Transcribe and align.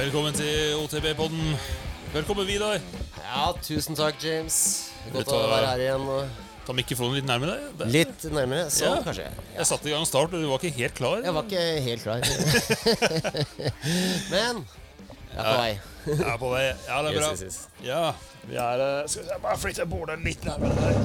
Velkommen 0.00 0.32
til 0.32 0.78
OTB-podden. 0.80 1.56
Velkommen, 2.14 2.46
Vidar. 2.48 2.78
Ja, 3.20 3.50
tusen 3.60 3.92
takk, 3.98 4.16
James. 4.24 4.54
Godt 5.12 5.26
Vet 5.26 5.32
å 5.36 5.40
være 5.50 5.66
her 5.74 5.82
igjen. 5.84 6.06
Ta 6.64 6.72
mikrofonen 6.76 7.18
litt 7.18 7.26
nærmere 7.28 7.58
deg. 7.58 7.74
Der. 7.82 7.90
litt 7.92 8.24
nærmere. 8.32 8.70
så 8.72 8.86
Ja. 8.86 8.94
kanskje. 9.04 9.26
Jeg 9.58 9.66
satte 9.68 9.90
i 9.90 9.92
gang 9.92 10.06
start, 10.08 10.32
og 10.32 10.40
du 10.40 10.48
var 10.48 10.56
ikke 10.58 10.72
helt 10.78 10.94
klar. 10.96 11.20
Jeg 11.20 11.34
var 11.36 11.42
ikke 11.44 11.66
helt 11.84 12.02
klar. 12.02 12.24
Men 14.32 14.64
jeg 14.64 15.36
er 15.36 15.44
på 15.44 15.58
vei. 15.60 15.78
Jeg 16.06 16.32
er 16.32 16.38
på 16.46 16.50
vei. 16.54 16.64
Ja, 16.64 17.02
det 17.02 17.12
er 17.12 17.20
bra. 17.20 17.30
Yes, 17.30 17.42
yes, 17.42 17.44
yes. 17.44 17.68
Ja, 17.84 18.14
vi 18.48 18.56
er 18.56 18.86
eh, 18.86 19.06
Skal 19.06 19.22
vi 19.22 19.28
se, 19.28 19.38
bare 19.44 19.58
flytte 19.66 19.86
bordet 19.86 20.18
litt 20.24 20.48
nærmere 20.48 20.80
der. 20.80 20.96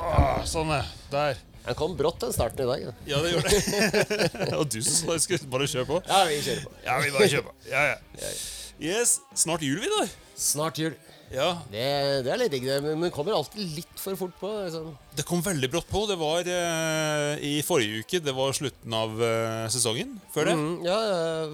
Åh, 0.00 0.44
sånn, 0.48 0.72
ja. 0.72 0.82
Der. 1.12 1.44
Den 1.66 1.76
kom 1.78 1.92
brått, 1.98 2.20
den 2.22 2.32
starten 2.34 2.64
i 2.64 2.68
dag. 2.70 2.86
da. 2.88 2.94
Ja, 3.10 3.20
det 3.24 3.34
gjorde 3.34 3.52
det. 3.52 4.48
og 4.60 4.64
du 4.72 4.80
som 4.80 4.94
sa 4.96 5.18
jeg 5.18 5.26
skulle 5.26 5.50
bare 5.52 5.68
kjøre 5.70 5.88
på. 5.90 6.00
Ja, 6.08 6.22
vi 6.30 6.40
kjører 6.46 6.64
på. 6.64 6.74
Ja, 6.86 6.96
vi 7.04 7.12
bare 7.18 7.30
kjører 7.34 7.46
på. 7.50 7.54
Ja, 7.70 7.84
ja. 7.92 8.32
Yes, 8.80 9.18
snart 9.36 9.64
jul, 9.66 9.76
Vidar. 9.82 10.08
Snart 10.40 10.80
jul. 10.80 10.94
Ja, 11.30 11.50
Det, 11.70 11.82
det 12.26 12.30
er 12.32 12.40
litt 12.40 12.50
digg, 12.50 12.64
det. 12.66 12.78
Men 12.82 13.04
det 13.04 13.12
kommer 13.14 13.36
alltid 13.36 13.76
litt 13.76 14.00
for 14.02 14.16
fort 14.18 14.32
på. 14.40 14.48
Liksom. 14.64 14.88
det 15.14 15.22
kom 15.28 15.44
veldig 15.46 15.68
brått 15.70 15.86
på. 15.86 16.02
Det 16.10 16.16
var 16.18 16.48
eh, 16.50 17.44
i 17.46 17.52
forrige 17.62 18.00
uke. 18.02 18.22
Det 18.24 18.34
var 18.34 18.56
slutten 18.56 18.96
av 18.98 19.20
eh, 19.22 19.68
sesongen. 19.70 20.16
Før 20.34 20.50
det. 20.50 20.56
Mm, 20.58 20.72
ja, 20.88 20.96
ja, 21.06 21.46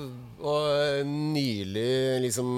og 0.47 1.11
nylig 1.11 2.23
liksom 2.25 2.49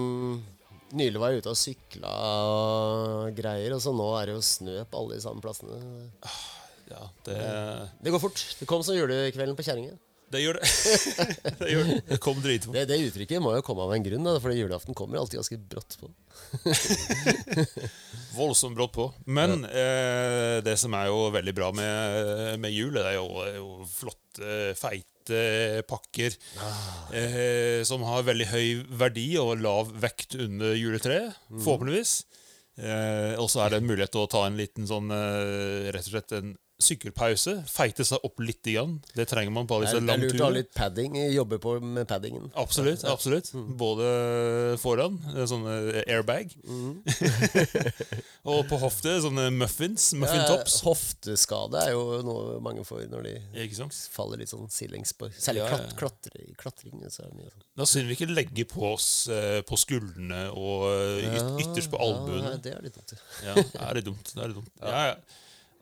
Nylig 0.96 1.20
var 1.20 1.34
jeg 1.34 1.42
ute 1.42 1.50
og 1.52 1.58
sykla 1.60 2.10
og 2.48 3.34
greier, 3.36 3.74
og 3.76 3.82
så 3.84 3.90
nå 3.92 4.06
er 4.16 4.30
det 4.30 4.36
jo 4.38 4.44
snø 4.46 4.76
på 4.88 5.02
alle 5.02 5.18
de 5.18 5.20
samme 5.20 5.42
plassene. 5.44 5.76
Ja, 6.88 7.08
det, 7.28 7.38
Det 8.04 8.12
går 8.14 8.22
fort. 8.22 8.44
Det 8.60 8.68
kom 8.68 8.84
som 8.86 8.96
julekvelden 8.96 9.56
på 9.58 9.66
kjerringa. 9.66 9.96
det 10.32 10.42
gjør 10.42 10.58
det. 10.58 10.70
det 11.60 11.70
gjør 11.72 11.84
det. 11.88 11.98
Det 12.08 12.18
kom 12.24 12.40
dritfort. 12.44 12.76
Det, 12.76 12.84
det 12.90 12.98
uttrykket 13.08 13.42
må 13.44 13.54
jo 13.56 13.64
komme 13.64 13.84
av 13.84 13.94
en 13.96 14.04
grunn, 14.04 14.26
da, 14.26 14.36
fordi 14.42 14.60
julaften 14.60 14.96
kommer 14.96 15.20
alltid 15.20 15.40
ganske 15.40 15.60
brått 15.72 15.98
på. 16.00 16.10
Voldsomt 18.38 18.76
brått 18.76 18.94
på. 18.96 19.08
Men 19.26 19.64
eh, 19.68 20.58
det 20.64 20.76
som 20.80 20.96
er 20.96 21.08
jo 21.10 21.28
veldig 21.34 21.54
bra 21.56 21.70
med, 21.76 22.58
med 22.60 22.74
jul, 22.74 22.92
det 22.96 23.06
er 23.12 23.18
jo, 23.18 23.28
jo 23.56 23.70
flotte, 23.92 24.58
feite 24.78 25.04
pakker 25.84 26.32
eh, 27.12 27.82
som 27.84 28.00
har 28.08 28.22
veldig 28.24 28.46
høy 28.48 28.68
verdi 28.96 29.26
og 29.36 29.58
lav 29.60 29.90
vekt 30.00 30.38
under 30.40 30.72
juletreet, 30.72 31.36
forhåpentligvis. 31.52 32.14
Eh, 32.78 33.34
og 33.40 33.50
så 33.50 33.64
er 33.64 33.74
det 33.74 33.80
en 33.82 33.88
mulighet 33.90 34.12
til 34.14 34.22
å 34.22 34.30
ta 34.30 34.44
en 34.46 34.56
liten 34.58 34.86
sånn 34.88 35.10
eh, 35.12 35.88
rett 35.92 36.06
og 36.06 36.14
slett 36.14 36.34
en 36.38 36.54
sykkelpause. 36.82 37.54
Feite 37.70 38.04
seg 38.06 38.24
opp 38.26 38.40
litt. 38.44 38.58
Igjen. 38.68 38.98
Det 39.14 39.24
trenger 39.30 39.54
man 39.54 39.68
på 39.70 39.76
alle 39.76 39.86
disse 39.86 40.00
langturene. 40.02 40.18
det 40.20 40.28
er 40.28 40.34
lurt 40.34 40.42
å 40.42 40.48
ha 40.48 40.54
litt 40.56 40.72
padding. 40.74 41.14
Jobbe 41.32 41.58
på 41.62 41.76
med 41.80 42.08
paddingen. 42.10 42.50
Absolutt. 42.58 43.04
absolutt 43.08 43.52
Både 43.78 44.08
foran, 44.82 45.16
eh, 45.34 45.46
sånne 45.48 46.02
airbag, 46.04 46.52
og 48.48 48.64
på 48.68 48.78
hofte, 48.82 49.14
sånne 49.24 49.48
muffins. 49.54 50.10
Muffin 50.18 50.44
tops. 50.48 50.78
Eh, 50.80 50.86
hofteskade 50.88 51.82
er 51.86 51.94
jo 51.94 52.20
noe 52.26 52.58
mange 52.64 52.84
får 52.86 53.06
når 53.12 53.28
de 53.28 53.88
faller 54.12 54.42
litt 54.42 54.52
sånn 54.52 54.68
sidelengs 54.72 55.14
på 55.16 55.30
Særlig 55.38 55.62
Ja, 55.62 55.70
ja. 55.70 55.76
klat, 55.76 55.96
klatre, 55.98 56.44
klatring. 56.60 57.02
Så 57.08 57.24
er 57.24 57.32
det 57.32 57.40
mye 57.40 57.50
sånn. 57.52 57.64
Da 57.78 57.86
synd 57.88 58.10
vi 58.10 58.16
ikke 58.18 58.30
legge 58.32 58.68
på 58.68 58.84
oss 58.92 59.08
eh, 59.32 59.60
på 59.66 59.78
skuldrene 59.80 60.48
og 60.52 60.88
eh, 60.92 61.28
yt 61.30 61.62
ytterst 61.64 61.92
på 61.92 62.00
albuene. 62.02 62.56
Ja, 62.56 62.62
det 62.64 62.74
er 62.76 62.86
litt 62.86 62.98
dumt. 62.98 63.14
Ja, 63.44 63.54
det 63.54 63.84
er 63.88 64.00
litt 64.00 64.08
dumt. 64.08 64.32
Det 64.34 64.42
er 64.42 64.50
litt 64.52 64.60
dumt. 64.62 64.72
Ja, 64.88 65.04
ja. 65.12 65.18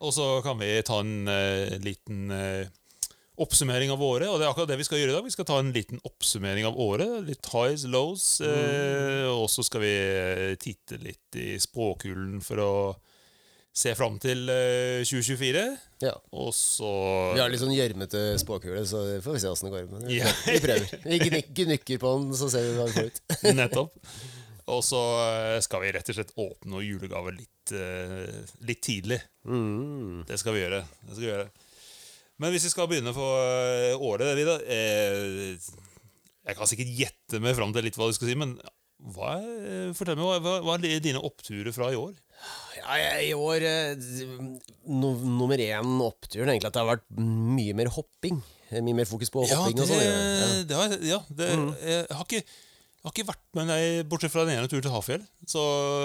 Og 0.05 0.13
så 0.13 0.27
kan 0.45 0.59
vi 0.61 0.71
ta 0.85 1.01
en 1.01 1.29
uh, 1.31 1.77
liten 1.81 2.29
uh, 2.33 2.67
oppsummering 3.41 3.91
av 3.93 4.03
året. 4.05 4.29
Og 4.29 4.39
det 4.39 4.47
er 4.47 4.53
akkurat 4.53 4.69
det 4.73 4.79
vi 4.81 4.87
skal 4.89 5.01
gjøre 5.01 5.15
i 5.15 5.17
dag. 5.17 5.25
Vi 5.25 5.35
skal 5.35 5.49
ta 5.49 5.59
en 5.63 5.73
liten 5.73 6.01
oppsummering 6.09 6.69
av 6.69 6.77
året. 6.81 7.19
Litt 7.29 7.49
highs, 7.53 7.87
lows. 7.89 8.27
Uh, 8.45 9.27
og 9.33 9.49
så 9.53 9.65
skal 9.67 9.85
vi 9.85 9.95
titte 10.63 11.01
litt 11.03 11.41
i 11.41 11.57
spåkulen 11.63 12.41
for 12.45 12.61
å 12.65 12.73
se 13.77 13.93
fram 13.93 14.15
til 14.17 14.49
eh, 14.49 15.03
2024. 15.05 15.63
Ja. 16.01 16.15
Og 16.33 16.49
så 16.57 16.89
Vi 17.37 17.43
har 17.43 17.51
litt 17.53 17.61
sånn 17.61 17.75
gjørmete 17.77 18.23
spåkule, 18.41 18.81
så 18.89 19.03
får 19.21 19.37
vi 19.37 19.43
se 19.43 19.51
åssen 19.53 19.69
det 19.69 19.75
går. 19.75 19.91
Men 19.91 20.07
Ja. 20.15 20.31
vi 20.47 20.57
prøver. 20.65 20.95
Vi 21.05 21.43
gnikker 21.61 22.01
på 22.01 22.15
den, 22.17 22.31
så 22.41 22.49
ser 22.53 22.65
vi 22.65 22.73
hva 22.79 22.87
vi 22.89 22.97
får 22.97 23.11
ut. 23.13 23.21
Nettopp. 23.61 23.93
Og 24.73 24.83
så 24.83 25.01
eh, 25.23 25.61
skal 25.63 25.83
vi 25.85 25.93
rett 25.95 26.09
og 26.11 26.17
slett 26.17 26.33
åpne 26.35 26.73
noen 26.73 26.87
julegaver 26.87 27.37
litt, 27.37 27.73
eh, 27.75 28.55
litt 28.67 28.83
tidlig. 28.83 29.21
Mm. 29.47 30.25
Det 30.27 30.39
skal. 30.41 30.57
Det 30.59 31.13
skal 31.13 31.23
vi 31.23 31.29
gjøre. 31.31 31.47
Men 32.43 32.53
hvis 32.53 32.67
vi 32.67 32.73
skal 32.73 32.89
begynne 32.91 33.15
på 33.17 33.27
eh, 33.41 33.95
året, 34.03 34.35
Vida, 34.37 34.59
Jeg 36.47 36.59
kan 36.59 36.69
sikkert 36.71 36.91
gjette 36.99 37.41
meg 37.43 37.57
fram 37.59 37.73
til 37.75 37.87
litt 37.87 37.97
hva 37.99 38.11
du 38.11 38.17
skal 38.17 38.31
si, 38.31 38.37
men 38.39 38.59
hva 39.07 39.37
er, 39.39 39.95
fortell 39.95 40.19
meg, 40.19 40.43
hva, 40.43 40.59
hva, 40.65 40.77
er 40.81 41.03
dine 41.05 41.23
oppturer 41.23 41.75
fra 41.75 41.93
i 41.93 41.99
år? 41.99 42.15
Ja, 42.77 42.97
I 43.23 43.33
år 43.35 43.65
no, 44.89 45.11
Nummer 45.17 45.61
én 45.61 45.97
oppturen 46.05 46.51
egentlig 46.53 46.71
at 46.71 46.77
det 46.77 46.83
har 46.83 46.95
vært 46.95 47.07
mye 47.19 47.75
mer 47.77 47.91
hopping. 47.95 48.41
Mye 48.75 48.99
mer 48.99 49.07
fokus 49.07 49.31
på 49.31 49.45
hopping 49.47 49.79
og 49.79 49.91
sånt, 49.91 50.03
Ja. 50.03 50.15
Mm. 50.17 50.63
det, 50.67 50.79
har, 50.79 50.97
ja, 51.07 51.21
det 51.39 51.51
jeg, 51.53 52.07
har 52.19 52.27
ikke, 52.27 52.43
jeg 53.07 53.13
har 53.13 53.21
ikke 53.21 53.29
vært 53.29 53.55
med 53.55 53.69
deg, 53.71 54.07
bortsett 54.11 54.33
fra 54.35 54.43
den 54.49 54.57
ene 54.59 54.67
turen 54.67 54.83
til 54.83 54.91
Hafjell. 54.91 55.23
Så 55.47 55.61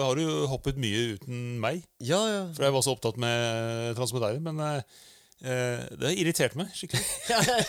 har 0.05 0.13
du 0.13 0.21
jo 0.21 0.33
hoppet 0.51 0.77
mye 0.77 1.15
uten 1.15 1.39
meg. 1.63 1.79
Ja, 1.97 2.19
ja. 2.29 2.43
For 2.53 2.67
jeg 2.67 2.75
var 2.75 2.83
så 2.85 2.93
opptatt 2.93 3.17
med 3.17 3.95
Transmodære. 3.97 4.37
Men 4.45 4.61
eh, 4.61 4.99
eh, 5.41 5.81
det 5.97 6.11
irriterte 6.21 6.59
meg 6.61 6.69
skikkelig. 6.77 7.01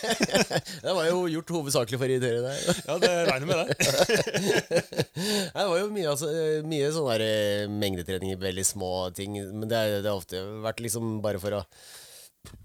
Det 0.84 0.97
var 0.98 1.09
jo 1.09 1.22
gjort 1.32 1.54
hovedsakelig 1.56 2.03
for 2.03 2.12
å 2.12 2.19
irritere 2.19 2.44
deg. 2.44 2.76
Ja, 2.91 2.98
det 3.00 3.15
regner 3.31 3.48
med 3.48 3.72
det. 3.72 4.84
Det 5.56 5.64
var 5.70 5.81
jo 5.81 5.88
mye, 5.97 6.12
altså, 6.12 6.28
mye 6.69 6.93
sånn 6.93 7.10
der 7.14 7.26
eh, 7.31 7.72
mengdetrening 7.72 8.37
i 8.37 8.38
veldig 8.44 8.69
små 8.69 8.93
ting. 9.16 9.41
Men 9.49 9.64
det, 9.64 9.82
det 10.04 10.12
har 10.12 10.20
ofte 10.20 10.44
vært 10.69 10.84
liksom 10.84 11.22
bare 11.25 11.41
for 11.41 11.62
å 11.62 11.64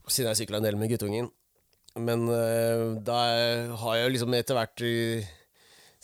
Siden 0.10 0.34
jeg 0.34 0.42
sykla 0.42 0.60
en 0.60 0.68
del 0.68 0.76
med 0.76 0.92
guttungen. 0.92 1.32
Men 1.96 2.28
eh, 2.28 2.88
da 3.08 3.24
har 3.80 4.00
jeg 4.02 4.08
jo 4.10 4.16
liksom 4.18 4.36
etter 4.36 4.58
hvert 4.58 4.90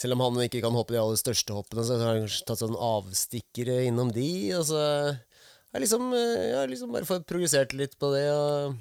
Selv 0.04 0.18
om 0.18 0.24
han 0.26 0.42
ikke 0.44 0.60
kan 0.60 0.76
hoppe 0.76 0.92
de 0.92 1.00
aller 1.00 1.20
største 1.20 1.56
hoppene, 1.56 1.84
så 1.88 1.96
har 2.02 2.18
jeg 2.18 2.42
tatt 2.44 2.60
sånn 2.60 2.76
avstikkere 2.76 3.86
innom 3.88 4.10
de. 4.12 4.28
Og 4.58 4.66
så 4.68 4.82
har 4.84 5.78
jeg 5.78 5.86
liksom, 5.86 6.10
ja, 6.12 6.66
liksom 6.68 6.92
bare 6.92 7.08
fått 7.08 7.24
progressert 7.30 7.72
litt 7.72 7.96
på 8.02 8.10
det. 8.12 8.26
Og, 8.36 8.76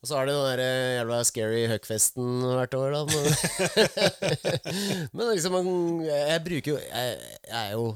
og 0.00 0.08
så 0.08 0.16
har 0.16 0.24
det 0.24 0.38
den 0.38 0.48
der 0.48 0.62
eh, 0.64 0.94
jævla 0.94 1.18
scary 1.28 1.66
huckfesten 1.74 2.40
hvert 2.54 2.78
år, 2.78 2.96
da. 2.96 3.04
Men, 3.12 3.28
men 5.18 5.30
liksom, 5.34 5.60
jeg 6.08 6.42
bruker 6.48 6.72
jo 6.72 6.80
jeg, 6.80 7.20
jeg 7.50 7.60
er 7.60 7.76
jo 7.76 7.86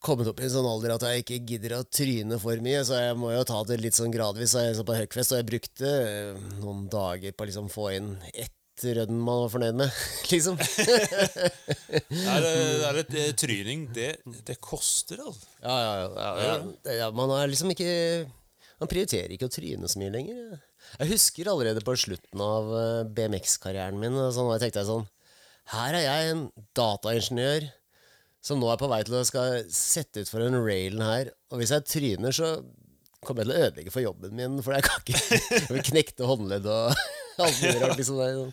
kommet 0.00 0.30
opp 0.30 0.38
i 0.40 0.46
en 0.46 0.54
sånn 0.54 0.70
alder 0.70 0.94
at 0.94 1.08
jeg 1.10 1.24
ikke 1.24 1.40
gidder 1.50 1.74
å 1.76 1.82
tryne 1.84 2.38
for 2.40 2.62
mye, 2.64 2.86
så 2.86 3.02
jeg 3.02 3.18
må 3.18 3.34
jo 3.34 3.42
ta 3.50 3.58
det 3.66 3.82
litt 3.82 3.98
sånn 3.98 4.14
gradvis. 4.14 4.54
Så 4.54 4.62
jeg 4.62 4.78
så 4.78 4.86
på 4.86 4.96
Huckfest, 4.96 5.34
og 5.34 5.42
jeg 5.42 5.50
brukte 5.50 5.90
eh, 6.06 6.48
noen 6.62 6.86
dager 6.92 7.34
på 7.34 7.44
å 7.44 7.50
liksom 7.50 7.68
få 7.74 7.90
inn 7.98 8.14
ett 8.30 8.54
rønn 8.84 9.18
man 9.20 9.42
var 9.44 9.52
fornøyd 9.52 9.78
med, 9.80 10.00
liksom. 10.32 10.58
det, 10.60 12.02
det, 12.10 12.50
det 12.50 12.88
er 12.88 13.00
et 13.02 13.38
tryning. 13.40 13.86
Det, 13.94 14.10
det 14.48 14.58
koster, 14.64 15.22
altså. 15.24 15.48
Ja, 15.62 15.76
ja, 15.84 15.94
ja, 16.40 16.98
ja. 17.04 17.08
Man 17.14 17.32
er 17.36 17.50
liksom 17.50 17.72
ikke 17.74 17.90
Man 18.80 18.88
prioriterer 18.88 19.32
ikke 19.34 19.50
å 19.50 19.52
tryne 19.52 19.88
så 19.90 20.00
mye 20.00 20.14
lenger. 20.14 20.58
Jeg 20.96 21.10
husker 21.12 21.50
allerede 21.52 21.82
på 21.84 21.94
slutten 22.00 22.40
av 22.42 22.70
eh, 22.74 23.02
BMX-karrieren 23.12 23.98
min, 24.00 24.16
sånn, 24.32 24.48
og 24.48 24.56
jeg 24.56 24.64
tenkte 24.64 24.86
sånn 24.88 25.04
Her 25.74 25.98
er 25.98 26.06
jeg 26.06 26.30
en 26.32 26.46
dataingeniør 26.78 27.68
som 28.40 28.60
nå 28.60 28.70
er 28.72 28.80
på 28.80 28.88
vei 28.88 29.02
til 29.04 29.18
å 29.18 29.24
skal 29.28 29.66
sette 29.74 30.24
ut 30.24 30.30
for 30.32 30.40
en 30.40 30.56
railen 30.64 31.02
her, 31.04 31.28
og 31.52 31.60
hvis 31.60 31.74
jeg 31.76 31.84
tryner, 31.84 32.32
så 32.32 32.54
kommer 33.20 33.44
jeg 33.44 33.50
til 33.50 33.52
å 33.52 33.64
ødelegge 33.66 33.92
for 33.92 34.04
jobben 34.04 34.36
min, 34.36 34.60
for 34.64 34.72
jeg 34.72 34.86
kan 34.86 35.02
ikke 35.04 35.82
knekte 35.90 36.28
håndledd 36.28 36.68
og 36.72 36.94
rart. 37.82 37.96
Liksom, 37.98 38.18
sånn. 38.18 38.52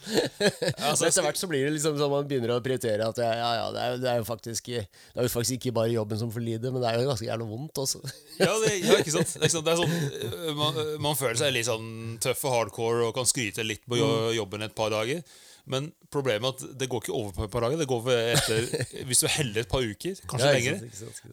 altså, 0.77 1.07
etter 1.07 1.25
hvert 1.25 1.39
så 1.39 1.49
blir 1.49 1.65
det 1.65 1.73
liksom 1.75 1.97
sånn 1.99 2.13
man 2.13 2.27
begynner 2.29 2.55
å 2.55 2.59
prioritere 2.63 3.07
at 3.07 3.21
ja, 3.21 3.31
ja, 3.33 3.65
det, 3.73 3.83
er, 3.83 3.97
det, 4.03 4.13
er 4.13 4.27
faktisk, 4.27 4.69
det 4.71 5.17
er 5.17 5.27
jo 5.27 5.33
faktisk 5.33 5.57
ikke 5.57 5.75
bare 5.79 5.93
jobben 5.93 6.21
som 6.21 6.31
får 6.33 6.45
lide, 6.45 6.71
men 6.73 6.83
det 6.83 6.91
er 6.91 7.01
jo 7.01 7.09
ganske 7.09 7.27
jævla 7.27 7.49
vondt 7.49 7.83
også. 7.83 8.03
Ja, 8.37 8.53
det, 8.61 8.75
ja, 8.83 8.99
ikke 9.01 9.15
sant? 9.17 9.35
Det 9.41 9.49
er, 9.49 9.65
det 9.65 9.73
er 9.73 9.81
sånn 9.81 9.95
eh, 9.97 10.55
man, 10.57 10.81
man 11.03 11.17
føler 11.17 11.39
seg 11.39 11.55
litt 11.55 11.69
sånn 11.69 12.17
tøff 12.23 12.45
og 12.47 12.53
hardcore 12.53 13.09
og 13.09 13.15
kan 13.17 13.27
skryte 13.29 13.65
litt 13.65 13.85
på 13.89 13.99
jobben 14.37 14.65
et 14.67 14.75
par 14.77 14.93
dager. 14.93 15.23
Men 15.67 15.89
problemet 16.13 16.47
er 16.47 16.53
at 16.53 16.79
det 16.79 16.87
går 16.91 17.03
ikke 17.03 17.15
over 17.15 17.31
på 17.35 17.43
et 17.43 17.51
par 17.51 17.65
dager. 17.65 17.81
Det 17.81 17.87
går 17.91 18.09
etter, 18.15 18.67
Hvis 19.09 19.19
du 19.19 19.27
er 19.27 19.33
heldig 19.35 19.63
et 19.65 19.71
par 19.71 19.83
uker, 19.83 20.19
kanskje 20.31 20.51
Ja, 20.51 20.53
lenger. 20.55 20.83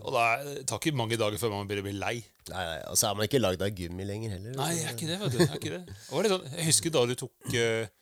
Og 0.01 0.15
da 0.17 0.25
det 0.43 0.65
tar 0.71 0.81
ikke 0.83 0.97
mange 0.99 1.19
dager 1.21 1.39
før 1.39 1.53
man 1.55 1.69
begynner 1.71 1.87
å 1.87 1.89
bli 1.89 1.99
lei. 2.01 2.15
Nei, 2.51 2.65
nei, 2.71 2.79
Og 2.91 2.99
så 2.99 3.11
er 3.11 3.19
man 3.19 3.29
ikke 3.29 3.43
lagd 3.43 3.63
av 3.63 3.71
gummi 3.79 4.07
lenger 4.09 4.35
heller. 4.35 4.57
Nei, 4.59 4.71
jeg 4.81 4.89
er 4.91 4.97
ikke 4.97 5.11
det, 5.13 5.21
vet 5.23 5.37
du. 5.37 5.39
Jeg, 5.39 5.51
er 5.51 5.61
ikke 5.61 5.77
det. 5.77 6.33
Sånn, 6.35 6.49
jeg 6.51 6.69
husker 6.73 6.97
da 6.97 7.05
du 7.07 7.15
tok 7.23 7.55
uh, 7.55 7.93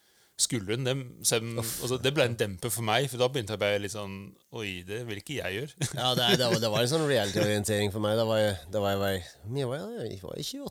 skulderen. 0.46 0.88
Det, 0.88 0.96
sem, 1.29 1.52
altså, 1.61 2.00
det 2.02 2.12
ble 2.17 2.26
en 2.31 2.38
demper 2.40 2.73
for 2.73 2.88
meg, 2.88 3.08
for 3.12 3.20
da 3.20 3.28
begynte 3.32 3.56
jeg 3.56 3.62
bare 3.62 3.82
litt 3.85 3.94
sånn 3.94 4.17
Oi, 4.56 4.82
det 4.88 5.02
vil 5.08 5.20
ikke 5.20 5.38
jeg 5.43 5.58
gjøre. 5.61 5.88
Ja, 6.00 6.12
det, 6.17 6.32
det, 6.40 6.49
var, 6.49 6.61
det 6.64 6.73
var 6.73 6.85
en 6.87 6.93
sånn 6.96 7.08
reality-orientering 7.08 7.93
for 7.94 8.05
meg. 8.05 8.17
Da 8.20 8.28
var 8.28 8.40
jeg, 8.40 8.56
da 8.73 8.85
var 8.85 8.96
jeg, 8.96 9.02
var 9.05 9.17
jeg, 9.17 9.69
var 9.69 9.82
jeg, 9.85 10.20
var 10.25 10.40
jeg 10.40 10.62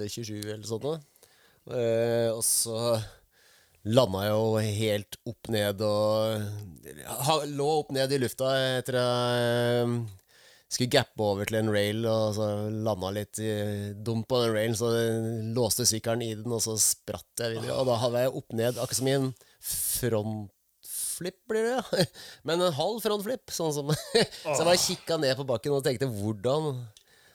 28-27 0.00 0.38
eller 0.56 0.68
sånt. 0.68 0.88
Eh, 1.70 2.30
og 2.32 2.40
så 2.46 2.96
landa 3.84 4.26
jo 4.28 4.42
helt 4.62 5.16
opp 5.26 5.48
ned 5.50 5.80
og 5.82 6.42
Lå 7.50 7.68
opp 7.80 7.90
ned 7.94 8.12
i 8.14 8.18
lufta 8.20 8.52
etter 8.78 8.98
jeg 8.98 9.94
skulle 10.72 10.92
gappe 10.92 11.20
over 11.20 11.48
til 11.48 11.58
en 11.58 11.68
rail, 11.72 12.06
og 12.08 12.36
så 12.36 12.46
landa 12.72 13.10
litt 13.12 13.40
eh, 13.44 13.90
dumt 13.92 14.24
på 14.28 14.38
den 14.40 14.54
railen, 14.54 14.76
så 14.78 14.88
låste 15.52 15.84
sykkelen 15.88 16.24
i 16.24 16.30
den, 16.38 16.48
og 16.48 16.62
så 16.64 16.78
spratt 16.80 17.42
jeg 17.44 17.58
videre. 17.58 17.76
Og 17.76 17.90
da 17.90 17.98
hadde 18.00 18.22
jeg 18.24 18.32
opp 18.40 18.56
ned, 18.56 18.80
akkurat 18.80 19.00
som 19.02 19.10
i 19.10 19.16
en 19.18 19.28
frontflip, 19.68 21.36
blir 21.52 21.68
det. 21.68 21.76
ja. 21.76 22.06
Men 22.48 22.64
en 22.64 22.78
halv 22.78 23.04
frontflip. 23.04 23.52
Sånn 23.52 23.74
som 23.76 23.92
Så 23.98 24.56
jeg 24.56 24.64
bare 24.64 24.80
kikka 24.80 25.20
ned 25.20 25.36
på 25.42 25.48
bakken 25.52 25.76
og 25.76 25.84
tenkte 25.84 26.08
hvordan 26.08 26.80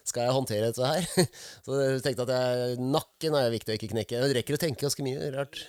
skal 0.08 0.26
jeg 0.26 0.34
håndtere 0.36 0.70
dette 0.70 0.88
her? 0.88 1.28
Så 1.66 1.78
jeg 1.80 2.02
tenkte 2.04 2.26
at 2.26 2.32
jeg, 2.34 2.78
nakken 2.80 3.36
er 3.38 3.52
viktig 3.52 3.74
å 3.74 3.78
ikke 3.78 3.90
knekke. 3.92 4.22
Jeg 4.22 4.36
rekker 4.38 4.56
å 4.56 4.60
tenke 4.62 4.86
ganske 4.86 5.04
mye 5.06 5.30
rart. 5.34 5.60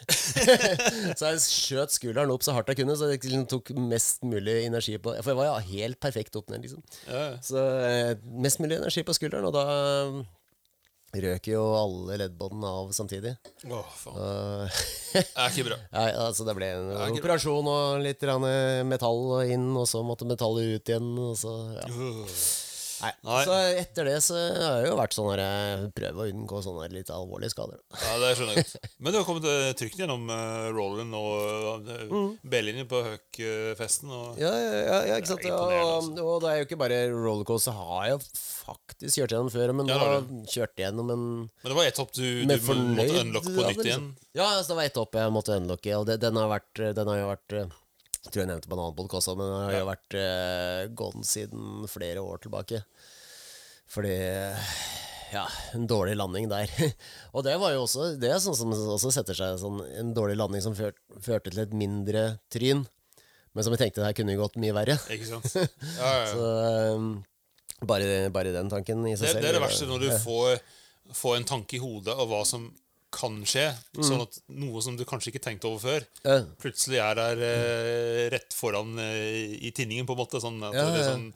så 1.19 1.31
jeg 1.33 1.43
skjøt 1.43 1.95
skulderen 1.95 2.31
opp 2.33 2.45
så 2.45 2.55
hardt 2.55 2.71
jeg 2.71 2.81
kunne, 2.81 2.95
så 2.99 3.11
jeg 3.11 3.21
liksom 3.25 3.45
tok 3.51 3.71
mest 3.77 4.25
mulig 4.27 4.61
energi 4.65 4.97
på 5.01 5.13
For 5.19 5.33
jeg 5.33 5.39
var 5.39 5.49
ja, 5.51 5.59
helt 5.71 5.99
perfekt 6.01 6.37
opp 6.39 6.51
ned, 6.51 6.65
liksom. 6.65 6.83
Ja, 7.07 7.23
ja. 7.29 7.37
Så 7.45 7.63
eh, 7.85 8.11
mest 8.39 8.61
mulig 8.63 8.79
energi 8.79 9.05
på 9.07 9.15
skulderen, 9.17 9.49
og 9.49 9.55
da 9.55 9.65
eh, 9.69 10.19
røk 11.25 11.49
jo 11.49 11.63
alle 11.73 12.19
leddbåndene 12.21 12.71
av 12.81 12.93
samtidig. 12.95 13.35
Å, 13.65 13.83
faen. 13.97 14.79
Det 15.13 15.25
er 15.25 15.49
ikke 15.49 15.67
bra. 15.71 15.77
ja, 15.89 16.25
altså 16.27 16.45
det 16.45 16.53
ble 16.53 16.67
en 16.69 16.89
det 16.93 17.05
operasjon 17.17 17.65
og 17.71 18.03
litt 18.05 18.21
metall 18.85 19.23
inn, 19.49 19.71
og 19.73 19.87
så 19.89 20.03
måtte 20.05 20.27
metallet 20.29 20.77
ut 20.77 20.91
igjen. 20.91 21.13
Og 21.17 21.33
så, 21.39 21.55
ja. 21.79 21.87
Nei. 22.99 23.11
Nei. 23.23 23.43
så 23.47 23.55
etter 23.79 24.07
det 24.09 24.17
så 24.25 24.35
har 24.35 24.81
jeg 24.81 24.89
jo 24.89 24.97
vært 24.99 25.15
sånn 25.15 25.29
her 25.31 25.41
eh, 25.43 25.83
Prøve 25.95 26.25
å 26.25 26.27
unngå 26.33 26.61
sånne 26.65 26.87
litt 26.93 27.11
alvorlige 27.13 27.53
skader. 27.53 27.79
Ja, 27.95 28.15
det 28.21 28.31
skjønner 28.37 28.57
jeg 28.57 28.65
godt. 28.65 28.89
Men 29.03 29.15
du 29.15 29.19
har 29.19 29.27
kommet 29.27 29.47
eh, 29.49 29.71
trygt 29.79 29.99
gjennom 30.01 30.25
uh, 30.31 30.69
rollen 30.75 31.13
og 31.17 31.89
uh, 31.89 32.19
B-linjen 32.43 32.89
på 32.91 33.01
Høk-festen. 33.05 34.11
Og... 34.11 34.39
Ja, 34.41 34.51
ja, 34.51 35.01
ja, 35.09 35.17
ikke 35.19 35.33
sant? 35.33 35.47
Ja, 35.47 35.59
og, 35.59 36.11
og 36.19 36.43
det 36.43 36.51
er 36.51 36.61
jo 36.61 36.69
ikke 36.69 36.79
bare 36.81 37.01
rollercoaster 37.13 37.77
har 37.77 38.09
jeg 38.11 38.23
faktisk 38.29 39.21
kjørt 39.21 39.35
gjennom 39.35 39.51
før, 39.53 39.75
men 39.79 39.89
Ja, 39.89 39.99
da 39.99 40.45
kjørte 40.49 40.83
gjennom 40.83 41.13
en 41.13 41.27
Men 41.47 41.71
det 41.71 41.77
var 41.77 41.89
ett 41.89 42.01
hopp 42.01 42.15
du, 42.15 42.25
du 42.43 42.55
fornøyd 42.63 42.99
måtte 42.99 43.21
unlocke 43.23 43.53
på 43.55 43.67
nytt 43.67 43.85
igjen. 43.85 44.09
Ja, 44.35 44.47
altså, 44.55 44.73
det 44.73 44.79
var 44.79 44.89
ett 44.89 44.99
hopp 44.99 45.19
jeg 45.19 45.35
måtte 45.35 45.59
unlocke, 45.59 45.93
og 45.97 46.09
det, 46.09 46.19
den, 46.23 46.39
har 46.39 46.51
vært, 46.51 46.83
den 46.97 47.11
har 47.11 47.21
jo 47.21 47.29
vært 47.31 47.55
eh, 47.57 47.77
Jeg 48.29 48.35
tror 48.35 48.43
jeg 48.43 48.49
nevnte 48.51 48.69
på 48.69 48.75
en 48.77 48.79
annen 48.83 48.93
podkast 48.93 49.29
men 49.33 49.47
det 49.49 49.53
har 49.57 49.71
jo 49.73 49.85
vært 49.87 50.15
uh, 50.21 50.81
gone 50.93 51.23
siden 51.25 51.87
flere 51.89 52.21
år 52.21 52.43
tilbake. 52.43 52.83
Fordi 53.89 54.11
Ja, 55.33 55.47
en 55.73 55.87
dårlig 55.89 56.13
landing 56.13 56.45
der. 56.51 56.69
og 57.33 57.41
det 57.47 57.55
var 57.57 57.73
jo 57.73 57.87
også 57.87 58.11
Det 58.21 58.29
er 58.29 58.37
sånn 58.43 58.57
som 58.59 58.75
også 58.77 59.09
setter 59.15 59.37
seg 59.37 59.57
sånn 59.61 59.81
En 59.97 60.11
dårlig 60.13 60.37
landing 60.37 60.61
som 60.61 60.75
før, 60.77 60.93
førte 61.25 61.49
til 61.49 61.63
et 61.63 61.73
mindre 61.73 62.23
tryn, 62.53 62.83
men 63.57 63.65
som 63.65 63.73
jeg 63.73 63.81
tenkte 63.87 64.05
her 64.05 64.13
kunne 64.13 64.37
gått 64.37 64.61
mye 64.61 64.77
verre. 64.77 64.99
Ikke 65.09 65.31
sant? 65.31 65.49
Ja, 65.97 66.13
ja. 66.19 66.29
Så 66.29 66.51
um, 67.01 67.09
bare, 67.89 68.29
bare 68.29 68.53
den 68.53 68.69
tanken 68.69 69.09
i 69.09 69.15
seg 69.15 69.25
Det, 69.25 69.33
selv 69.33 69.41
det 69.47 69.49
er 69.55 69.57
det 69.57 69.65
verste 69.65 69.89
når 69.89 70.05
du 70.05 70.13
får, 70.21 70.61
får 71.17 71.39
en 71.39 71.49
tanke 71.55 71.79
i 71.79 71.81
hodet 71.81 72.13
av 72.13 72.29
hva 72.29 72.45
som 72.45 72.69
kan 73.13 73.39
skje. 73.47 73.69
Sånn 73.97 74.21
at 74.25 74.37
noe 74.51 74.81
som 74.85 74.97
du 74.99 75.05
kanskje 75.07 75.33
ikke 75.33 75.45
tenkte 75.47 75.69
over 75.69 75.81
før, 75.81 76.05
Ja. 76.25 76.37
plutselig 76.61 77.01
er 77.03 77.17
der 77.19 77.41
eh, 77.47 78.27
rett 78.33 78.53
foran 78.55 78.97
eh, 79.01 79.57
i 79.59 79.71
tinningen, 79.75 80.07
på 80.09 80.15
en 80.15 80.21
måte. 80.23 80.41
Sånn 80.43 80.61
at 80.63 80.77
Ja, 80.77 80.85
det 80.93 81.01
er 81.03 81.11
sånn 81.13 81.33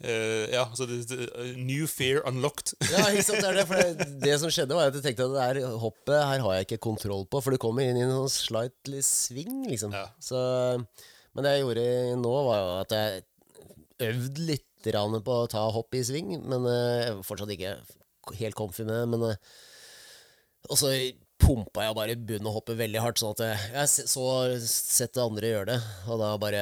Uh, 0.00 0.48
Ja, 0.48 0.62
så 0.72 0.86
det, 0.88 1.02
det, 1.10 1.26
New 1.60 1.84
fear 1.84 2.22
unlocked. 2.24 2.72
Ja, 2.88 3.02
ikke 3.12 3.24
sant, 3.26 3.42
det 3.42 3.50
er 3.50 3.58
det. 3.58 3.66
For 3.68 4.04
det, 4.24 4.36
som 4.40 4.48
skjedde, 4.48 4.72
var 4.72 4.88
at 4.88 4.96
jeg 4.96 5.04
tenkte 5.04 5.26
at 5.28 5.34
det 5.34 5.42
her 5.44 5.76
hoppet 5.82 6.14
her 6.16 6.40
har 6.40 6.54
jeg 6.56 6.68
ikke 6.70 6.80
kontroll 6.88 7.26
på, 7.28 7.42
for 7.44 7.52
du 7.52 7.60
kommer 7.60 7.84
inn 7.84 7.98
i 8.00 8.06
en 8.06 8.14
sånn 8.14 8.32
slightly 8.32 9.02
sving, 9.04 9.66
liksom. 9.68 9.92
Ja. 9.92 10.06
Så, 10.24 10.40
men 11.36 11.44
det 11.44 11.52
jeg 11.52 11.66
gjorde 11.66 11.84
nå, 12.22 12.32
var 12.48 12.62
jo 12.62 12.72
at 12.78 12.96
jeg 12.96 13.26
øvde 14.08 14.48
litt 14.48 14.66
på 14.80 15.34
å 15.36 15.48
ta 15.52 15.66
hopp 15.68 15.92
i 15.92 16.00
sving, 16.00 16.32
men 16.48 16.64
uh, 16.64 17.20
fortsatt 17.26 17.52
ikke 17.52 17.74
helt 18.40 18.56
comfy 18.56 18.86
med 18.88 18.94
det. 18.94 19.08
Men 19.12 19.24
eh, 19.28 19.50
Og 20.68 20.76
så 20.78 20.90
pumpa 21.40 21.86
jeg 21.86 21.96
bare 21.96 22.18
bunn 22.28 22.46
og 22.50 22.58
hoppet 22.58 22.76
veldig 22.76 23.00
hardt, 23.00 23.22
sånn 23.22 23.32
at 23.32 23.40
jeg, 23.46 23.70
jeg 23.72 24.10
så 24.12 24.26
sett 24.60 25.14
det 25.16 25.22
andre 25.24 25.48
gjøre 25.54 25.70
det, 25.72 25.78
og 26.12 26.20
da 26.20 26.34
bare 26.42 26.60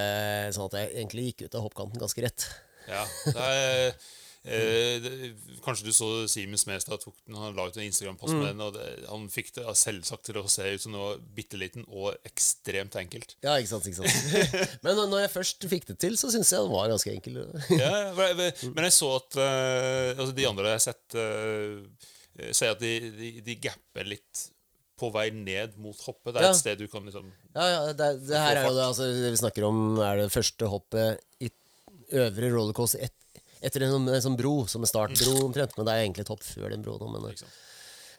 sånn 0.54 0.68
at 0.70 0.76
jeg 0.78 0.92
egentlig 1.00 1.24
gikk 1.32 1.48
ut 1.48 1.56
av 1.58 1.64
hoppkanten 1.66 1.98
ganske 2.04 2.22
rett. 2.22 2.46
Ja, 2.88 3.02
det 3.26 3.48
er 3.48 3.90
eh, 4.46 5.00
det, 5.02 5.10
Kanskje 5.64 5.88
du 5.88 5.92
så 5.92 6.06
Simen 6.30 6.56
Smestad 6.56 7.02
tok, 7.02 7.16
den, 7.26 7.36
han 7.36 7.58
la 7.58 7.66
ut 7.68 7.76
en 7.76 7.84
Instagram-post 7.84 8.32
Mm. 8.32 8.38
med 8.40 8.48
den. 8.54 8.62
Og 8.64 8.76
det, 8.78 8.86
han 9.10 9.26
fikk 9.34 9.50
det 9.58 9.64
selvsagt 9.76 10.24
til 10.30 10.38
å 10.40 10.44
se 10.48 10.64
ut 10.70 10.84
som 10.86 10.94
noe 10.94 11.18
bitte 11.36 11.58
liten 11.60 11.84
og 11.90 12.14
ekstremt 12.30 12.94
enkelt. 13.02 13.34
Ja, 13.44 13.58
ikke 13.58 13.74
sant, 13.74 13.90
ikke 13.90 14.06
sant. 14.06 14.78
Men 14.86 15.02
når 15.10 15.26
jeg 15.26 15.34
først 15.34 15.66
fikk 15.74 15.90
det 15.90 15.98
til, 16.06 16.16
så 16.16 16.30
syns 16.32 16.54
jeg 16.54 16.64
den 16.64 16.72
var 16.72 16.88
ganske 16.94 17.12
enkel. 17.12 17.42
Ja, 17.76 17.92
men 18.14 18.86
jeg 18.86 18.94
så 18.96 19.10
at 19.18 19.36
eh, 19.42 20.14
altså 20.14 20.32
De 20.38 20.46
andre 20.48 20.70
jeg 20.72 20.78
har 20.78 20.86
sett, 20.86 21.18
uh, 21.18 22.14
sier 22.54 22.72
at 22.74 22.80
de, 22.82 22.92
de, 23.18 23.32
de 23.44 23.56
gapper 23.62 24.08
litt 24.08 24.44
på 24.98 25.12
vei 25.14 25.28
ned 25.30 25.76
mot 25.78 25.98
hoppet. 26.08 26.32
Det 26.34 26.40
er 26.40 26.48
Ja. 26.48 26.50
et 26.54 26.58
sted 26.58 26.80
du 26.80 26.88
kan 26.90 27.04
liksom 27.06 27.28
Ja, 27.54 27.66
ja, 27.70 27.80
det, 27.92 28.08
det 28.26 28.40
her 28.42 28.56
er 28.56 28.66
jo 28.66 28.74
det, 28.74 28.86
altså, 28.88 29.06
det 29.14 29.30
vi 29.30 29.40
snakker 29.44 29.66
om, 29.68 29.78
er 30.02 30.24
det 30.24 30.32
første 30.34 30.66
hoppet 30.70 31.20
i 31.44 31.50
øvre 32.18 32.50
rollercoaster 32.50 33.04
et, 33.06 33.14
etter 33.62 33.84
en, 33.86 34.08
en 34.08 34.22
sånn 34.24 34.36
bro, 34.38 34.66
som 34.70 34.82
en 34.82 34.90
startbro 34.90 35.36
omtrent. 35.44 35.74
Men 35.76 35.86
det 35.86 35.94
er 35.94 36.02
egentlig 36.04 36.24
et 36.26 36.32
hopp 36.34 36.42
før 36.46 36.70
den 36.74 36.82
broen. 36.86 37.10
Men? 37.14 37.34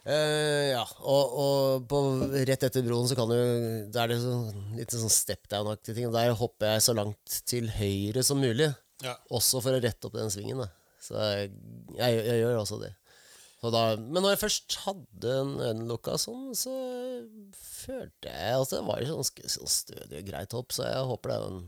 Eh, 0.09 0.69
ja, 0.71 0.83
og, 1.03 1.33
og 1.43 1.87
på, 1.91 1.99
rett 2.47 2.63
etter 2.69 2.85
broen 2.85 3.07
så 3.11 3.17
kan 3.19 3.27
du 3.27 3.35
Da 3.91 4.05
er 4.05 4.13
det 4.13 4.19
så, 4.23 4.35
litt 4.77 4.93
sånn 4.95 5.11
step 5.11 5.49
down-aktige 5.51 5.97
ting. 5.99 6.11
Der 6.15 6.31
hopper 6.39 6.75
jeg 6.75 6.85
så 6.87 6.95
langt 6.95 7.39
til 7.49 7.67
høyre 7.75 8.23
som 8.23 8.39
mulig. 8.39 8.71
Ja. 9.03 9.17
Også 9.35 9.59
for 9.63 9.75
å 9.75 9.83
rette 9.83 10.07
opp 10.07 10.15
den 10.15 10.31
svingen. 10.31 10.63
Da. 10.63 10.69
Så 11.03 11.15
jeg, 11.19 11.51
jeg, 11.99 12.23
jeg 12.29 12.41
gjør 12.45 12.61
også 12.63 12.79
det. 12.83 12.93
Så 13.59 13.71
da, 13.75 13.81
men 13.99 14.23
når 14.23 14.35
jeg 14.37 14.39
først 14.45 14.75
hadde 14.85 15.31
en 15.41 15.49
øyenlukka 15.59 16.13
sånn, 16.21 16.53
så 16.55 16.71
følte 17.59 18.31
jeg 18.31 18.53
at 18.55 18.71
det 18.71 18.83
var 18.87 19.01
jo 19.03 19.17
ganske 19.17 19.51
sånn 19.51 19.71
stødig 19.73 20.21
og 20.21 20.29
greit 20.29 20.55
hopp. 20.55 20.71
Så 20.75 20.85
jeg 20.87 21.07
håper 21.09 21.33
det 21.33 21.39
er 21.39 21.47
en 21.49 21.63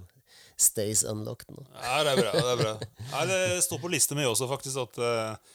stays 0.61 1.01
unlocked 1.09 1.51
nå. 1.51 1.65
Ja, 1.81 1.97
det 2.07 2.13
er 2.13 2.21
bra. 2.21 2.31
Det 2.37 2.53
er 2.53 2.61
bra. 2.61 2.73
Nei, 3.15 3.25
det 3.33 3.41
står 3.65 3.81
på 3.83 3.91
lista 3.91 4.15
mi 4.15 4.23
også, 4.29 4.47
faktisk, 4.47 4.79
at 4.85 5.01
eh, 5.03 5.51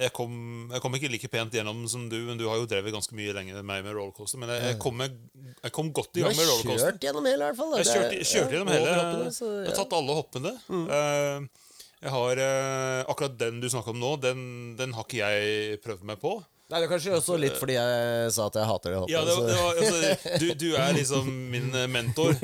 jeg, 0.00 0.10
kom, 0.16 0.34
jeg 0.72 0.82
kom 0.82 0.98
ikke 0.98 1.12
like 1.12 1.30
pent 1.30 1.54
gjennom 1.54 1.84
som 1.92 2.08
du, 2.10 2.16
men 2.26 2.40
du 2.40 2.48
har 2.50 2.58
jo 2.58 2.66
drevet 2.70 2.90
ganske 2.96 3.14
mye 3.14 3.34
lenger 3.36 3.60
enn 3.60 3.68
meg 3.70 3.84
med 3.86 3.94
rollercoaster. 3.94 4.40
Men 4.42 4.50
jeg, 4.56 4.72
jeg, 4.72 4.80
kom, 4.82 4.98
jeg 5.04 5.74
kom 5.76 5.92
godt 5.94 6.10
i 6.16 6.24
Du 6.24 6.26
gang 6.26 6.34
har 6.34 6.40
med 6.40 6.50
rollercoaster. 6.50 6.86
kjørt 6.90 7.06
gjennom 7.06 7.30
hele, 7.30 7.38
i 7.38 7.46
hvert 7.52 7.60
fall. 7.60 7.70
da. 7.76 7.84
Jeg 7.84 7.92
kjørte, 7.92 8.22
ja, 8.24 8.46
gjennom 8.56 8.74
hele. 8.74 8.90
Jeg 8.90 8.98
har 8.98 9.10
ja. 9.14 9.64
Mm. 9.70 9.74
tatt 9.78 9.98
alle 10.00 10.18
hoppene. 10.24 10.56
Eh, 10.98 11.68
jeg 12.00 12.12
har 12.14 12.40
eh, 12.40 13.02
Akkurat 13.10 13.36
den 13.40 13.60
du 13.60 13.68
snakker 13.70 13.94
om 13.94 14.00
nå, 14.00 14.14
den, 14.22 14.40
den 14.78 14.94
har 14.96 15.06
ikke 15.06 15.20
jeg 15.20 15.80
prøvd 15.84 16.06
meg 16.08 16.20
på. 16.22 16.38
Nei, 16.70 16.78
Det 16.80 16.86
er 16.86 16.90
kanskje 16.92 17.14
også 17.18 17.36
litt 17.42 17.56
fordi 17.58 17.74
jeg 17.74 18.30
sa 18.34 18.46
at 18.46 18.56
jeg 18.60 18.68
hater 18.70 18.92
det 18.94 18.98
hoppet. 19.00 19.12
Ja, 19.12 19.22
det, 19.26 19.34
var- 19.34 19.48
det 19.50 19.56
var, 19.58 19.80
altså, 19.80 20.38
du, 20.42 20.46
du 20.54 20.66
er 20.78 20.92
liksom 20.94 21.30
min 21.50 21.68
eh, 21.74 21.86
mentor. 21.90 22.36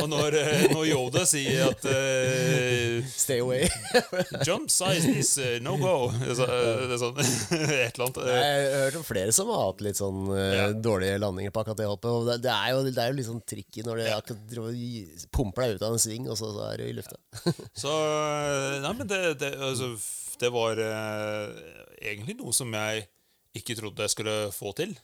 Og 0.00 0.08
når, 0.08 0.36
eh, 0.40 0.64
når 0.72 0.86
Yoda 0.88 1.24
sier 1.28 1.66
at 1.68 1.84
uh, 1.84 3.10
Stay 3.12 3.42
away. 3.44 3.68
Jump 4.48 4.70
size 4.72 5.12
is 5.20 5.32
no 5.64 5.76
go 5.80 5.94
så, 6.34 6.46
det 6.48 6.96
er 6.96 7.00
sånn, 7.02 7.18
Et 7.22 7.98
eller 7.98 8.06
annet. 8.08 8.20
Jeg 8.24 8.64
har 8.72 8.84
hørt 8.86 8.98
om 9.02 9.06
flere 9.10 9.36
som 9.36 9.52
har 9.52 9.62
hatt 9.68 9.84
litt 9.84 10.00
sånn 10.00 10.24
Ja. 10.34 10.66
dårlige 10.72 11.20
landinger 11.22 11.52
på 11.54 11.62
akkurat 11.64 11.80
det 11.82 11.88
hoppet. 11.90 12.10
Det, 12.30 12.38
det, 12.48 12.52
er 12.56 12.72
jo, 12.74 12.82
det 12.88 13.02
er 13.04 13.12
jo 13.12 13.18
litt 13.20 13.28
sånn 13.28 13.42
tricky 13.48 13.84
når 13.86 14.02
du 14.02 14.60
gi- 14.74 15.28
pumper 15.34 15.66
deg 15.68 15.76
ut 15.78 15.84
av 15.86 15.96
en 15.96 16.02
sving, 16.02 16.28
og 16.32 16.38
så, 16.40 16.50
så 16.56 16.64
er 16.72 16.80
du 16.80 16.88
i 16.88 16.94
lufta. 16.96 17.18
Så 17.84 17.92
Nei, 18.84 18.92
men 18.96 19.08
det, 19.10 19.20
det, 19.40 19.52
altså, 19.60 19.92
det 20.40 20.50
var 20.54 20.78
uh, 20.80 21.52
egentlig 22.00 22.36
noe 22.40 22.52
som 22.54 22.72
jeg 22.74 23.04
ikke 23.58 23.76
trodde 23.78 24.04
jeg 24.06 24.12
skulle 24.14 24.34
få 24.54 24.72
til. 24.78 24.94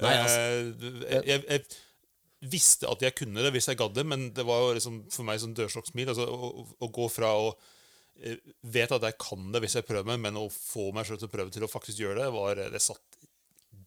Nei, 0.00 0.14
altså. 0.16 0.40
Eh, 0.40 0.92
jeg, 1.10 1.24
jeg, 1.28 1.44
jeg 1.50 2.50
visste 2.50 2.88
at 2.88 3.02
jeg 3.04 3.12
kunne 3.18 3.42
det 3.44 3.50
hvis 3.52 3.68
jeg 3.68 3.76
gadd 3.76 3.92
det, 3.98 4.06
men 4.08 4.30
det 4.36 4.46
var 4.48 4.62
jo 4.64 4.72
liksom 4.78 5.02
for 5.12 5.26
meg 5.28 5.42
sånn 5.42 5.56
dørstokkmil. 5.58 6.12
Altså, 6.14 6.24
å, 6.30 6.66
å- 6.80 6.90
gå 6.96 7.08
fra 7.12 7.32
å 7.36 7.50
eh, 8.22 8.38
Vet 8.72 8.94
at 8.96 9.04
jeg 9.10 9.18
kan 9.20 9.50
det 9.54 9.60
hvis 9.64 9.76
jeg 9.78 9.86
prøver 9.88 10.08
meg, 10.12 10.22
men 10.24 10.38
å 10.40 10.46
få 10.52 10.88
meg 10.96 11.06
selv 11.08 11.20
til 11.22 11.28
å 11.30 11.34
prøve 11.34 11.52
til 11.54 11.66
å 11.66 11.70
faktisk 11.70 12.00
gjøre 12.02 12.22
det, 12.22 12.30
var, 12.34 12.62
det 12.72 12.80
satt 12.84 13.20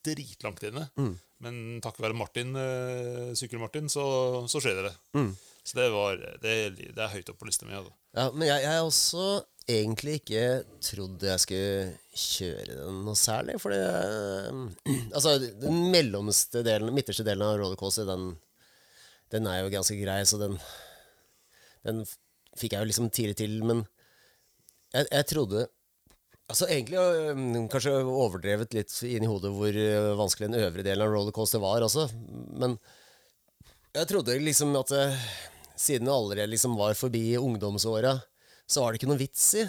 dritlangt 0.03 0.63
inne. 0.67 0.85
Mm. 0.99 1.13
Men 1.43 1.57
takket 1.83 2.03
være 2.05 2.17
Martin, 2.17 2.53
eh, 2.59 3.33
Sykkel-Martin, 3.39 3.89
så, 3.91 4.03
så 4.51 4.61
skjedde 4.63 4.85
det. 4.89 4.93
Mm. 5.17 5.31
Så 5.63 5.77
det, 5.79 5.89
var, 5.93 6.19
det, 6.43 6.53
det 6.79 6.99
er 7.03 7.13
høyt 7.13 7.29
opp 7.31 7.39
på 7.41 7.47
lista 7.47 7.67
mi. 7.67 7.75
Altså. 7.77 7.93
Ja, 8.13 8.29
men 8.29 8.45
jeg 8.45 8.69
har 8.69 8.83
også 8.85 9.41
egentlig 9.69 10.19
ikke 10.19 10.45
trodd 10.83 11.23
jeg 11.25 11.41
skulle 11.41 11.93
kjøre 12.13 12.77
den 12.83 13.03
noe 13.07 13.17
særlig. 13.17 13.57
For 13.61 13.73
det 13.73 13.81
Altså, 15.15 15.37
den 15.61 15.87
mellomste 15.93 16.63
delen, 16.65 16.93
midterste 16.93 17.25
delen 17.25 17.45
av 17.47 17.57
rollercoaster, 17.61 18.05
den, 18.09 18.33
den 19.33 19.49
er 19.49 19.63
jo 19.63 19.71
ganske 19.73 19.97
grei, 19.99 20.21
så 20.29 20.41
den 20.41 20.59
Den 21.83 22.03
fikk 22.55 22.75
jeg 22.75 22.83
jo 22.83 22.89
liksom 22.91 23.09
tidlig 23.11 23.35
til, 23.39 23.55
men 23.65 23.81
jeg, 24.93 25.07
jeg 25.09 25.25
trodde 25.31 25.65
Altså 26.51 26.67
Egentlig 26.67 26.99
øhm, 26.99 27.69
kanskje 27.71 27.95
overdrevet 28.03 28.75
litt 28.75 28.93
inn 29.07 29.23
i 29.25 29.29
hodet 29.31 29.49
hvor 29.55 29.73
øh, 29.79 30.09
vanskelig 30.19 30.51
den 30.51 30.59
øvre 30.59 30.83
delen 30.85 31.05
av 31.05 31.13
rollercoaster 31.15 31.61
var 31.63 31.81
også. 31.85 32.09
Men 32.59 32.75
Jeg 33.95 34.09
trodde 34.11 34.35
liksom 34.43 34.75
at 34.75 34.91
eh, 34.97 35.23
siden 35.83 36.07
du 36.07 36.13
allerede 36.13 36.51
liksom 36.53 36.77
var 36.79 36.95
forbi 36.97 37.33
ungdomsåra, 37.39 38.15
så 38.65 38.83
var 38.83 38.93
det 38.93 39.01
ikke 39.01 39.11
noe 39.11 39.21
vits 39.21 39.47
i 39.59 39.65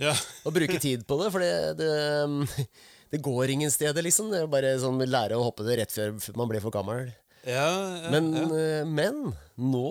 Ja. 0.00 0.14
å 0.48 0.52
bruke 0.54 0.80
tid 0.80 1.04
på 1.08 1.18
det, 1.20 1.30
for 1.34 1.44
det, 1.44 1.54
det, 1.80 2.66
det 3.12 3.22
går 3.24 3.52
ingen 3.56 3.72
steder, 3.72 4.04
liksom. 4.06 4.30
Det 4.32 4.42
er 4.42 4.52
bare 4.52 4.76
sånn 4.80 5.00
lære 5.04 5.36
å 5.38 5.44
hoppe 5.44 5.66
det 5.68 5.80
rett 5.82 5.92
før 5.94 6.16
man 6.40 6.48
blir 6.50 6.64
for 6.64 6.74
gammel. 6.74 7.10
Ja, 7.44 7.68
ja, 8.04 8.08
Men, 8.12 8.34
eh, 8.52 8.84
men 8.84 9.30
nå 9.56 9.84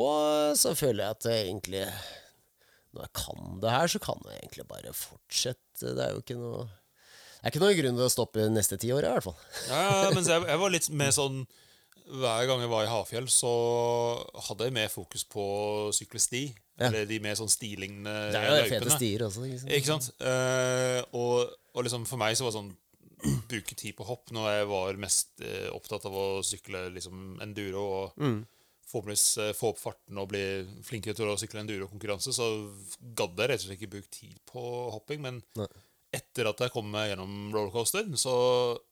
så 0.57 0.75
føler 0.77 1.01
jeg 1.01 1.15
at 1.15 1.25
jeg 1.31 1.45
egentlig 1.47 1.79
Når 2.93 3.07
jeg 3.07 3.13
kan 3.17 3.55
det 3.63 3.71
her, 3.73 3.89
så 3.89 4.01
kan 4.03 4.21
jeg 4.29 4.37
egentlig 4.43 4.65
bare 4.69 4.93
fortsette. 4.93 5.95
Det 5.97 6.03
er 6.03 6.13
jo 6.13 6.21
ikke 6.21 6.37
noe 6.37 6.67
Det 6.67 7.41
er 7.41 7.49
ikke 7.49 7.63
noen 7.63 7.79
grunn 7.79 7.97
til 7.97 8.05
å 8.05 8.11
stoppe 8.13 8.45
neste 8.53 8.77
ti 8.77 8.91
år, 8.93 9.07
i 9.07 9.15
hvert 9.15 9.25
fall. 9.25 9.39
Ja, 9.65 10.11
mens 10.13 10.29
jeg, 10.29 10.45
jeg 10.45 10.61
var 10.61 10.75
litt 10.75 10.89
mer 11.01 11.15
sånn 11.15 11.41
Hver 12.09 12.47
gang 12.49 12.61
jeg 12.63 12.69
var 12.71 12.83
i 12.87 12.89
Hafjell, 12.89 13.27
så 13.29 13.49
hadde 14.47 14.65
jeg 14.67 14.73
mer 14.75 14.89
fokus 14.89 15.23
på 15.29 15.43
å 15.43 15.93
sykle 15.95 16.21
sti. 16.21 16.43
Ja. 16.79 16.87
Eller 16.87 17.05
de 17.09 17.17
mer 17.21 17.35
sånn 17.35 17.51
stilignende 17.51 18.13
Det 18.33 18.39
er 18.39 18.61
jo 18.63 18.69
fete 18.71 18.93
stier 18.95 19.25
også. 19.27 19.43
Sant? 19.59 19.73
Ikke 19.75 19.89
sant? 19.91 20.05
Eh, 20.23 21.01
og, 21.19 21.49
og 21.75 21.83
liksom 21.85 22.05
for 22.07 22.21
meg 22.21 22.37
så 22.39 22.47
var 22.47 22.53
det 22.53 22.59
sånn 22.61 22.69
Bruke 23.51 23.75
tid 23.75 23.97
på 23.97 24.05
hopp 24.07 24.31
når 24.31 24.45
jeg 24.53 24.69
var 24.71 25.01
mest 25.03 25.43
eh, 25.43 25.67
opptatt 25.75 26.05
av 26.07 26.15
å 26.15 26.27
sykle 26.47 26.85
liksom 26.95 27.35
enduro 27.43 27.83
og 27.83 28.23
Mm. 28.23 28.37
forhåpentligvis 28.89 29.25
eh, 29.43 29.51
få 29.59 29.73
opp 29.73 29.81
farten 29.83 30.17
og 30.23 30.29
bli 30.31 30.43
flinkere 30.87 31.13
til 31.19 31.27
å 31.29 31.35
sykle 31.37 31.61
enduro-konkurranse, 31.65 32.31
så 32.33 32.47
gadd 33.19 33.35
jeg 33.43 33.51
rett 33.51 33.59
og 33.59 33.67
slett 33.67 33.75
ikke 33.81 33.91
bruke 33.97 34.09
tid 34.15 34.39
på 34.49 34.63
hopping. 34.95 35.19
Men 35.27 35.43
Nei. 35.59 35.67
Etter 36.15 36.47
at 36.49 36.61
jeg 36.63 36.71
kom 36.73 36.87
meg 36.89 37.11
gjennom 37.11 37.51
rollercoaster, 37.53 38.07
så 38.17 38.33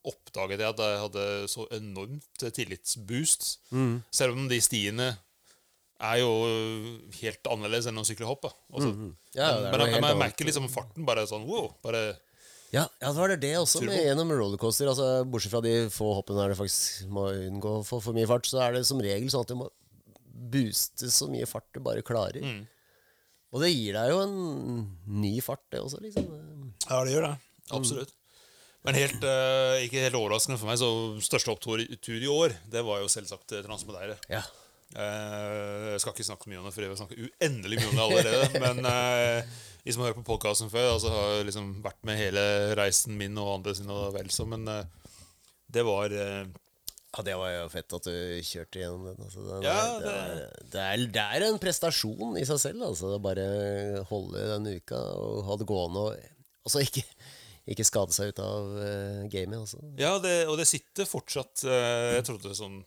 oppdaget 0.06 0.62
jeg 0.62 0.70
at 0.70 0.82
jeg 0.84 1.00
hadde 1.02 1.24
så 1.50 1.66
enormt 1.74 2.44
tillitsboost. 2.54 3.48
Mm. 3.74 3.96
Selv 4.14 4.38
om 4.38 4.46
de 4.52 4.60
stiene 4.62 5.08
er 5.98 6.20
jo 6.22 6.30
helt 7.24 7.50
annerledes 7.50 7.88
enn 7.90 7.98
å 7.98 8.06
sykle 8.06 8.28
hopp. 8.30 8.46
Altså, 8.70 8.92
Mm. 8.94 9.16
Ja, 9.34 9.50
men 9.72 9.82
jeg, 9.82 10.02
jeg 10.02 10.18
merker 10.18 10.46
liksom 10.46 10.70
farten 10.70 11.06
bare 11.06 11.26
sånn 11.30 11.46
wow. 11.50 11.72
Bare, 11.82 12.20
Ja, 12.74 12.84
ja, 13.02 13.10
det 13.12 13.18
var 13.18 13.30
det 13.34 13.40
det 13.42 13.56
også 13.58 13.82
med 13.86 13.98
gjennom 14.04 14.30
rollercoaster. 14.34 14.90
Altså, 14.92 15.26
bortsett 15.26 15.54
fra 15.56 15.62
de 15.66 15.76
få 15.94 16.12
hoppene 16.20 16.42
der 16.44 16.54
det 16.54 16.60
faktisk 16.60 17.08
må 17.10 17.30
unngå 17.34 17.80
for, 17.88 18.04
for 18.04 18.14
mye 18.18 18.28
fart, 18.30 18.46
så 18.50 18.62
er 18.66 18.78
det 18.78 18.86
som 18.86 19.02
regel 19.02 19.30
sånn 19.34 19.46
at 19.46 19.54
du 19.54 19.58
må 19.64 19.70
booste 20.54 21.10
så 21.12 21.28
mye 21.32 21.48
fart 21.50 21.66
du 21.74 21.82
bare 21.82 22.06
klarer. 22.06 22.44
Mm. 22.46 22.66
Og 23.58 23.64
det 23.66 23.72
gir 23.74 23.96
deg 23.98 24.12
jo 24.14 24.20
en 24.22 24.36
ny 25.18 25.34
fart, 25.42 25.64
det 25.74 25.82
også, 25.82 25.98
liksom. 26.04 26.28
ja, 26.86 27.00
det 27.08 27.16
gjør 27.16 27.26
det. 27.26 27.34
Absolutt. 27.74 28.12
Men 28.86 28.96
helt, 28.96 29.24
uh, 29.26 29.82
ikke 29.82 30.04
helt 30.06 30.16
overraskende 30.20 30.60
for 30.62 30.70
meg, 30.70 30.78
så 30.80 30.90
største 31.26 31.50
opptur 31.56 31.82
i- 31.82 32.28
år, 32.32 32.54
det 32.72 32.84
var 32.86 33.02
jo 33.02 33.10
selvsagt 33.12 33.58
eh, 33.58 33.64
Transmodeire. 33.66 34.20
Ja. 34.30 34.44
Uh, 34.94 35.96
jeg 35.96 36.04
skal 36.04 36.14
ikke 36.14 36.28
snakke 36.30 36.52
mye 36.52 36.62
om 36.62 36.70
det, 36.70 36.76
for 36.76 36.86
jeg 36.86 36.94
har 36.94 37.00
snakket 37.02 37.26
uendelig 37.26 37.82
mye 37.82 37.90
om 37.90 37.98
det 37.98 38.06
allerede. 38.06 38.62
men 38.64 38.86
uh, 38.86 39.58
de 39.84 39.96
som 39.96 40.06
har 40.06 40.14
hørt 40.14 40.22
på 40.22 40.28
podkasten 40.30 40.72
før, 40.72 40.94
altså, 40.94 41.12
har 41.18 41.44
liksom 41.50 41.74
vært 41.84 42.00
med 42.08 42.22
hele 42.22 42.46
reisen 42.80 43.18
min 43.20 43.36
og 43.42 43.56
andre 43.58 43.74
sine 43.76 43.98
og 43.98 44.14
vel 44.16 44.30
så, 44.32 44.46
men 44.48 44.70
det 45.68 45.84
var 45.84 46.14
Ja, 47.16 47.24
det 47.24 47.36
var 47.40 47.50
jo 47.54 47.68
fett 47.72 47.94
at 47.96 48.08
du 48.10 48.16
kjørte 48.46 48.82
gjennom 48.82 49.06
den. 49.08 49.22
Altså. 49.24 49.44
Den 49.48 49.64
Ja, 49.66 49.78
er- 49.96 50.04
det, 50.04 50.12
er, 50.14 50.42
det, 50.60 50.82
er, 50.84 51.06
det 51.16 51.24
er 51.24 51.46
en 51.48 51.60
prestasjon 51.62 52.36
i 52.38 52.44
seg 52.46 52.60
selv, 52.62 52.84
altså. 52.90 53.14
Bare 53.24 53.48
holde 54.10 54.44
den 54.52 54.68
uka 54.82 55.00
og 55.16 55.40
ha 55.48 55.58
det 55.58 55.70
gående. 55.70 56.04
Og, 56.04 56.28
altså, 56.68 56.78
så 56.78 56.84
ikke, 56.84 57.04
ikke 57.74 57.88
skade 57.88 58.14
seg 58.16 58.34
ut 58.36 58.44
av 58.44 58.70
uh, 58.76 59.24
gamet. 59.32 59.58
Altså. 59.64 59.82
Ja, 59.98 60.18
det, 60.24 60.36
og 60.52 60.60
det 60.60 60.68
sitter 60.70 61.10
fortsatt 61.10 61.64
Uh, 61.66 62.18
Jeg 62.20 62.28
trodde 62.28 62.54
sånn 62.58 62.82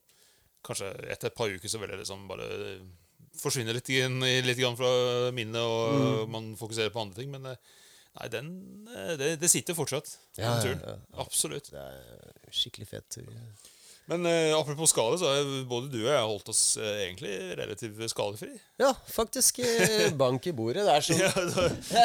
Kanskje 0.66 0.90
etter 1.08 1.30
et 1.30 1.36
par 1.38 1.48
uker 1.48 1.72
så 1.72 1.78
vil 1.80 1.88
det 1.88 2.02
liksom 2.02 2.26
bare 2.28 2.46
forsvinne 3.40 3.72
litt, 3.72 3.88
litt 4.44 4.60
fra 4.76 4.90
minnet, 5.32 5.56
og 5.64 6.28
man 6.28 6.50
fokuserer 6.60 6.92
på 6.92 7.00
andre 7.00 7.16
ting. 7.22 7.30
Men 7.32 7.46
eh, 7.48 7.70
nei, 8.18 8.28
den, 8.28 8.50
det, 9.16 9.30
det 9.40 9.48
sitter 9.48 9.76
fortsatt. 9.78 10.10
Ja, 10.36 10.58
turen. 10.60 10.82
ja, 10.84 10.98
Absolutt. 11.24 11.70
Det 11.72 11.80
er 11.80 12.52
skikkelig 12.52 12.90
fet 12.90 13.08
tur. 13.16 13.30
Men 14.10 14.26
uh, 14.26 14.58
apropos 14.58 14.90
skade, 14.90 15.18
så 15.20 15.28
har 15.30 15.48
både 15.70 15.86
du 15.92 16.00
og 16.00 16.08
jeg 16.10 16.22
holdt 16.32 16.48
oss 16.50 16.62
uh, 16.80 16.86
egentlig 17.04 17.30
relativt 17.60 18.00
skadefri. 18.10 18.48
Ja, 18.80 18.90
faktisk. 19.06 19.60
eh, 19.62 20.08
Bank 20.18 20.48
i 20.50 20.54
bordet. 20.56 20.82
Det 20.82 20.96
er 20.96 21.06
så, 21.06 21.14
Ja, 21.20 21.30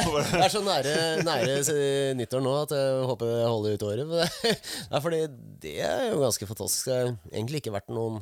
bare, 0.13 0.27
det 0.29 0.43
er 0.43 0.53
så 0.53 0.61
nære, 0.61 0.93
nære 1.25 1.79
nyttår 2.19 2.45
nå 2.45 2.53
at 2.59 2.75
jeg 2.77 3.09
håper 3.09 3.31
jeg 3.31 3.49
holder 3.49 3.73
ut 3.73 3.87
året. 3.89 4.11
Men 4.11 4.21
det 4.91 4.99
er 4.99 5.05
fordi 5.07 5.23
det 5.65 5.75
er 5.87 6.05
jo 6.11 6.21
ganske 6.21 6.51
fantastisk. 6.51 6.91
Det 6.91 6.99
har 6.99 7.11
egentlig 7.33 7.63
ikke 7.63 7.73
vært 7.73 7.89
noen 7.97 8.21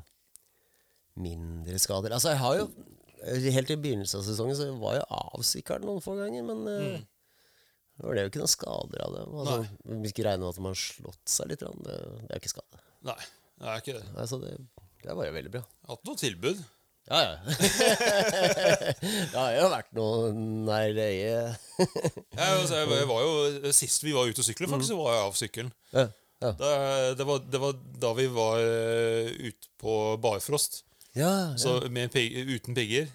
mindre 1.19 1.83
skader. 1.83 2.15
Altså, 2.15 2.31
jeg 2.33 2.43
har 2.45 2.59
jo 2.63 2.71
Helt 3.23 3.69
i 3.71 3.77
begynnelsen 3.79 4.19
av 4.19 4.25
sesongen 4.27 4.57
så 4.59 4.65
var 4.81 4.97
jeg 4.97 5.05
avsikret 5.15 5.85
noen 5.87 6.01
få 6.03 6.17
ganger, 6.17 6.43
men 6.43 6.65
mm. 6.67 7.05
det 7.95 8.03
var 8.03 8.17
det 8.17 8.25
jo 8.25 8.31
ikke 8.33 8.41
noen 8.41 8.51
skader 8.51 9.03
av 9.05 9.13
det. 9.15 9.21
Altså, 9.29 9.77
vi 9.93 10.11
ikke 10.11 10.25
regne 10.27 10.43
med 10.43 10.49
at 10.49 10.59
man 10.59 10.75
har 10.75 10.81
slått 10.81 11.31
seg 11.31 11.53
litt, 11.53 11.63
det, 11.63 11.95
er 11.95 12.33
jo 12.33 12.41
ikke 12.41 12.51
skade. 12.51 12.81
nei, 13.07 13.15
det 13.63 13.73
er 13.73 13.83
ikke 13.83 13.97
det. 13.97 14.05
Altså, 14.19 14.39
det, 14.43 14.55
det 15.03 15.17
var 15.17 15.27
jo 15.27 15.35
veldig 15.35 15.51
bra. 15.53 15.61
Hatt 15.89 16.07
noen 16.07 16.19
tilbud. 16.19 16.63
Ja, 17.11 17.19
ja. 17.19 17.33
det 19.03 19.35
har 19.35 19.55
jo 19.57 19.69
vært 19.73 19.89
noe 19.97 20.29
nær 20.33 20.99
øyet. 21.03 21.69
Ja, 22.37 22.53
altså, 22.55 22.77
jeg, 22.77 22.91
jeg 22.95 23.07
var 23.09 23.23
jo, 23.25 23.71
Sist 23.75 24.05
vi 24.05 24.13
var 24.15 24.29
ute 24.29 24.39
og 24.39 24.47
sykle, 24.47 24.69
faktisk, 24.71 24.93
så 24.93 24.99
var 25.01 25.17
jeg 25.17 25.25
av 25.25 25.39
sykkelen. 25.39 25.73
ja, 25.91 26.05
ja. 26.43 26.51
Da, 26.59 26.69
det, 27.15 27.25
var, 27.27 27.43
det 27.47 27.59
var 27.63 27.75
da 28.03 28.09
vi 28.17 28.27
var 28.35 28.59
uh, 28.59 29.29
ute 29.47 29.69
på 29.79 29.97
barfrost, 30.23 30.83
Ja, 31.15 31.53
så 31.59 31.77
med 31.93 32.15
uten 32.15 32.75
pigger. 32.75 33.11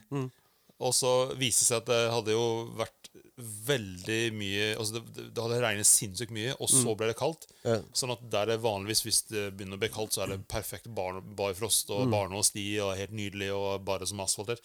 Og 0.78 0.92
så 0.94 1.12
viste 1.34 1.64
det 1.64 1.68
seg 1.68 1.80
at 1.80 1.88
det 1.90 2.02
hadde 2.12 2.36
jo 2.36 2.44
vært 2.78 2.97
veldig 3.38 4.20
mye 4.34 4.64
Altså 4.78 4.98
det, 4.98 5.02
det- 5.34 5.42
hadde 5.44 5.60
regnet 5.62 5.86
sinnssykt 5.88 6.32
mye, 6.34 6.54
og 6.60 6.68
så 6.70 6.94
ble 6.98 7.06
det 7.10 7.16
kaldt. 7.18 7.46
Ja. 7.64 7.78
Sånn 7.94 8.12
at 8.14 8.24
der 8.30 8.46
det 8.52 8.60
vanligvis, 8.64 9.02
hvis 9.06 9.20
det 9.30 9.44
begynner 9.56 9.78
å 9.78 9.82
bli 9.84 9.88
kaldt, 9.94 10.12
så 10.16 10.24
er 10.24 10.32
det 10.34 10.40
perfekt 10.48 10.88
bar, 10.94 11.20
barfrost 11.20 11.90
og 11.94 12.10
barne 12.10 12.36
og 12.36 12.44
sti 12.44 12.66
og 12.84 12.96
helt 12.98 13.12
nydelig 13.14 13.52
og 13.54 13.84
bare 13.84 14.06
som 14.06 14.20
asfaltert. 14.24 14.60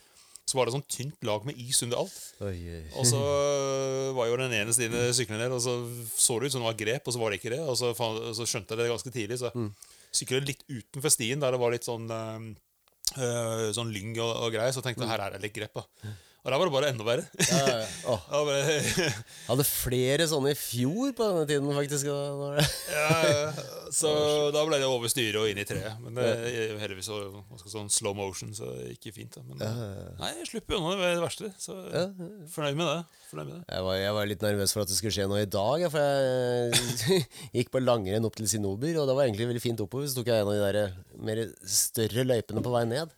Så 0.46 0.58
var 0.58 0.66
det 0.68 0.74
sånn 0.76 0.84
tynt 0.92 1.22
lag 1.24 1.46
med 1.48 1.56
is 1.58 1.78
under 1.86 2.02
alt. 2.02 2.18
Oi, 2.44 2.58
oi. 2.68 2.82
Og 3.00 3.06
så 3.08 3.20
var 4.18 4.28
jo 4.28 4.36
den 4.42 4.52
ene 4.58 4.74
stien 4.76 4.92
syklende 5.16 5.46
der, 5.46 5.54
og 5.56 5.62
så 5.64 5.78
så 6.20 6.40
det 6.42 6.50
ut 6.50 6.56
som 6.58 6.62
det 6.66 6.72
var 6.74 6.82
grep, 6.82 7.08
og 7.08 7.14
så 7.16 7.22
var 7.22 7.32
det 7.32 7.40
ikke 7.40 7.54
det. 7.56 7.62
Og 7.64 7.78
så, 7.80 7.94
fa- 7.96 8.34
så 8.36 8.44
skjønte 8.50 8.76
jeg 8.76 8.82
det 8.84 8.92
ganske 8.92 9.14
tidlig, 9.16 9.40
så 9.40 9.54
Mm. 9.56 9.70
syklet 10.12 10.46
litt 10.50 10.64
utenfor 10.68 11.10
stien, 11.14 11.40
der 11.40 11.52
det 11.56 11.60
var 11.64 11.72
litt 11.72 11.86
sånn 11.88 12.10
øh, 12.12 12.52
øh, 13.18 13.72
Sånn 13.74 13.94
lyng 13.94 14.18
og, 14.20 14.36
og 14.44 14.52
greier, 14.54 14.74
så 14.76 14.84
tenkte 14.84 15.06
jeg 15.06 15.14
her 15.14 15.24
er 15.30 15.38
det 15.38 15.42
litt 15.48 15.56
grep. 15.56 15.74
da 15.80 15.86
Og 16.44 16.52
der 16.52 16.60
var 16.60 16.68
det 16.68 16.74
bare 16.76 16.88
enda 16.92 17.06
verre. 17.08 17.24
Ja, 17.48 17.60
ja, 17.72 17.84
Oh. 18.04 18.20
Bare, 18.44 18.80
hadde 19.48 19.64
flere 19.64 20.26
sånne 20.28 20.52
i 20.52 20.58
fjor 20.60 21.14
på 21.16 21.24
denne 21.30 21.46
tiden, 21.48 21.70
faktisk. 21.72 22.10
da 22.10 22.66
ja, 22.92 23.54
så 24.00 24.12
da 24.52 24.66
ble 24.68 24.80
det 24.82 24.90
over 24.90 25.08
styret 25.12 25.40
og 25.40 25.48
inn 25.48 25.62
i 25.62 25.66
treet. 25.68 25.96
Men 26.04 26.20
det, 26.20 26.28
heldigvis 26.82 27.08
så, 27.08 27.22
sånn 27.72 27.88
slow 27.94 28.12
motion, 28.18 28.52
så 28.58 28.74
det 28.76 28.98
gikk 28.98 29.16
fint. 29.22 29.38
da 29.40 29.46
Men 29.48 29.64
nei, 30.20 30.34
jeg 30.42 30.50
slipper 30.52 30.82
unna 30.82 30.98
det 31.00 31.14
verste. 31.24 31.54
Så 31.64 31.78
fornøyd 32.52 32.76
med 32.82 32.92
det. 32.92 33.00
Fornøyd 33.32 33.48
med 33.48 33.56
det. 33.62 33.64
Jeg 33.78 33.88
var, 33.88 33.98
jeg 34.02 34.20
var 34.20 34.32
litt 34.34 34.46
nervøs 34.50 34.76
for 34.76 34.84
at 34.84 34.92
det 34.92 35.00
skulle 35.00 35.16
skje 35.16 35.30
noe 35.32 35.46
i 35.48 35.50
dag, 35.56 35.88
for 35.96 36.04
jeg 36.04 37.26
gikk 37.62 37.72
på 37.72 37.86
langrenn 37.88 38.28
opp 38.28 38.36
til 38.42 38.52
Sinober, 38.52 39.00
og 39.00 39.08
det 39.08 39.16
var 39.16 39.30
egentlig 39.30 39.48
veldig 39.54 39.64
fint 39.64 39.88
oppover. 39.88 40.12
Så 40.12 40.20
tok 40.20 40.34
jeg 40.34 40.44
en 40.44 40.52
av 40.52 40.60
de 40.60 40.64
der 40.68 40.96
mer 41.24 41.46
større 41.64 42.28
løypene 42.28 42.68
på 42.68 42.76
vei 42.76 42.84
ned. 42.92 43.16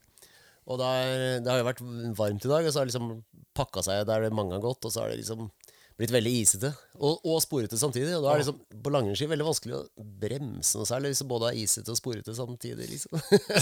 Og 0.68 0.80
det 0.82 0.86
er- 0.90 1.40
det 1.46 1.52
har 1.52 1.60
jo 1.62 1.70
vært 1.70 1.84
varmt 2.18 2.46
i 2.46 2.50
dag, 2.50 2.66
og 2.66 2.72
så 2.74 2.80
har 2.82 2.86
det 2.86 2.94
liksom 2.94 3.24
pakka 3.56 3.84
seg 3.86 4.06
der 4.08 4.22
det 4.28 4.34
mange 4.34 4.54
har 4.58 4.62
gått, 4.66 4.84
og 4.86 4.92
så 4.92 5.02
har 5.06 5.10
det 5.14 5.20
liksom 5.22 5.50
blitt 5.96 6.12
veldig 6.12 6.32
isete. 6.42 6.74
Og, 7.00 7.22
og 7.24 7.38
sporete 7.40 7.78
samtidig. 7.80 8.18
Og 8.18 8.24
da 8.26 8.34
er 8.34 8.42
det 8.42 8.44
liksom 8.44 8.82
på 8.84 8.92
langrennsski 8.92 9.30
veldig 9.32 9.46
vanskelig 9.48 9.76
å 9.78 9.86
bremse 10.20 10.76
noe 10.76 10.84
særlig 10.90 11.14
hvis 11.14 11.22
det 11.24 11.28
både 11.30 11.52
er 11.54 11.60
isete 11.62 11.94
og 11.94 11.96
sporete 11.96 12.36
samtidig. 12.36 12.90
liksom. 12.92 13.16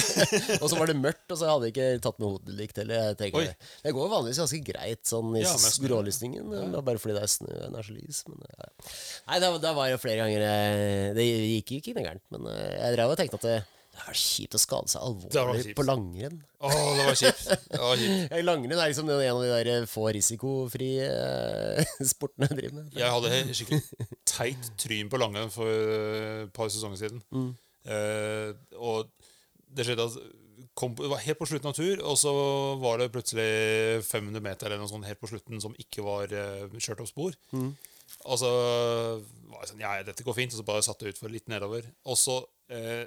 og 0.63 0.65
så 0.71 0.79
var 0.79 0.89
det 0.89 0.95
mørkt, 0.97 1.27
og 1.29 1.37
så 1.37 1.51
hadde 1.51 1.69
jeg 1.69 1.75
ikke 1.75 2.01
tatt 2.07 2.17
med 2.23 2.31
hodelykt 2.31 2.79
heller. 2.81 3.03
Jeg 3.11 3.19
tenker, 3.21 3.45
Oi. 3.51 3.69
det 3.85 3.93
går 3.99 4.09
vanligvis 4.15 4.41
ganske 4.41 4.61
greit 4.71 5.03
sånn 5.05 5.29
i 5.37 5.43
Ja, 5.45 5.53
skrålysningen, 5.61 6.49
ja. 6.57 6.81
bare 6.81 6.97
fordi 7.03 7.19
det 7.19 7.27
er 7.27 7.33
snø 7.35 7.53
og 7.53 7.61
den 7.67 7.77
er 7.83 7.85
så 7.85 7.97
lys. 7.99 8.23
Men, 8.31 8.41
ja. 8.49 8.71
Nei, 9.29 9.39
da, 9.45 9.51
da 9.67 9.75
var 9.77 9.93
det 9.93 10.01
flere 10.01 10.23
ganger 10.25 10.47
eh, 10.49 11.13
Det 11.13 11.27
gikk 11.29 11.75
jo 11.75 11.83
ikke 11.83 11.99
gærent, 12.01 12.25
men 12.33 12.49
eh, 12.49 12.73
jeg 12.79 12.97
drev 12.97 13.13
og 13.13 13.21
tenkte 13.21 13.37
at 13.43 13.45
det, 13.51 13.59
det 13.93 14.03
er 14.09 14.17
kjipt 14.17 14.55
å 14.57 14.59
skade 14.61 14.89
seg 14.89 15.03
alvorlig 15.05 15.73
på 15.77 15.85
langrenn. 15.85 16.39
Å, 16.65 16.69
det 16.97 17.03
var 17.05 17.17
kjipt. 17.19 17.43
Det 17.69 17.81
var 17.81 17.99
kjipt. 18.01 18.33
Langrenn 18.47 18.79
er 18.79 18.89
liksom 18.89 19.11
en 19.13 19.21
av 19.29 19.43
de 19.43 19.51
der 19.69 19.85
få 19.89 20.07
risikofrie 20.15 21.09
eh, 21.13 21.91
sportene 22.13 22.49
jeg 22.49 22.57
driver 22.57 22.79
med. 22.79 22.97
Jeg 22.97 23.13
hadde 23.13 23.41
skikkelig 23.59 24.09
teit 24.33 24.71
tryn 24.81 25.13
på 25.13 25.21
langrenn 25.21 25.53
for 25.53 25.69
et 25.69 26.53
par 26.57 26.73
sesonger 26.73 27.03
siden. 27.03 27.21
Eh, 27.85 28.49
og 28.81 29.11
det 29.73 29.85
skjedde 29.85 30.09
at 30.09 30.17
kom, 30.73 30.97
Det 30.97 31.09
var 31.11 31.21
helt 31.21 31.37
på 31.37 31.47
slutten 31.49 31.69
av 31.69 31.77
tur, 31.77 32.01
og 32.01 32.17
så 32.17 32.33
var 32.81 33.01
det 33.01 33.11
plutselig 33.13 34.03
500 34.09 34.41
meter 34.41 34.71
eller 34.71 34.81
noe 34.81 34.89
sånt 34.89 35.05
helt 35.05 35.21
på 35.21 35.29
slutten 35.29 35.61
som 35.61 35.75
ikke 35.77 36.05
var 36.05 36.33
eh, 36.33 36.65
kjørt 36.79 37.05
opp 37.05 37.13
spor. 37.13 37.37
Og 38.23 38.37
så 38.39 38.49
var 38.49 39.63
jeg 39.63 39.69
sånn 39.73 39.83
Ja, 39.83 39.97
dette 40.05 40.25
går 40.25 40.37
fint. 40.37 40.53
Og 40.53 40.61
så 40.61 40.65
bare 40.65 40.85
satte 40.85 41.05
jeg 41.05 41.15
utfor 41.15 41.31
litt 41.33 41.49
nedover. 41.51 41.85
Og 42.09 42.17
så 42.19 42.41
eh, 42.73 43.05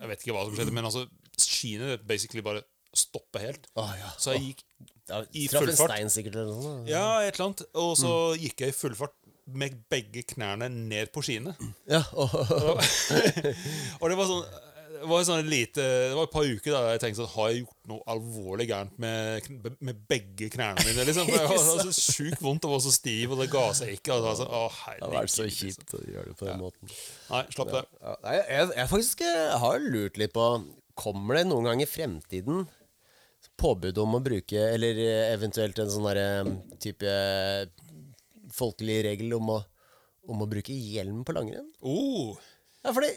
Jeg 0.00 0.08
vet 0.12 0.24
ikke 0.24 0.34
hva 0.36 0.44
som 0.48 0.56
skjedde, 0.58 0.74
men 0.76 0.84
altså 0.88 1.06
skiene 1.40 1.96
basically 2.08 2.42
bare 2.44 2.62
stoppe 2.96 3.40
helt. 3.42 3.66
Å, 3.76 3.84
ja. 3.98 4.10
Så 4.20 4.32
jeg 4.36 4.42
gikk 4.52 4.62
Ja, 5.06 5.20
i 5.38 5.44
full 5.52 5.68
fart. 5.76 5.92
stein 5.92 6.08
sikkert 6.10 6.38
eller 6.40 6.56
noe. 6.56 6.78
Ja, 6.88 7.20
et 7.22 7.36
eller 7.36 7.50
annet. 7.50 7.62
Og 7.78 7.92
så 8.00 8.12
gikk 8.40 8.64
jeg 8.64 8.72
i 8.72 8.76
full 8.76 8.96
fart 8.98 9.14
med 9.46 9.76
begge 9.92 10.24
knærne 10.32 10.66
ned 10.72 11.12
på 11.14 11.22
skiene. 11.22 11.52
Ja, 11.86 12.00
Og 14.00 14.08
det 14.10 14.16
var 14.18 14.26
sånn 14.30 14.46
det 15.00 15.08
var, 15.10 15.24
sånn 15.26 15.48
lite, 15.50 15.82
det 15.82 16.14
var 16.16 16.28
et 16.28 16.32
par 16.34 16.46
uker 16.46 16.74
da 16.74 16.80
jeg 16.92 17.02
tenkte 17.02 17.20
sånn, 17.20 17.32
har 17.34 17.50
jeg 17.50 17.60
gjort 17.62 17.90
noe 17.90 18.02
alvorlig 18.14 18.66
gærent 18.70 18.96
med, 19.02 19.50
med 19.84 20.00
begge 20.10 20.48
knærne 20.52 20.84
mine. 20.86 21.04
Liksom. 21.08 21.28
For 21.28 21.42
jeg 21.42 21.50
var 21.52 21.82
så 21.84 21.92
sjukt 21.94 22.42
vondt 22.44 22.68
og 22.68 22.74
var 22.76 22.82
så 22.86 22.94
stiv, 22.94 23.34
og 23.34 23.42
det 23.42 23.48
ga 23.52 23.66
seg 23.78 23.92
ikke. 23.96 24.16
Sånn, 24.40 24.48
å, 24.48 24.64
det 24.70 25.04
har 25.04 25.14
vært 25.18 25.34
så 25.34 25.46
liksom. 25.46 25.70
kjipt 25.70 25.94
å 25.98 26.02
gjøre 26.04 26.32
det 26.32 26.38
på 26.40 26.48
den 26.48 26.64
måten. 26.64 26.96
Nei, 27.30 27.44
slapp 27.54 27.72
det. 27.74 27.84
Ja, 28.00 28.16
nei, 28.24 28.34
jeg, 28.40 28.72
jeg 28.80 28.92
faktisk 28.94 29.24
eh, 29.28 29.54
har 29.66 29.86
lurt 29.86 30.20
litt 30.22 30.34
på 30.36 30.50
Kommer 30.96 31.36
det 31.36 31.42
noen 31.44 31.66
gang 31.68 31.80
i 31.84 31.88
fremtiden 31.88 32.62
påbud 33.60 33.98
om 34.00 34.16
å 34.16 34.22
bruke, 34.24 34.60
eller 34.72 34.98
eh, 35.00 35.32
eventuelt 35.34 35.78
en 35.80 35.92
sånn 35.92 36.52
type 36.82 37.08
eh, 37.08 37.66
folkelig 38.56 39.02
regel 39.10 39.36
om 39.36 39.52
å, 39.56 39.60
om 40.32 40.44
å 40.44 40.48
bruke 40.50 40.74
hjelm 40.74 41.22
på 41.26 41.36
langrenn? 41.36 41.68
Oh, 41.84 42.36
Ja, 42.86 42.92
fordi 42.94 43.10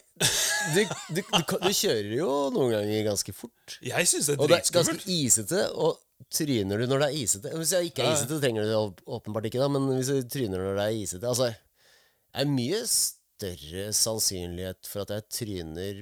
du, 0.74 0.82
du, 1.14 1.22
du, 1.22 1.56
du 1.62 1.72
kjører 1.78 2.12
jo 2.18 2.30
noen 2.56 2.72
ganger 2.74 3.04
ganske 3.12 3.34
fort. 3.38 3.76
jeg 3.86 4.10
syns 4.10 4.30
det 4.32 4.36
er 4.36 4.42
Og 4.42 4.50
det 4.50 4.60
er 4.60 4.76
ganske 4.80 5.14
isete, 5.14 5.64
og 5.78 6.00
tryner 6.34 6.82
du 6.82 6.90
når 6.90 7.04
det 7.04 7.10
er 7.12 7.18
isete? 7.22 7.54
Hvis 7.56 7.74
jeg 7.78 7.92
ikke 7.92 8.04
er 8.04 8.16
isete, 8.18 8.36
så 8.36 8.42
trenger 8.44 8.66
du 8.66 8.72
det 8.74 9.06
åpenbart 9.20 9.48
ikke, 9.50 9.62
da, 9.62 9.70
men 9.72 9.88
hvis 9.94 10.10
du 10.12 10.20
tryner 10.34 10.64
når 10.66 10.80
det 10.82 10.88
er 10.88 10.98
isete 11.04 11.30
Altså, 11.30 11.52
det 11.54 12.44
er 12.44 12.50
mye 12.50 12.82
større 12.90 13.86
sannsynlighet 13.96 14.90
for 14.90 15.06
at 15.06 15.14
jeg 15.16 15.28
tryner 15.38 16.02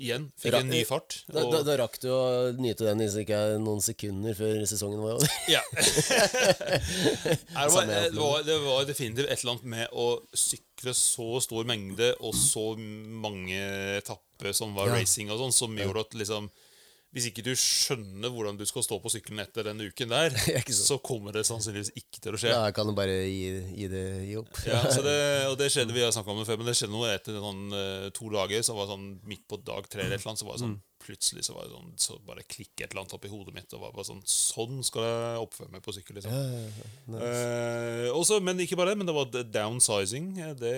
igjen 0.00 0.26
fikk 0.40 0.56
en 0.58 0.70
ny 0.72 0.80
fart. 0.88 1.20
Da, 1.28 1.44
Og, 1.44 1.52
da, 1.54 1.60
da 1.66 1.76
rakk 1.78 1.98
du 2.02 2.08
å 2.10 2.22
nyte 2.58 2.86
den 2.88 3.02
i 3.04 3.08
ikke 3.22 3.40
noen 3.62 3.82
sekunder 3.84 4.34
før 4.38 4.64
sesongen 4.68 5.02
var 5.04 5.18
over. 5.18 5.30
Ja. 5.50 5.62
Det, 7.54 7.70
var, 7.72 7.86
det, 7.86 8.10
var, 8.18 8.42
det 8.46 8.58
var 8.64 8.84
definitivt 8.88 9.30
et 9.30 9.40
eller 9.40 9.54
annet 9.54 9.70
med 9.74 9.94
å 9.96 10.06
sykle 10.36 10.94
så 10.96 11.40
stor 11.44 11.66
mengde 11.68 12.12
og 12.20 12.34
så 12.36 12.72
mange 12.76 13.58
etapper 14.00 14.52
som 14.56 14.74
var 14.76 14.90
Ja. 14.90 14.98
racing 15.00 15.30
og 15.32 15.40
sånn, 15.40 15.54
som 15.54 15.78
gjorde 15.78 16.04
at 16.08 16.16
liksom 16.18 16.50
hvis 17.14 17.28
ikke 17.30 17.44
du 17.46 17.52
skjønner 17.54 18.32
hvordan 18.34 18.56
du 18.58 18.64
skal 18.66 18.82
stå 18.82 18.98
på 19.02 19.12
sykkelen 19.12 19.44
etter 19.44 19.68
den 19.68 19.82
uken 19.86 20.10
der, 20.10 20.34
så 20.74 20.98
kommer 20.98 21.36
det 21.36 21.44
sannsynligvis 21.46 21.92
ikke 21.94 22.22
til 22.24 22.34
å 22.34 22.40
skje. 22.40 22.54
Da 22.54 22.72
kan 22.74 22.90
du 22.90 22.94
bare 22.96 23.20
gi, 23.22 23.52
gi 23.78 23.90
det 23.92 24.04
gi 24.26 24.34
opp. 24.40 24.50
Ja, 24.70 24.80
så 24.90 25.04
det, 25.04 25.18
og 25.52 25.54
det 25.60 25.70
skjedde 25.70 25.94
vi 25.94 26.02
har 26.02 26.16
om 26.24 26.40
det 26.40 26.48
før, 26.48 26.58
men 26.58 26.70
det 26.70 26.74
skjedde 26.78 26.94
noe 26.96 27.12
etter 27.14 27.38
sånn, 27.38 27.62
eh, 27.78 28.08
to 28.16 28.32
dager. 28.34 28.66
Så 28.66 28.74
var 28.74 28.88
det 28.88 28.96
sånn 28.96 29.06
midt 29.30 29.44
på 29.50 29.60
dag 29.62 29.86
tre 29.86 30.06
eller 30.06 30.18
et 30.18 30.24
eller 30.24 30.32
annet, 30.32 30.42
så 30.42 30.48
var 30.48 30.58
det 30.58 30.64
sånn 30.64 30.78
plutselig 31.04 31.44
så 31.46 31.54
var 31.56 31.66
det 31.68 31.74
sånn 31.74 31.92
Så 32.00 32.16
bare 32.26 32.42
klikket 32.48 32.86
et 32.86 32.94
eller 32.94 33.04
annet 33.04 33.14
opp 33.16 33.26
i 33.28 33.30
hodet 33.32 33.54
mitt. 33.56 33.68
Og 33.76 33.82
var 33.82 33.92
bare 33.94 34.06
sånn 34.08 34.22
Sånn 34.28 34.80
skal 34.86 35.04
jeg 35.06 35.42
oppføre 35.44 35.70
meg 35.74 35.84
på 35.84 35.94
sykkel, 35.96 36.18
liksom. 36.18 36.32
Eh, 37.20 38.08
også, 38.14 38.40
men 38.44 38.62
ikke 38.64 38.78
bare 38.80 38.94
det, 38.94 38.98
men 39.02 39.10
det 39.10 39.16
var 39.16 39.30
downsizing. 39.54 40.32
Det 40.40 40.56
Det 40.64 40.74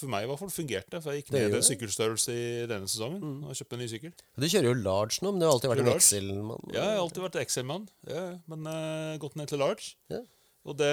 for 0.00 0.12
meg 0.12 0.26
i 0.26 0.30
hvert 0.32 0.42
fall 0.42 0.52
fungerte. 0.52 1.00
For 1.00 1.12
jeg 1.14 1.22
gikk 1.22 1.32
ned 1.36 1.54
i 1.54 1.60
en 1.60 1.68
sykkelstørrelse 1.70 2.36
i 2.36 2.46
denne 2.70 2.90
sesongen 2.90 3.46
og 3.46 3.56
kjøpte 3.58 3.78
en 3.78 3.84
ny 3.84 3.88
sykkel. 3.94 4.14
Du 4.36 4.48
kjører 4.48 4.70
jo 4.72 4.76
large 4.82 5.22
nå, 5.22 5.32
men 5.32 5.42
du 5.42 5.46
har 5.46 5.54
alltid 5.54 5.72
vært 5.72 5.84
en. 5.86 5.92
Excel-mann. 5.94 6.68
Ja, 6.72 6.82
jeg 6.82 6.98
har 6.98 7.02
alltid 7.06 7.26
vært 7.26 7.40
Excel-mann, 7.42 7.88
ja, 8.10 8.24
men 8.50 8.66
uh, 8.68 9.18
gått 9.22 9.38
ned 9.38 9.50
til 9.52 9.62
large. 9.62 9.94
Ja. 10.12 10.22
Og 10.68 10.76
det 10.78 10.92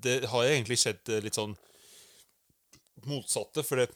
Det 0.00 0.20
har 0.30 0.44
jeg 0.46 0.60
egentlig 0.60 0.78
sett 0.80 1.08
eh, 1.10 1.22
litt 1.24 1.36
sånn 1.36 1.56
motsatte, 3.08 3.64
for 3.66 3.80
det 3.80 3.88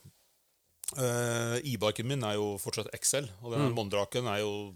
eh, 0.97 1.57
E-biken 1.73 2.09
min 2.09 2.25
er 2.27 2.37
jo 2.39 2.53
fortsatt 2.61 2.91
XL, 2.97 3.29
og 3.43 3.55
den 3.55 3.73
Mondraken 3.77 4.27
er 4.31 4.41
jo, 4.43 4.73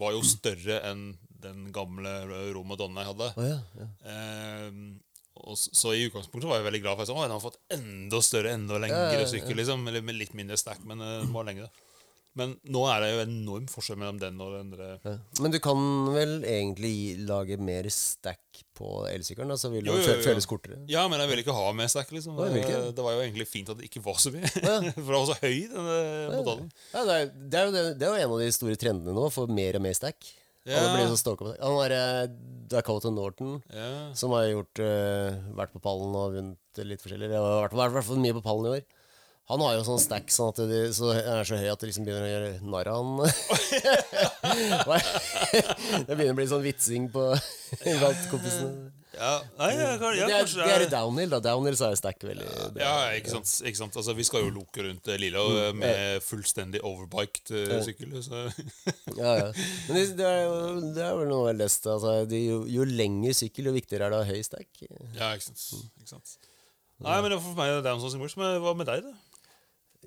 var 0.00 0.16
jo 0.16 0.24
større 0.26 0.80
enn 0.90 1.12
den 1.40 1.70
gamle 1.72 2.10
Roma 2.52 2.76
Donna 2.76 3.04
jeg 3.04 3.14
hadde. 3.14 3.30
Oh, 3.40 3.46
ja, 3.48 3.60
ja. 3.80 3.86
Uh, 4.04 4.98
og 5.40 5.56
så, 5.58 5.70
så 5.72 5.92
i 5.96 6.02
utgangspunktet 6.08 6.48
var 6.50 6.60
jeg 6.60 6.66
veldig 6.66 6.82
glad 6.84 6.98
for 6.98 7.04
at 7.06 7.24
den 7.24 7.34
har 7.34 7.42
fått 7.42 7.60
enda 7.72 8.20
større, 8.24 8.52
enda 8.56 8.80
lengre 8.82 9.28
sykkel. 9.30 9.56
liksom 9.56 9.86
Eller 9.88 10.04
med 10.04 10.18
litt 10.18 10.34
mindre 10.36 10.58
stack, 10.60 10.82
men 10.88 11.00
eh, 11.00 11.20
den 11.22 11.32
var 11.34 11.46
lengre. 11.48 11.70
Men 12.38 12.52
nå 12.70 12.84
er 12.86 13.00
det 13.02 13.08
jo 13.10 13.22
enorm 13.24 13.64
forskjell 13.66 13.96
mellom 13.98 14.18
den 14.22 14.36
og 14.38 14.52
den 14.54 14.60
andre. 14.68 14.90
Ja. 15.02 15.14
Men 15.42 15.50
du 15.50 15.56
kan 15.62 15.80
vel 16.14 16.36
egentlig 16.46 16.92
lage 17.26 17.56
mer 17.58 17.88
stack 17.90 18.60
på 18.78 18.92
elsykkelen, 19.10 19.58
så 19.58 19.68
vil 19.72 19.82
det 19.82 19.90
Jo, 19.90 19.96
jo, 19.98 20.12
jo. 20.14 20.22
føles 20.28 20.46
kortere? 20.48 20.78
Ja, 20.88 21.02
men 21.10 21.18
jeg 21.20 21.32
vil 21.32 21.42
ikke 21.42 21.56
ha 21.56 21.72
mer 21.76 21.90
stack. 21.90 22.12
liksom 22.14 22.38
jeg 22.38 22.54
vil 22.54 22.62
ikke. 22.62 22.82
det, 22.86 22.92
det 23.00 23.06
var 23.08 23.16
jo 23.16 23.24
egentlig 23.24 23.48
fint 23.50 23.72
at 23.74 23.80
det 23.80 23.88
ikke 23.90 24.04
var 24.04 24.20
så 24.22 24.30
mye. 24.34 24.46
Ja. 24.62 24.76
For 25.04 25.10
det 25.10 25.18
var 25.18 25.26
så 25.32 25.38
høy, 25.42 25.56
denne 25.72 25.96
modellen. 26.36 26.70
Ja, 26.94 27.02
det, 27.08 27.16
er, 27.18 27.32
det, 27.34 27.58
er 27.58 27.66
jo 27.66 27.74
det, 27.74 27.82
det 27.98 28.06
er 28.06 28.14
jo 28.14 28.20
en 28.22 28.36
av 28.36 28.44
de 28.44 28.52
store 28.60 28.78
trendene 28.84 29.16
nå, 29.18 29.26
for 29.34 29.50
mer 29.50 29.80
og 29.80 29.84
mer 29.88 29.98
stack. 29.98 30.30
Ja. 30.68 30.76
Alle 30.76 30.94
blir 31.00 31.10
så 31.10 31.18
stoka 31.18 31.42
på 31.42 31.50
det. 31.50 31.58
Han 31.64 31.76
derre 31.80 32.30
Dakota 32.70 33.10
Norton, 33.10 33.58
Ja. 33.74 33.90
som 34.14 34.30
har 34.36 34.46
gjort, 34.52 34.78
uh, 34.84 35.40
vært 35.58 35.72
på 35.74 35.80
pallen 35.82 36.14
og 36.14 36.34
vunnet 36.36 36.82
litt 36.86 37.02
forskjellig, 37.02 37.30
det 37.32 37.38
har 37.40 37.64
vært, 37.64 37.74
vært, 37.80 37.96
vært 37.98 38.20
mye 38.22 38.36
på 38.38 38.42
pallen 38.44 38.68
i 38.68 38.74
år. 38.78 38.84
Han 39.50 39.62
har 39.66 39.72
jo 39.74 39.82
sånn 39.88 39.98
stack 39.98 40.30
sånn 40.30 40.52
at 40.52 40.60
det 40.70 40.80
så 40.94 41.10
han 41.10 41.40
er 41.40 41.48
så 41.48 41.58
høy 41.58 41.66
at 41.72 41.80
det 41.82 41.88
liksom 41.90 42.04
begynner 42.06 42.26
å 42.28 42.30
gjøre 42.30 42.50
narr 42.70 42.90
av 42.92 43.02
han. 43.02 43.10
Det 46.06 46.14
begynner 46.16 46.32
å 46.34 46.38
bli 46.38 46.46
sånn 46.50 46.62
vitsing 46.64 47.08
på 47.12 47.24
blant 48.00 48.24
kompisene. 48.30 48.90
ja. 49.16 49.32
Nei, 49.58 49.70
ja, 49.74 49.88
kan- 50.00 50.14
ja, 50.16 50.26
det, 50.30 50.34
er, 50.36 50.44
kanskje 50.44 50.66
det 50.68 50.74
er 50.76 50.84
downhill, 50.92 51.30
da. 51.34 51.40
Downhill 51.44 51.76
så 51.78 51.88
er 51.90 51.98
stack 51.98 52.22
veldig 52.24 52.46
Ja, 52.78 52.92
ikke 53.18 53.32
sant. 53.34 53.50
Ikke 53.66 53.80
sant? 53.82 53.96
Altså, 54.00 54.14
vi 54.16 54.26
skal 54.28 54.46
jo 54.46 54.52
loke 54.54 54.84
rundt 54.86 55.10
eh, 55.10 55.18
Lilla 55.20 55.42
eh, 55.64 55.72
med 55.76 56.22
fullstendig 56.24 56.80
overbiked 56.86 57.50
eh, 57.58 57.74
sykkel. 57.86 58.14
Så. 58.24 58.44
Ja, 59.20 59.32
ja. 59.36 59.48
Men 59.88 59.96
det, 59.98 60.04
det, 60.20 60.28
er, 60.30 60.78
det 60.96 61.02
er 61.08 61.16
vel 61.18 61.28
noe 61.32 61.48
jeg 61.48 61.56
har 61.56 61.58
lest. 61.64 61.88
Altså, 61.90 62.14
jo, 62.38 62.62
jo 62.70 62.86
lengre 62.88 63.34
sykkel, 63.36 63.68
jo 63.70 63.74
viktigere 63.76 64.06
er 64.08 64.14
det 64.14 64.20
å 64.20 64.22
ha 64.24 64.30
høy 64.30 64.44
stack. 64.46 64.70
Ja, 65.18 65.32
ikke 65.34 65.48
sant. 65.50 65.66
Ikke 65.98 66.12
sant? 66.14 66.36
Nei, 67.00 67.16
men 67.24 67.32
for 67.40 67.56
meg 67.58 67.74
det 67.80 67.88
er 67.90 67.96
noe 67.96 68.04
sånn 68.04 68.12
som 68.30 68.42
hva 68.62 68.72
med 68.78 68.88
deg, 68.88 69.04
da? 69.08 69.12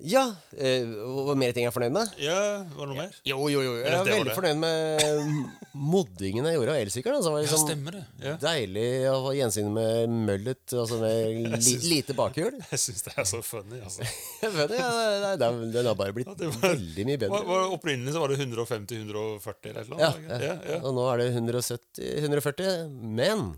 Ja, 0.02 0.24
eh, 0.58 0.82
Hva 0.82 1.36
mer 1.38 1.52
ting 1.54 1.62
jeg 1.62 1.70
er 1.70 1.74
fornøyd 1.76 1.92
med? 1.94 2.08
Ja, 2.18 2.64
Var 2.66 2.80
det 2.82 2.88
noe 2.90 2.96
mer? 2.98 3.12
Jo, 3.24 3.36
jo, 3.46 3.60
jo. 3.62 3.74
Jeg 3.78 3.92
er 3.94 4.00
veldig 4.08 4.24
det. 4.26 4.34
fornøyd 4.34 4.58
med 4.58 5.44
moddingen 5.74 6.48
jeg 6.48 6.56
gjorde 6.58 6.74
av 6.74 6.80
elsykkelen. 6.82 7.18
Altså, 7.20 7.30
var 7.30 7.38
Ja, 7.38 7.44
liksom 7.46 7.62
stemmer 7.68 7.92
det. 7.94 8.02
Ja. 8.24 8.32
Deilig 8.42 8.86
å 9.12 9.14
få 9.22 9.34
gjensyn 9.38 9.70
med 9.76 10.10
møllet, 10.26 10.74
altså 10.74 10.98
med 10.98 11.58
li, 11.68 11.76
lite 11.94 12.16
bakhjul. 12.18 12.58
Jeg 12.74 12.82
syns 12.88 13.06
det 13.06 13.14
er 13.22 13.28
så 13.30 13.40
funny. 13.46 13.78
altså. 13.86 14.02
funny, 14.42 14.78
ja, 14.82 14.90
det- 14.90 15.22
det- 15.22 15.38
det- 15.38 15.72
Den 15.78 15.86
har 15.86 15.94
bare 15.94 16.12
blitt 16.18 16.26
ja, 16.26 16.50
var- 16.50 16.74
veldig 16.74 17.06
mye 17.06 17.18
bedre. 17.22 17.44
var 17.54 17.70
Opprinnelig 17.78 18.12
så 18.16 18.20
var 18.24 18.34
det 18.34 18.40
150-140 18.42 19.70
eller 19.70 19.90
noe. 19.94 20.00
Ja, 20.00 20.10
ja. 20.26 20.38
ja, 20.42 20.56
ja. 20.74 20.80
Og 20.82 20.94
nå 20.98 21.06
er 21.14 21.22
det 21.22 21.30
170-140. 21.38 22.90
Men. 22.90 23.54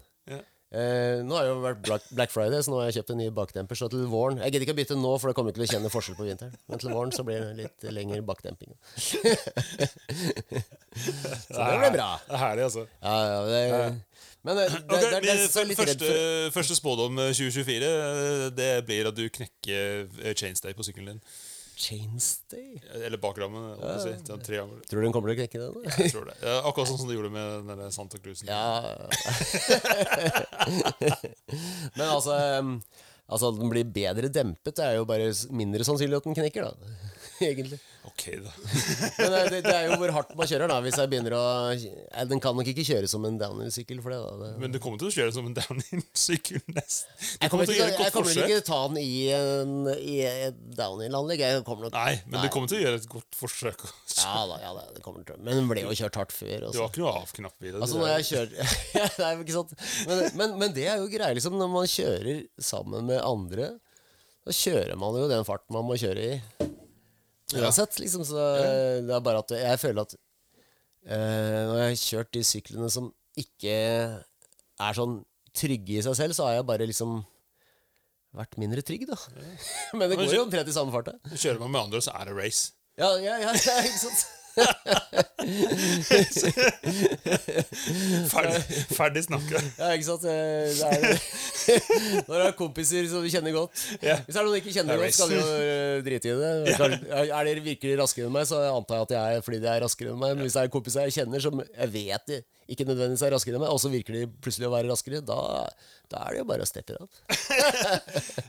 Eh, 0.74 1.22
nå 1.22 1.36
har 1.36 1.44
det 1.46 1.50
jo 1.52 1.60
vært 1.62 2.08
Black, 2.10 2.32
Friday, 2.34 2.58
så 2.64 2.72
nå 2.72 2.80
har 2.80 2.88
jeg 2.88 2.96
kjøpt 2.98 3.12
en 3.14 3.20
ny 3.22 3.28
bakdemper. 3.34 3.78
Så 3.78 3.86
til 3.92 4.02
våren 4.10 4.40
Jeg 4.42 4.50
gidder 4.50 4.66
ikke 4.66 4.74
å 4.74 4.80
bytte 4.80 4.96
nå, 4.98 5.12
for 5.22 5.30
da 5.30 5.36
kommer 5.36 5.52
jeg 5.52 5.54
ikke 5.54 5.62
til 5.62 5.68
å 5.68 5.74
kjenne 5.76 5.92
forskjell 5.94 6.18
på 6.18 6.26
vinteren. 6.26 6.56
Men 6.66 6.82
til 6.82 6.90
våren 6.96 7.14
så 7.14 7.22
blir 7.26 7.38
det 7.44 7.54
litt 7.60 7.86
lengre 7.94 8.18
bakdemping. 8.26 8.74
så 11.46 11.60
det 11.60 11.78
blir 11.84 11.94
bra. 11.94 12.10
Det 12.26 12.34
er 12.34 12.42
herlig, 12.42 12.66
altså. 12.66 12.82
Ja, 12.98 13.14
ja, 13.30 13.40
det, 13.46 13.60
men 14.46 14.58
eh, 14.58 14.70
det, 14.70 14.82
det, 14.82 14.94
Ok, 14.94 15.02
det, 15.02 15.20
det, 15.22 15.32
er 15.32 15.46
så 15.50 15.64
litt 15.66 15.80
redd 15.80 16.02
første, 16.02 16.10
for 16.50 16.60
første 16.60 16.78
spådom 16.78 17.18
eh, 17.22 17.32
2024 17.34 17.90
eh, 17.90 18.46
Det 18.54 18.70
blir 18.86 19.10
at 19.10 19.16
du 19.18 19.26
knekker 19.38 20.06
eh, 20.22 20.34
chainstay 20.38 20.74
på 20.76 20.86
sykkelen 20.86 21.16
din. 21.16 21.22
Chainstay. 21.76 22.80
Eller 23.04 23.20
bakrammen. 23.20 23.76
Ja. 23.82 23.98
Si. 24.00 24.14
Den. 24.24 24.40
Tror 24.40 24.80
du 24.88 25.02
den 25.04 25.12
kommer 25.12 25.28
til 25.28 25.36
å 25.36 25.40
knekke 25.42 25.60
den? 25.60 25.72
da? 25.76 25.80
Jeg 26.00 26.08
tror 26.14 26.24
det. 26.30 26.36
Akkurat 26.62 26.88
sånn 26.88 27.00
som 27.02 27.08
du 27.10 27.14
gjorde 27.18 27.28
med 27.34 27.68
den 27.68 27.92
Santa 27.92 28.16
Cruisen. 28.22 28.48
Ja 28.48 28.64
Men 31.98 32.06
altså 32.08 32.32
Altså 33.26 33.48
at 33.50 33.56
den 33.58 33.70
blir 33.72 33.86
bedre 33.90 34.28
dempet, 34.30 34.76
det 34.78 34.84
er 34.86 35.00
jo 35.00 35.06
bare 35.08 35.32
mindre 35.50 35.82
sannsynlig 35.86 36.20
at 36.20 36.26
den 36.28 36.36
knekker, 36.38 36.68
da. 36.68 36.74
Egentlig. 37.48 37.78
Ok, 38.06 38.24
da. 38.44 38.52
Men 39.18 39.34
det, 39.50 39.60
det 39.66 39.72
er 39.74 39.88
jo 39.88 39.96
hvor 40.00 40.12
hardt 40.14 40.32
man 40.38 40.48
kjører, 40.48 40.70
da. 40.70 40.78
Hvis 40.84 40.98
jeg 41.00 41.10
begynner 41.10 41.34
å 41.36 41.42
jeg, 41.74 42.28
Den 42.30 42.42
kan 42.42 42.54
nok 42.58 42.68
ikke 42.70 42.84
kjøre 42.86 43.08
som 43.10 43.24
en 43.26 43.38
downhill-sykkel 43.40 44.02
for 44.04 44.14
det, 44.14 44.18
da. 44.22 44.34
Det, 44.42 44.50
Men 44.62 44.74
du 44.74 44.78
kommer 44.82 45.00
til 45.00 45.10
å 45.10 45.14
kjøre 45.16 45.34
som 45.34 45.48
en 45.48 45.56
downhill-sykkel 45.56 46.62
nesten. 46.76 47.16
Jeg 47.42 47.52
kommer, 47.52 47.68
til 47.70 47.82
å 47.82 47.88
jeg 47.90 48.14
kommer 48.14 48.32
ikke 48.32 48.48
til 48.52 48.62
å 48.62 48.66
ta 48.68 48.80
den 48.92 49.00
i, 49.02 49.16
en, 49.34 49.74
i 49.96 50.16
et 50.26 50.60
downhill-anlegg. 50.78 51.42
Nei, 51.42 51.62
men 51.62 51.96
Nei, 51.96 52.12
men 52.30 52.44
du 52.44 52.50
kommer 52.54 52.70
til 52.70 52.78
å 52.80 52.84
gjøre 52.84 53.00
et 53.02 53.08
godt 53.16 53.40
forsøk. 53.40 53.86
Ja 54.16 54.44
da, 54.48 54.60
ja 54.62 54.74
det 54.94 55.02
kommer 55.04 55.26
til 55.26 55.40
Men 55.42 55.60
den 55.60 55.70
ble 55.70 55.82
jo 55.84 55.96
kjørt 55.96 56.20
hardt 56.20 56.34
før. 56.36 56.68
Du 56.68 56.70
Også. 56.70 56.84
har 56.84 56.92
ikke 56.92 57.02
noe 57.02 57.16
av-knapp 57.24 57.66
i 57.66 57.72
det. 57.72 57.80
Altså 57.82 58.00
når 58.00 58.12
jeg 58.14 58.28
kjører 58.30 58.78
Nei, 59.22 59.32
ikke 59.42 59.56
sant 59.56 59.74
men, 60.06 60.22
men, 60.38 60.54
men 60.62 60.76
det 60.76 60.86
er 60.88 61.02
jo 61.02 61.10
greia 61.10 61.34
liksom 61.36 61.56
Når 61.58 61.70
man 61.72 61.90
kjører 61.90 62.46
sammen 62.62 63.10
med 63.10 63.20
andre 63.24 63.74
da 64.46 64.54
kjører 64.54 64.94
man 64.94 65.16
jo 65.18 65.26
den 65.26 65.42
farten 65.46 65.74
man 65.74 65.88
må 65.88 65.96
kjøre 65.98 66.22
i 66.22 66.34
Uansett 67.54 68.00
liksom 68.02 68.24
Så 68.26 68.34
det 69.06 69.12
er 69.14 69.22
bare 69.22 69.44
at 69.44 69.52
jeg 69.54 69.78
føler 69.78 70.02
at 70.02 70.16
eh, 71.06 71.60
Når 71.68 71.76
jeg 71.78 71.86
har 71.92 72.00
kjørt 72.00 72.32
de 72.34 72.42
syklene 72.42 72.90
som 72.90 73.12
ikke 73.38 73.76
Er 74.82 74.98
sånn 74.98 75.20
trygge 75.54 76.00
i 76.00 76.02
seg 76.02 76.16
selv 76.18 76.34
Så 76.34 76.48
har 76.48 76.58
jeg 76.58 76.66
bare 76.66 76.88
liksom 76.90 77.20
Vært 78.36 78.58
mindre 78.60 78.82
trygg 78.84 79.06
da. 79.08 79.16
Men 79.96 80.10
det 80.10 80.18
går 80.18 80.34
jo 80.34 80.42
omtrent 80.44 80.68
i 80.68 80.74
samme 80.74 80.92
fart 80.92 81.06
da. 81.08 81.14
Kjører 81.32 81.62
man 81.62 81.70
med 81.72 81.86
andre, 81.86 82.02
så 82.04 82.12
er 82.18 82.28
det 82.28 82.34
race. 82.36 82.74
Ja, 83.00 83.14
ja, 83.16 83.38
ja, 83.40 83.54
ja 83.54 83.76
ikke 83.86 84.02
sant 84.02 84.26
Ferdig, 88.30 88.60
ferdig 88.96 89.22
snakka. 89.26 89.60
Ja, 89.78 89.90
ikke 89.92 90.06
sant? 90.06 90.24
Det 90.24 90.32
er, 90.32 91.20
når 92.28 92.32
du 92.32 92.42
har 92.42 92.54
kompiser 92.58 93.06
som 93.10 93.24
du 93.24 93.28
kjenner 93.32 93.52
godt. 93.54 93.74
Hvis 94.00 94.00
det 94.00 94.40
er 94.40 94.46
noen 94.46 94.54
du 94.54 94.60
ikke 94.60 94.74
kjenner 94.74 94.96
er 94.96 95.02
godt, 95.04 95.16
skal 95.16 95.30
du 95.30 95.36
jo 95.36 95.46
eh, 95.60 95.96
drite 96.06 96.32
i 96.32 96.36
det. 96.40 96.52
Er 97.12 97.48
dere 97.50 97.64
virkelig 97.64 97.94
raskere 98.00 98.30
enn 98.30 98.36
meg, 98.36 98.48
så 98.48 98.56
antar 98.72 99.02
jeg 99.02 99.08
at 99.08 99.16
jeg 99.16 99.24
er 99.38 99.46
fordi 99.46 99.62
de 99.62 99.70
er 99.72 99.84
raskere 99.84 100.12
enn 100.14 100.20
meg. 100.22 100.30
Men 100.34 100.42
hvis 100.46 100.56
det 100.56 100.62
er 100.64 100.72
kompiser 100.72 101.06
jeg 101.06 101.18
kjenner 101.20 101.46
som 101.46 101.54
jeg 101.62 101.88
vet 101.94 102.24
de 102.32 102.38
ikke 102.72 102.86
nødvendigvis 102.88 103.22
er 103.22 103.30
raskere 103.36 103.54
enn 103.58 103.62
meg, 103.62 103.70
og 103.70 103.78
så 103.82 103.92
virker 103.92 104.12
de 104.16 104.24
plutselig 104.42 104.66
å 104.66 104.74
være 104.74 104.90
raskere, 104.90 105.22
da, 105.22 105.38
da 106.12 106.22
er 106.26 106.36
det 106.36 106.42
jo 106.42 106.46
bare 106.48 106.64
å 106.64 106.68
steppe 106.68 106.96
i. 106.96 107.06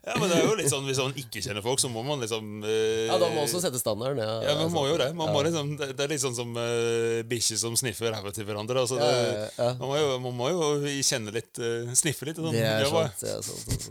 Ja, 0.08 0.16
men 0.16 0.30
det 0.32 0.38
er 0.38 0.46
jo 0.46 0.54
litt 0.56 0.70
sånn 0.72 0.86
Hvis 0.88 1.00
man 1.02 1.16
ikke 1.20 1.42
kjenner 1.44 1.64
folk, 1.66 1.82
så 1.82 1.90
må 1.92 2.02
man 2.06 2.22
liksom 2.24 2.62
eh, 2.64 3.08
Ja, 3.10 3.18
da 3.20 3.28
må 3.28 3.42
man 3.42 3.46
også 3.46 3.60
sette 3.64 3.80
standarden. 3.82 4.22
Ja, 4.24 4.38
Ja, 4.46 4.56
man 4.62 4.72
må 4.74 4.86
jo 4.88 4.96
det. 5.00 5.10
Man 5.18 5.34
må 5.36 5.42
liksom, 5.46 5.74
det 5.80 5.98
det 5.98 6.06
er 6.06 6.12
litt 6.14 6.22
sånn 6.24 6.36
som 6.38 6.54
uh, 6.56 7.24
bikkjer 7.28 7.60
som 7.60 7.76
sniffer 7.80 8.12
ræva 8.14 8.32
til 8.36 8.46
hverandre. 8.48 8.84
Altså, 8.84 9.00
det, 9.00 9.08
Ja, 9.08 9.18
ja, 9.28 9.48
ja. 9.58 9.72
Man, 9.80 9.88
må 9.90 9.98
jo, 9.98 10.08
man 10.24 10.36
må 10.38 10.50
jo 10.52 10.68
kjenne 11.06 11.34
litt, 11.36 11.60
uh, 11.60 11.90
sniffe 11.98 12.28
litt. 12.30 12.38
Sånn, 12.40 12.54
Det 12.54 12.62
er 12.64 12.86
ja, 12.86 12.90
sant. 12.92 13.18
Det 13.22 13.30
er 13.34 13.42
sant, 13.48 13.88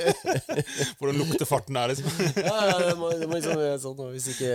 Hvordan 1.00 1.20
lukter 1.20 1.48
farten 1.48 1.78
er, 1.80 1.94
liksom. 1.94 2.10
Ja, 2.50 2.56
ja, 2.70 2.76
det 2.88 2.96
må, 2.98 3.10
det 3.16 3.28
må 3.30 3.38
liksom 3.38 3.62
sånn, 3.84 4.02
hvis, 4.14 4.28
ikke, 4.34 4.52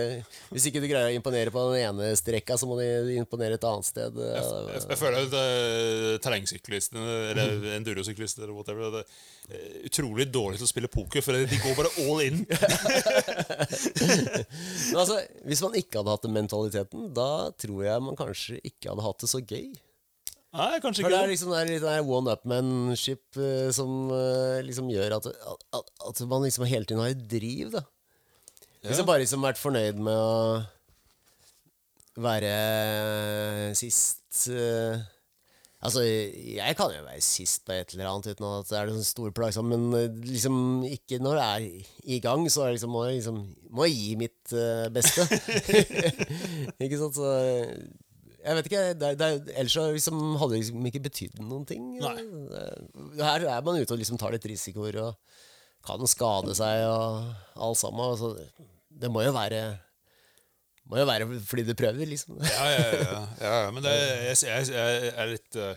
hvis 0.52 0.68
ikke 0.70 0.82
du 0.84 0.88
greier 0.90 1.10
å 1.10 1.16
imponere 1.16 1.50
på 1.54 1.60
den 1.72 1.86
ene 1.88 2.10
strekka, 2.18 2.58
så 2.60 2.68
må 2.68 2.74
du 2.80 3.12
imponere 3.16 3.58
et 3.58 3.66
annet 3.66 3.88
sted. 3.88 4.12
Ja, 4.20 4.42
Jeg, 4.74 4.84
jeg 4.90 5.00
føler 5.00 5.18
at 5.24 5.34
uh, 5.36 6.12
terrengsyklistene, 6.24 7.04
eller 7.32 7.48
endurosyklister, 7.78 8.25
eller 8.34 8.50
whatever, 8.56 8.90
det 8.96 9.02
er 9.54 9.86
utrolig 9.86 10.26
dårlig 10.34 10.58
til 10.60 10.66
å 10.66 10.72
spille 10.72 10.90
poker, 10.90 11.22
for 11.24 11.32
de 11.38 11.60
går 11.62 11.78
bare 11.78 11.94
all 12.02 12.18
in. 12.24 12.38
Men 14.90 15.00
altså, 15.02 15.16
Hvis 15.46 15.62
man 15.64 15.74
ikke 15.78 15.98
hadde 16.00 16.14
hatt 16.14 16.24
den 16.26 16.36
mentaliteten, 16.36 17.00
da 17.16 17.30
tror 17.54 17.80
jeg 17.86 18.04
man 18.04 18.18
kanskje 18.18 18.60
ikke 18.62 18.90
hadde 18.92 19.06
hatt 19.06 19.20
det 19.22 19.30
så 19.32 19.40
gøy. 19.42 19.68
Nei, 20.56 20.78
kanskje 20.80 21.02
For 21.04 21.10
det 21.12 21.18
ikke 21.18 21.26
er 21.26 21.32
liksom 21.34 21.50
er 21.52 21.68
litt 21.68 21.84
der 21.84 22.06
one-up-manship 22.16 23.24
eh, 23.42 23.68
som 23.76 23.90
eh, 24.14 24.58
liksom 24.64 24.86
gjør 24.92 25.10
at, 25.18 25.26
at, 25.28 25.86
at 26.08 26.16
man 26.30 26.46
liksom 26.46 26.64
hele 26.68 26.86
tiden 26.88 27.02
har 27.02 27.10
et 27.12 27.26
driv, 27.28 27.66
da. 27.76 27.82
Hvis 28.86 29.00
jeg 29.02 29.08
bare 29.08 29.22
liksom 29.24 29.42
vært 29.42 29.58
fornøyd 29.58 29.96
med 29.98 30.14
å 30.14 30.62
være 32.22 32.52
sist 33.76 34.46
eh, 34.54 34.94
Altså, 35.86 36.02
jeg 36.02 36.76
kan 36.78 36.92
jo 36.94 37.02
være 37.06 37.22
sist 37.24 37.62
på 37.66 37.74
et 37.76 37.92
eller 37.94 38.08
annet 38.10 38.32
uten 38.32 38.46
at 38.48 38.70
det 38.70 38.78
er 38.80 38.90
sånn 38.94 39.06
stor 39.06 39.34
plagsom, 39.36 39.68
men 39.70 39.84
eh, 39.94 40.08
liksom 40.26 40.56
ikke 40.88 41.20
når 41.22 41.38
det 41.38 41.44
er 41.46 41.92
i 42.16 42.18
gang, 42.24 42.42
så 42.50 42.66
liksom, 42.72 42.90
må 42.94 43.04
jeg 43.06 43.20
liksom 43.20 43.38
må 43.76 43.86
jeg 43.86 43.96
gi 44.00 44.16
mitt 44.24 44.54
uh, 44.56 44.86
beste. 44.94 45.26
ikke 46.82 46.98
sant? 47.00 47.18
Så 47.18 47.30
jeg 48.46 48.58
vet 48.58 48.68
ikke. 48.70 48.82
Det, 48.98 49.12
det, 49.20 49.26
er- 49.26 49.54
ellers 49.60 49.74
så 49.76 49.86
liksom, 49.92 50.20
hadde 50.40 50.54
det 50.54 50.62
liksom 50.62 50.90
ikke 50.90 51.04
betydd 51.08 51.40
noen 51.42 51.66
ting. 51.68 51.88
Nei. 52.02 52.14
Her 53.20 53.46
er 53.56 53.64
man 53.66 53.80
ute 53.80 53.94
og 53.96 54.00
liksom 54.00 54.18
tar 54.22 54.34
litt 54.34 54.46
risikoer 54.48 55.00
og 55.02 55.42
kan 55.86 56.02
skade 56.10 56.54
seg 56.58 56.84
og 56.88 57.26
alt 57.62 57.78
sammen. 57.80 58.14
Altså, 58.14 58.32
det 58.90 59.10
må 59.12 59.22
jo 59.26 59.34
være 59.36 59.64
må 60.86 61.00
jo 61.00 61.08
være 61.08 61.26
fordi 61.46 61.66
du 61.66 61.74
prøver, 61.78 62.06
liksom. 62.08 62.38
Ja, 62.46 62.70
ja, 62.70 62.86
ja, 63.02 63.20
ja. 63.42 63.68
Men 63.74 63.84
det, 63.84 63.92
jeg, 64.38 65.12
er 65.12 65.30
litt 65.32 65.58
eh, 65.58 65.74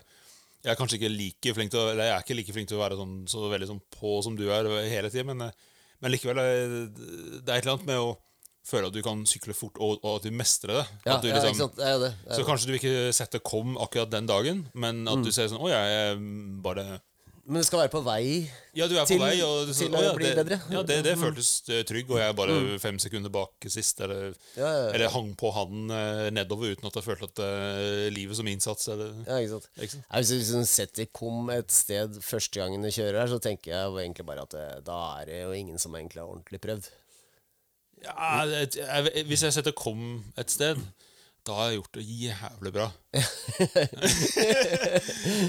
Jeg 0.65 0.73
er 0.73 0.79
kanskje 0.79 0.99
ikke 0.99 1.11
like 1.13 1.53
flink 1.57 1.73
til 1.73 1.81
å 1.81 1.91
jeg 1.93 2.13
er 2.13 2.23
ikke 2.23 2.37
like 2.37 2.55
flink 2.55 2.69
til 2.69 2.79
å 2.79 2.83
være 2.83 2.99
sånn, 2.99 3.19
så 3.31 3.49
veldig 3.49 3.69
sånn 3.71 3.83
på 3.95 4.19
som 4.25 4.37
du 4.37 4.47
er 4.53 4.69
hele 4.91 5.11
tiden, 5.11 5.31
men, 5.33 5.49
eh, 5.49 5.77
men 6.03 6.13
likevel 6.13 6.41
eh, 6.43 6.75
Det 6.93 7.47
er 7.47 7.57
et 7.57 7.63
eller 7.63 7.77
annet 7.77 7.89
med 7.89 8.03
å 8.03 8.17
føle 8.69 8.91
at 8.91 8.93
du 8.93 9.01
kan 9.01 9.23
sykle 9.25 9.55
fort, 9.57 9.79
og, 9.81 10.03
at 10.05 10.27
du 10.27 10.35
mestrer 10.35 10.75
det. 10.77 10.87
Ja, 11.07 11.15
du 11.17 11.29
ja, 11.31 11.39
liksom, 11.39 11.55
ikke 11.55 11.61
sant? 11.63 11.77
Det 11.79 11.87
er 11.87 12.01
det. 12.03 12.09
det, 12.19 12.27
er 12.27 12.37
Så 12.37 12.45
kanskje 12.45 12.69
du 12.69 12.75
ikke 12.77 12.95
setter 13.17 13.41
kom 13.41 13.79
akkurat 13.81 14.11
den 14.13 14.29
dagen, 14.29 14.65
men 14.77 15.07
at 15.09 15.23
du 15.25 15.31
ser 15.33 15.49
sånn 15.49 15.63
Å, 15.63 15.71
jeg 15.71 16.19
bare 16.61 16.99
Men 17.49 17.63
det 17.63 17.65
skal 17.65 17.79
være 17.81 17.89
på 17.89 17.99
vei. 18.05 18.23
Ja, 18.77 18.85
du 18.85 18.93
er 18.93 19.07
på 19.07 19.09
Til- 19.09 19.21
vei, 19.23 19.39
og 19.41 19.65
du, 19.65 19.71
til 19.73 19.95
å, 19.97 20.01
ja, 20.05 20.11
bli 20.13 20.27
det, 20.27 20.35
bedre. 20.37 20.57
Ja, 20.69 20.83
det, 20.85 20.97
det 21.07 21.15
føltes 21.17 21.47
eh, 21.73 21.79
trygg, 21.89 22.11
og 22.13 22.19
jeg 22.21 22.29
er 22.29 22.35
bare 22.37 22.57
fem 22.83 22.99
sekunder 23.01 23.31
bak 23.33 23.65
sist. 23.73 24.03
Eller, 24.05 24.35
Ja, 24.53 24.69
eller 24.93 25.09
hang 25.15 25.31
på 25.39 25.49
han 25.55 25.89
eh, 25.95 26.27
nedover 26.35 26.75
uten 26.75 26.85
at 26.91 26.99
jeg 26.99 27.07
følte 27.07 27.25
at 27.31 27.41
uh, 27.41 28.05
livet 28.13 28.37
som 28.37 28.45
innsats. 28.51 28.85
Eller, 28.93 29.15
Ja, 29.25 29.39
ikke 29.41 29.55
sant? 29.55 29.65
ikke 29.81 29.95
sant? 29.95 30.05
Hvis 30.13 30.29
du 30.29 30.35
liksom 30.37 30.67
setter 30.69 31.09
kom 31.21 31.49
et 31.57 31.73
sted 31.73 32.21
første 32.21 32.61
gangen 32.61 32.85
du 32.85 32.91
kjører 32.93 33.23
her, 33.23 33.33
så 33.33 33.41
tenker 33.41 33.73
jeg 33.73 33.97
egentlig 34.05 34.27
bare 34.29 34.45
at 34.45 34.53
det, 34.53 34.67
da 34.85 34.99
er 35.23 35.25
det 35.33 35.41
jo 35.41 35.57
ingen 35.57 35.81
som 35.81 35.97
egentlig 35.97 36.21
har 36.21 36.29
ordentlig 36.29 36.61
prøvd. 36.69 36.91
Ja, 38.05 38.45
det- 38.47 38.77
jeg, 38.77 39.25
hvis 39.27 39.41
jeg 39.43 39.57
setter 39.57 39.73
kom 39.75 40.21
et 40.39 40.53
sted, 40.53 40.77
da 41.49 41.55
har 41.57 41.71
jeg 41.71 41.79
gjort 41.79 41.95
det 41.97 42.03
jævlig 42.05 42.71
bra. 42.75 42.83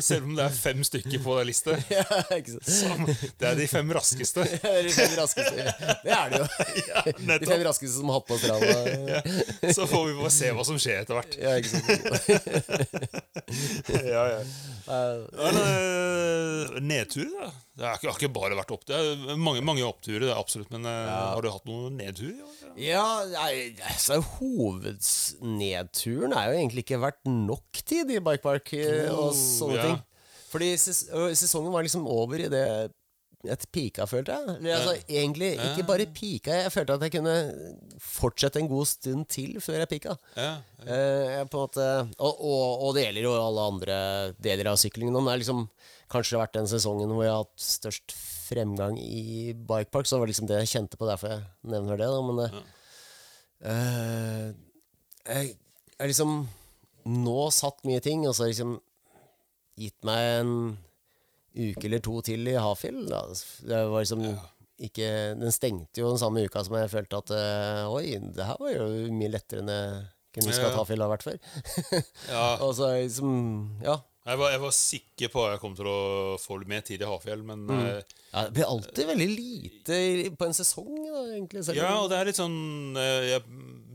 Selv 0.09 0.25
om 0.25 0.37
det 0.39 0.45
er 0.47 0.55
fem 0.57 0.81
stykker 0.87 1.21
på 1.21 1.35
den 1.37 1.47
lista. 1.51 1.75
Det 3.41 3.49
er 3.51 3.59
de 3.59 3.67
fem 3.69 3.93
raskeste. 3.93 4.41
Er 4.71 4.83
de 4.87 4.93
fem 4.95 5.13
raskeste. 5.19 5.67
Det 6.05 6.15
er 6.17 6.33
det 6.33 6.39
jo. 6.41 6.47
De 7.29 7.51
fem 7.51 7.65
raskeste 7.67 7.93
som 7.99 8.09
har 8.09 8.21
hatt 8.21 8.29
på 8.31 8.39
stranda. 8.41 9.21
Så 9.77 9.85
får 9.91 10.07
vi 10.09 10.17
bare 10.23 10.33
se 10.33 10.49
hva 10.57 10.65
som 10.71 10.81
skjer 10.81 11.03
etter 11.03 11.15
hvert. 11.19 11.37
Ja, 11.37 11.51
ikke 11.61 11.71
sant? 11.75 11.89
Ja, 14.09 14.25
ja. 14.39 14.41
Eh, 14.91 16.81
nedturer, 16.81 17.35
da? 17.37 17.51
Det 17.81 17.87
har 17.87 18.01
ikke, 18.01 18.13
ikke 18.17 18.33
bare 18.35 18.57
vært 18.59 18.73
opp 18.75 18.83
Det 18.89 18.97
er 18.97 19.39
mange, 19.41 19.63
mange 19.65 19.85
oppturer, 19.87 20.25
det 20.27 20.33
er 20.33 20.41
absolutt. 20.41 20.73
Men 20.73 20.89
ja. 20.89 21.35
har 21.35 21.45
du 21.45 21.51
hatt 21.53 21.69
noen 21.69 21.97
nedturer? 22.01 22.41
Ja? 22.41 22.73
Ja, 22.91 23.07
nei, 23.31 23.53
altså, 23.89 24.21
hovednedturen 25.91 26.33
er 26.33 26.51
jo 26.51 26.59
egentlig 26.59 26.85
ikke 26.85 27.01
vært 27.01 27.21
nok 27.27 27.83
tid 27.85 28.11
i 28.11 28.21
Bike 28.21 28.43
Park 28.43 28.73
eh, 28.75 29.11
og 29.11 29.35
sånne 29.35 29.77
ja. 29.77 29.85
ting. 29.85 30.01
Fordi 30.51 30.73
ses 30.79 31.05
sesongen 31.39 31.73
var 31.73 31.83
liksom 31.83 32.07
over 32.07 32.41
i 32.41 32.49
det 32.51 32.91
et 33.49 33.63
pika, 33.73 34.05
følte 34.05 34.35
jeg. 34.35 34.55
Eller, 34.59 34.75
altså, 34.77 34.97
egentlig 35.09 35.55
ikke 35.55 35.87
bare 35.89 36.07
pika, 36.13 36.59
jeg 36.67 36.73
følte 36.75 36.93
at 36.99 37.05
jeg 37.07 37.13
kunne 37.15 37.37
fortsette 38.05 38.61
en 38.61 38.69
god 38.69 38.89
stund 38.91 39.25
til 39.33 39.55
før 39.65 39.79
jeg 39.81 39.89
pika. 39.89 40.17
Ja, 40.37 40.51
ja. 40.85 40.99
jeg 41.39 41.49
på 41.49 41.57
en 41.57 41.63
måte, 41.63 41.87
og, 42.19 42.35
og, 42.37 42.83
og 42.85 42.93
det 42.99 43.07
gjelder 43.07 43.25
jo 43.25 43.33
alle 43.39 43.65
andre 43.73 43.97
deler 44.45 44.75
av 44.75 44.77
syklingen. 44.83 45.15
nå, 45.17 45.23
Det 45.25 45.33
har 45.33 45.41
liksom 45.41 45.65
kanskje 46.13 46.43
vært 46.43 46.59
den 46.59 46.69
sesongen 46.69 47.15
hvor 47.15 47.25
jeg 47.25 47.33
har 47.33 47.47
hatt 47.47 47.65
størst 47.65 48.17
fremgang 48.51 49.01
i 49.01 49.55
bikepark. 49.57 50.05
Så 50.05 50.19
det 50.19 50.27
var 50.27 50.35
liksom 50.35 50.51
det 50.51 50.61
jeg 50.61 50.73
kjente 50.75 51.01
på, 51.01 51.09
derfor 51.09 51.33
jeg 51.33 51.73
nevner 51.73 52.03
det. 52.03 52.13
Da, 52.13 52.21
men 52.29 52.43
det, 52.45 52.65
eh, 53.73 54.47
jeg 55.31 55.55
jeg 56.01 56.07
har 56.07 56.13
liksom 56.15 56.49
nå 57.11 57.51
satt 57.53 57.83
mye 57.89 58.01
ting, 58.05 58.23
og 58.29 58.33
så 58.35 58.45
har 58.45 58.49
jeg 58.51 58.57
liksom 58.57 58.79
gitt 59.81 60.07
meg 60.09 60.41
en 60.41 60.55
uke 61.57 61.85
eller 61.89 62.01
to 62.05 62.21
til 62.25 62.49
i 62.49 62.57
Hafjell. 62.61 63.03
Det 63.09 63.81
var 63.91 64.01
liksom 64.05 64.25
ikke 64.81 65.09
Den 65.37 65.53
stengte 65.53 66.01
jo 66.01 66.09
den 66.15 66.21
samme 66.23 66.41
uka 66.49 66.63
som 66.65 66.77
jeg 66.79 66.89
følte 66.89 67.19
at 67.21 67.31
eh, 67.37 67.85
Oi, 67.93 68.15
det 68.33 68.47
her 68.49 68.57
var 68.61 68.71
jo 68.73 68.87
mye 69.13 69.29
lettere 69.35 69.61
enn 69.61 69.69
jeg 69.69 70.07
kunne 70.33 70.49
huske 70.55 70.63
Ja. 70.65 70.71
at 70.71 70.79
Hafjell 70.79 71.03
har 71.05 71.11
vært 71.13 71.27
før. 71.27 71.37
Ja, 72.33 72.47
Og 72.65 72.73
så 72.79 72.89
liksom 73.03 73.35
Ja. 73.85 73.99
jeg 74.25 74.39
var, 74.41 74.51
jeg 74.55 74.61
var 74.63 74.73
sikker 74.79 75.29
på 75.35 75.45
at 75.45 75.53
jeg 75.57 75.61
kom 75.67 75.75
til 75.77 75.91
å 75.91 75.99
få 76.41 76.61
litt 76.63 76.69
mer 76.73 76.81
tid 76.87 77.03
i 77.05 77.11
Hafjell, 77.11 77.43
men 77.45 77.67
Mm. 77.67 77.83
eh, 77.91 78.17
ja 78.33 78.45
det 78.47 78.55
blir 78.57 78.71
alltid 78.73 79.07
veldig 79.11 79.29
lite 79.37 79.99
på 80.39 80.47
en 80.49 80.57
sesong, 80.57 80.97
da, 81.11 81.27
egentlig. 81.35 81.65
selv 81.67 81.77
Ja, 81.77 81.93
og 82.01 82.09
det 82.09 82.17
er 82.21 82.25
litt 82.31 82.41
sånn 82.41 82.97
eh, 82.97 83.35
Jeg 83.35 83.43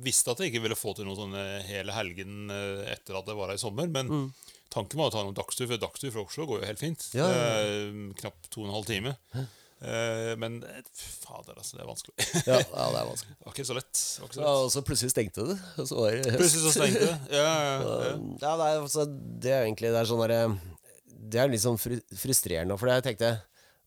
visste 0.06 0.32
at 0.34 0.42
jeg 0.44 0.54
ikke 0.54 0.64
ville 0.68 0.78
få 0.80 0.94
til 0.98 1.08
noe 1.10 1.18
sånn 1.20 1.34
eh, 1.40 1.66
hele 1.68 1.94
helgen 1.96 2.50
eh, 2.54 2.86
etter 2.96 3.18
at 3.20 3.28
det 3.28 3.36
var 3.38 3.52
her 3.52 3.60
i 3.60 3.62
sommer, 3.66 3.90
men 3.92 4.32
tanken 4.74 5.00
var 5.02 5.12
å 5.12 5.14
ta 5.18 5.26
noen 5.26 5.36
dagstur, 5.38 5.68
for 5.70 5.82
dagstur 5.82 6.12
fra 6.16 6.24
Oslo 6.26 6.48
går 6.50 6.64
jo 6.64 6.70
helt 6.72 6.82
fint. 6.82 7.10
Ja, 7.18 7.28
Ja, 7.30 7.38
ja, 7.44 7.62
Eh, 7.66 8.02
Knapt 8.22 8.50
to 8.54 8.64
og 8.64 8.70
en 8.70 8.76
halv 8.78 8.90
time. 8.90 9.16
Eh, 9.86 10.32
men 10.40 10.62
fader, 10.96 11.58
altså, 11.60 11.76
det 11.78 11.84
er 11.84 11.90
vanskelig. 11.90 12.16
ja, 12.48 12.60
ja, 12.64 12.86
det 12.94 13.00
er 13.02 13.10
vanskelig. 13.10 13.36
var 13.46 13.54
ikke 13.56 13.66
så 13.68 13.76
lett. 13.78 14.04
Ikke 14.26 14.38
så 14.38 14.44
Ja, 14.46 14.54
og 14.64 14.70
så 14.74 14.84
plutselig 14.88 15.12
stengte 15.14 15.46
det. 15.52 15.58
Og 15.82 15.90
så 15.90 15.98
var 16.00 16.16
det 16.16 16.32
høst. 16.32 16.40
Plutselig 16.42 16.64
så 16.64 16.76
stengte 16.78 17.10
det. 17.10 17.18
Ja, 17.40 17.44
ja, 17.44 17.74
ja. 17.82 18.14
Det 18.40 18.54
er, 18.54 18.64
altså, 18.80 19.06
det 19.44 19.52
er 19.52 19.66
egentlig 19.68 19.92
Det 19.92 20.00
er 20.02 20.10
sånn 20.10 20.24
derre 20.24 20.40
Det 21.36 21.42
er 21.44 21.52
litt 21.52 21.64
sånn 21.66 21.80
fru 21.82 21.98
frustrerende, 22.24 22.78
for 22.80 22.92
jeg 22.94 23.04
tenkte 23.10 23.34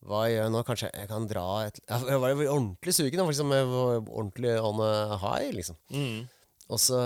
hva 0.06 0.26
gjør 0.30 0.42
jeg 0.44 0.52
nå? 0.54 0.62
Kanskje 0.68 0.90
jeg 0.94 1.08
kan 1.10 1.26
dra 1.26 1.46
et 1.66 1.80
Jeg 1.88 2.20
var 2.22 2.30
jo 2.34 2.46
ordentlig 2.52 2.94
sugen, 2.94 3.26
liksom, 3.26 3.50
jeg 3.52 3.66
var 3.66 3.98
ordentlig 4.06 4.54
on 4.62 4.80
a 4.84 5.18
high, 5.18 5.50
liksom. 5.56 5.76
Mm. 5.90 6.28
Og 6.68 6.78
så 6.78 6.98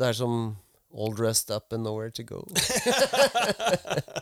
Det 0.00 0.06
er 0.08 0.12
som 0.16 0.56
all 0.92 1.14
dressed 1.16 1.48
up 1.50 1.72
and 1.72 1.84
nowhere 1.86 2.10
to 2.12 2.22
go. 2.22 2.42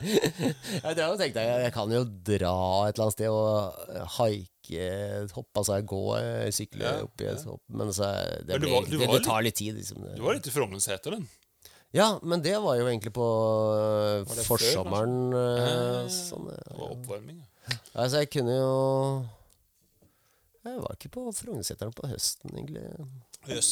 jeg 0.05 0.95
drar 0.97 1.11
og 1.11 1.19
tenkte 1.19 1.43
jeg, 1.43 1.65
jeg 1.67 1.73
kan 1.75 1.91
jo 1.95 2.03
dra 2.07 2.53
et 2.87 2.95
eller 2.95 3.07
annet 3.09 3.17
sted 3.17 3.27
og 3.33 3.91
eh, 3.91 4.05
haike, 4.19 4.87
hoppe, 5.35 5.51
altså 5.65 5.81
gå, 5.91 6.01
sykle 6.55 6.85
Ja, 6.87 6.93
opp 7.09 7.25
i 7.25 7.29
et 7.33 7.43
hopp, 7.49 7.63
men 7.75 7.91
så 7.97 8.13
det, 8.47 8.61
Men 8.63 8.71
var- 8.71 8.87
du 8.87 8.97
det, 9.03 9.23
tar 9.27 9.43
litt 9.43 9.59
tid, 9.59 9.75
liksom. 9.81 10.05
Du 10.15 10.23
var 10.23 10.39
litt 10.39 10.47
i 10.47 10.55
Frognerseteren. 10.55 11.27
Ja, 11.91 12.13
men 12.23 12.39
det 12.45 12.55
var 12.63 12.77
jo 12.79 12.87
egentlig 12.87 13.11
på 13.19 13.27
forsommeren. 14.47 15.17
før, 15.35 15.59
Eh, 15.59 16.07
sånn, 16.15 16.47
ja. 16.55 16.61
Det 16.71 16.79
var 16.79 16.93
oppvarming. 16.95 17.41
ja. 17.43 17.50
Altså, 17.95 18.21
jeg 18.23 18.31
kunne 18.33 18.55
jo 18.57 18.73
Jeg 20.65 20.81
var 20.83 20.97
ikke 20.97 21.11
på 21.15 21.27
Frognerseteren 21.33 21.95
på 21.97 22.09
høsten, 22.11 22.53
egentlig. 22.55 22.83
Jøss. 23.49 23.71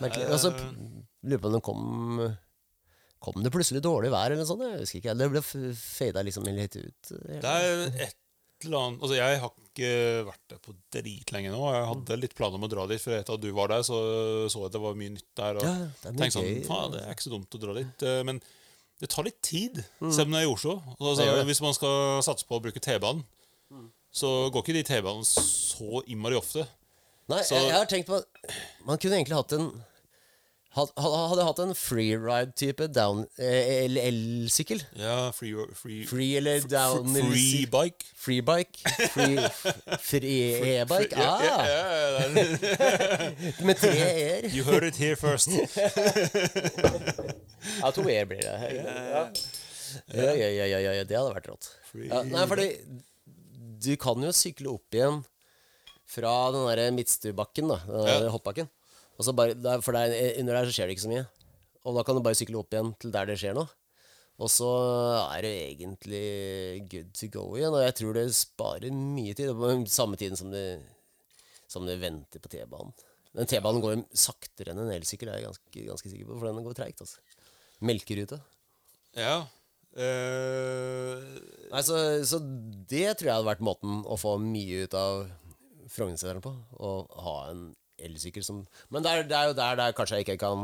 Merkelig. 0.00 0.30
Altså, 0.32 0.50
lurer 1.22 1.42
på 1.44 1.50
om 1.50 1.56
det 1.58 1.62
kom 1.66 1.84
Kom 3.20 3.42
det 3.44 3.52
plutselig 3.52 3.82
dårlig 3.84 4.08
vær, 4.14 4.30
eller 4.32 4.40
noe 4.40 4.48
sånt? 4.48 4.62
Jeg 4.64 4.80
husker 4.80 5.02
ikke. 5.02 5.14
Det 5.20 5.26
ble 5.34 5.42
fada 5.76 6.22
liksom 6.24 6.46
litt 6.48 6.78
ut. 6.80 7.10
Det 7.12 7.40
er 7.44 7.82
et 8.06 8.16
eller 8.64 8.78
annet 8.80 9.02
Altså, 9.04 9.16
jeg 9.18 9.40
har 9.42 9.50
ikke 9.66 9.90
vært 10.30 10.40
der 10.54 10.60
på 10.64 10.72
dritlenge 10.96 11.52
nå. 11.52 11.60
Jeg 11.74 11.84
hadde 11.90 12.16
litt 12.22 12.34
planer 12.38 12.56
om 12.56 12.64
å 12.64 12.70
dra 12.72 12.86
dit, 12.88 13.00
for 13.00 13.12
etter 13.18 13.36
at 13.36 13.44
du 13.44 13.50
var 13.56 13.68
der, 13.74 13.84
så 13.84 13.98
så 14.48 14.62
jeg 14.64 14.70
at 14.70 14.74
det 14.78 14.82
var 14.86 14.96
mye 14.96 15.12
nytt 15.18 15.28
der. 15.36 15.60
Og 15.60 15.68
Ja, 15.68 15.74
det 15.84 16.08
er 16.08 16.16
mye 16.16 16.22
tenkte 16.24 16.38
sånn. 16.38 16.64
Faen, 16.70 16.96
det 16.96 17.02
er 17.04 17.12
ikke 17.14 17.26
så 17.28 17.34
dumt 17.36 17.56
å 17.56 17.62
dra 17.66 17.76
dit. 17.76 18.06
eh, 18.08 18.22
Men 18.30 18.40
det 19.00 19.08
tar 19.10 19.24
litt 19.24 19.40
tid, 19.42 19.82
selv 20.00 20.26
om 20.28 20.32
det 20.34 20.40
er 20.42 20.46
i 20.48 20.52
Oslo. 20.52 20.74
Altså, 21.00 21.26
hvis 21.48 21.60
man 21.64 21.72
skal 21.76 22.20
satse 22.26 22.44
på 22.48 22.58
å 22.58 22.62
bruke 22.62 22.80
T-banen, 22.84 23.24
så 24.12 24.50
går 24.52 24.64
ikke 24.64 24.74
de 24.76 24.82
T-banene 24.88 25.24
så 25.26 26.02
innmari 26.10 26.36
ofte. 26.38 26.66
Nei, 27.30 27.42
Så- 27.46 27.54
jeg, 27.54 27.68
jeg 27.70 27.76
har 27.78 27.86
tenkt 27.86 28.08
på 28.10 28.18
Man 28.84 28.98
kunne 28.98 29.14
egentlig 29.20 29.36
hatt 29.38 29.52
en 29.54 29.68
had- 30.76 30.92
jeg 31.40 31.46
hatt 31.48 31.58
en 31.64 31.74
freeride-type 31.74 32.86
eh, 33.38 33.84
el- 33.84 33.98
elsykkel. 33.98 34.82
Ja, 34.96 35.30
free, 35.34 35.54
free, 35.74 36.04
Free 36.06 36.36
eller 36.38 36.60
down 36.70 37.08
free 38.14 38.40
bike. 38.40 38.78
Free, 39.10 39.38
free 39.98 40.78
e-bike? 40.78 41.16
Ah, 41.18 42.28
med 43.66 43.76
tre 43.82 43.90
e-er. 43.96 44.48
You 44.54 44.62
heard 44.64 44.84
it 44.84 44.96
here 44.96 45.16
first. 45.16 45.48
Ja, 47.80 47.90
to 47.92 48.02
e-er 48.08 48.26
blir 48.28 48.40
det. 48.40 48.54
Ja. 48.78 49.24
Ja, 50.14 50.32
ja, 50.38 50.48
ja, 50.54 50.66
ja, 50.70 50.78
ja, 51.00 51.04
det 51.04 51.16
hadde 51.18 51.34
vært 51.34 51.48
rått. 51.50 51.66
Nei, 52.30 52.44
fordi 52.48 52.68
du 53.82 53.90
kan 54.00 54.22
jo 54.22 54.30
sykle 54.36 54.70
opp 54.76 54.94
igjen 54.96 55.20
fra 56.10 56.32
den 56.54 56.66
der 56.70 56.90
Midtstubakken, 56.94 57.70
da. 57.72 57.78
Den 57.86 58.24
der 58.26 58.32
hoppbakken. 58.34 58.70
Og 59.20 59.26
så 59.26 59.34
bare, 59.36 59.52
der, 59.52 59.82
for 59.84 59.92
der, 59.92 60.14
under 60.40 60.56
der 60.56 60.70
så 60.70 60.72
skjer 60.72 60.88
det 60.88 60.96
ikke 60.96 61.04
så 61.04 61.12
mye. 61.12 61.26
Og 61.84 61.96
da 61.96 62.04
kan 62.06 62.16
du 62.16 62.24
bare 62.24 62.38
sykle 62.38 62.56
opp 62.60 62.72
igjen 62.72 62.94
til 63.00 63.12
der 63.12 63.28
det 63.28 63.36
skjer 63.40 63.56
noe. 63.56 63.68
Og 64.40 64.48
så 64.48 64.70
er 65.34 65.44
det 65.44 65.52
egentlig 65.66 66.24
good 66.88 67.10
to 67.18 67.28
go 67.34 67.44
igjen. 67.58 67.76
Og 67.76 67.84
jeg 67.84 67.96
tror 67.98 68.16
det 68.16 68.24
sparer 68.32 68.96
mye 68.96 69.36
tid. 69.36 69.52
På 69.52 69.74
samme 69.92 70.16
tiden 70.20 70.40
som 70.40 70.48
det, 70.54 70.64
som 71.68 71.84
det 71.84 71.98
venter 72.00 72.40
på 72.40 72.48
T-banen. 72.52 72.96
Men 73.36 73.50
T-banen 73.50 73.84
går 73.84 74.00
saktere 74.16 74.72
enn 74.72 74.80
en 74.86 74.94
elsykkel, 74.94 75.28
er 75.28 75.42
jeg 75.42 75.50
ganske, 75.50 75.84
ganske 75.90 76.12
sikker 76.14 76.30
på. 76.30 76.38
For 76.40 76.48
den 76.48 76.64
går 76.64 76.78
treigt. 76.80 77.04
Altså. 77.04 77.20
Melkerute. 77.84 78.40
Ja. 79.18 79.42
Uh... 79.92 81.20
Nei, 81.68 81.84
så, 81.84 82.00
så 82.24 82.40
det 82.40 83.18
tror 83.18 83.28
jeg 83.28 83.36
hadde 83.36 83.50
vært 83.50 83.68
måten 83.68 84.00
å 84.08 84.16
få 84.20 84.38
mye 84.40 84.86
ut 84.86 84.96
av 84.96 85.28
Frognerseteren 85.90 86.40
på. 86.40 86.54
Å 86.80 86.96
ha 87.26 87.36
en 87.50 87.68
elsykkel 88.06 88.44
som 88.44 88.66
Men 88.90 89.04
det 89.04 89.10
er, 89.12 89.22
det 89.28 89.36
er 89.36 89.44
jo 89.50 89.54
der, 89.58 89.76
der 89.78 89.92
kanskje 89.96 90.16
jeg 90.18 90.26
ikke 90.26 90.36
kan 90.42 90.58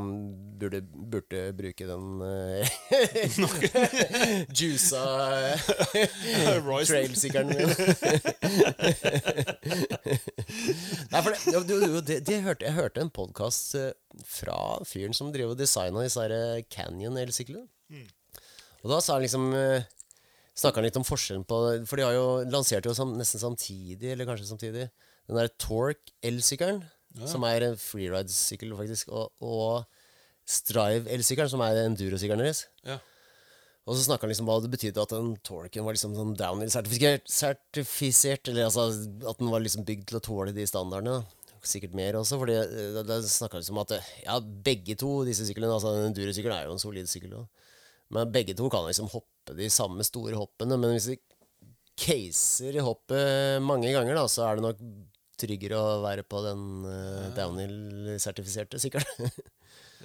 burde, 0.61 0.81
burde 1.12 1.40
bruke 1.59 1.87
den 1.88 2.05
uh, 2.27 2.66
juica 4.51 5.03
trailsykkelen 6.90 7.49
min. 7.51 7.68
Nei, 11.12 11.20
for 11.20 11.31
det, 11.33 11.40
du, 11.68 11.75
du, 11.81 12.01
det, 12.01 12.20
det 12.27 12.42
hørte, 12.44 12.64
jeg 12.66 12.75
hørte 12.77 13.01
en 13.03 13.11
podkast 13.11 13.77
fra 14.25 14.59
fyren 14.88 15.14
som 15.16 15.33
driver 15.35 15.53
og 15.57 15.61
designa 15.61 16.05
disse 16.07 16.22
Canyon-elsyklene. 16.72 17.66
Og 18.85 18.88
da 18.92 18.99
sa 19.03 19.16
han 19.16 19.25
liksom 19.25 19.53
Snakka 20.57 20.81
han 20.81 20.87
litt 20.88 20.96
om 20.96 21.05
forskjellen 21.05 21.44
på 21.49 21.57
For 21.88 22.01
de 22.01 22.07
har 22.07 22.14
jo 22.16 22.29
lansert 22.49 22.87
jo 22.88 22.94
sam, 22.96 23.12
nesten 23.18 23.42
samtidig, 23.42 24.12
eller 24.12 24.29
kanskje 24.29 24.49
samtidig, 24.49 24.88
den 25.29 25.40
der 25.40 25.53
Torque 25.61 26.14
elsykkelen, 27.16 27.33
som 27.33 27.46
er 27.48 27.66
en 27.66 27.76
freeride-sykkel, 27.81 28.76
faktisk, 28.79 29.11
og, 29.11 29.33
og 29.40 29.85
Strive-elsykkelen, 30.46 31.50
som 31.50 31.62
er 31.66 31.85
endurosykkelen 31.87 32.44
deres. 32.44 32.66
ja. 32.87 33.00
Og 33.87 33.94
så 33.94 34.02
snakka 34.02 34.26
han 34.26 34.33
liksom 34.33 34.48
hva 34.50 34.57
det 34.59 34.70
betydde 34.72 34.98
at 34.98 35.12
den 35.14 35.29
torken 35.46 35.85
var 35.87 35.94
liksom 35.94 36.14
sånn 36.16 36.33
downhill-sertifisert, 36.35 37.29
sertifisert, 37.31 38.48
eller 38.50 38.66
altså 38.66 38.88
at 38.90 39.38
den 39.38 39.50
var 39.52 39.62
liksom 39.62 39.85
bygd 39.87 40.09
til 40.11 40.18
å 40.18 40.22
tåle 40.26 40.55
de 40.57 40.66
standardene. 40.66 41.20
Sikkert 41.66 41.94
mer 41.98 42.18
også, 42.18 42.38
for 42.38 42.50
da 42.50 43.05
da 43.07 43.20
snakka 43.22 43.61
liksom 43.61 43.79
at 43.83 43.94
eh, 43.94 44.09
ja, 44.24 44.40
begge 44.42 44.94
to 44.98 45.12
disse 45.26 45.46
syklene, 45.46 45.70
altså 45.74 45.94
en 45.94 46.09
endurosykkelen 46.09 46.57
er 46.57 46.66
jo 46.66 46.74
en 46.74 46.83
solid 46.83 47.11
sykkel 47.11 47.38
også. 47.38 47.46
men 48.14 48.35
begge 48.35 48.55
to 48.59 48.68
kan 48.70 48.87
liksom 48.87 49.09
hoppe 49.11 49.55
de 49.59 49.70
samme 49.70 50.02
store 50.07 50.35
hoppene, 50.38 50.79
men 50.79 50.94
hvis 50.94 51.09
de 51.11 51.16
caser 51.98 52.76
i 52.76 52.83
hoppet 52.83 53.62
mange 53.62 53.90
ganger, 53.94 54.18
da, 54.18 54.26
så 54.31 54.46
er 54.46 54.59
det 54.59 54.66
nok 54.66 54.83
tryggere 55.40 55.79
å 55.79 56.03
være 56.05 56.25
på 56.29 56.42
den 56.44 56.62
uh, 56.87 57.29
downhill-sertifiserte 57.37 58.81
sykkelen. 58.83 59.31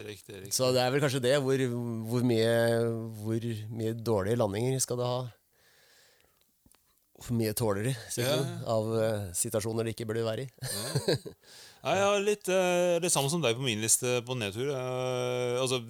Riktig. 0.01 0.37
riktig. 0.37 0.53
Så 0.55 0.69
det 0.71 0.79
er 0.81 0.91
vel 0.93 1.01
kanskje 1.03 1.19
det. 1.21 1.33
Hvor, 1.43 1.61
hvor, 2.07 2.23
mye, 2.25 2.51
hvor 3.21 3.47
mye 3.75 3.91
dårlige 3.99 4.39
landinger 4.39 4.79
skal 4.81 4.97
du 4.97 5.03
ha? 5.03 5.17
Hvor 7.21 7.37
mye 7.37 7.51
tåler 7.53 7.89
de 7.89 7.93
ja. 8.23 8.37
av 8.71 8.87
uh, 8.95 9.27
situasjoner 9.37 9.85
de 9.85 9.93
ikke 9.93 10.07
burde 10.09 10.23
være 10.25 10.47
i? 10.47 10.49
Nei, 11.83 11.97
jeg 11.99 12.07
har 12.07 12.23
litt 12.23 12.49
uh, 12.49 12.97
det 13.03 13.11
samme 13.13 13.29
som 13.33 13.43
deg 13.43 13.59
på 13.59 13.67
min 13.67 13.83
liste 13.83 14.21
på 14.25 14.39
nedtur. 14.39 14.71
Altså 14.71 15.83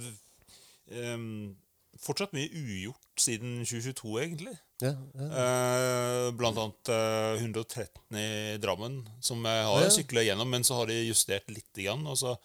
um, 1.13 1.53
Fortsatt 2.01 2.33
mye 2.33 2.49
ugjort 2.57 3.21
siden 3.21 3.61
2022, 3.61 4.17
egentlig. 4.25 4.57
Ja, 4.81 4.93
ja. 5.17 5.27
Eh, 5.41 6.31
blant 6.37 6.57
annet 6.61 6.91
eh, 6.93 7.41
113 7.43 8.17
i 8.17 8.57
Drammen, 8.61 9.01
som 9.23 9.43
jeg 9.45 9.67
har 9.67 9.83
Ja. 9.85 9.91
sykla 9.93 10.23
gjennom, 10.25 10.49
men 10.49 10.63
så 10.67 10.79
har 10.79 10.89
de 10.91 10.99
justert 11.05 11.47
lite 11.53 11.85
grann. 11.85 12.05
Og 12.07 12.17
så 12.17 12.35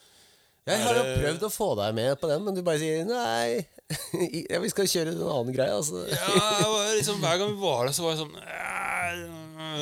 Jeg 0.66 0.82
har 0.82 0.94
jo 0.98 1.02
prøvd 1.22 1.46
å 1.46 1.52
få 1.54 1.68
deg 1.78 1.94
med 1.94 2.20
på 2.20 2.28
den, 2.28 2.44
men 2.44 2.54
du 2.54 2.62
bare 2.66 2.78
sier 2.82 3.04
nei. 3.06 3.66
Vi 4.64 4.72
skal 4.72 4.88
kjøre 4.90 5.14
en 5.14 5.22
annen 5.22 5.54
greie, 5.54 5.70
altså. 5.72 6.02
Ja, 6.10 6.66
var 6.66 6.94
liksom, 6.98 7.20
Hver 7.22 7.38
gang 7.38 7.54
vi 7.54 7.60
var 7.62 7.86
der, 7.86 7.94
så 7.94 8.02
var 8.02 8.16
jeg 8.16 8.24
sånn 8.24 8.34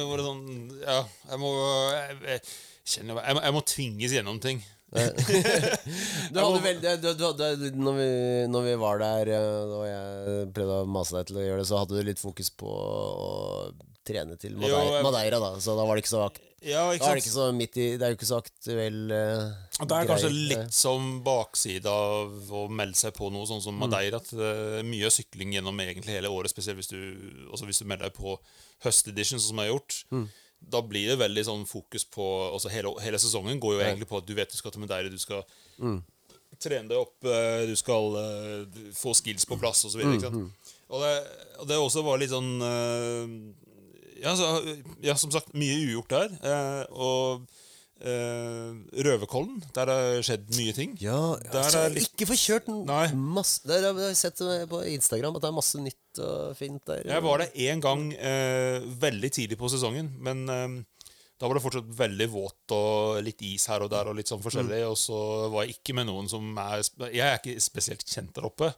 var 0.05 0.21
sånn 0.25 0.45
Ja, 0.83 1.01
jeg 1.31 1.41
må 1.41 1.51
jeg, 1.95 2.17
jeg, 2.29 2.41
jeg, 2.99 3.07
må, 3.09 3.23
jeg 3.25 3.55
må 3.57 3.63
tvinges 3.65 4.15
gjennom 4.17 4.41
ting. 4.43 4.61
Du 6.35 6.39
hadde 6.41 6.61
vel, 6.65 6.79
du, 6.83 7.09
du, 7.15 7.25
du, 7.39 7.67
når, 7.79 7.97
vi, 7.99 8.09
når 8.53 8.67
vi 8.69 8.75
var 8.81 9.03
der, 9.03 9.31
eh, 9.35 9.75
og 9.79 9.85
jeg 9.89 10.47
prøvde 10.57 10.81
å 10.85 10.89
mase 10.97 11.17
deg 11.19 11.29
til 11.31 11.41
å 11.41 11.47
gjøre 11.49 11.63
det, 11.65 11.69
så 11.71 11.81
hadde 11.83 11.99
du 11.99 12.09
litt 12.09 12.23
fokus 12.23 12.51
på 12.55 12.71
å 12.71 13.31
trene 14.07 14.37
til 14.41 14.55
Jo, 14.55 14.61
Madeira, 14.69 14.83
jeg- 14.99 15.05
Madeira 15.07 15.39
da, 15.43 15.53
så 15.65 15.75
da 15.79 15.87
var 15.89 15.97
det 15.99 16.05
ikke 16.05 16.13
så, 16.15 16.25
akt 16.29 16.41
Ja, 16.65 16.83
ikke 16.93 17.09
er 17.11 17.19
det 17.19 17.23
ikke 17.25 17.33
så 17.35 17.47
midt 17.57 17.77
i 17.81 17.87
Det 18.01 18.05
er 18.07 18.13
jo 18.13 18.17
ikke 18.19 18.29
så 18.29 18.39
aktuell 18.41 19.01
uh, 19.13 19.51
Det 19.81 19.97
er 19.99 20.07
kanskje 20.09 20.31
litt 20.33 20.73
som 20.77 21.09
baksida 21.25 21.93
av 21.93 22.53
å 22.57 22.63
melde 22.73 22.97
seg 23.01 23.13
på 23.17 23.29
noe 23.33 23.45
sånn 23.49 23.61
som 23.65 23.77
Madeira. 23.81 24.21
At 24.23 24.31
det 24.33 24.53
er 24.81 24.87
mye 24.89 25.11
sykling 25.13 25.53
gjennom 25.57 25.81
egentlig 25.85 26.15
hele 26.17 26.31
året, 26.33 26.53
spesielt 26.55 26.79
hvis 26.81 26.89
du, 26.93 27.01
hvis 27.53 27.83
du 27.83 27.89
melder 27.91 28.09
deg 28.09 28.17
på 28.17 28.37
høstedition, 28.85 29.41
sånn 29.41 29.51
som 29.51 29.61
jeg 29.61 29.69
har 29.69 29.75
gjort. 29.75 29.99
Da 30.71 30.81
blir 30.87 31.13
det 31.13 31.21
veldig 31.21 31.45
sånn 31.47 31.65
fokus 31.69 32.07
på 32.09 32.25
altså 32.51 32.73
hele, 32.73 32.95
hele 33.05 33.21
sesongen 33.21 33.61
går 33.63 33.77
jo 33.77 33.85
egentlig 33.85 34.09
på 34.11 34.21
at 34.21 34.29
du 34.29 34.35
vet 34.37 34.51
du 34.51 34.57
skal 34.59 34.75
til 34.75 34.85
Madeira, 34.85 35.13
du 35.13 35.21
skal 35.21 35.45
trene 36.61 36.91
deg 36.91 37.01
opp, 37.01 37.17
eh, 37.27 37.65
du 37.69 37.75
skal 37.79 38.15
uh, 38.15 38.81
få 38.95 39.15
skills 39.19 39.47
på 39.49 39.59
plass 39.61 39.85
osv. 39.89 40.05
Mm, 40.05 40.47
og, 40.89 41.03
det, 41.03 41.13
og 41.59 41.69
det 41.71 41.79
også 41.81 42.05
var 42.07 42.21
litt 42.23 42.33
sånn 42.33 42.53
uh, 42.63 43.25
ja, 44.23 44.35
så, 44.39 44.49
ja, 45.05 45.17
som 45.19 45.33
sagt, 45.35 45.53
mye 45.59 45.77
ugjort 45.83 46.15
der. 46.15 46.35
Uh, 46.45 46.83
og 46.95 47.64
eh, 48.01 48.71
Røverkollen, 49.07 49.61
der 49.77 49.91
har 49.91 50.03
det 50.17 50.25
skjedd 50.27 50.49
mye 50.59 50.75
ting. 50.77 50.97
Ja, 51.03 51.37
Der 51.43 51.61
altså, 51.63 51.85
litt- 51.93 52.09
ikke 52.11 52.29
få 52.31 52.39
kjørt 52.39 52.71
masse 53.15 53.67
Der 53.69 53.87
har 53.87 54.01
jeg 54.09 54.17
sett 54.17 54.43
på 54.71 54.83
Instagram 54.95 55.37
at 55.37 55.43
det 55.45 55.51
er 55.51 55.59
masse 55.59 55.83
nytt 55.83 56.23
og 56.25 56.57
fint 56.59 56.83
der. 56.87 57.05
Jeg 57.07 57.23
var 57.23 57.39
der 57.39 57.55
én 57.55 57.81
gang 57.83 58.09
uh, 58.15 58.81
veldig 59.03 59.31
tidlig 59.33 59.59
på 59.59 59.71
sesongen, 59.73 60.11
men 60.19 60.45
uh, 60.49 60.83
da 61.39 61.49
var 61.51 61.59
det 61.59 61.65
fortsatt 61.65 61.89
veldig 61.99 62.29
våt 62.31 62.73
og 62.77 63.23
litt 63.27 63.43
is 63.43 63.67
her 63.67 63.83
og 63.85 63.91
der. 63.93 64.09
Og 64.09 64.17
litt 64.17 64.31
sånn 64.31 64.43
forskjellig 64.43 64.85
Og 64.87 64.97
så 64.97 65.19
var 65.53 65.67
jeg 65.67 65.77
ikke 65.79 65.97
med 65.99 66.07
noen 66.07 66.31
som 66.31 66.55
er 66.63 66.83
Jeg 67.11 67.27
er 67.27 67.41
ikke 67.41 67.61
spesielt 67.61 68.07
kjent 68.07 68.35
der 68.37 68.47
oppe. 68.47 68.71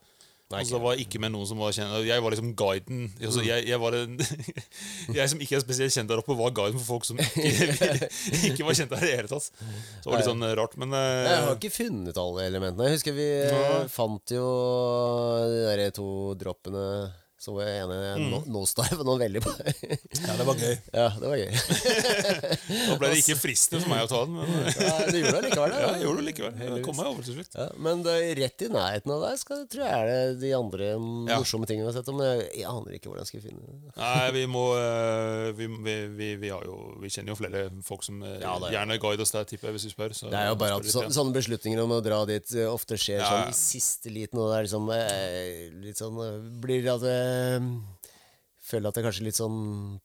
Nei, 0.46 0.61
og 0.62 0.68
så 0.68 0.78
var 0.78 1.00
ikke 1.02 1.18
med 1.18 1.32
noen 1.35 1.46
som 1.48 1.59
var 1.59 1.72
kjent 1.74 2.04
Jeg 2.06 2.22
var 2.22 2.30
liksom 2.30 2.52
guiden. 2.54 3.09
Altså, 3.18 3.42
jeg, 3.42 3.64
jeg, 3.66 3.80
var 3.82 3.96
en, 3.98 4.14
jeg 5.18 5.32
som 5.32 5.42
ikke 5.42 5.56
er 5.59 5.64
spesielt 5.64 5.96
kjent 5.96 6.12
der 6.12 6.22
oppe, 6.22 6.37
var 6.38 6.54
guiden 6.54 6.78
for 6.78 6.92
folk 6.94 7.09
som 7.09 7.18
ikke, 7.24 8.11
ikke 8.52 8.68
var 8.68 8.78
kjent 8.78 8.94
der 8.94 9.02
i 9.02 9.11
det 9.11 9.16
hele 9.24 9.32
tatt. 9.32 9.48
Så 9.50 10.04
det 10.04 10.12
var 10.12 10.22
litt 10.22 10.30
sånn 10.30 10.46
rart. 10.61 10.78
Men 10.78 10.94
eh, 10.94 11.26
Jeg 11.26 11.44
har 11.48 11.59
ikke 11.59 11.74
funnet 11.74 12.22
alle 12.22 12.46
elementene. 12.46 12.87
Jeg 12.87 13.00
husker 13.00 13.18
vi 13.18 13.26
ja. 13.26 13.82
Fant 13.90 14.37
jo 14.37 14.46
de 15.50 15.62
der 15.66 15.87
to 15.98 16.09
droppene 16.38 16.87
som 17.46 17.56
var 17.59 17.70
ene 17.70 17.96
Mm. 18.16 18.28
no 18.32 18.38
nosedive 18.59 19.02
noen 19.04 19.06
noe 19.06 19.20
veldig 19.22 19.42
på. 19.44 19.52
ja, 19.56 20.35
det 20.38 20.46
var 20.48 20.61
gøy. 20.61 20.76
ja, 21.00 21.09
det 21.20 21.30
var 21.30 21.37
gøy. 21.40 21.50
Nå 22.90 22.96
ble 23.00 23.11
det 23.12 23.20
ikke 23.22 23.37
fristende 23.38 23.82
for 23.85 23.92
meg 23.92 24.04
å 24.04 24.09
ta 24.11 24.20
den. 24.26 24.37
Men 24.37 24.68
Ja, 24.87 24.94
du 25.11 25.18
gjorde 25.20 25.35
det 25.40 25.50
likevel, 25.50 25.72
da. 25.74 25.80
ja, 25.82 25.90
jeg 25.96 26.04
gjorde 26.06 26.20
det 26.22 26.26
likevel. 26.30 26.59
Jeg 26.66 26.85
kom 26.87 26.98
meg 27.00 27.11
over 27.11 27.26
til 27.26 27.37
slutt. 27.38 27.56
Ja, 27.59 27.66
men 27.87 28.02
det 28.06 28.14
er 28.20 28.40
rett 28.42 28.64
i 28.66 28.70
nærheten 28.72 29.14
av 29.16 29.24
deg 29.26 29.40
skal, 29.42 29.62
tror 29.72 29.85
jeg 29.87 29.94
er 29.96 30.11
det 30.11 30.40
de 30.42 30.52
andre 30.59 30.88
Ja. 30.92 30.96
morsomme 31.40 31.68
tingene 31.68 31.87
vi 31.87 31.90
har 31.92 31.96
sett. 32.00 32.11
Men 32.16 32.26
jeg, 32.30 32.46
jeg 32.62 32.68
aner 32.70 32.96
ikke 32.98 33.11
hvordan 33.11 33.24
jeg 33.26 33.30
skal 33.32 33.44
finne 33.46 33.62
det. 33.66 33.94
Nei, 33.96 34.26
vi 34.37 34.44
må 34.50 34.64
eh, 34.80 35.50
vi, 35.59 35.68
vi, 36.18 36.30
vi, 36.42 36.50
jo, 36.52 36.76
vi 37.02 37.12
kjenner 37.12 37.35
jo 37.35 37.38
flere 37.40 37.64
folk 37.87 38.04
som 38.06 38.22
eh, 38.26 38.38
Ja, 38.42 38.56
er- 38.59 38.74
gjerne 38.76 38.98
guider 39.02 39.24
oss 39.26 39.35
der, 39.37 39.46
tipper 39.48 39.70
jeg, 39.70 39.78
hvis 39.78 39.88
vi 39.90 39.94
spør. 39.94 40.16
så- 40.16 40.32
Det 40.32 40.40
er 40.42 40.50
jo 40.52 40.59
bare 40.61 40.80
at 40.80 40.90
så, 40.92 41.04
sånne 41.14 41.37
beslutninger 41.37 41.82
om 41.85 41.94
å 41.96 42.00
dra 42.04 42.22
dit 42.28 42.54
eh, 42.56 42.66
ofte 42.70 42.98
skjer 43.00 43.22
sånn 43.24 43.50
i 43.52 43.56
siste 43.56 44.12
liten, 44.12 44.40
og 44.42 44.50
det 44.52 44.59
er 44.61 44.66
liksom 44.68 44.90
eh, 44.96 45.70
litt 45.87 46.00
sånn 46.00 46.18
eh, 46.24 46.35
Blir 46.66 46.87
at 46.92 47.02
jeg 47.06 47.36
føler 48.66 48.88
at 48.90 48.96
det 48.96 49.03
er 49.03 49.07
kanskje 49.07 49.27
litt 49.29 49.38
sånn 49.38 49.59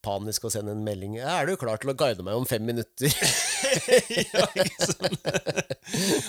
panisk 0.06 0.44
å 0.46 0.52
sende 0.54 0.76
en 0.76 0.84
melding. 0.86 1.15
'Er 1.17 1.48
du 1.50 1.56
klar 1.58 1.80
til 1.82 1.89
å 1.94 1.98
guide 1.98 2.22
meg 2.26 2.38
om 2.38 2.46
fem 2.46 2.62
minutter?' 2.62 3.10
ja, 4.32 4.46
ikke 4.54 4.86
sant? 4.86 5.17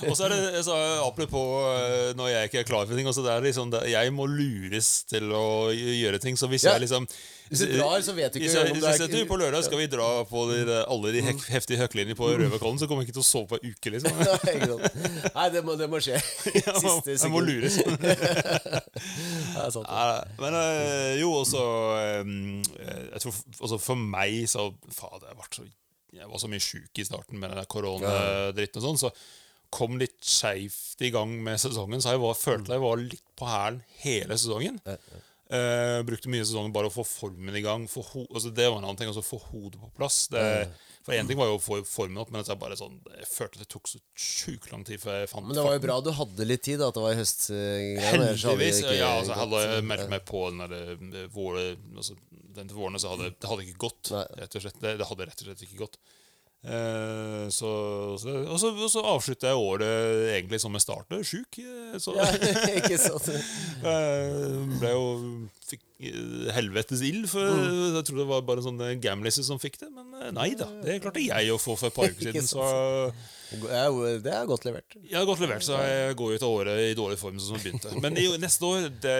Og 0.09 0.17
så 0.17 0.27
er 0.27 0.33
det 0.33 0.63
så 0.65 0.77
apropos 1.05 1.67
eh, 1.77 2.13
når 2.17 2.31
jeg 2.33 2.49
ikke 2.51 2.63
er 2.63 2.69
klar 2.71 2.87
for 2.89 2.97
ting. 2.97 3.09
Også 3.11 3.25
det 3.27 3.35
er 3.35 3.45
liksom, 3.45 3.73
jeg 3.91 4.15
må 4.17 4.25
lures 4.31 4.91
til 5.11 5.29
å 5.37 5.45
gjøre 5.75 6.23
ting. 6.25 6.39
Så 6.41 6.49
hvis 6.49 6.65
Ja. 6.65 6.73
jeg 6.79 6.87
liksom 6.87 7.09
Hvis 7.53 7.61
du 7.69 7.73
drar, 7.77 8.01
så 8.01 8.15
vet 8.17 8.33
du 8.33 8.39
ikke 8.41 8.63
om 8.63 8.79
det 8.81 8.89
er- 8.89 8.97
setter 8.97 9.27
på 9.29 9.37
lørdag 9.37 9.65
skal 9.67 9.77
vi 9.83 9.87
dra 9.93 10.07
på 10.25 10.45
de, 10.49 10.63
alle 10.89 11.11
de 11.13 11.21
hek, 11.27 11.43
heftige 11.53 11.77
høklelinjene 11.83 12.17
på 12.17 12.31
Røverkollen, 12.33 12.79
så 12.81 12.89
kommer 12.89 13.05
jeg 13.05 13.11
ikke 13.11 13.19
til 13.19 13.25
å 13.25 13.29
sove 13.29 13.51
på 13.51 13.59
en 13.61 13.75
uke, 13.75 13.93
liksom. 13.93 14.17
Nei, 15.37 15.45
det 15.53 15.61
må, 15.67 15.75
det 15.77 15.89
må 15.93 16.01
skje. 16.01 16.17
Må, 16.81 16.95
Siste 17.05 17.29
jeg 17.29 17.33
må 17.35 17.43
sekund. 17.45 17.53
lures. 17.53 17.77
Ja, 19.53 19.67
sant. 19.71 19.89
Men 20.41 20.55
eh, 20.57 21.19
jo, 21.21 21.29
også 21.43 21.61
eh, 22.01 22.33
Jeg 23.13 23.21
tror 23.23 23.37
også 23.69 23.79
for 23.83 24.01
meg 24.01 24.47
så 24.51 24.71
Fader, 24.95 25.29
jeg, 25.29 25.49
så, 25.59 25.67
jeg 26.17 26.29
var 26.31 26.41
så 26.43 26.49
mye 26.51 26.63
sjuk 26.65 27.01
i 27.03 27.07
starten 27.07 27.41
med 27.43 27.53
den 27.57 27.69
koronadritten 27.73 28.81
og 28.81 28.87
sånn, 28.89 29.01
så 29.07 29.13
kom 29.73 29.97
litt 30.01 30.19
skeivt 30.21 31.01
i 31.05 31.09
gang 31.15 31.31
med 31.45 31.61
sesongen. 31.61 32.03
Så 32.05 32.13
jeg 32.13 32.21
var, 32.21 32.35
følte 32.37 32.75
jeg 32.77 32.83
var 32.83 32.99
litt 33.01 33.23
på 33.41 33.49
hælen 33.49 33.79
hele 34.03 34.37
sesongen. 34.37 34.81
Eh, 35.53 36.03
brukte 36.09 36.31
mye 36.33 36.45
sesongen 36.47 36.73
bare 36.73 36.89
å 36.89 36.93
få 36.95 37.05
formen 37.05 37.57
i 37.59 37.61
gang. 37.61 37.83
Altså 37.85 38.49
det 38.49 38.71
var 38.71 38.79
en 38.79 38.87
annen 38.87 38.97
ting, 38.97 39.11
altså 39.11 39.25
få 39.27 39.37
hodet 39.51 39.81
på 39.83 39.91
plass. 39.99 40.25
Det, 40.33 40.45
for 41.05 41.13
én 41.13 41.29
ting 41.29 41.37
var 41.37 41.51
jo 41.51 41.59
å 41.59 41.61
få 41.61 41.81
formen 41.85 42.23
opp, 42.23 42.31
men 42.33 42.41
jeg, 42.47 42.57
bare 42.61 42.79
sånn, 42.79 42.95
jeg 43.19 43.29
følte 43.29 43.61
det 43.61 43.69
tok 43.75 43.91
så 43.91 44.01
sjukt 44.17 44.71
lang 44.73 44.87
tid 44.89 45.03
før 45.03 45.21
jeg 45.21 45.33
fant 45.33 45.49
Men 45.49 45.59
det 45.59 45.67
var 45.67 45.77
jo 45.77 45.83
bra 45.85 45.99
du 46.01 46.09
hadde 46.17 46.47
litt 46.49 46.65
tid, 46.65 46.81
da, 46.81 46.89
at 46.89 46.97
det 46.97 47.05
var 47.05 47.13
i 47.13 47.21
høst. 47.21 47.45
det 47.51 48.07
Heldigvis. 48.07 48.81
Ja, 48.97 49.13
altså, 49.19 49.35
jeg 49.35 49.41
hadde 49.43 49.85
meldt 49.91 50.15
meg 50.15 50.25
på 50.31 50.47
den 50.49 50.65
der 50.65 50.77
eh, 50.79 51.29
våre, 51.37 51.67
altså, 51.99 52.17
den 52.57 52.73
til 52.73 52.79
vårene, 52.79 53.03
så 53.03 53.13
hadde 53.13 53.35
det 53.35 53.53
hadde 53.53 53.69
ikke 53.69 53.85
gått. 53.91 54.15
Rett 54.41 54.57
og 54.57 54.65
slett. 54.65 54.81
Det, 54.81 54.97
det 55.03 55.11
hadde 55.11 55.29
rett 55.29 55.45
og 55.45 55.51
slett 55.51 55.67
ikke 55.69 55.83
gått. 55.85 56.01
Eh, 56.63 57.49
så, 57.51 57.71
så, 58.23 58.33
og, 58.47 58.59
så, 58.63 58.69
og 58.71 58.91
så 58.93 59.01
avslutter 59.17 59.51
jeg 59.51 59.59
året 59.59 60.29
egentlig 60.37 60.61
som 60.63 60.77
jeg 60.79 60.85
startet, 60.85 61.25
sjuk. 61.27 61.59
eh, 61.59 61.97
Så 61.99 62.15
Ja, 62.15 62.29
ikke 62.79 62.99
sant? 63.03 63.27
jeg 63.83 64.69
ble 64.83 64.93
jo 64.95 65.03
fikk 65.67 65.83
eh, 66.07 66.53
helvetes 66.55 67.03
ild. 67.09 67.27
For 67.33 67.43
Mm. 67.51 67.97
jeg 67.99 68.05
trodde 68.07 68.23
det 68.23 68.31
var 68.31 68.47
bare 68.47 68.63
en 68.63 68.69
sånn 68.71 68.85
gamliser 69.03 69.43
som 69.47 69.59
fikk 69.63 69.81
det. 69.83 69.91
Men 69.91 70.15
eh, 70.21 70.31
nei 70.39 70.53
da. 70.55 70.71
Det 70.87 71.01
klarte 71.03 71.25
jeg 71.27 71.51
å 71.51 71.59
få 71.59 71.75
for 71.81 71.91
et 71.91 71.99
par 71.99 72.11
uker 72.15 72.29
siden. 72.31 72.47
Så 72.47 72.63
Det 73.61 74.33
er 74.33 74.47
godt 74.49 74.65
levert. 74.65 74.97
har 75.19 75.27
godt 75.29 75.41
levert, 75.45 75.63
så 75.67 75.79
jeg 75.83 76.17
går 76.17 76.35
ut 76.37 76.43
av 76.47 76.51
året 76.57 76.81
i 76.91 76.95
dårlig 76.99 77.19
form. 77.21 77.39
som 77.41 77.57
begynte 77.61 77.93
Men 78.01 78.17
i 78.17 78.27
neste 78.41 78.65
år, 78.65 78.89
det, 79.03 79.17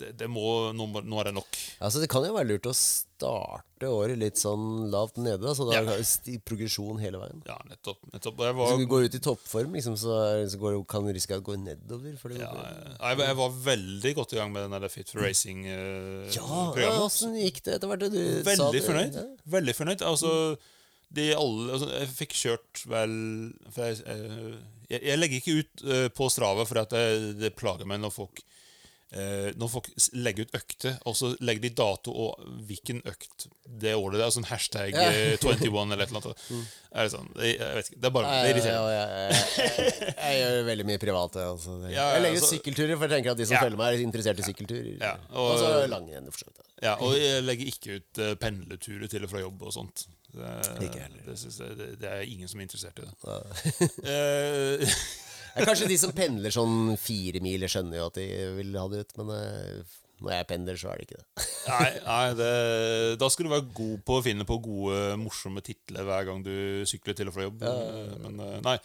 det, 0.00 0.12
det 0.18 0.28
må, 0.30 0.72
nå, 0.76 0.86
nå 1.04 1.20
er 1.20 1.30
det 1.30 1.34
nok. 1.38 1.58
Altså, 1.80 2.00
det 2.02 2.08
kan 2.12 2.24
jo 2.26 2.34
være 2.36 2.50
lurt 2.52 2.66
å 2.70 2.74
starte 2.74 3.88
året 3.88 4.18
litt 4.20 4.36
sånn 4.40 4.90
lavt 4.92 5.16
nede, 5.20 5.40
da, 5.44 5.52
så 5.56 5.66
da 5.68 5.76
Ja. 5.78 5.82
er 5.84 6.02
progresjon 6.44 6.98
hele 7.00 7.18
veien. 7.22 7.42
Ja, 7.48 7.56
nettopp. 7.68 7.98
nettopp. 8.12 8.40
Jeg 8.44 8.54
Hvis 8.58 8.78
du 8.82 8.86
går 8.92 9.04
ut 9.08 9.14
i 9.14 9.22
toppform, 9.24 9.72
liksom, 9.78 9.96
så, 10.00 10.18
så 10.50 10.58
går, 10.60 10.78
kan 10.88 11.06
du 11.06 11.12
risikere 11.16 11.40
å 11.40 11.46
gå 11.46 11.56
nedover. 11.60 12.16
For 12.20 12.30
ja, 12.36 12.50
går 12.52 12.66
jeg, 13.00 13.18
jeg 13.26 13.36
var 13.40 13.50
veldig 13.70 14.14
godt 14.20 14.32
i 14.36 14.40
gang 14.40 14.52
med 14.52 14.66
den 14.66 14.80
der 14.80 14.88
Fit 14.92 15.08
for 15.12 15.20
Racing-programmet. 15.24 17.00
åssen 17.04 17.36
gikk 17.40 17.62
det 17.64 17.76
etter 17.78 17.88
hvert? 17.90 18.00
Du 18.06 18.20
Veldig 18.46 18.72
det- 18.72 18.84
fornøyd. 18.86 19.14
Ja. 19.14 19.26
Veldig 19.58 19.74
fornøyd. 19.76 20.02
Altså, 20.02 20.58
de 21.14 21.28
alle, 21.36 21.72
altså, 21.72 21.86
jeg 22.00 22.08
fikk 22.18 22.32
kjørt 22.34 22.82
vel 22.90 23.12
jeg, 23.76 24.00
jeg, 24.90 25.00
jeg 25.06 25.18
legger 25.18 25.36
ikke 25.40 25.58
ut 25.62 25.84
eh, 25.86 26.08
på 26.14 26.28
Strava, 26.32 26.64
for 26.66 26.82
at 26.82 26.90
det, 26.90 27.36
det 27.40 27.52
plager 27.56 27.86
meg 27.86 28.00
når 28.02 28.10
folk 28.14 28.42
eh, 29.14 29.52
Når 29.56 29.70
folk 29.70 29.88
legger 30.18 30.46
ut 30.48 30.56
økter, 30.58 30.96
og 31.06 31.14
så 31.16 31.30
legger 31.46 31.62
de 31.68 31.70
dato 31.78 32.10
og 32.10 32.42
hvilken 32.68 33.00
økt 33.06 33.46
det 33.66 33.94
året 33.94 34.18
det 34.18 34.26
er. 34.26 34.34
Sånn 34.34 34.46
hashtag 34.50 34.94
Ja. 34.98 35.06
eh, 35.12 35.38
21 35.38 35.92
eller 35.94 36.02
et 36.04 36.10
eller 36.12 36.26
annet. 36.26 36.44
Er 36.96 37.04
det 37.06 37.12
sånn? 37.12 37.26
Jeg, 37.44 37.56
vet 37.76 37.88
ikke. 37.90 37.98
Det 38.00 38.08
er 38.08 38.12
bare 38.14 38.28
det 38.30 38.36
Nei, 38.36 38.50
irriterer. 38.50 39.40
jeg, 40.16 40.36
gjør 40.40 40.60
veldig 40.70 40.86
mye 40.88 41.00
privat. 41.02 41.34
Altså. 41.42 41.74
Ja, 41.92 42.06
jeg 42.16 42.22
legger 42.24 42.36
ut 42.38 42.42
altså- 42.42 42.52
sykkelturer, 42.54 42.94
for 42.96 43.04
jeg 43.06 43.14
tenker 43.18 43.34
at 43.34 43.40
de 43.42 43.46
som 43.50 43.56
Ja. 43.58 43.62
følger 43.66 43.80
meg, 43.80 43.94
er 43.98 44.04
interessert 44.06 44.40
i 44.40 44.46
sykkelturer. 44.46 45.02
Og, 45.30 45.42
og- 45.42 45.58
så 45.60 45.72
langrenn, 45.92 46.30
for 46.32 46.40
så 46.44 46.48
vidt. 46.50 46.62
Ja, 46.84 46.94
og 47.00 47.14
jeg 47.16 47.42
legger 47.44 47.68
ikke 47.72 47.98
ut 48.00 48.22
pendleturer 48.40 49.08
til 49.12 49.24
og 49.24 49.30
fra 49.32 49.40
jobb 49.42 49.62
og 49.68 49.72
sånt. 49.76 50.06
Det, 50.36 50.54
Ikke 50.88 51.04
heller. 51.06 51.22
det, 51.26 51.36
jeg, 51.42 51.76
det, 51.80 51.90
det 52.02 52.10
er 52.12 52.24
ingen 52.28 52.50
som 52.50 52.60
er 52.60 52.66
interessert 52.68 52.98
i 53.00 53.06
det. 53.08 53.90
Eh, 54.12 54.96
kanskje 55.66 55.88
de 55.88 55.96
som 56.00 56.12
pendler 56.16 56.52
sånn 56.54 56.96
fire 57.00 57.40
mil, 57.44 57.64
skjønner 57.70 58.02
jo 58.02 58.08
at 58.10 58.18
de 58.20 58.26
vil 58.58 58.76
ha 58.76 58.88
det 58.92 59.06
ut, 59.06 59.14
men 59.22 59.32
eh, 59.36 59.94
når 60.24 60.32
jeg 60.32 60.46
pendler, 60.48 60.78
så 60.80 60.88
er 60.92 61.00
det 61.00 61.06
ikke 61.06 61.18
det. 61.20 61.46
nei, 61.72 61.88
nei 62.06 62.26
det, 62.38 62.50
da 63.20 63.28
skal 63.32 63.48
du 63.48 63.52
være 63.52 63.66
god 63.76 64.04
på 64.08 64.14
å 64.18 64.22
finne 64.24 64.46
på 64.48 64.56
gode, 64.64 65.00
morsomme 65.20 65.60
titler 65.64 66.06
hver 66.08 66.28
gang 66.28 66.44
du 66.46 66.52
sykler 66.88 67.16
til 67.18 67.28
og 67.32 67.36
fra 67.36 67.44
jobb. 67.48 67.64
Ja. 67.66 67.74
Men, 68.24 68.40
eh, 68.46 68.58
nei. 68.64 68.76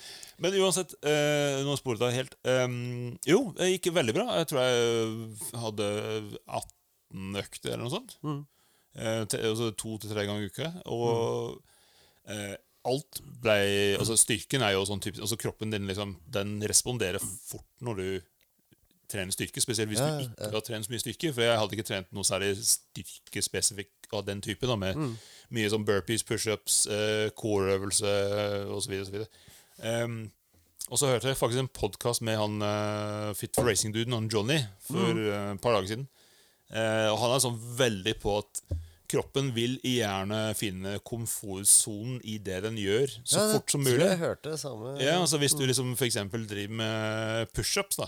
Men 0.43 0.57
uansett, 0.63 0.95
eh, 1.07 1.61
nå 1.67 1.75
sporet 1.79 2.03
jeg 2.07 2.19
helt. 2.21 2.35
Um, 2.47 3.13
jo, 3.27 3.45
det 3.59 3.69
gikk 3.77 3.91
veldig 3.99 4.15
bra. 4.17 4.27
Jeg 4.41 4.49
tror 4.51 4.63
jeg 4.65 5.61
hadde 5.63 5.87
18 6.47 7.39
økter 7.45 7.73
eller 7.75 7.85
noe 7.87 7.95
sånt. 7.95 8.17
Eh, 8.23 8.41
te- 8.43 8.61
altså 8.95 9.71
to 9.77 9.98
til 9.98 10.12
tre 10.12 10.25
ganger 10.27 10.44
i 10.44 10.52
uka. 10.52 10.71
Og 10.92 11.62
mm. 12.27 12.56
alt 12.92 13.21
ble 13.44 13.56
Altså 14.00 14.17
Styrken 14.19 14.63
er 14.65 14.75
jo 14.75 14.83
sånn 14.85 15.02
typisk 15.02 15.23
Altså 15.25 15.37
Kroppen 15.39 15.73
din 15.73 15.87
liksom 15.89 16.13
Den 16.33 16.60
responderer 16.69 17.21
fort 17.21 17.67
når 17.81 18.02
du 18.02 18.08
trener 19.12 19.33
styrke, 19.35 19.62
spesielt 19.62 19.89
hvis 19.92 20.00
Ja, 20.00 20.17
du 20.17 20.23
ikke 20.23 20.52
har 20.54 20.65
trent 20.65 20.87
så 20.87 20.94
mye 20.94 21.04
styrke. 21.04 21.33
For 21.35 21.44
jeg 21.44 21.58
hadde 21.60 21.75
ikke 21.77 21.87
trent 21.87 22.13
noe 22.15 22.27
særlig 22.27 22.54
styrkespesifikk 22.63 24.13
av 24.15 24.25
den 24.27 24.42
type. 24.44 24.67
da 24.67 24.77
Med 24.79 25.00
mye 25.52 25.71
sånn 25.71 25.85
burpees, 25.87 26.23
pushups, 26.23 26.85
eh, 26.87 27.29
core-øvelse 27.35 28.13
osv. 28.71 28.94
osv. 29.02 29.17
Um, 29.83 30.31
og 30.92 31.00
så 31.00 31.08
hørte 31.08 31.31
jeg 31.31 31.39
faktisk 31.39 31.60
en 31.60 31.71
podkast 31.71 32.23
med 32.25 32.37
han 32.39 32.62
uh, 32.62 33.33
Fit 33.37 33.56
for 33.56 33.67
Racing-duden, 33.67 34.13
han 34.13 34.29
Johnny, 34.31 34.60
for 34.83 35.15
eh, 35.15 35.54
et 35.54 35.62
par 35.63 35.77
dager 35.77 35.87
siden. 35.87 36.08
Eh, 36.72 37.10
og 37.12 37.19
han 37.19 37.36
er 37.36 37.44
sånn 37.44 37.60
veldig 37.80 38.15
på 38.24 38.38
at 38.40 38.63
kroppen 39.12 39.50
vil 39.52 39.76
gjerne 39.84 40.54
finne 40.56 40.96
komfortsonen 41.04 42.22
i 42.24 42.38
det 42.40 42.62
den 42.63 42.78
gjør, 42.80 43.12
så 43.28 43.42
Ja, 43.42 43.48
det 43.50 43.58
fort 43.58 43.74
som 43.74 43.84
mulig. 43.84 44.00
Jeg 44.00 44.22
hørte 44.22 44.54
det 44.54 44.60
samme. 44.62 44.94
Ja, 45.04 45.17
altså 45.19 45.40
Hvis 45.42 45.58
du 45.60 45.65
liksom 45.67 45.98
for 46.00 46.08
eksempel 46.08 46.48
driver 46.48 46.78
med 46.80 47.52
pushups, 47.52 48.00
da 48.00 48.08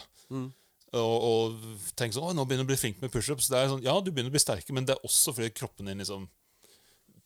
og, 0.93 1.23
og 1.25 1.63
tenker 1.97 2.19
sånn, 2.19 2.29
å, 2.29 2.35
nå 2.37 2.45
begynner 2.45 2.67
du 2.67 2.69
å 2.69 2.73
bli 2.73 2.79
flink 2.79 3.01
med 3.01 3.11
pushups 3.13 3.49
sånn, 3.49 3.81
Ja, 3.85 3.95
du 3.97 4.11
begynner 4.11 4.29
å 4.29 4.35
bli 4.35 4.41
sterkere, 4.41 4.75
men 4.77 4.85
det 4.85 4.95
er 4.95 5.07
også 5.07 5.33
fordi 5.33 5.49
kroppen 5.55 5.89
din 5.89 6.01
liksom 6.03 6.27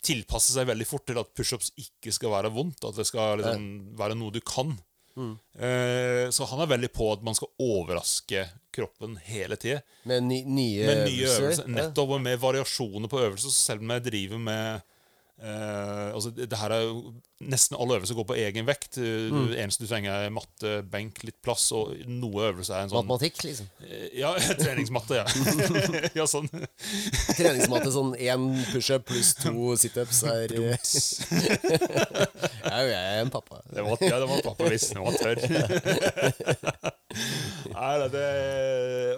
tilpasser 0.08 0.56
seg 0.56 0.70
veldig 0.70 0.88
fort 0.88 1.08
til 1.10 1.20
at 1.20 1.34
pushups 1.36 1.74
ikke 1.82 2.14
skal 2.16 2.32
være 2.32 2.52
vondt. 2.54 2.86
At 2.88 2.96
det 3.00 3.08
skal 3.10 3.42
liksom 3.42 3.98
være 4.00 4.16
noe 4.16 4.32
du 4.32 4.40
kan. 4.46 4.76
Eh, 5.18 6.30
så 6.34 6.46
han 6.52 6.62
er 6.64 6.70
veldig 6.74 6.90
på 6.94 7.12
at 7.14 7.24
man 7.26 7.36
skal 7.38 7.50
overraske 7.64 8.44
kroppen 8.78 9.16
hele 9.26 9.58
tida. 9.58 9.80
Med 10.06 10.24
ny, 10.28 10.44
nye 10.46 10.86
Med 10.86 11.04
nye 11.08 11.26
øvelser. 11.26 11.44
øvelser. 11.48 11.72
Nettopp 11.74 12.14
med 12.22 12.40
variasjoner 12.40 13.10
på 13.12 13.22
øvelser. 13.26 13.50
Selv 13.56 13.82
om 13.82 13.90
jeg 13.96 14.06
driver 14.06 14.38
med 14.38 14.82
eh, 15.42 16.14
altså 16.14 16.30
det, 16.36 16.50
det 16.52 16.60
her 16.62 16.76
er 16.78 16.86
jo 16.86 17.14
Nesten 17.38 17.78
alle 17.78 18.00
øvelser 18.00 18.18
går 18.18 18.26
på 18.32 18.38
egen 18.42 18.66
vekt. 18.66 18.98
Mm. 18.98 19.52
Det 19.52 19.60
eneste 19.62 19.86
du 19.86 19.90
trenger, 19.92 20.10
er 20.26 20.32
matte, 20.34 20.72
benk, 20.90 21.22
litt 21.28 21.38
plass, 21.46 21.68
og 21.78 21.94
noe 22.10 22.48
øvelse 22.50 22.74
er 22.74 22.82
en 22.88 22.90
sånn 22.90 23.06
Matematikk, 23.06 23.38
liksom. 23.46 23.68
Eh, 23.86 24.08
Ja, 24.18 24.32
treningsmatte, 24.64 25.14
ja. 25.20 25.26
ja, 26.18 26.26
sånn. 26.26 26.50
Treningsmatte 27.38 27.92
sånn 27.94 28.16
én 28.18 28.50
pushup 28.72 29.06
pluss 29.12 29.36
to 29.38 29.76
situps 29.78 30.24
er 30.26 30.50
Ja, 30.58 30.74
jo, 32.82 32.90
jeg 32.90 32.98
er 32.98 33.22
en 33.22 33.30
pappa. 33.34 33.62
Det 33.70 33.82
var, 33.86 33.98
ja, 34.02 34.18
det 34.18 34.26
var 34.34 34.42
pappa 34.50 34.64
hvis 34.74 34.90
den 34.92 35.06
var 35.06 35.14
tørr. 35.22 35.38
Nei, 37.78 38.08
det, 38.12 38.22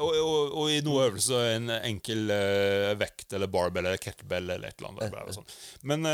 og, 0.03 0.11
og, 0.19 0.51
og 0.59 0.65
i 0.71 0.79
noe 0.85 1.05
øvelse 1.07 1.37
en 1.55 1.69
enkel 1.79 2.29
uh, 2.31 2.91
vekt 2.99 3.33
eller 3.35 3.47
barbell 3.51 3.85
eller 3.87 3.99
kettlebell 4.01 4.49
eller 4.55 4.67
et 4.69 4.77
eller 4.83 5.07
annet. 5.07 5.33
sånn. 5.35 5.47
Men 5.89 5.99
uh, 6.07 6.11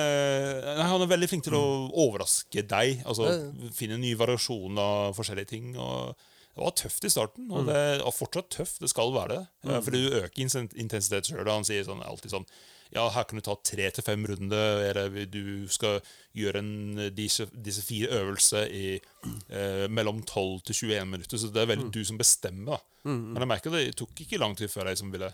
han 0.85 1.01
er 1.01 1.09
veldig 1.11 1.29
flink 1.31 1.43
til 1.47 1.55
å 1.57 1.63
overraske 1.95 2.63
deg. 2.67 3.03
Altså 3.07 3.31
Finne 3.75 3.99
ny 4.01 4.13
variasjon 4.19 4.79
av 4.81 5.15
forskjellige 5.17 5.53
ting. 5.55 5.75
og 5.77 6.15
det 6.55 6.63
var 6.63 6.71
tøft 6.79 7.03
i 7.03 7.09
starten, 7.11 7.49
og 7.51 7.65
det 7.67 7.75
er 7.75 8.05
fortsatt 8.15 8.47
tøft. 8.53 8.77
Det 8.79 8.87
skal 8.87 9.11
være 9.11 9.33
det. 9.33 9.41
Mm. 9.67 9.81
Fordi 9.83 9.99
du 10.05 10.13
øker 10.21 10.69
intensitet 10.79 11.27
sjøl. 11.27 11.49
Han 11.51 11.67
sier 11.67 11.83
sånn, 11.83 12.03
alltid 12.05 12.31
sånn 12.31 12.47
Ja, 12.93 13.09
her 13.11 13.25
kan 13.27 13.41
du 13.41 13.43
ta 13.43 13.57
tre 13.59 13.89
til 13.91 14.05
fem 14.05 14.23
runder. 14.29 14.79
Eller 14.87 15.25
du 15.27 15.67
skal 15.67 15.99
gjøre 16.37 16.61
en, 16.63 17.01
disse, 17.17 17.49
disse 17.51 17.83
fire 17.83 18.21
øvelser 18.21 18.71
i 18.71 18.85
eh, 18.95 19.87
mellom 19.91 20.21
12 20.23 20.61
til 20.69 20.79
21 20.93 21.11
minutter. 21.11 21.41
Så 21.41 21.51
det 21.51 21.65
er 21.65 21.73
veldig 21.73 21.91
du 21.91 22.05
som 22.07 22.21
bestemmer. 22.21 22.77
da. 22.77 23.09
Men 23.35 23.43
jeg 23.43 23.51
merker 23.51 23.75
det 23.75 23.97
tok 23.99 24.23
ikke 24.23 24.39
lang 24.39 24.55
tid 24.55 24.71
før 24.71 24.87
jeg 24.87 24.95
liksom 24.95 25.11
ville 25.11 25.33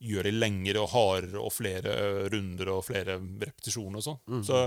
gjøre 0.00 0.30
det 0.30 0.38
lengre 0.38 0.80
og 0.80 0.92
hardere 0.94 1.42
og 1.42 1.52
flere 1.52 1.98
eh, 1.98 2.22
runder 2.32 2.70
og 2.72 2.86
flere 2.86 3.18
repetisjoner 3.18 3.98
og 3.98 4.06
sånn. 4.06 4.44
Så 4.46 4.62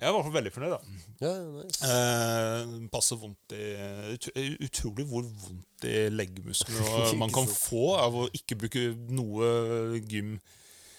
jeg 0.00 0.06
er 0.08 0.10
i 0.10 0.14
hvert 0.16 0.24
fall 0.26 0.36
veldig 0.38 0.52
fornøyd. 0.54 0.72
da. 0.72 1.00
Ja, 1.20 1.32
nice. 1.60 1.80
Eh, 1.84 2.70
passer 2.92 3.18
vondt 3.20 3.52
i 3.52 3.66
ut- 4.14 4.30
Utrolig 4.66 5.04
hvor 5.10 5.26
vondt 5.28 5.84
i 5.84 5.96
leggmusklene 6.14 7.10
man 7.22 7.34
kan 7.34 7.48
få 7.50 7.90
av 8.00 8.16
å 8.16 8.28
ikke 8.36 8.56
bruke 8.62 8.86
noe 9.12 10.00
gym 10.08 10.38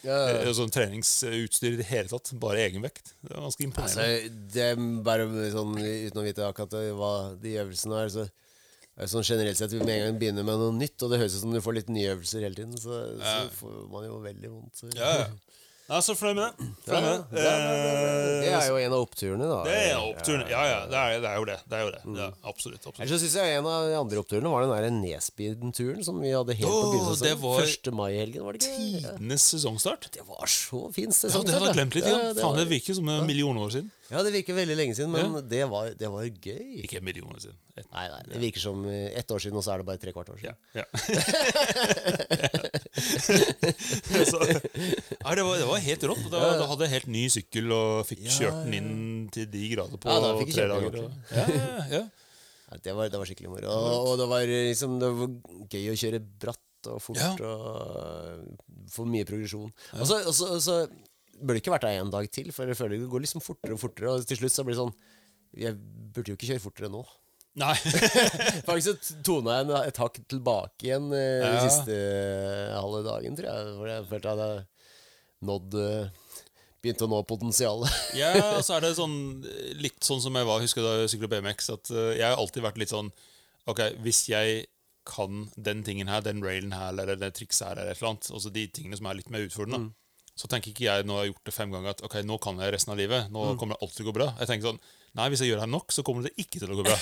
Ja, 0.06 0.18
ja. 0.34 0.54
sånn 0.58 0.72
treningsutstyr 0.74 1.76
i 1.76 1.80
det 1.82 1.86
hele 1.92 2.10
tatt. 2.10 2.32
Bare 2.42 2.62
egenvekt. 2.68 3.12
Det 3.22 3.34
er 3.36 3.42
ganske 3.42 3.66
altså, 3.68 3.68
imponerende. 3.68 4.46
det 4.54 4.64
er 4.72 4.86
bare 5.06 5.28
sånn 5.54 5.76
uten 5.78 6.22
å 6.22 6.26
vite 6.26 6.46
akkurat 6.48 6.78
hva 6.98 7.12
de 7.42 7.58
øvelsene 7.62 8.00
er, 8.06 8.14
så 8.14 8.26
sånn 9.12 9.26
generelt 9.26 9.58
sett 9.58 9.72
med 9.80 9.90
en 9.96 10.04
gang 10.12 10.18
begynner 10.22 10.46
med 10.46 10.60
noe 10.62 10.74
nytt, 10.78 10.98
og 11.02 11.10
det 11.14 11.18
høres 11.22 11.38
ut 11.38 11.42
som 11.46 11.54
du 11.54 11.62
får 11.64 11.78
litt 11.80 11.90
nye 11.94 12.12
øvelser 12.14 12.44
hele 12.46 12.58
tiden, 12.58 12.76
så, 12.78 13.00
så 13.18 13.38
får 13.58 13.78
man 13.94 14.06
jo 14.06 14.20
veldig 14.22 14.52
vondt. 14.52 14.78
Så. 14.82 14.90
ja, 14.98 15.12
ja. 15.24 15.30
Er 15.92 16.04
så 16.06 16.14
fornøyd 16.16 16.38
med 16.38 16.46
det. 16.56 16.68
Ja, 16.88 17.00
ja, 17.04 17.16
det. 17.28 17.42
ja. 17.44 17.56
Det 18.42 18.52
er 18.56 18.68
jo 18.70 18.78
en 18.80 18.94
av 18.96 19.02
oppturene, 19.04 19.48
da. 19.50 19.58
Det 19.68 19.74
er 19.90 19.98
oppturen. 20.00 20.44
Ja, 20.48 20.62
ja. 20.70 20.78
Det 20.88 21.00
er, 21.02 21.16
det 21.20 21.32
er 21.32 21.40
jo 21.42 21.48
det. 21.50 21.58
det, 21.66 21.80
er 21.80 21.84
jo 21.84 21.90
det. 21.92 22.02
Ja, 22.22 22.28
absolutt. 22.48 22.86
absolutt. 22.86 23.02
Jeg 23.12 23.20
synes 23.20 23.36
jeg 23.36 23.58
en 23.58 23.68
av 23.68 23.88
de 23.90 23.98
andre 24.00 24.22
oppturene 24.24 24.54
var 24.54 24.64
den 24.64 24.72
der 24.72 24.96
Nesbyen-turen 25.02 26.06
som 26.08 26.22
vi 26.24 26.32
hadde 26.32 26.56
helt 26.62 26.70
på 26.70 26.78
Åh, 26.78 26.94
begynnelsen. 26.96 27.42
var 27.44 27.68
1. 27.68 27.92
mai-helgen, 28.00 28.46
var 28.48 28.56
det 28.56 28.64
ikke? 28.64 28.78
Tidenes 28.80 29.50
sesongstart. 29.52 30.08
Det 30.16 30.24
var 30.30 30.48
så 30.48 30.86
fint 30.96 31.12
Ja, 31.12 31.28
det 31.44 31.58
hadde 31.58 31.68
jeg 31.68 31.80
glemt 31.82 31.98
litt. 32.00 32.08
Ja, 32.08 32.22
Faen, 32.40 32.62
det 32.62 32.70
virker 32.72 32.96
som 33.02 33.12
en 33.12 33.28
million 33.28 33.60
år 33.60 33.76
siden. 33.76 33.92
Ja, 34.12 34.24
det 34.28 34.32
virker 34.36 34.56
veldig 34.56 34.76
lenge 34.76 34.96
siden, 34.96 35.12
men 35.12 35.38
det, 35.48 35.62
var, 35.72 35.92
det 35.96 36.08
var 36.12 36.24
gøy. 36.28 36.82
Ikke 36.84 37.00
en 37.00 37.08
million 37.08 37.32
år 37.32 37.44
siden. 37.44 37.60
Et, 37.76 37.88
Nei, 37.92 38.08
nei, 38.12 38.24
det 38.28 38.40
virker 38.42 38.64
som 38.64 38.82
eh, 38.92 39.12
ett 39.16 39.32
år 39.32 39.40
siden, 39.40 39.60
og 39.60 39.64
så 39.64 39.72
er 39.76 39.80
det 39.80 39.88
bare 39.88 40.02
tre 40.02 40.12
kvart 40.12 40.32
år 40.34 40.42
ja, 40.44 40.52
ja. 40.76 40.84
så, 44.32 44.40
nei, 44.42 45.36
det, 45.38 45.44
var, 45.46 45.56
det 45.62 45.68
var 45.70 45.84
helt 45.86 46.04
rått. 46.12 46.26
Da, 46.32 46.42
da 46.60 46.66
hadde 46.72 46.88
jeg 46.88 46.94
helt 46.98 47.12
ny 47.14 47.24
sykkel 47.32 47.72
og 47.76 48.02
fikk 48.10 48.26
kjørt 48.28 48.66
den 48.66 48.76
inn 48.80 49.30
til 49.34 49.48
de 49.52 49.62
grader 49.74 50.02
på 50.02 50.12
Ja, 50.12 50.18
da 50.24 50.34
tre 50.44 50.66
dager. 50.74 50.98
og- 51.06 51.38
Ja, 51.38 51.46
ja, 51.56 51.86
ja. 52.00 52.04
Det, 52.82 52.94
var, 52.96 53.10
det 53.12 53.20
var 53.20 53.28
skikkelig 53.28 53.50
moro. 53.52 53.68
Og, 53.68 54.10
og 54.12 54.20
det 54.22 54.28
var 54.32 54.46
liksom 54.48 54.94
Det 55.02 55.10
var 55.18 55.32
gøy 55.74 55.90
å 55.92 55.96
kjøre 56.00 56.22
bratt 56.40 56.92
og 56.92 57.02
fort 57.04 57.20
Ja. 57.20 57.32
og 57.36 58.92
få 58.92 59.04
mye 59.06 59.28
progresjon. 59.28 59.72
Og 60.00 60.06
så, 60.08 60.22
og 60.26 60.34
så, 60.34 60.48
og 60.56 60.62
så 60.64 60.78
burde 61.42 61.58
det 61.58 61.64
ikke 61.66 61.74
vært 61.76 61.88
der 61.90 62.00
en 62.02 62.12
dag 62.14 62.28
til, 62.32 62.52
for 62.56 62.70
jeg 62.70 62.78
føler 62.80 63.00
det 63.02 63.10
går 63.12 63.24
liksom 63.26 63.44
fortere 63.44 63.76
og 63.76 63.82
fortere, 63.82 64.14
og 64.16 64.26
til 64.30 64.40
slutt 64.40 64.54
så 64.56 64.64
blir 64.68 64.76
det 64.78 64.82
sånn 64.84 64.96
Jeg 65.58 65.76
burde 66.16 66.32
jo 66.32 66.38
ikke 66.40 66.48
kjøre 66.54 66.64
fortere 66.64 66.90
nå. 66.94 67.02
Nei. 67.60 67.74
Faktisk 68.70 69.10
tona 69.28 69.58
jeg 69.58 69.66
en- 69.68 69.88
et 69.90 69.98
hakk 70.00 70.20
tilbake 70.32 70.86
igjen 70.88 71.10
eh, 71.12 71.42
den 71.44 71.56
Ja. 71.58 71.64
siste 71.68 71.96
uh, 71.98 72.80
halve 72.80 73.02
dagen, 73.08 73.36
tror 73.36 73.50
jeg. 73.50 73.74
Hvor 73.80 73.90
jeg 73.92 74.06
følte 74.12 74.32
at 74.36 74.44
jeg 74.46 74.62
nådd 75.50 75.76
uh, 75.76 76.28
Begynte 76.82 77.06
å 77.06 77.10
nå 77.12 77.20
potensialet. 77.30 77.92
Ja, 78.18 78.32
og 78.58 78.64
så 78.66 78.78
er 78.80 78.82
det 78.88 78.96
sånn 78.98 79.18
litt 79.84 80.00
sånn 80.02 80.22
som 80.24 80.34
jeg 80.40 80.48
var, 80.48 80.64
husker 80.64 80.82
da 80.82 80.94
jeg 81.04 81.12
sykla 81.14 81.30
BMX, 81.36 81.68
at 81.76 81.92
eh, 81.94 82.14
jeg 82.18 82.26
har 82.26 82.40
alltid 82.42 82.64
vært 82.66 82.80
litt 82.82 82.90
sånn 82.94 83.12
Ok, 83.70 83.84
hvis 84.02 84.24
jeg 84.32 84.64
kan 85.06 85.44
den 85.58 85.84
tingen 85.86 86.10
her, 86.10 86.24
den 86.26 86.42
railen 86.42 86.74
her, 86.74 86.90
eller 86.96 87.14
det 87.22 87.30
trikset 87.38 87.68
her, 87.68 87.78
eller 87.84 87.92
et 87.94 88.00
eller 88.02 88.14
annet, 88.16 88.32
altså 88.34 88.50
de 88.54 88.64
tingene 88.74 88.98
som 88.98 89.06
er 89.12 89.20
litt 89.20 89.30
mer 89.34 89.46
utfordrende, 89.46 89.92
så 90.38 90.50
tenker 90.50 90.72
ikke 90.74 90.88
jeg 90.88 91.06
når 91.06 91.14
jeg 91.20 91.22
har 91.22 91.30
gjort 91.30 91.46
det 91.52 91.54
fem 91.54 91.72
ganger, 91.74 91.94
at 91.94 92.02
ok, 92.08 92.16
nå 92.26 92.38
kan 92.42 92.58
jeg 92.62 92.74
resten 92.74 92.94
av 92.96 92.98
livet. 93.02 93.30
Nå 93.34 93.44
kommer 93.62 93.76
det 93.78 93.82
alltid 93.86 94.00
til 94.00 94.06
å 94.06 94.10
gå 94.10 94.14
bra. 94.18 94.28
Jeg 94.42 94.50
tenker 94.50 94.72
sånn 94.72 94.82
Nei, 95.20 95.26
hvis 95.28 95.42
jeg 95.44 95.50
gjør 95.52 95.60
det 95.60 95.66
her 95.66 95.72
nok, 95.74 95.92
så 95.92 96.06
kommer 96.08 96.24
det 96.24 96.32
ikke 96.40 96.56
til 96.62 96.72
å 96.72 96.78
gå 96.80 96.86
bra. 96.88 96.96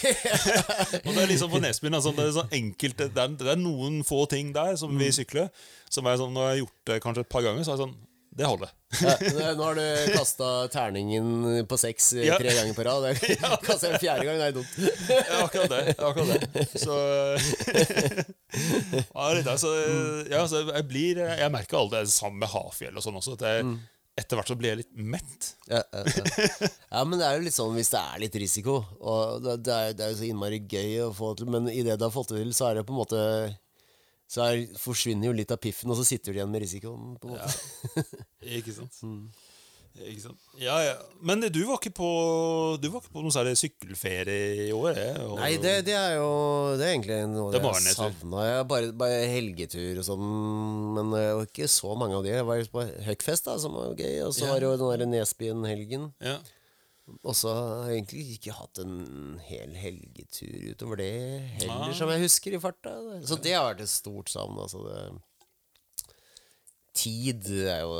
og 1.05 1.12
det 1.14 1.22
er 1.22 1.30
liksom 1.30 1.51
på 1.53 1.60
Nesbyen 1.62 1.93
altså, 1.93 2.10
det 2.18 2.24
er 2.26 2.32
sånn 2.39 2.49
enkelte, 2.57 3.05
det, 3.14 3.22
er, 3.22 3.36
det 3.38 3.51
er 3.53 3.60
noen 3.62 3.99
få 4.07 4.24
ting 4.32 4.49
der 4.55 4.74
som 4.82 4.97
vi 4.97 5.12
sykler, 5.14 5.51
som 5.93 6.10
er 6.10 6.18
sånn 6.18 6.34
Når 6.34 6.41
jeg 6.47 6.53
har 6.55 6.62
gjort 6.64 6.80
det 6.89 6.97
kanskje 7.05 7.22
et 7.28 7.34
par 7.36 7.45
ganger, 7.45 7.62
så 7.68 7.72
er 7.76 7.78
det 7.78 7.84
sånn 7.86 7.93
Det 8.39 8.47
holder. 8.49 8.72
Ja, 9.03 9.14
nå 9.57 9.64
har 9.68 9.76
du 9.78 9.86
kasta 10.16 10.47
terningen 10.74 11.28
på 11.70 11.76
seks 11.82 12.03
eh, 12.18 12.26
Ja. 12.32 12.36
tre 12.41 12.49
ganger 12.57 12.74
på 12.78 12.84
rad. 12.88 13.01
Kasta 13.68 13.86
en 13.91 13.99
fjerde 14.01 14.26
gang, 14.26 14.38
det 14.41 14.47
er 14.47 14.55
dumt. 14.57 14.74
Ja, 15.14 15.36
akkurat 15.43 15.70
det. 15.74 15.82
Akkurat 15.99 16.30
det. 16.34 16.39
Så 16.82 16.95
ja, 19.14 19.34
det 19.43 19.57
så, 19.62 19.72
ja, 20.32 20.41
så 20.49 20.64
jeg 20.66 20.86
blir 20.89 21.20
Jeg 21.26 21.51
merker 21.53 21.78
alle 21.84 22.01
det 22.03 22.12
samme 22.14 22.38
med 22.41 22.49
Hafjell 22.53 22.97
og 22.97 23.03
sånn 23.05 23.18
også. 23.20 23.32
At 23.38 23.43
jeg, 23.49 23.57
etter 24.20 24.39
hvert 24.39 24.51
så 24.51 24.57
blir 24.59 24.74
jeg 24.74 24.82
litt 24.82 25.01
mett. 25.15 25.49
Ja, 25.70 25.82
ja, 25.95 26.03
ja. 26.03 26.70
ja, 26.70 27.03
men 27.05 27.17
det 27.20 27.28
er 27.28 27.38
jo 27.38 27.45
litt 27.47 27.55
sånn 27.55 27.76
hvis 27.78 27.91
det 27.93 28.01
er 28.01 28.22
litt 28.24 28.38
risiko, 28.43 28.78
og 28.99 29.45
det, 29.45 29.57
det, 29.65 29.76
er, 29.76 29.95
det 29.97 30.05
er 30.05 30.13
jo 30.13 30.20
så 30.22 30.28
innmari 30.28 30.61
gøy 30.63 30.93
å 31.07 31.09
få 31.15 31.34
til, 31.39 31.49
men 31.53 31.70
idet 31.72 31.97
du 31.99 32.05
har 32.07 32.13
fått 32.13 32.34
det 32.34 32.43
til, 32.43 32.53
så 32.57 32.70
er 32.70 32.80
det 32.80 32.86
på 32.88 32.95
en 32.95 33.01
måte 33.01 33.24
Så 34.30 34.43
er, 34.45 34.59
forsvinner 34.78 35.32
jo 35.32 35.34
litt 35.34 35.51
av 35.55 35.57
piffen, 35.61 35.89
og 35.89 35.97
så 35.97 36.05
sitter 36.05 36.34
du 36.34 36.38
igjen 36.38 36.51
med 36.53 36.61
risikoen. 36.61 37.15
på 37.17 37.32
en 37.32 37.38
måte 37.39 38.03
Ikke 38.59 38.76
sant? 38.76 38.99
Ikke 39.99 40.21
sant? 40.23 40.43
Ja, 40.61 40.75
ja. 40.83 40.93
Men 41.25 41.41
du 41.51 41.59
var 41.67 41.79
ikke 41.79 41.91
på 41.97 42.09
Du 42.79 42.85
var 42.93 43.01
ikke 43.01 43.13
på 43.15 43.23
noe 43.25 43.33
særlig 43.35 43.55
sykkelferie 43.59 44.67
i 44.69 44.71
år? 44.75 44.93
Jeg, 44.95 45.15
og, 45.25 45.33
Nei, 45.41 45.49
det, 45.59 45.73
det 45.89 45.95
er 45.97 46.13
jo 46.19 46.29
Det 46.79 46.85
er 46.85 46.93
egentlig 46.93 47.17
noe 47.33 47.51
Det 47.51 47.61
jeg 47.63 47.95
savna. 47.97 48.45
Bare, 48.69 48.93
bare 48.95 49.25
helgetur 49.33 49.99
og 49.99 50.07
sånn, 50.07 50.29
men 50.95 51.11
det 51.15 51.25
var 51.39 51.49
ikke 51.49 51.67
så 51.71 51.95
mange 51.99 52.15
av 52.19 52.23
de. 52.23 52.31
Jeg 52.37 52.47
var 52.47 52.63
på 52.75 52.85
Huckfest, 53.09 53.49
da, 53.49 53.57
som 53.59 53.75
var 53.75 53.91
gøy, 53.97 54.15
og 54.27 54.31
så 54.37 54.45
Ja. 54.45 54.53
var 54.53 54.63
det 54.63 54.69
jo 54.69 54.77
den 54.79 55.03
der 55.03 55.11
Nesbyen-helgen. 55.17 56.09
Ja. 56.23 56.37
Og 57.25 57.33
så 57.35 57.49
har 57.51 57.87
jeg 57.89 58.03
egentlig 58.03 58.25
ikke 58.37 58.53
hatt 58.53 58.79
en 58.83 59.39
hel 59.47 59.73
helgetur 59.73 60.69
utover 60.75 60.99
det 61.01 61.09
heller, 61.57 61.87
Nei. 61.89 61.95
som 61.97 62.11
jeg 62.13 62.21
husker 62.21 62.53
i 62.53 62.61
farta. 62.61 62.93
Så 63.25 63.39
det 63.41 63.55
har 63.57 63.65
vært 63.71 63.81
et 63.87 63.91
stort 63.91 64.29
savn. 64.29 64.59
Altså 64.61 64.83
det 64.85 65.01
Tid 66.99 67.45
er 67.63 67.83
jo, 67.85 67.93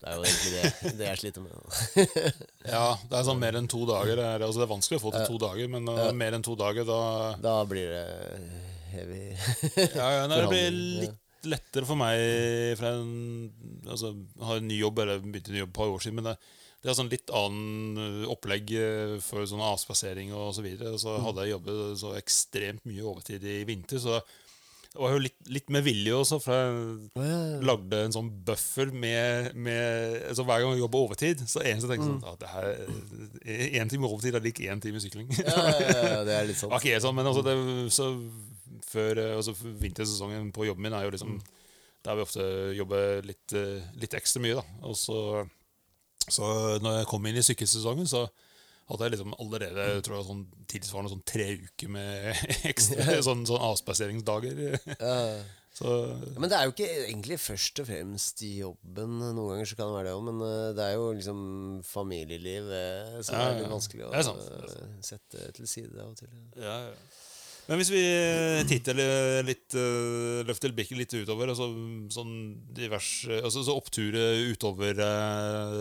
det 0.00 0.08
er 0.10 0.16
jo 0.16 0.24
egentlig 0.26 0.52
det, 0.54 0.94
det 1.00 1.08
jeg 1.10 1.20
sliter 1.22 1.44
med. 1.44 2.40
ja, 2.68 2.86
det 3.08 3.18
er 3.18 3.28
sånn 3.28 3.42
mer 3.42 3.58
enn 3.58 3.68
to 3.70 3.82
dager. 3.88 4.14
Det 4.14 4.26
er, 4.26 4.44
altså, 4.46 4.62
det 4.62 4.66
er 4.66 4.72
vanskelig 4.72 5.00
å 5.00 5.04
få 5.04 5.12
til 5.14 5.28
to 5.32 5.38
dager, 5.42 5.70
men 5.72 5.88
uh, 5.90 6.08
mer 6.16 6.36
enn 6.36 6.46
to 6.46 6.56
dager, 6.58 6.86
da 6.88 7.00
Da 7.42 7.56
blir 7.68 7.94
det 7.94 8.04
heavy. 8.92 9.22
Ja, 9.98 10.10
ja 10.20 10.26
nei, 10.30 10.42
det 10.42 10.52
blir 10.52 10.76
litt 11.06 11.22
lettere 11.46 11.86
for 11.86 11.98
meg 12.00 12.18
fra 12.78 12.96
en, 12.96 13.50
altså, 13.86 14.12
har 14.42 14.60
en 14.60 14.66
ny 14.66 14.80
jobb, 14.80 15.02
eller 15.04 15.20
begynte 15.22 15.52
en 15.52 15.58
ny 15.58 15.62
jobb 15.62 15.74
et 15.74 15.78
par 15.78 15.92
år 15.92 16.02
siden, 16.02 16.18
men 16.18 16.30
det, 16.30 16.34
det 16.82 16.90
er 16.90 16.96
sånn 16.98 17.12
litt 17.12 17.30
annen 17.34 18.26
opplegg 18.32 18.72
uh, 18.78 19.14
for 19.24 19.46
sånn 19.48 19.62
avspasering 19.64 20.34
og 20.36 20.50
så 20.56 20.64
videre. 20.66 20.96
Så 21.02 21.14
hadde 21.22 21.46
jeg 21.46 21.56
jobbet 21.56 22.02
så 22.02 22.16
ekstremt 22.18 22.86
mye 22.88 23.06
overtid 23.06 23.46
i 23.46 23.60
vinter, 23.68 24.02
så 24.02 24.20
Det 24.96 25.02
var 25.04 25.12
jo 25.12 25.18
litt, 25.20 25.34
litt 25.52 25.68
med 25.76 25.84
vilje 25.84 26.14
også, 26.16 26.38
for 26.40 26.56
jeg 26.56 27.64
lagde 27.68 27.98
en 28.06 28.14
sånn 28.14 28.30
buffer 28.48 28.88
med, 28.96 29.50
med 29.60 30.22
altså 30.30 30.46
Hver 30.48 30.62
gang 30.64 30.72
jeg 30.72 30.80
jobber 30.80 31.02
overtid, 31.04 31.42
så 31.44 31.60
eneste 31.60 31.84
jeg 31.90 31.98
tenker 31.98 32.06
Mm. 32.06 32.20
sånn 32.22 32.32
at 32.32 32.40
det 32.40 32.52
her 32.54 33.80
Én 33.82 33.90
time 33.92 34.08
overtid 34.08 34.34
er 34.38 34.44
lik 34.46 34.62
én 34.64 34.80
time 34.80 35.02
sykling. 35.04 35.28
Ja, 35.36 35.66
ja, 35.68 36.00
ja, 36.16 36.22
det 36.24 36.32
er 36.38 36.48
litt 36.48 36.56
sånn. 36.62 36.72
Det 36.72 36.80
helt 36.88 37.04
sånn, 37.04 37.18
men 37.18 37.28
altså 37.28 37.44
det, 37.44 37.56
så 37.92 38.08
før 38.88 39.20
eh, 39.20 39.36
altså 39.36 39.52
Vintersesongen 39.84 40.48
på 40.56 40.64
jobben 40.70 40.86
min 40.88 40.96
er 40.96 41.04
jo 41.06 41.12
liksom 41.14 41.36
Der 42.06 42.16
vi 42.16 42.22
ofte 42.24 42.48
jobber 42.78 43.20
litt, 43.26 43.52
eh, 43.52 43.84
litt 44.00 44.14
ekstra 44.16 44.40
mye. 44.44 44.56
da 44.60 44.64
Og 44.88 44.96
så, 44.96 45.20
så 46.28 46.78
når 46.80 47.00
jeg 47.02 47.08
kom 47.12 47.26
inn 47.28 47.36
i 47.40 47.44
sykkelsesongen, 47.44 48.08
så 48.08 48.24
hadde 48.86 49.06
jeg 49.06 49.16
liksom 49.16 49.36
allerede 49.42 49.86
jeg 49.90 50.02
tror 50.06 50.16
jeg, 50.18 50.26
sånn 50.30 50.42
tilsvarende 50.70 51.12
sånn 51.14 51.24
tre 51.26 51.46
uker 51.58 51.92
med 51.96 52.42
ekstra 52.70 53.20
sånn, 53.26 53.46
sånn 53.48 53.64
avspaseringsdager. 53.70 54.66
Ja. 54.96 55.20
Så 55.76 55.90
Men 56.40 56.48
det 56.48 56.56
er 56.56 56.68
jo 56.68 56.72
ikke 56.72 56.88
egentlig 56.88 57.36
først 57.42 57.82
og 57.82 57.88
fremst 57.90 58.40
i 58.46 58.54
jobben. 58.62 59.18
Noen 59.20 59.50
ganger 59.50 59.68
så 59.68 59.76
kan 59.76 59.90
det 59.90 59.98
være 59.98 60.08
det 60.08 60.14
òg, 60.16 60.24
men 60.30 60.40
eh, 60.46 60.70
det 60.78 60.86
er 60.86 60.94
jo 60.96 61.10
liksom 61.18 61.42
familieliv 61.84 62.70
eh, 62.72 63.18
som 63.20 63.36
Ja, 63.36 63.42
er 63.42 63.50
ja. 63.50 63.58
litt 63.60 63.74
vanskelig 63.74 64.06
å 64.06 64.12
er 64.16 64.24
sant, 64.24 64.48
sette 65.04 65.50
til 65.58 65.68
side 65.68 66.00
av 66.00 66.14
og 66.14 66.16
til. 66.22 66.32
Ja, 66.56 66.78
ja. 66.88 66.96
Men 67.66 67.80
hvis 67.82 67.90
vi 67.92 68.00
eh, 68.00 68.62
titter 68.70 68.96
litt 69.42 69.74
Løfter 70.46 70.72
blikket 70.72 71.00
litt 71.00 71.12
utover, 71.18 71.50
altså, 71.50 71.66
sånn 72.14 72.34
diverse 72.78 73.40
altså, 73.42 73.64
Så 73.66 73.74
oppturer 73.74 74.46
utover 74.54 75.02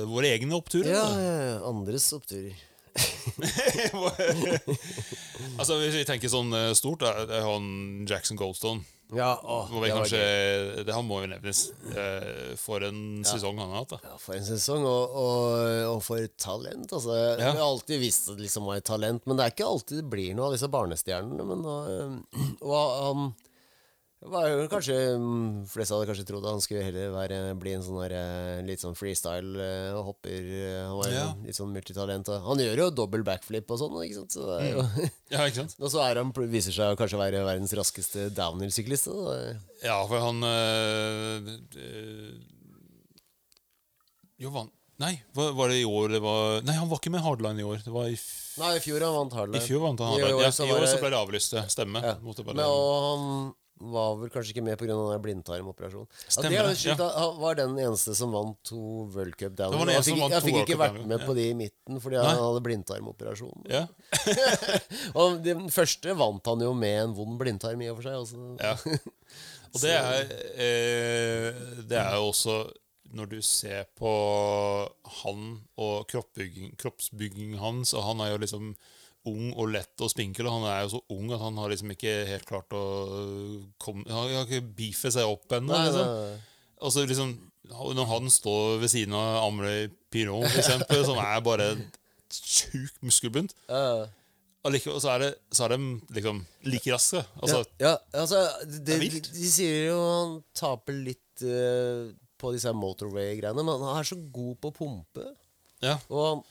våre 0.09 0.31
egne 0.33 0.57
oppturer? 0.57 0.91
Ja, 0.91 1.05
ja, 1.21 1.35
ja. 1.53 1.59
Andres 1.69 2.09
oppturer. 2.17 2.57
altså 5.59 5.75
Hvis 5.81 5.97
vi 5.99 6.05
tenker 6.07 6.31
sånn 6.31 6.53
eh, 6.55 6.71
stort, 6.77 7.01
da, 7.03 7.25
det 7.27 7.35
er 7.41 7.47
han 7.47 7.65
Jackson 8.07 8.39
Goldstone. 8.39 8.85
Ja, 9.13 9.35
å, 9.37 9.67
Må 9.69 9.83
det 9.83 9.91
kanskje, 9.93 10.19
det, 10.81 10.89
han 10.95 11.05
må 11.05 11.19
jo 11.21 11.27
nevnes. 11.29 11.59
Eh, 11.93 12.55
for 12.57 12.81
en 12.87 13.21
sesong 13.27 13.59
han 13.61 13.69
har 13.69 13.83
hatt. 13.83 13.91
da 13.93 13.99
Ja, 14.13 14.15
for 14.21 14.33
en 14.37 14.47
sesong, 14.47 14.81
og, 14.89 15.13
og, 15.21 15.49
og 15.91 15.99
for 16.05 16.25
talent. 16.41 16.89
Altså, 16.89 17.13
Ja. 17.35 17.51
Vi 17.53 17.59
har 17.59 17.67
alltid 17.67 18.01
visst 18.01 18.31
at 18.31 18.39
det 18.39 18.47
liksom 18.47 18.65
var 18.65 18.79
et 18.81 18.87
talent, 18.87 19.21
men 19.27 19.37
det 19.37 19.45
er 19.45 19.53
ikke 19.53 19.69
alltid 19.69 20.01
det 20.01 20.09
blir 20.09 20.33
noe 20.37 20.47
av 20.49 20.55
disse 20.57 20.71
barnestjernene. 20.73 21.43
Men, 21.51 21.59
og, 21.69 21.81
og 22.65 22.75
han 23.05 23.19
kanskje 24.71 24.95
flest 25.67 25.73
Fleste 25.75 25.93
hadde 25.95 26.07
kanskje 26.09 26.25
trodd 26.27 26.45
han 26.47 26.61
skulle 26.63 26.83
heller 26.87 27.11
være, 27.13 27.37
bli 27.61 27.73
en 27.77 27.83
sånn 27.85 27.99
der, 28.01 28.13
eh, 28.17 28.61
litt 28.65 28.79
sånn 28.81 28.95
freestyle 28.97 29.55
eh, 29.61 29.97
hopper. 30.01 30.29
eh, 30.49 30.83
Han 30.87 30.97
var 30.97 31.09
jo 31.09 31.15
Ja. 31.19 31.33
litt 31.45 31.55
sånn 31.57 31.73
multitalent. 31.73 32.27
Han 32.27 32.57
gjør 32.57 32.77
jo 32.83 32.89
dobbel 32.91 33.23
backflip 33.23 33.69
og 33.69 33.79
sånn. 33.79 33.97
Ikke 34.05 34.15
sant? 34.21 34.31
Så 34.31 34.45
det 34.47 34.57
er 34.61 34.71
jo, 34.75 34.85
Ja, 35.35 35.45
ikke 35.45 35.61
sant? 35.63 35.75
og 35.79 35.89
så 35.91 36.01
er 36.09 36.15
han, 36.21 36.31
viser 36.51 36.71
seg 36.73 36.93
å 36.95 36.97
kanskje 36.99 37.19
være 37.21 37.43
verdens 37.45 37.73
raskeste 37.77 38.29
downhill-syklist. 38.33 39.07
Ja, 39.83 39.99
for 40.07 40.19
han 40.19 40.41
øh, 40.43 41.51
øh, 41.75 42.33
Jo, 44.41 44.49
van... 44.51 44.71
Nei, 44.97 45.17
var, 45.35 45.49
var 45.57 45.67
det 45.67 45.81
i 45.81 45.83
år 45.83 46.07
det 46.13 46.21
var 46.23 46.61
Nei, 46.63 46.71
han 46.79 46.87
var 46.87 47.01
ikke 47.01 47.11
med 47.11 47.19
Hardline 47.19 47.59
i 47.59 47.65
år. 47.67 47.81
Det 47.83 47.91
var 47.91 48.07
i, 48.07 48.15
Nei, 48.61 48.69
i 48.77 48.79
fjor 48.79 49.03
han 49.03 49.11
vant 49.17 49.33
Hardline. 49.35 49.59
i 49.59 49.67
fjor 49.67 49.81
vant 49.83 49.99
han 49.99 50.07
I 50.07 50.21
Hardline. 50.21 50.37
år 50.37 50.45
Ja, 50.45 50.51
I 50.63 50.71
år 50.71 50.85
så 50.87 50.99
ble 51.01 51.09
det 51.11 51.19
avlyst. 51.19 51.55
stemme. 51.73 51.99
Ja. 51.99 52.13
Men, 52.21 52.63
og 52.63 52.93
han 53.09 53.53
var 53.75 54.15
vel 54.21 54.29
kanskje 54.31 54.53
ikke 54.53 54.63
med 54.63 54.77
pga. 54.79 54.95
blindtarmoperasjonen. 55.19 56.07
Stemmer 56.27 56.53
det 56.53 56.59
er 56.61 56.77
sjukt, 56.79 57.01
ja. 57.01 57.09
Han 57.19 57.39
var 57.41 57.57
den 57.59 57.73
eneste 57.81 58.15
som 58.15 58.31
vant 58.31 58.55
to 58.63 58.77
World 59.11 59.35
Cup 59.35 59.57
downhill. 59.57 59.81
den 59.83 59.95
Han 59.95 60.31
eneste 60.31 60.41
fikk, 60.45 60.61
ikke 60.63 60.79
vært 60.79 61.01
med 61.05 61.25
på 61.25 61.35
de 61.35 61.49
i 61.49 61.57
midten 61.57 61.99
fordi 61.99 62.15
Nei. 62.15 62.23
han 62.29 62.39
hadde 62.39 62.63
blindtarmoperasjon. 62.69 63.67
ja. 63.69 63.83
Og 65.19 65.41
den 65.43 65.67
første 65.73 66.15
vant 66.17 66.47
han 66.47 66.63
jo 66.63 66.71
med 66.77 67.01
en 67.03 67.13
vond 67.17 67.37
blindtarm 67.39 67.83
i 67.83 67.91
og 67.91 67.99
for 67.99 68.07
seg. 68.07 68.15
Også. 68.23 68.55
Ja. 68.63 68.75
Og 69.75 69.81
det 69.83 69.91
er, 69.91 70.33
eh, 70.55 71.63
det 71.83 71.99
er 71.99 72.13
jo 72.15 72.29
også 72.31 72.61
Når 73.15 73.25
du 73.33 73.41
ser 73.43 73.83
på 73.99 74.11
han 75.21 75.41
og 75.77 76.07
kroppsbygging 76.07 77.57
hans 77.59 77.93
Og 77.93 78.03
han 78.07 78.23
er 78.23 78.31
jo 78.33 78.39
liksom 78.43 78.69
ung 79.29 79.51
og 79.53 79.71
lett 79.73 80.01
og 80.05 80.11
spinkel, 80.11 80.47
og 80.49 80.59
han 80.59 80.67
er 80.71 80.83
jo 80.85 80.95
så 80.95 81.01
ung 81.15 81.31
at 81.33 81.41
han 81.41 81.57
har 81.61 81.71
liksom 81.73 81.91
ikke 81.95 82.13
helt 82.29 82.45
klart 82.49 82.73
å 82.77 82.83
komme 83.81 84.05
Han 84.09 84.29
har 84.33 84.45
ikke 84.45 84.63
beefet 84.77 85.15
seg 85.15 85.27
opp 85.29 85.55
ennå. 85.57 85.73
Liksom. 85.73 86.11
nei, 86.11 86.33
nei. 86.35 86.73
Og 86.85 86.91
så 86.93 87.05
liksom 87.07 87.31
Når 87.97 88.09
han 88.11 88.29
står 88.29 88.75
ved 88.83 88.91
siden 88.93 89.15
av 89.17 89.39
Amrøy 89.47 89.87
Piron, 90.13 90.45
for 90.45 90.61
eksempel, 90.61 91.01
som 91.07 91.17
er 91.21 91.41
bare 91.45 91.71
sjukt 92.35 93.01
muskelbunt 93.05 93.55
Ja, 93.69 94.05
Allikevel 94.65 94.97
så 95.01 95.11
er 95.13 95.21
det, 95.21 95.31
så 95.53 95.67
er 95.67 95.75
de 95.75 95.77
liksom 96.17 96.39
like 96.65 96.89
raske. 96.89 97.19
Altså, 97.37 97.59
ja, 97.77 97.91
altså 98.17 98.39
det, 98.65 98.79
Det 98.87 98.95
er 98.95 99.03
de, 99.03 99.09
vilt. 99.13 99.27
de 99.35 99.49
sier 99.53 99.91
jo 99.91 99.97
han 100.01 100.31
taper 100.57 100.97
litt 101.05 101.43
uh, 101.45 102.09
på 102.41 102.49
disse 102.55 102.73
motorway-greiene, 102.73 103.61
men 103.61 103.83
han 103.85 103.99
er 103.99 104.07
så 104.09 104.17
god 104.17 104.57
på 104.63 104.71
å 104.71 104.75
pumpe. 104.79 105.27
ja. 105.85 105.99
Og 106.09 106.41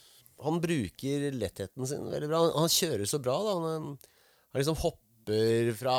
han, 0.43 0.61
bruker 0.63 1.31
lettheten 1.35 1.87
sin 1.87 2.07
veldig 2.11 2.29
bra. 2.31 2.41
Han, 2.47 2.55
han 2.65 2.73
kjører 2.73 3.07
så 3.09 3.21
bra. 3.23 3.37
da 3.45 3.55
Han, 3.61 3.91
han 4.53 4.61
liksom 4.63 4.79
hopper 4.83 5.71
fra 5.79 5.97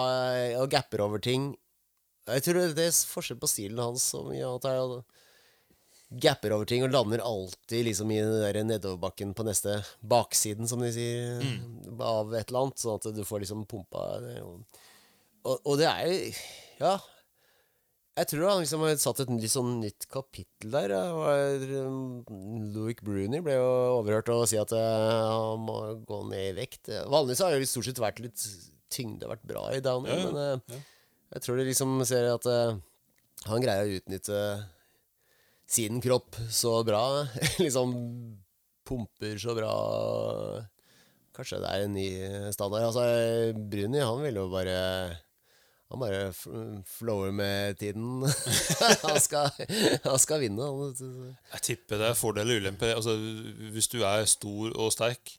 og 0.62 0.70
gapper 0.72 1.02
over 1.06 1.24
ting. 1.24 1.54
Jeg 2.26 2.44
tror 2.46 2.74
det 2.74 2.88
er 2.90 2.98
forskjell 3.10 3.40
på 3.42 3.50
stilen 3.50 3.82
hans 3.82 4.06
så 4.14 4.24
mye. 4.26 4.50
At 4.58 4.68
han 4.70 5.00
gapper 6.22 6.54
over 6.56 6.70
ting 6.70 6.84
og 6.86 6.94
lander 6.94 7.24
alltid 7.26 7.88
liksom 7.88 8.12
i 8.14 8.22
den 8.22 8.38
der 8.44 8.62
nedoverbakken 8.66 9.34
på 9.38 9.46
neste 9.48 9.80
baksiden, 10.06 10.70
som 10.70 10.84
de 10.84 10.92
sier, 10.94 11.42
av 12.00 12.34
et 12.38 12.48
eller 12.50 12.68
annet. 12.68 12.82
Sånn 12.82 13.00
at 13.02 13.10
du 13.18 13.24
får 13.26 13.44
liksom 13.46 13.66
pumpa 13.70 14.06
det. 14.24 14.38
Og, 14.46 14.82
og, 15.46 15.58
og 15.58 15.78
det 15.82 15.90
er 15.92 16.08
jo 16.10 16.18
Ja. 16.84 16.96
Jeg 18.16 18.30
tror 18.32 18.46
han 18.48 18.62
liksom 18.62 18.84
har 18.86 18.94
satt 19.02 19.20
et 19.26 19.32
litt 19.34 19.52
sånn 19.52 19.74
nytt 19.82 20.06
kapittel 20.12 20.72
der. 20.72 20.94
Det 21.60 21.82
um, 21.84 22.22
Louis 22.72 22.96
Bruni 23.04 23.42
ble 23.44 23.58
jo 23.58 23.66
overhørt 23.98 24.32
å 24.32 24.38
si 24.48 24.56
at 24.60 24.72
eh, 24.72 25.16
han 25.28 25.66
må 25.66 25.76
gå 26.08 26.22
ned 26.30 26.54
i 26.54 26.56
vekt. 26.62 26.94
Vanligvis 27.12 27.44
har 27.44 27.58
jo 27.58 27.68
stort 27.68 27.90
sett 27.90 28.00
vært 28.00 28.22
litt 28.24 28.46
tyngde 28.96 29.28
vært 29.28 29.44
bra 29.44 29.66
i 29.76 29.82
downhill, 29.84 30.16
Ja, 30.16 30.22
ja, 30.22 30.32
men 30.32 30.40
eh, 30.62 30.78
ja. 30.78 30.80
jeg 31.36 31.44
tror 31.44 31.60
de 31.60 31.68
liksom 31.68 31.98
ser 32.08 32.30
at 32.32 32.48
eh, 32.48 32.78
han 33.50 33.66
greier 33.66 33.84
å 33.84 34.00
utnytte 34.00 34.40
sin 35.68 36.00
kropp 36.00 36.40
så 36.48 36.78
bra. 36.88 37.04
liksom 37.66 37.92
pumper 38.88 39.36
så 39.44 39.58
bra. 39.60 39.76
Kanskje 41.36 41.60
det 41.60 41.76
er 41.76 41.84
en 41.84 42.00
ny 42.00 42.08
standard. 42.56 42.88
Altså, 42.94 43.04
Bruni, 43.60 44.00
han 44.00 44.24
vil 44.24 44.40
jo 44.40 44.48
bare 44.56 44.80
han 45.96 46.04
bare 46.04 46.84
flower 46.90 47.34
med 47.36 47.80
tiden. 47.82 48.22
han, 49.08 49.18
skal, 49.24 49.50
han 50.04 50.22
skal 50.22 50.44
vinne. 50.44 50.68
Jeg 51.56 51.66
tipper 51.70 52.02
det 52.02 52.12
er 52.12 52.20
fordel 52.20 52.54
og 52.54 52.62
ulempe. 52.62 52.94
Altså, 52.94 53.18
hvis 53.74 53.90
du 53.92 54.02
er 54.04 54.28
stor 54.30 54.76
og 54.76 54.94
sterk, 54.94 55.36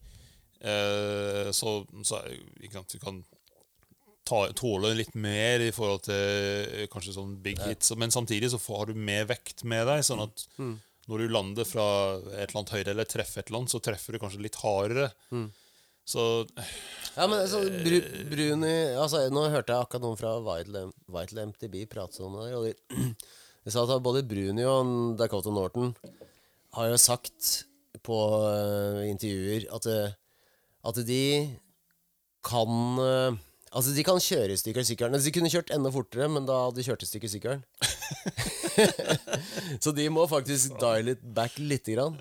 eh, 0.61 1.52
så, 1.54 1.78
så 2.02 2.22
sant, 2.72 2.96
du 2.96 2.98
kan 3.02 3.22
ta, 4.26 4.42
tåle 4.59 4.94
litt 4.98 5.14
mer 5.14 5.62
i 5.64 5.72
forhold 5.74 6.07
til 6.09 6.16
eh, 6.16 6.88
kanskje 6.92 7.14
sånn 7.16 7.36
big 7.44 7.61
hits. 7.64 7.92
Men 8.00 8.14
samtidig 8.14 8.50
så 8.52 8.61
får, 8.62 8.82
har 8.82 8.90
du 8.92 9.07
mer 9.12 9.28
vekt 9.30 9.64
med 9.68 9.86
deg, 9.88 10.02
sånn 10.07 10.24
at 10.26 10.48
når 11.07 11.22
du 11.22 11.30
lander 11.30 11.68
fra 11.68 11.86
et 12.34 12.48
eller 12.48 12.59
annet 12.62 12.74
høyre 12.74 12.90
eller 12.96 13.07
treffer 13.07 13.44
et 13.44 13.50
eller 13.50 13.62
annet, 13.62 13.74
så 13.76 13.82
treffer 13.84 14.16
du 14.16 14.22
kanskje 14.22 14.42
litt 14.42 14.59
hardere. 14.62 15.12
Så 16.07 16.46
Ja, 17.16 17.26
men 17.26 17.40
altså, 17.40 17.62
Bru, 17.82 17.96
Bruni 18.30 18.74
altså, 18.94 19.24
Nå 19.32 19.46
hørte 19.50 19.74
jeg 19.74 19.86
akkurat 19.86 20.04
noen 20.04 20.18
fra 20.20 20.36
Vital, 20.44 20.92
Vital 21.11 21.40
MTB 21.50 21.80
prate 21.90 22.22
det. 22.22 22.28
der, 22.36 22.57
Og 22.59 22.66
de, 22.68 23.14
de 23.66 23.74
sa 23.74 23.82
at 23.82 24.04
både 24.04 24.22
Bruni 24.28 24.66
og 24.68 25.16
Dakota 25.18 25.50
Norton 25.50 25.94
har 26.76 26.92
jo 26.92 27.00
sagt 27.00 27.64
på 28.04 28.16
uh, 28.38 29.00
intervjuer 29.09 29.64
at, 29.72 29.86
eh, 29.88 30.12
at 30.86 30.98
de 31.09 31.22
kan 32.44 33.00
uh, 33.00 33.42
Altså, 33.76 33.92
de 33.92 34.04
kan 34.07 34.16
kjøre 34.22 34.54
i 34.54 34.57
stykker 34.57 34.84
sykkelen. 34.86 35.16
Altså, 35.16 35.26
De 35.26 35.32
kunne 35.34 35.50
kjørt 35.52 35.72
enda 35.74 35.90
fortere, 35.92 36.30
men 36.32 36.46
da 36.48 36.54
hadde 36.62 36.78
de 36.78 36.84
kjørt 36.86 37.02
i 37.04 37.09
stykker 37.11 37.28
sykkelen. 37.28 37.64
Så 39.82 39.92
de 39.96 40.07
må 40.12 40.24
faktisk 40.30 40.76
dial 40.80 41.12
it 41.12 41.24
back 41.36 41.59
lite 41.59 41.96
grann. 41.96 42.16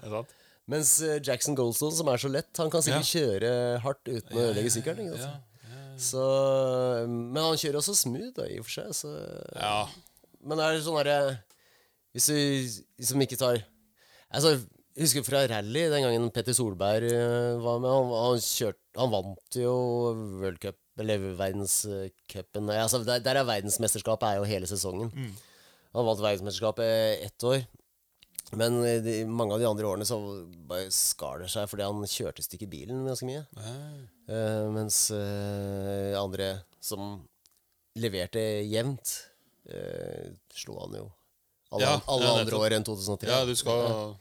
Mens 0.72 0.96
eh, 1.06 1.20
Jackson 1.22 1.58
Goldstone, 1.58 1.94
som 1.94 2.10
er 2.10 2.22
så 2.22 2.30
lett, 2.32 2.50
han 2.58 2.72
kan 2.74 2.82
sikkert 2.86 3.12
kjøre 3.12 3.50
hardt 3.84 4.08
uten 4.10 4.34
å 4.34 4.46
ødelegge 4.48 4.72
sykkelen. 4.74 5.12
Ja, 5.14 5.34
Så, 6.02 6.24
men 7.06 7.38
han 7.40 7.60
kjører 7.62 7.80
også 7.80 7.94
smooth, 7.96 8.32
da, 8.36 8.48
i 8.50 8.58
og 8.60 8.66
for 8.68 8.80
seg. 8.80 8.96
Så, 8.98 9.12
ja. 9.54 9.86
men 10.42 10.60
det 10.60 10.66
er 10.66 10.82
sånn 10.84 10.98
herre 11.00 11.20
Hvis 12.16 12.32
du 12.32 12.36
liksom 13.00 13.24
ikke 13.24 13.38
tar 13.40 13.62
Altså, 14.36 14.56
jeg 14.96 15.06
husker 15.06 15.24
fra 15.28 15.44
rally, 15.48 15.86
den 15.92 16.04
gangen 16.04 16.26
Petter 16.34 16.56
Solberg 16.56 17.06
eh, 17.12 17.54
var 17.62 17.80
med. 17.84 17.92
Han, 17.92 18.12
han, 18.16 18.42
kjørt, 18.44 18.80
han 18.98 19.12
vant 19.14 19.58
jo 19.60 19.72
World 20.42 20.60
Cup, 20.64 20.80
eller 21.00 21.30
verdenscupen 21.38 22.72
altså, 22.74 23.02
der, 23.06 23.22
der 23.24 23.40
er 23.42 23.48
verdensmesterskapet 23.48 24.30
er 24.30 24.40
jo 24.42 24.48
hele 24.50 24.68
sesongen. 24.72 25.12
Han 25.96 26.08
vant 26.10 26.24
verdensmesterskapet 26.24 27.24
ett 27.30 27.48
år. 27.48 27.62
Men 28.54 28.78
de, 29.04 29.26
mange 29.26 29.56
av 29.56 29.60
de 29.60 29.68
andre 29.68 29.88
årene 29.90 30.06
så 30.06 30.20
bare 30.70 30.92
skar 30.94 31.42
det 31.42 31.50
seg 31.52 31.70
fordi 31.70 31.88
han 31.88 32.06
kjørte 32.10 32.44
i 32.44 32.46
stykker 32.46 32.70
bilen 32.70 33.06
ganske 33.08 33.28
mye. 33.28 33.44
Eh, 34.30 34.66
mens 34.74 35.08
uh, 35.14 36.14
andre 36.20 36.52
som 36.84 37.18
leverte 37.98 38.42
jevnt, 38.70 39.16
uh, 39.72 40.30
slo 40.54 40.78
han 40.84 41.00
jo 41.02 41.06
alle, 41.74 41.86
Ja, 41.86 41.96
alle 42.06 42.28
ja, 42.28 42.36
andre 42.44 42.60
år 42.62 42.76
enn 42.78 42.86
2003. 42.86 43.32
Ja, 43.32 43.46
du 43.48 43.56
skal 43.58 44.14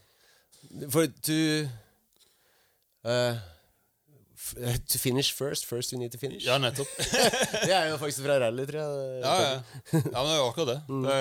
For 0.90 1.10
du 1.28 1.40
To 4.90 4.98
finish 4.98 5.32
first, 5.32 5.64
first 5.68 5.92
you 5.92 5.98
need 5.98 6.12
to 6.12 6.18
finish. 6.18 6.44
Ja, 6.44 6.58
nettopp. 6.58 6.88
det 7.68 7.72
er 7.72 7.86
jo 7.92 7.96
faktisk 8.00 8.24
fra 8.26 8.36
rally, 8.42 8.66
tror 8.68 8.80
jeg. 8.80 9.20
Ja, 9.22 9.34
ja. 9.40 9.52
ja 9.92 10.00
men 10.02 10.28
det 10.28 10.34
er 10.34 10.40
jo 10.40 10.48
akkurat 10.50 10.70
det. 10.72 10.80
Mm. 10.88 11.04
det 11.06 11.14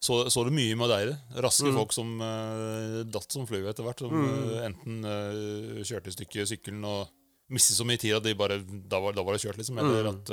så, 0.00 0.22
så 0.32 0.44
det 0.48 0.54
mye 0.56 0.76
med 0.80 0.88
deg. 0.88 1.10
Raske 1.44 1.68
Mm. 1.68 1.76
folk 1.76 1.92
som 1.92 2.14
uh, 2.24 3.02
datt 3.04 3.30
som 3.36 3.44
flue 3.48 3.68
etter 3.68 3.84
hvert. 3.84 4.00
Som 4.00 4.14
eh, 4.16 4.62
enten 4.70 5.02
uh, 5.04 5.82
kjørte 5.84 6.08
i 6.08 6.14
stykker 6.16 6.48
sykkelen 6.48 6.86
og 6.88 7.10
mistet 7.52 7.76
så 7.76 7.84
mye 7.84 8.00
tid 8.00 8.14
at 8.16 8.24
de 8.24 8.32
bare, 8.38 8.60
da, 8.64 9.00
var, 9.02 9.12
da 9.12 9.24
var 9.26 9.36
det 9.36 9.42
kjørt, 9.44 9.58
liksom. 9.60 9.78
Eller 9.82 10.08
Mm. 10.08 10.16
at, 10.16 10.30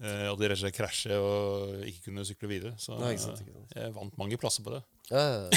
at 0.00 0.38
de 0.40 0.48
rett 0.48 0.56
og 0.56 0.60
slett 0.62 0.76
krasjet 0.78 1.12
og 1.20 1.82
ikke 1.84 2.06
kunne 2.06 2.22
sykle 2.24 2.48
videre. 2.48 2.70
Så 2.80 2.94
Nei, 3.00 3.10
ikke 3.16 3.24
sant, 3.26 3.40
ikke 3.42 3.52
sant. 3.58 3.74
jeg 3.76 3.92
vant 3.98 4.14
mange 4.22 4.38
plasser 4.40 4.64
på 4.64 4.72
det. 4.72 4.80
Ja, 5.10 5.24
ja. 5.26 5.48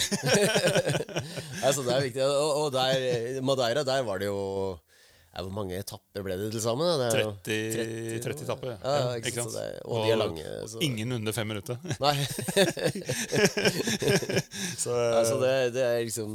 altså, 1.63 1.83
det 1.85 1.93
er 1.93 2.01
viktig. 2.07 2.23
Og, 2.25 2.49
og 2.65 2.73
der, 2.75 3.39
Madeira, 3.45 3.83
der 3.87 4.01
var 4.07 4.19
det 4.19 4.27
jo 4.31 4.41
ja, 5.33 5.41
Hvor 5.41 5.51
mange 5.55 5.73
etapper 5.81 6.21
ble 6.27 6.35
det 6.37 6.51
til 6.53 6.61
sammen? 6.61 6.85
Det 7.01 7.07
er 7.09 7.23
jo 7.23 7.31
30, 7.41 8.19
30 8.21 8.43
etapper. 8.45 8.73
Ja, 8.83 8.91
ja, 8.99 9.13
ikke 9.17 9.31
sant, 9.33 9.53
det 9.55 9.63
er- 9.65 9.79
og 9.89 10.05
de 10.05 10.11
er 10.13 10.19
lange, 10.21 10.43
så- 10.69 10.81
ingen 10.85 11.11
under 11.17 11.33
fem 11.33 11.47
minutter. 11.49 11.77
Nei. 12.05 12.13
Så 14.83 14.91
altså, 14.93 15.37
det, 15.41 15.53
det 15.75 15.83
er 15.83 15.99
liksom 16.05 16.31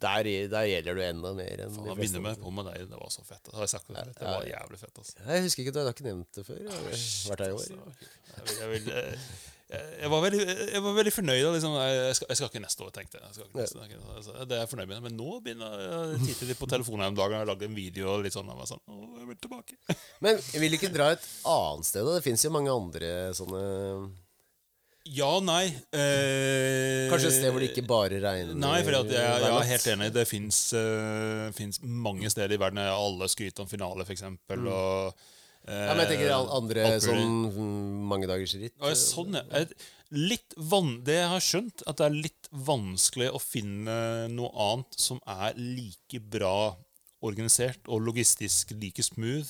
Der, 0.00 0.22
der 0.52 0.66
gjelder 0.68 0.94
du 0.98 1.02
enda 1.06 1.32
mer 1.36 1.62
enn 1.64 1.72
Faen, 1.74 1.94
fleste 1.96 2.20
vinne 2.20 2.34
på 2.42 2.52
med 2.54 2.68
deg, 2.70 2.84
det 2.90 2.98
var 3.00 3.10
så 3.14 3.24
fett. 3.26 3.42
Det 3.48 3.54
har 3.56 3.64
jeg 3.66 3.72
sagt 3.74 3.88
det. 3.90 4.04
Det 4.18 4.26
var 4.28 4.44
jævlig 4.48 4.78
fett. 4.80 4.98
altså. 5.00 5.16
Jeg 5.28 5.42
husker 5.46 5.64
ikke, 5.64 5.74
du 5.74 5.80
har 5.82 5.90
ikke 5.94 6.06
nevnt 6.08 6.38
det 6.38 6.44
før. 6.46 6.60
Jeg 6.60 6.70
har 6.70 6.80
vært 7.30 7.44
her 7.44 7.50
i 7.50 7.56
år. 7.56 7.64
Jeg, 7.64 8.44
vil- 8.44 8.58
jeg, 8.60 8.68
vil, 8.74 8.84
eh, 8.92 9.28
jeg, 9.64 9.84
jeg, 10.02 10.10
var 10.12 10.20
veldig, 10.20 10.40
jeg 10.44 10.82
var 10.84 10.96
veldig 10.98 11.12
fornøyd. 11.14 11.44
Liksom, 11.54 11.76
jeg, 11.80 12.16
skal, 12.18 12.28
jeg 12.30 12.38
skal 12.38 12.50
ikke 12.50 12.62
neste 12.64 12.84
år, 12.84 12.90
tenkte 12.92 13.20
jeg. 13.20 13.30
jeg 13.38 13.46
neste, 13.56 13.86
altså, 14.12 14.34
det 14.44 14.56
er 14.56 14.60
jeg 14.60 14.70
fornøyd 14.74 14.90
med. 14.90 15.04
Men 15.06 15.16
nå 15.16 15.38
begynner 15.44 15.78
jeg 15.80 15.94
å 15.94 16.18
titte 16.20 16.48
litt 16.50 16.60
på 16.60 16.68
telefonen 16.70 17.06
her 17.06 17.14
om 17.14 17.20
dagen. 17.20 17.38
og 17.40 17.48
lage 17.48 17.68
en 17.68 17.78
video 17.78 18.10
og 18.12 18.26
litt 18.26 18.36
sånn. 18.36 18.50
Og 18.52 18.60
jeg 18.60 18.74
sånn, 18.74 18.82
å, 18.92 18.98
jeg 19.22 19.30
vil 19.30 19.40
tilbake. 19.46 19.78
Men 20.24 20.42
vil 20.66 20.76
ikke 20.76 20.92
dra 20.92 21.14
et 21.14 21.24
annet 21.48 21.88
sted? 21.88 22.12
Det 22.12 22.26
fins 22.26 22.44
jo 22.44 22.52
mange 22.52 22.74
andre 22.74 23.14
sånne 23.38 23.62
Ja, 25.16 25.30
og 25.30 25.46
nei. 25.48 25.64
Eh, 25.96 27.08
Kanskje 27.12 27.30
et 27.32 27.38
sted 27.38 27.48
hvor 27.48 27.64
det 27.64 27.72
ikke 27.72 27.86
bare 27.88 28.20
regner? 28.20 28.52
Nei, 28.56 28.78
for 28.84 28.98
jeg, 28.98 29.14
jeg 29.16 29.46
jeg, 29.46 29.54
er 29.54 29.70
helt 29.72 29.88
enig. 29.96 30.10
Det 30.12 30.26
fins 30.28 31.80
mange 31.80 32.32
steder 32.32 32.52
i 32.52 32.60
verden. 32.60 32.84
Alle 32.84 33.32
skryter 33.32 33.64
om 33.64 33.72
finale, 33.72 34.04
f.eks. 34.04 34.28
Mm. 34.28 34.68
Og, 34.68 35.08
eh, 35.08 35.32
Ja, 35.64 35.94
men 35.94 36.02
jeg 36.04 36.18
tenker 36.18 36.34
andre 36.36 36.86
sånn 37.00 37.36
mm, 37.48 38.00
mangedagers-ritt. 38.10 38.74
Ja, 38.76 38.96
sånn, 38.98 39.38
ja. 39.38 39.62
Litt 40.14 40.52
van 40.70 40.98
det 41.06 41.16
jeg 41.16 41.30
har 41.32 41.42
skjønt, 41.42 41.84
at 41.88 41.98
det 41.98 42.06
er 42.06 42.18
litt 42.26 42.50
vanskelig 42.52 43.30
å 43.32 43.40
finne 43.42 43.94
noe 44.30 44.52
annet 44.66 44.98
som 45.00 45.22
er 45.24 45.56
like 45.56 46.20
bra 46.20 46.74
organisert 47.24 47.88
og 47.88 48.04
logistisk 48.04 48.74
like 48.76 49.02
smooth. 49.02 49.48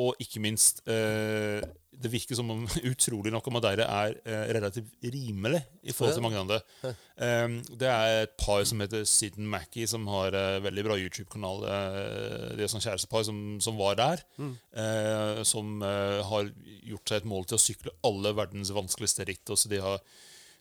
Og 0.00 0.16
ikke 0.18 0.40
minst 0.42 0.80
eh, 0.90 1.62
Det 1.94 2.10
virker 2.10 2.34
som 2.34 2.48
om 2.50 2.64
utrolig 2.90 3.30
nok 3.30 3.46
Madeira 3.54 3.84
er 4.02 4.16
eh, 4.26 4.48
relativt 4.56 4.90
rimelig 5.06 5.60
i 5.86 5.92
forhold 5.94 6.16
til 6.16 6.24
mange 6.24 6.40
andre. 6.40 6.58
Eh, 6.82 7.54
det 7.78 7.90
er 7.90 8.24
et 8.24 8.32
par 8.40 8.64
som 8.66 8.82
heter 8.82 9.04
Sid 9.06 9.36
Mackey, 9.38 9.52
Mackie, 9.54 9.86
som 9.86 10.08
har 10.10 10.34
eh, 10.34 10.58
veldig 10.64 10.84
bra 10.88 10.96
YouTube-kanal. 10.98 11.62
Det 12.58 12.64
er 12.66 12.72
sånn 12.72 12.82
kjærestepar 12.82 13.26
som, 13.28 13.38
som 13.62 13.78
var 13.78 13.94
der. 14.00 14.24
Eh, 14.42 15.42
som 15.46 15.78
har 15.84 16.50
gjort 16.90 17.12
seg 17.12 17.22
et 17.22 17.30
mål 17.30 17.46
til 17.46 17.58
å 17.60 17.62
sykle 17.62 17.94
alle 18.10 18.34
verdens 18.34 18.74
vanskeligste 18.74 19.28
ritt. 19.30 19.46
Også 19.54 19.70
de 19.70 19.78
har 19.84 20.02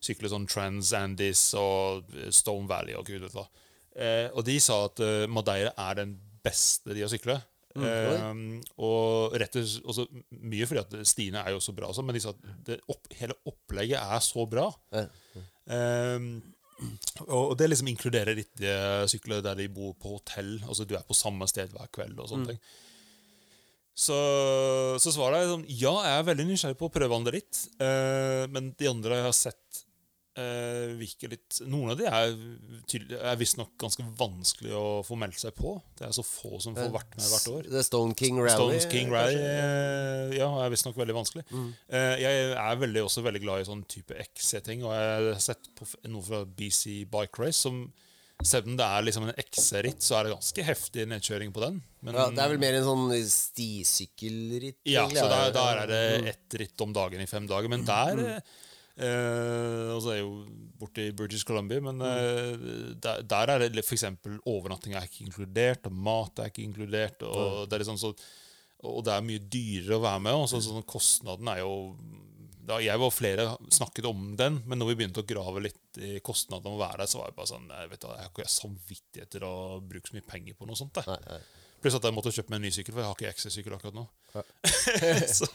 syklet 0.04 0.34
sånn 0.36 0.46
Trans 0.52 0.92
Andis 0.94 1.42
og 1.58 2.14
Stone 2.36 2.70
Valley 2.70 2.94
og 3.00 3.10
gud 3.10 3.26
vet 3.26 3.34
hva. 3.34 3.48
Eh, 3.98 4.28
og 4.30 4.46
de 4.46 4.60
sa 4.62 4.84
at 4.92 5.02
Madeira 5.32 5.74
er 5.90 6.04
den 6.04 6.14
beste 6.46 6.94
de 6.94 7.02
har 7.02 7.10
syklet. 7.12 7.50
Eh, 7.74 8.34
og 8.86 9.34
rett 9.42 9.56
og 9.58 9.66
slett 9.66 9.88
også 9.90 10.04
Mye 10.46 10.68
fordi 10.70 10.82
at 10.84 11.08
Stine 11.10 11.42
er 11.42 11.56
jo 11.56 11.62
så 11.64 11.74
bra, 11.74 11.90
sånn, 11.96 12.06
men 12.06 12.20
det 12.68 12.78
opp, 12.92 13.08
hele 13.18 13.38
opplegget 13.50 13.98
er 13.98 14.22
så 14.22 14.46
bra. 14.50 14.68
Mm. 14.94 15.48
Eh, 15.78 16.28
og 17.30 17.54
det 17.58 17.70
liksom 17.70 17.90
inkluderer 17.92 18.36
litt 18.38 18.52
det 18.60 18.76
sykler 19.12 19.44
der 19.46 19.62
de 19.62 19.70
bor 19.72 19.94
på 20.00 20.18
hotell. 20.18 20.58
Altså 20.68 20.88
Du 20.88 20.98
er 20.98 21.06
på 21.08 21.18
samme 21.18 21.48
sted 21.50 21.72
hver 21.74 21.92
kveld 21.94 22.20
og 22.20 22.30
sånne 22.32 22.54
ting. 22.54 22.64
Så, 23.94 24.18
så 24.98 25.12
svaret 25.14 25.44
er 25.44 25.52
sånn 25.52 25.68
Ja, 25.70 25.94
jeg 26.02 26.18
er 26.18 26.26
veldig 26.32 26.48
nysgjerrig 26.50 26.78
på 26.80 26.90
å 26.90 26.94
prøve 26.94 27.20
litt. 27.36 27.62
Eh, 27.78 28.44
men 28.54 28.72
de 28.80 28.90
andre 28.90 29.20
jeg 29.20 29.28
har 29.28 29.38
sett, 29.38 29.83
eh, 30.40 30.94
virker 30.98 31.32
litt 31.34 31.60
Noen 31.70 31.92
av 31.94 31.98
de 32.00 32.06
er, 32.10 32.34
tydelig- 32.90 33.20
er 33.22 33.40
visstnok 33.40 33.74
ganske 33.82 34.06
vanskelig 34.20 34.74
å 34.78 34.86
få 35.06 35.18
meldt 35.20 35.40
seg 35.42 35.54
på. 35.58 35.76
Det 36.00 36.08
er 36.08 36.16
så 36.16 36.26
få 36.26 36.60
som 36.64 36.76
får 36.78 36.90
vært 36.94 37.18
med 37.18 37.28
hvert 37.34 37.50
år. 37.54 37.68
Er 37.72 37.86
Stone 37.86 38.16
King 38.20 38.40
Rally. 38.42 38.56
Stones 38.58 38.88
King 38.92 39.12
Rally 39.14 39.38
uh, 39.40 40.34
ja, 40.38 40.50
er 40.66 40.74
visstnok 40.74 40.98
veldig 41.00 41.18
vanskelig. 41.20 41.46
Eh, 41.90 42.16
jeg 42.24 42.48
er 42.58 42.80
veldig, 42.86 43.04
også 43.06 43.26
veldig 43.26 43.44
glad 43.46 43.62
i 43.62 43.68
sånn 43.70 43.86
type 43.90 44.18
XC-ting, 44.26 44.84
og 44.88 44.96
jeg 44.98 45.28
har 45.34 45.44
sett 45.44 45.70
på 45.78 45.90
noe 46.10 46.26
fra 46.26 46.44
BC 46.46 47.04
Bike 47.14 47.42
Race 47.42 47.62
som 47.62 47.86
selv 48.44 48.68
om 48.68 48.76
det 48.76 48.84
er 48.84 49.06
liksom 49.06 49.28
en 49.30 49.38
XC-ritt, 49.40 50.02
så 50.04 50.18
er 50.18 50.26
det 50.26 50.34
ganske 50.34 50.64
heftig 50.68 51.06
nedkjøring 51.08 51.54
på 51.56 51.62
den. 51.64 51.78
Men, 52.04 52.18
Ja, 52.18 52.26
det 52.34 52.42
er 52.44 52.50
vel 52.52 52.60
mer 52.60 52.76
en 52.76 52.84
sånn 52.88 53.06
stisykkelritt? 53.30 54.80
ja, 54.90 55.06
så 55.08 55.28
der, 55.32 55.54
der 55.56 55.82
er 55.84 55.88
det 55.88 56.04
ett 56.34 56.58
ritt 56.60 56.82
om 56.84 56.94
dagen 56.96 57.22
i 57.24 57.28
fem 57.30 57.48
dager. 57.48 57.70
Men 57.72 57.86
der 57.88 58.24
eh, 58.26 58.40
eh, 58.98 59.90
Og 59.94 60.02
så 60.04 60.14
er 60.14 60.20
jeg 60.20 60.26
jo 60.26 60.38
borte 60.80 61.08
i 61.08 61.16
British 61.16 61.48
Columbia, 61.48 61.82
men 61.84 62.02
eh, 62.06 62.94
der, 63.02 63.24
der 63.28 63.54
er 63.56 63.66
det 63.66 63.86
f.eks. 63.86 64.06
overnatting 64.46 64.96
er 64.96 65.08
ikke 65.08 65.26
inkludert, 65.28 65.90
og 65.90 66.00
mat 66.10 66.44
er 66.44 66.52
ikke 66.52 66.66
inkludert. 66.66 67.24
Og 67.28 67.64
det 67.68 67.78
er 67.78 67.86
liksom 67.86 68.02
så 68.02 68.14
og 68.84 69.00
det 69.08 69.14
er 69.16 69.24
mye 69.24 69.40
dyrere 69.48 69.96
å 69.96 70.04
være 70.04 70.22
med. 70.26 70.38
Og 70.44 70.50
så, 70.52 70.60
sånn, 70.64 70.84
kostnaden 70.84 71.48
er 71.54 71.62
jo 71.64 71.74
da 72.64 72.78
Jeg 72.80 73.00
og 73.04 73.12
flere 73.12 73.50
snakket 73.76 74.06
om 74.08 74.38
den, 74.40 74.62
men 74.68 74.80
når 74.80 74.94
vi 74.94 74.96
begynte 75.02 75.20
å 75.20 75.28
grave 75.28 75.66
litt 75.66 75.98
i 76.00 76.14
kostnadene 76.24 76.72
om 76.72 76.78
å 76.78 76.84
være 76.84 77.02
der, 77.02 77.10
så 77.12 77.20
var 77.20 77.28
jeg 77.28 77.36
bare 77.36 77.50
sånn 77.50 77.66
Jeg, 77.74 77.90
vet, 77.92 78.06
jeg 78.08 78.24
har 78.24 78.32
ikke 78.32 78.54
samvittighet 78.54 79.34
til 79.36 79.46
å 79.48 79.56
bruke 79.84 80.08
så 80.08 80.16
mye 80.16 80.30
penger 80.30 80.56
på 80.56 80.68
noe 80.70 80.80
sånt. 80.80 81.02
Nei, 81.10 81.18
nei. 81.28 81.42
Pluss 81.84 81.98
at 82.00 82.06
jeg 82.08 82.16
måtte 82.16 82.32
kjøpe 82.32 82.54
meg 82.54 82.62
en 82.62 82.66
ny 82.68 82.72
sykkel, 82.72 82.96
for 82.96 83.04
jeg 83.04 83.10
har 83.12 83.18
ikke 83.20 83.32
XC-sykkel 83.36 83.76
akkurat 83.76 83.98
nå. 83.98 84.06
så, 85.38 85.50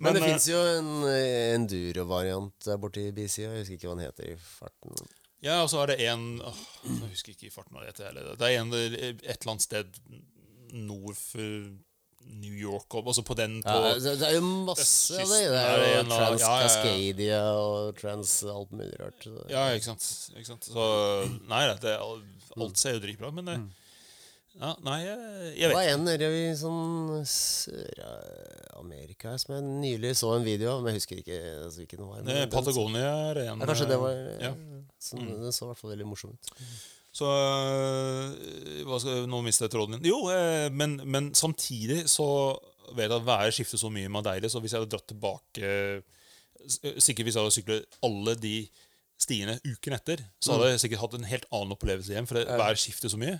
Men, 0.00 0.16
det 0.16 0.22
eh, 0.22 0.26
fins 0.26 0.46
jo 0.48 0.60
en 0.72 0.92
eh, 1.10 1.54
enduro-variant 1.58 2.70
i 2.72 3.08
BC. 3.12 3.42
Jeg 3.44 3.58
husker 3.60 3.76
ikke 3.76 3.90
hva 3.90 3.98
den 3.98 4.06
heter 4.06 4.30
i 4.32 4.38
farten. 4.40 5.10
Ja, 5.44 5.60
og 5.62 5.68
så 5.70 5.82
er 5.84 5.92
det 5.92 5.98
en 6.08 6.40
åh, 6.42 6.62
Jeg 6.88 7.12
husker 7.12 7.34
ikke 7.34 7.50
i 7.50 7.52
farten 7.54 7.76
hva 7.76 7.84
det 7.84 7.92
heter 7.92 8.08
heller. 8.08 8.32
Det 8.40 8.48
er 8.48 8.62
en 8.62 8.72
et 8.74 9.20
eller 9.36 9.52
annet 9.52 9.66
sted 9.68 10.00
nord 10.72 11.14
for 11.20 11.68
New 12.28 12.52
York 12.52 12.92
og 12.98 13.06
også 13.12 13.22
på 13.24 13.34
den 13.38 13.58
på, 13.64 13.72
Ja, 13.72 13.94
det 13.94 14.14
det 14.20 14.26
er 14.28 14.34
jo 14.36 14.42
masse 14.66 15.16
av 15.16 15.30
det. 15.30 15.42
Det 15.48 15.60
er 15.60 15.84
jo 15.84 16.02
Trans 16.10 16.42
ja, 16.42 16.48
ja, 16.48 16.56
ja. 16.56 16.66
Cascadia 16.66 17.42
og 17.56 18.00
Trans 18.00 18.32
alt 18.44 18.72
mulig 18.72 18.96
rart. 19.00 19.20
så 19.24 19.44
Ja, 19.52 19.68
ikke 19.76 19.90
sant. 19.92 20.08
ikke 20.36 20.48
sant? 20.50 20.68
Så 20.68 20.88
Nei, 21.48 21.62
det, 21.84 21.94
alt 22.58 22.80
ser 22.80 22.98
jo 22.98 23.04
dritbra 23.04 23.30
men 23.32 23.48
det, 23.48 23.58
ja, 24.58 24.72
Nei, 24.82 24.96
jeg, 25.04 25.18
jeg 25.54 25.70
Det 25.70 25.76
var 25.76 25.88
en 25.92 26.04
nede 26.06 26.28
i 26.34 26.46
sånn 26.58 27.20
Sør-Amerika 27.30 29.36
som 29.38 29.54
jeg 29.54 29.66
nylig 29.66 30.12
så 30.18 30.32
en 30.34 30.46
video 30.46 30.72
av, 30.72 30.82
men 30.82 30.94
jeg 30.94 31.02
husker 31.02 31.20
ikke 31.22 31.38
altså, 31.38 31.82
hvilken 31.82 32.02
det 32.02 32.08
var. 32.08 32.22
ikke. 32.22 32.38
men 32.40 32.52
Patagonia 32.54 33.12
er 33.30 33.40
en 33.44 33.62
Ja, 33.62 33.68
kanskje 33.70 33.88
det 33.92 33.98
var 34.02 34.16
ja. 34.42 34.52
sånn, 35.02 35.28
Den 35.44 35.54
så 35.54 35.66
i 35.66 35.70
hvert 35.70 35.82
fall 35.82 35.92
veldig 35.94 36.08
morsom 36.10 36.34
ut. 36.34 36.50
Så 37.18 37.28
hva 38.86 38.98
skal, 39.02 39.24
Nå 39.30 39.40
mistet 39.46 39.68
jeg 39.68 39.74
tråden 39.74 39.96
min. 39.96 40.08
Jo, 40.10 40.18
eh, 40.34 40.66
men, 40.74 40.98
men 41.06 41.30
samtidig 41.38 42.04
så 42.10 42.26
vet 42.96 43.08
jeg 43.08 43.18
at 43.20 43.26
været 43.26 43.54
skifter 43.56 43.80
så 43.80 43.90
mye 43.92 44.10
med 44.10 44.26
deilig, 44.26 44.50
så 44.52 44.62
hvis 44.62 44.74
jeg 44.74 44.82
hadde 44.82 44.94
dratt 44.94 45.08
tilbake 45.10 45.72
Sikkert 46.98 47.24
hvis 47.24 47.36
jeg 47.36 47.44
hadde 47.44 47.54
syklet 47.54 47.98
alle 48.04 48.34
de 48.36 48.56
stiene 49.18 49.54
uken 49.64 49.94
etter, 49.96 50.20
så 50.42 50.54
hadde 50.54 50.72
jeg 50.74 50.82
sikkert 50.82 51.02
hatt 51.04 51.14
en 51.16 51.28
helt 51.30 51.46
annen 51.54 51.72
opplevelse 51.74 52.12
igjen, 52.12 52.26
for 52.28 52.38
det, 52.38 52.44
været 52.60 52.80
skifter 52.82 53.10
så 53.10 53.18
mye. 53.18 53.38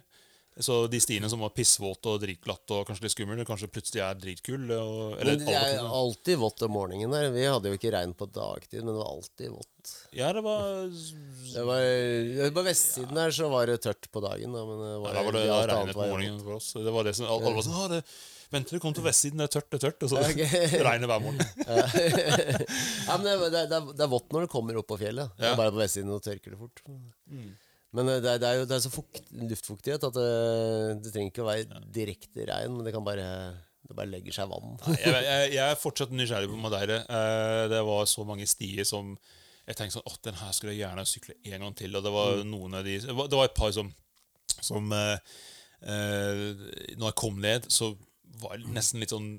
Så 0.59 0.87
de 0.91 0.99
stiene 1.01 1.29
som 1.31 1.43
var 1.45 1.53
pissvåte 1.55 2.11
og 2.11 2.23
dritglatte 2.23 2.75
og 2.75 2.89
kanskje 2.89 3.07
litt 3.07 3.15
skumle, 3.15 3.45
kanskje 3.47 3.71
plutselig 3.71 4.03
er 4.03 4.17
dritkule. 4.19 4.79
Eller 5.21 5.37
Men 5.37 5.45
det 5.47 5.59
er 5.59 5.83
alltid 5.85 6.41
vått 6.41 6.65
om 6.67 6.73
morgenen 6.75 7.15
der. 7.15 7.29
Vi 7.35 7.45
hadde 7.47 7.71
jo 7.71 7.79
ikke 7.79 7.93
regn 7.95 8.15
på 8.19 8.27
dagtid, 8.27 8.81
men 8.83 8.91
det 8.91 8.97
var 8.99 9.13
alltid 9.13 9.53
vått. 9.55 9.93
Ja, 10.13 10.33
det 10.37 10.43
var 10.45 10.89
Det 10.89 11.63
var, 11.65 12.51
på 12.59 12.65
vestsiden 12.67 13.23
her 13.23 13.31
så 13.33 13.49
var 13.53 13.71
det 13.71 13.79
tørt 13.87 14.11
på 14.13 14.21
dagen, 14.25 14.53
da, 14.53 14.65
men 14.67 14.83
det 14.83 14.91
Ja, 14.91 15.13
da 15.15 15.23
var 15.23 15.39
det 15.39 15.45
det 15.45 15.61
regnet 15.71 15.95
på 16.01 16.11
morgenen 16.11 16.43
for 16.43 16.59
oss. 16.59 16.73
Det 16.75 16.97
var 16.99 17.07
det 17.07 17.15
som, 17.17 17.31
alle 17.31 17.55
var 17.55 17.65
sånn, 17.65 17.79
ah, 17.79 17.89
det, 17.95 18.03
Venter 18.49 18.79
du 18.79 18.81
kommer 18.81 18.97
til 18.97 19.05
vestsiden, 19.05 19.41
det 19.43 19.45
er 19.45 19.55
tørt, 19.59 19.67
det 19.69 19.77
er 19.77 19.83
tørt. 19.91 20.05
Og 20.07 20.11
så 20.11 20.21
okay. 20.25 20.69
regner 20.89 21.11
hver 21.11 21.21
morgen. 21.21 21.41
ja, 23.09 23.17
men 23.21 23.27
det, 23.29 23.35
det, 23.53 23.65
det, 23.69 23.81
er- 24.01 24.13
vått 24.13 24.33
når 24.33 24.47
det 24.47 24.53
kommer 24.53 24.79
opp 24.81 24.89
på 24.89 24.97
fjellet. 25.01 25.35
Det 25.37 25.51
er 25.51 25.59
bare 25.59 25.75
på 25.75 25.83
vestsiden 25.83 26.15
og 26.15 26.23
tørker 26.25 26.55
det 26.55 26.61
fort. 26.61 26.81
Men 27.97 28.11
det 28.11 28.19
er, 28.29 28.37
det 28.43 28.49
er 28.49 28.59
jo 28.61 28.67
det 28.69 28.77
er 28.77 28.83
så 28.85 28.91
fukt, 28.93 29.23
luftfuktighet 29.33 30.03
at 30.05 30.17
det, 30.19 30.29
det 31.05 31.13
trenger 31.15 31.33
ikke 31.33 31.45
å 31.45 31.49
være 31.49 31.83
direkte 31.95 32.45
regn, 32.51 32.75
men 32.77 32.85
det 32.85 32.93
kan 32.93 33.07
bare 33.07 33.29
Det 33.89 33.97
bare 33.97 34.11
legger 34.13 34.35
seg 34.37 34.51
vann. 34.51 34.75
jeg, 34.93 35.13
jeg, 35.25 35.53
jeg 35.55 35.65
er 35.65 35.79
fortsatt 35.81 36.13
nysgjerrig 36.13 36.51
på 36.53 36.59
Madeira. 36.61 36.99
Eh, 37.09 37.63
det 37.73 37.79
var 37.89 38.05
så 38.11 38.27
mange 38.29 38.45
stier 38.51 38.85
som 38.85 39.15
jeg 39.69 39.77
tenkte 39.77 39.99
sånn, 39.99 40.09
åh, 40.09 40.19
den 40.25 40.37
her 40.41 40.53
skulle 40.57 40.75
jeg 40.75 40.83
gjerne 40.83 41.05
sykle 41.09 41.35
en 41.53 41.65
gang 41.65 41.75
til. 41.77 41.97
Og 41.97 42.05
det 42.05 42.13
var 42.13 42.43
noen 42.49 42.77
av 42.79 42.85
de 42.85 42.99
Det 43.05 43.17
var, 43.17 43.45
et 43.45 43.57
par 43.57 43.73
som, 43.77 43.89
som 44.65 44.93
eh, 44.97 45.17
eh, 45.85 46.43
Når 46.97 47.11
jeg 47.11 47.17
kom 47.21 47.41
ned, 47.45 47.69
så 47.73 47.95
var 48.41 48.57
jeg 48.57 48.69
nesten 48.77 49.01
litt 49.03 49.13
sånn 49.13 49.31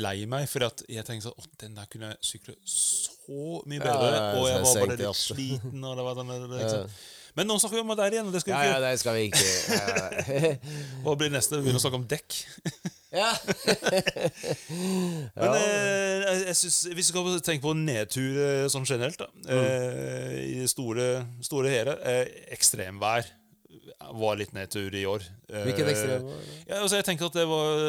lei 0.00 0.26
meg. 0.28 0.44
For 0.50 0.64
at 0.68 0.84
jeg 0.88 1.04
tenkte 1.08 1.28
sånn, 1.30 1.40
åh, 1.40 1.48
den 1.64 1.76
der 1.76 1.88
kunne 1.92 2.12
jeg 2.12 2.30
sykle 2.34 2.56
så 2.64 3.62
mye 3.68 3.80
bedre. 3.80 3.96
Ja, 3.96 4.12
ja, 4.12 4.20
ja, 4.20 4.36
og 4.36 4.48
jeg 4.48 4.64
var 4.66 4.84
bare 4.84 5.00
litt 5.00 5.20
sliten. 5.24 5.84
Og 5.84 5.96
det 5.96 6.06
var 6.08 6.20
sånn, 6.20 6.34
det, 6.36 6.50
liksom. 6.56 7.00
Men 7.38 7.46
nå 7.50 7.56
snakker 7.62 7.78
vi 7.78 7.82
om 7.84 7.92
der 7.98 8.14
igjen, 8.16 8.26
og 8.30 8.34
det 8.34 8.40
skal 8.42 8.52
Ja, 8.52 8.60
vi 8.60 8.66
ja, 8.66 8.70
ikke 8.70 8.80
gjøre. 8.80 8.90
det 8.90 9.00
skal 9.00 9.14
vi 9.14 9.22
ikke 9.28 9.44
ja. 9.78 10.54
Hva 11.04 11.14
blir 11.20 11.30
neste? 11.34 11.56
Vi 11.58 11.62
begynner 11.66 11.80
å 11.80 11.84
snakke 11.84 12.00
om 12.00 12.06
dekk. 12.10 12.38
ja. 13.20 13.30
Men 15.40 15.56
eh, 15.58 16.46
jeg, 16.48 16.56
synes, 16.56 16.78
hvis 16.90 16.96
vi 16.96 17.08
skal 17.10 17.40
tenke 17.46 17.64
på 17.64 17.74
nedtur 17.78 18.38
eh, 18.44 18.64
sånn 18.72 18.86
generelt, 18.88 19.20
da, 19.20 19.28
eh, 19.50 20.38
i 20.60 20.66
store, 20.70 21.10
store 21.44 21.72
hele 21.72 21.96
eh, 22.06 22.24
Ekstremvær 22.56 23.28
var 24.20 24.36
litt 24.40 24.52
nedtur 24.56 24.94
i 24.94 25.02
år. 25.08 25.24
Eh, 25.50 25.64
Hvilket 25.66 25.88
ekstremvær? 25.92 26.44
Ja, 26.68 26.80
altså 26.82 26.98
jeg 27.00 27.06
tenker 27.08 27.28
at 27.30 27.36
det 27.36 27.44
var 27.50 27.80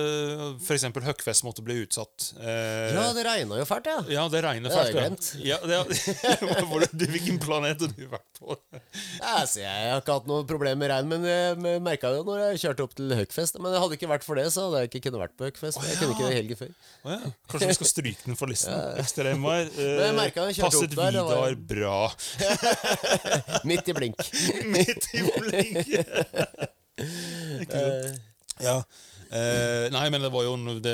F.eks. 0.58 0.66
For 0.68 0.78
eksempel 0.78 1.06
Høgfest 1.06 1.46
måtte 1.46 1.64
bli 1.66 1.76
utsatt. 1.84 2.32
Eh, 2.42 2.94
ja, 2.96 3.08
det 3.16 3.26
regna 3.28 3.60
jo 3.60 3.66
fælt, 3.70 3.90
ja. 3.92 4.00
ja, 4.10 4.24
det 4.32 4.42
regner 4.46 4.70
Det 4.72 4.78
hadde 4.78 4.94
fælt. 4.96 4.98
jeg 4.98 5.04
glemt. 5.06 5.26
Ja, 5.46 7.06
hvilken 7.12 7.40
planet 7.44 7.84
har 7.86 7.92
du 7.98 8.06
vært 8.12 8.40
på? 8.40 8.58
Ja, 9.22 9.36
altså, 9.44 9.62
jeg 9.62 9.92
har 9.92 10.00
ikke 10.02 10.16
hatt 10.18 10.28
noe 10.30 10.46
problem 10.50 10.80
med 10.82 10.90
regn, 10.92 11.08
men 11.12 11.26
jeg 11.28 11.82
merka 11.86 12.10
det 12.16 12.24
når 12.26 12.40
jeg 12.42 12.62
kjørte 12.64 12.86
opp 12.88 12.96
til 12.98 13.14
Høgfest. 13.16 13.60
Men 13.62 13.76
det 13.76 13.82
hadde 13.84 13.98
ikke 14.00 14.10
vært 14.12 14.26
for 14.26 14.40
det, 14.40 14.48
så 14.54 14.66
hadde 14.68 14.82
jeg 14.84 14.92
ikke 14.92 15.04
kunnet 15.08 15.22
vært 15.26 15.36
på 15.38 15.48
Høgfest. 15.50 15.82
Jeg 15.86 16.00
kunne 16.00 16.16
ikke 16.16 16.28
det 16.28 16.38
helgen 16.40 16.60
før. 16.60 16.72
Kanskje 17.52 17.70
vi 17.72 17.78
skal 17.78 17.92
stryke 17.92 18.26
den 18.26 18.40
for 18.40 18.52
listen? 18.52 18.74
Ekstremvær. 19.04 19.70
Eh, 19.78 20.22
passet 20.58 20.96
Vidar 20.98 21.56
bra. 21.70 22.00
Midt 23.70 23.92
i 23.92 23.96
blink. 23.96 24.18
Midt 24.72 25.08
i 25.14 25.24
blinken. 25.28 25.91
Eh, 27.02 28.12
Ja. 28.62 28.84
Eh, 29.32 29.86
nei, 29.94 30.10
men 30.12 30.20
det 30.26 30.30
var 30.34 30.44
jo 30.44 30.58
Det 30.84 30.94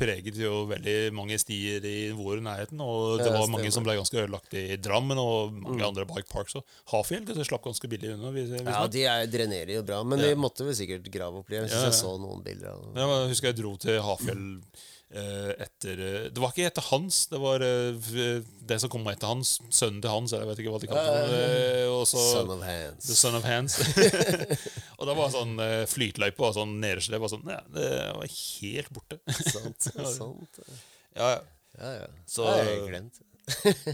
preget 0.00 0.38
jo 0.40 0.62
veldig 0.70 1.12
mange 1.12 1.36
stier 1.38 1.84
i 1.84 2.08
vår 2.16 2.40
nærheten. 2.40 2.80
Og 2.80 3.20
det 3.20 3.28
var 3.34 3.50
mange 3.52 3.70
som 3.74 3.84
ble 3.84 3.98
ganske 3.98 4.16
ødelagt 4.22 4.56
i 4.56 4.78
Drammen, 4.80 5.20
og 5.20 5.52
mange 5.52 5.84
andre 5.84 6.06
bike 6.08 6.30
parks. 6.32 6.56
Og 6.56 6.64
Hafjell 6.94 7.26
det 7.28 7.36
slapp 7.46 7.66
ganske 7.68 7.90
billig 7.92 8.14
unna. 8.14 8.32
Hvis, 8.34 8.48
hvis 8.56 8.64
ja, 8.72 8.82
de 8.88 9.04
er, 9.04 9.26
drenerer 9.30 9.74
jo 9.76 9.84
bra, 9.86 10.00
men 10.08 10.22
de 10.24 10.32
måtte 10.40 10.64
vel 10.66 10.74
sikkert 10.78 11.06
grave 11.12 11.42
opp 11.42 11.52
litt. 11.52 11.66
Jeg 11.66 11.70
synes 11.70 11.76
Ja, 11.76 11.84
ja. 11.84 11.92
jeg 11.92 12.00
så 12.00 12.16
noen 12.22 12.42
bilder 12.46 12.72
av. 12.72 12.86
Men 12.96 13.12
jeg 13.12 13.32
husker 13.34 13.52
jeg 13.52 13.60
dro 13.60 13.76
til 13.84 14.00
Hafjell 14.08 14.44
eh, 14.56 14.86
etter 15.10 16.00
eh, 16.02 16.24
Det 16.34 16.42
var 16.42 16.50
ikke 16.50 16.66
etter 16.66 16.82
Hans, 16.90 17.20
det 17.30 17.38
var 17.38 17.62
eh, 17.62 18.10
det 18.66 18.78
som 18.82 18.90
kom 18.90 19.06
etter 19.12 19.30
Hans. 19.30 19.56
Sønnen 19.70 20.00
til 20.02 20.10
Hans, 20.10 20.32
eller 20.34 20.46
jeg 20.46 20.50
vet 20.50 20.62
ikke 20.64 20.74
hva 20.74 20.80
de 20.82 20.90
kalte 20.90 21.18
det. 21.30 21.42
Eh, 21.86 22.04
Son 22.10 22.50
of 22.56 22.62
hands. 22.66 23.06
The 23.06 23.18
Son 23.18 23.38
of 23.38 23.46
Hands. 23.46 23.78
og 24.98 25.06
da 25.08 25.14
var 25.18 25.30
sånn 25.34 25.54
flytløype 25.90 26.42
og 26.48 26.56
sånn 26.58 26.76
nederste 26.82 27.20
var 27.22 27.32
sånn, 27.32 27.46
ja, 27.50 27.60
Det 27.72 27.90
var 28.18 28.26
helt 28.30 28.90
borte. 28.94 29.20
Sant, 29.54 29.90
sant. 30.18 30.60
ja, 31.16 31.36
ja. 31.36 31.44
Ja, 31.76 31.90
ja. 31.92 32.06
Så- 32.24 32.46
det 32.48 32.52
har 32.56 32.70
jeg 32.72 32.84
glemt. 32.88 33.18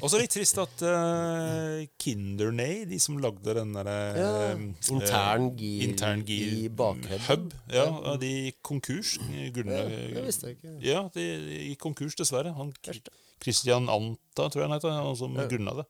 Og 0.00 0.06
så 0.08 0.16
litt 0.16 0.32
trist 0.32 0.56
at 0.62 0.82
uh, 0.86 1.82
Kinderney, 2.00 2.86
de 2.88 2.96
som 3.02 3.18
lagde 3.20 3.52
den 3.58 3.74
derre 3.76 3.96
Ja, 4.16 4.30
uh, 4.56 4.62
intern 4.94 5.50
eh, 5.50 5.58
gir 5.60 5.82
intern 5.90 6.22
gir 6.28 6.54
i 6.56 6.70
bakhub. 6.72 7.26
hub, 7.28 7.50
ja, 7.72 7.84
ja, 7.84 8.14
de 8.22 8.30
gikk 8.48 8.62
konkurs. 8.64 9.18
Grunne, 9.52 9.82
Ja, 9.82 10.14
det 10.16 10.24
visste 10.24 10.48
jeg 10.48 10.58
ikke. 10.58 10.76
Ja, 10.86 11.02
de 11.12 11.26
gikk 11.68 11.82
konkurs, 11.84 12.16
dessverre. 12.16 12.54
Han, 12.56 12.72
Christian 13.42 13.90
Anta, 13.92 14.48
tror 14.48 14.64
jeg 14.64 14.70
han 14.70 14.78
heter, 14.78 14.96
han 14.96 15.20
som 15.20 15.36
grunna 15.36 15.76
det. 15.82 15.88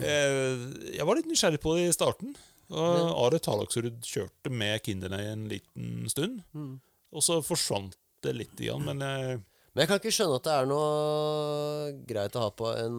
Uh, 0.00 0.72
jeg 0.96 1.04
var 1.04 1.20
litt 1.20 1.28
nysgjerrig 1.28 1.60
på 1.60 1.76
det 1.76 1.90
i 1.90 1.94
starten. 1.96 2.32
Og 2.72 3.10
Are 3.20 3.36
Talaksrud 3.42 4.00
kjørte 4.06 4.48
med 4.48 4.80
Kinderney 4.86 5.28
en 5.34 5.44
liten 5.50 6.08
stund. 6.08 6.40
Mm. 6.56 6.78
Og 7.12 7.24
så 7.24 7.42
forsvant 7.44 7.98
det 8.24 8.32
litt 8.38 8.60
igjen, 8.62 8.84
men 8.86 9.02
eh, 9.04 9.40
Men 9.72 9.82
jeg 9.82 9.88
kan 9.88 10.00
ikke 10.02 10.12
skjønne 10.12 10.36
at 10.36 10.44
det 10.48 10.52
er 10.52 10.66
noe 10.68 11.92
greit 12.10 12.34
å 12.36 12.42
ha 12.44 12.50
på 12.52 12.72
en 12.76 12.98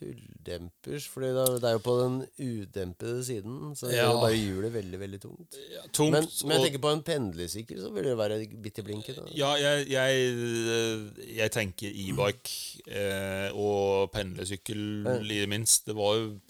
fulldempers, 0.00 1.04
Fordi 1.12 1.28
det 1.36 1.40
er- 1.44 1.58
det 1.60 1.64
er 1.68 1.72
jo 1.76 1.82
på 1.84 1.94
den 2.00 2.14
udempede 2.40 3.24
siden, 3.24 3.74
så 3.76 3.88
det 3.88 3.96
Ja. 3.96 4.06
gjør 4.08 4.20
bare 4.22 4.38
hjulet 4.38 4.72
veldig, 4.72 4.98
veldig 4.98 5.20
tungt. 5.20 5.56
ja, 5.74 5.82
tungt. 5.92 6.12
Men, 6.12 6.26
men 6.48 6.60
jeg 6.60 6.72
tenker 6.72 6.78
på 6.80 6.92
en 6.92 7.02
pendlersykkel, 7.02 7.80
så 7.82 7.92
vil 7.92 8.04
det 8.04 8.16
være 8.16 8.46
bitte 8.62 8.82
blinket. 8.82 9.18
Ja, 9.36 9.54
jeg, 9.56 9.88
jeg, 9.90 11.36
jeg 11.36 11.50
tenker 11.52 11.88
e-bike 11.92 12.80
eh, 12.88 13.50
og 13.52 14.10
pendlersykkel 14.12 15.06
i 15.30 15.40
det 15.40 15.48
minst. 15.48 15.84
Det 15.84 15.94
var 15.94 16.14
jo 16.16 16.40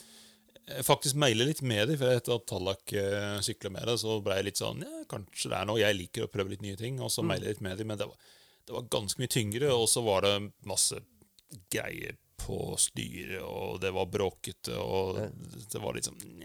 jeg 0.70 0.84
faktisk 0.86 1.16
mailer 1.16 1.46
litt 1.46 1.62
med 1.62 1.88
det, 1.88 1.98
for 1.98 2.06
etter 2.06 2.34
at 2.36 2.46
Tallak 2.46 2.92
eh, 2.92 3.40
sykla 3.42 3.72
med 3.72 3.82
det, 3.86 3.98
så 3.98 4.20
ble 4.22 4.36
jeg 4.36 4.44
litt 4.44 4.60
sånn 4.60 4.84
Ja, 4.86 5.02
kanskje 5.10 5.48
det 5.50 5.58
er 5.58 5.66
noe. 5.66 5.80
Jeg 5.80 5.96
liker 5.98 6.22
å 6.28 6.30
prøve 6.30 6.50
litt 6.50 6.62
nye 6.62 6.76
ting, 6.78 7.00
og 7.00 7.10
så 7.10 7.24
mailer 7.26 7.46
jeg 7.48 7.56
litt 7.56 7.62
med 7.66 7.78
det, 7.78 7.86
men 7.88 7.98
det 7.98 8.06
var, 8.06 8.14
det 8.66 8.74
var 8.76 8.88
ganske 8.92 9.20
mye 9.22 9.30
tyngre, 9.32 9.70
og 9.74 9.86
så 9.90 10.02
var 10.06 10.26
det 10.26 10.34
masse 10.68 10.98
greier 11.72 12.16
på 12.40 12.74
styret, 12.80 13.42
og 13.44 13.80
det 13.82 13.90
var 13.92 14.06
bråkete, 14.08 14.76
og 14.80 15.18
det 15.20 15.80
var 15.82 15.92
litt 15.96 16.06
sånn. 16.08 16.20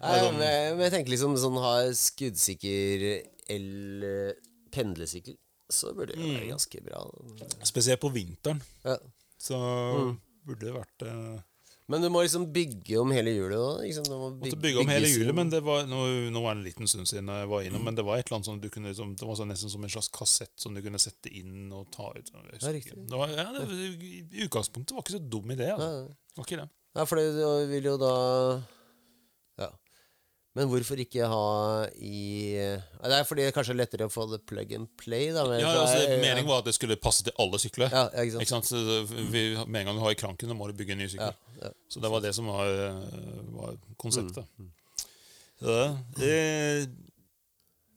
Nei, 0.00 0.16
men, 0.26 0.40
men 0.40 0.82
jeg 0.84 0.92
tenker 0.94 1.12
liksom 1.14 1.36
sånn 1.40 1.56
ha 1.62 1.74
skuddsikker 1.96 3.04
el- 3.54 4.34
pendlersykkel, 4.74 5.36
så 5.70 5.94
burde 5.96 6.14
det 6.18 6.26
være 6.34 6.50
ganske 6.52 6.82
bra. 6.84 7.00
Spesielt 7.66 8.02
på 8.02 8.12
vinteren. 8.14 8.60
Ja. 8.84 8.96
Så 9.40 9.56
burde 10.46 10.66
det 10.66 10.74
vært 10.76 11.06
eh, 11.06 11.38
Men 11.90 12.04
du 12.04 12.08
må 12.12 12.22
liksom 12.22 12.44
bygge 12.54 13.00
om 13.02 13.10
hele 13.14 13.32
hjulet 13.34 13.58
òg. 13.58 13.80
Liksom. 13.82 14.08
Måtte 14.38 14.58
bygge 14.62 14.84
om 14.84 14.90
hele 14.92 15.08
hjulet, 15.10 15.34
men 15.34 15.50
det 15.50 15.62
var, 15.66 15.88
nå, 15.90 16.04
nå 16.30 16.42
var 16.44 16.54
det 16.54 16.60
en 16.60 16.66
liten 16.68 16.90
stund 16.90 17.10
siden 17.10 17.32
jeg 17.34 17.50
var 17.50 17.66
innom, 17.66 17.82
men 17.86 17.98
det 17.98 18.04
var 18.06 18.20
et 18.20 18.28
eller 18.28 18.38
annet 18.38 18.50
sånn 18.50 18.60
du 18.62 18.68
kunne 18.70 18.92
liksom, 18.92 19.16
Det 19.18 19.26
var 19.26 19.38
sånn, 19.40 19.50
nesten 19.50 19.72
som 19.72 19.86
en 19.86 19.90
slags 19.90 20.10
kassett 20.14 20.54
som 20.62 20.76
du 20.76 20.82
kunne 20.84 21.00
sette 21.02 21.32
inn 21.34 21.72
og 21.74 21.88
ta 21.94 22.12
ut. 22.14 22.30
Ja, 22.30 22.74
riktig. 22.74 22.94
Det 23.10 23.18
var, 23.18 23.32
ja, 23.34 23.48
det, 23.56 23.66
I 24.06 24.44
utgangspunktet 24.46 24.94
var 24.94 25.02
ikke 25.02 25.18
så 25.18 25.24
dum 25.34 25.50
idé. 25.56 25.72
Altså. 25.74 25.90
Ja. 25.90 26.30
Det 26.30 26.42
var 26.42 26.48
ikke 26.50 26.60
det. 26.62 26.68
Ja, 27.00 27.06
for 27.06 27.20
det 27.20 27.70
vil 27.70 27.90
jo 27.90 27.96
da. 28.00 28.14
Men 30.60 30.68
hvorfor 30.68 31.00
ikke 31.00 31.24
ha 31.30 31.44
i 31.96 32.52
Det 32.52 33.16
er 33.16 33.24
fordi 33.24 33.46
det 33.46 33.54
kanskje 33.56 33.72
er 33.72 33.78
lettere 33.80 34.08
å 34.10 34.12
få 34.12 34.26
det 34.28 34.42
plug 34.50 34.74
and 34.76 34.90
play, 35.00 35.30
da. 35.32 35.46
Men 35.48 35.62
Ja, 35.62 35.70
altså, 35.86 36.02
jeg- 36.04 36.20
Meningen 36.20 36.50
var 36.50 36.58
at 36.60 36.66
det 36.68 36.74
skulle 36.76 36.96
passe 37.00 37.24
til 37.24 37.32
alle 37.40 37.56
sykler. 37.62 37.88
Ja, 37.88 38.02
ja, 38.12 38.24
ikke 38.26 38.32
sant. 38.36 38.42
Ikke 38.44 38.52
sant? 38.52 38.68
Så 38.68 39.06
vi, 39.32 39.44
med 39.64 39.80
en 39.80 39.86
gang 39.88 39.96
du 39.96 40.02
har 40.04 40.12
i 40.12 40.18
kranken, 40.20 40.52
må 40.58 40.68
du 40.68 40.76
bygge 40.76 40.92
en 40.92 40.98
ny 41.00 41.08
sykkel. 41.08 41.32
Ja. 41.62 41.70
Så 41.88 42.00
det 42.04 42.10
var 42.12 42.20
det 42.20 42.34
som 42.36 42.46
var, 42.52 42.68
eh, 42.68 42.92
var 43.56 43.78
konseptet. 43.96 44.44
Mm, 44.60 44.70
eh, 46.20 46.86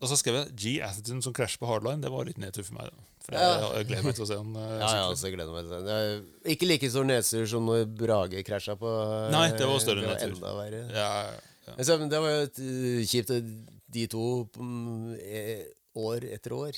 og 0.01 0.09
så 0.11 0.17
skrev 0.19 0.35
jeg 0.39 0.55
G. 0.55 0.81
Atherton 0.83 1.21
som 1.23 1.33
krasjer 1.35 1.59
på 1.59 1.67
hardline. 1.67 2.01
Det 2.03 2.11
var 2.11 2.25
litt 2.27 2.37
nedtur 2.39 2.63
for 2.63 2.75
meg. 2.79 2.89
Da. 2.91 3.09
For 3.23 3.35
jeg, 3.39 3.75
jeg 3.77 3.87
gleder 3.87 4.03
meg 4.03 4.15
til 4.17 4.23
å 4.25 4.27
se 4.27 4.35
han 4.35 4.55
eh, 4.55 4.79
Ja, 4.79 5.11
jeg 5.15 5.35
gleder 5.35 5.53
meg 5.55 5.69
til 5.69 5.85
det. 5.87 6.55
Ikke 6.55 6.67
like 6.67 6.89
stor 6.91 7.05
nedtur 7.07 7.45
som 7.47 7.65
når 7.67 7.85
Brage 7.95 8.43
krasja 8.43 8.75
på 8.79 8.91
Nei, 9.31 9.49
det 9.51 9.67
var 9.67 9.79
større 9.79 10.03
nedtur. 10.03 10.33
Enda 10.35 10.55
verre. 10.59 10.81
Ja, 10.91 11.09
ja. 11.31 11.41
Men 11.67 11.85
så- 11.87 11.99
det 12.09 12.19
var 12.23 12.29
jo 12.33 12.41
uh, 12.47 13.03
kjipt, 13.07 13.31
de 13.93 14.03
to 14.11 14.23
mm, 14.57 15.13
eh, 15.21 15.63
år 15.95 16.19
etter 16.35 16.51
år. 16.57 16.73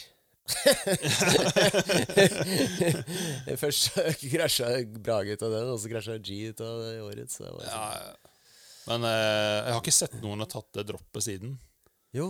Først 3.62 3.82
krasja 4.22 4.68
Brage 5.02 5.34
ut 5.36 5.44
av 5.46 5.52
den, 5.56 5.70
og 5.74 5.80
så 5.82 5.88
krasja 5.92 6.16
G 6.22 6.28
ut 6.52 6.60
av 6.66 6.76
årets. 7.08 7.34
Så 7.40 7.44
det 7.46 7.52
sånn. 7.54 7.68
Ja, 7.70 7.86
Men 8.90 9.00
eh, 9.10 9.58
jeg 9.66 9.74
har 9.74 9.82
ikke 9.82 9.94
sett 9.96 10.16
noen 10.22 10.40
ha 10.44 10.48
tatt 10.50 10.70
det 10.78 10.84
droppet 10.92 11.24
siden. 11.26 11.52
Jo, 12.16 12.26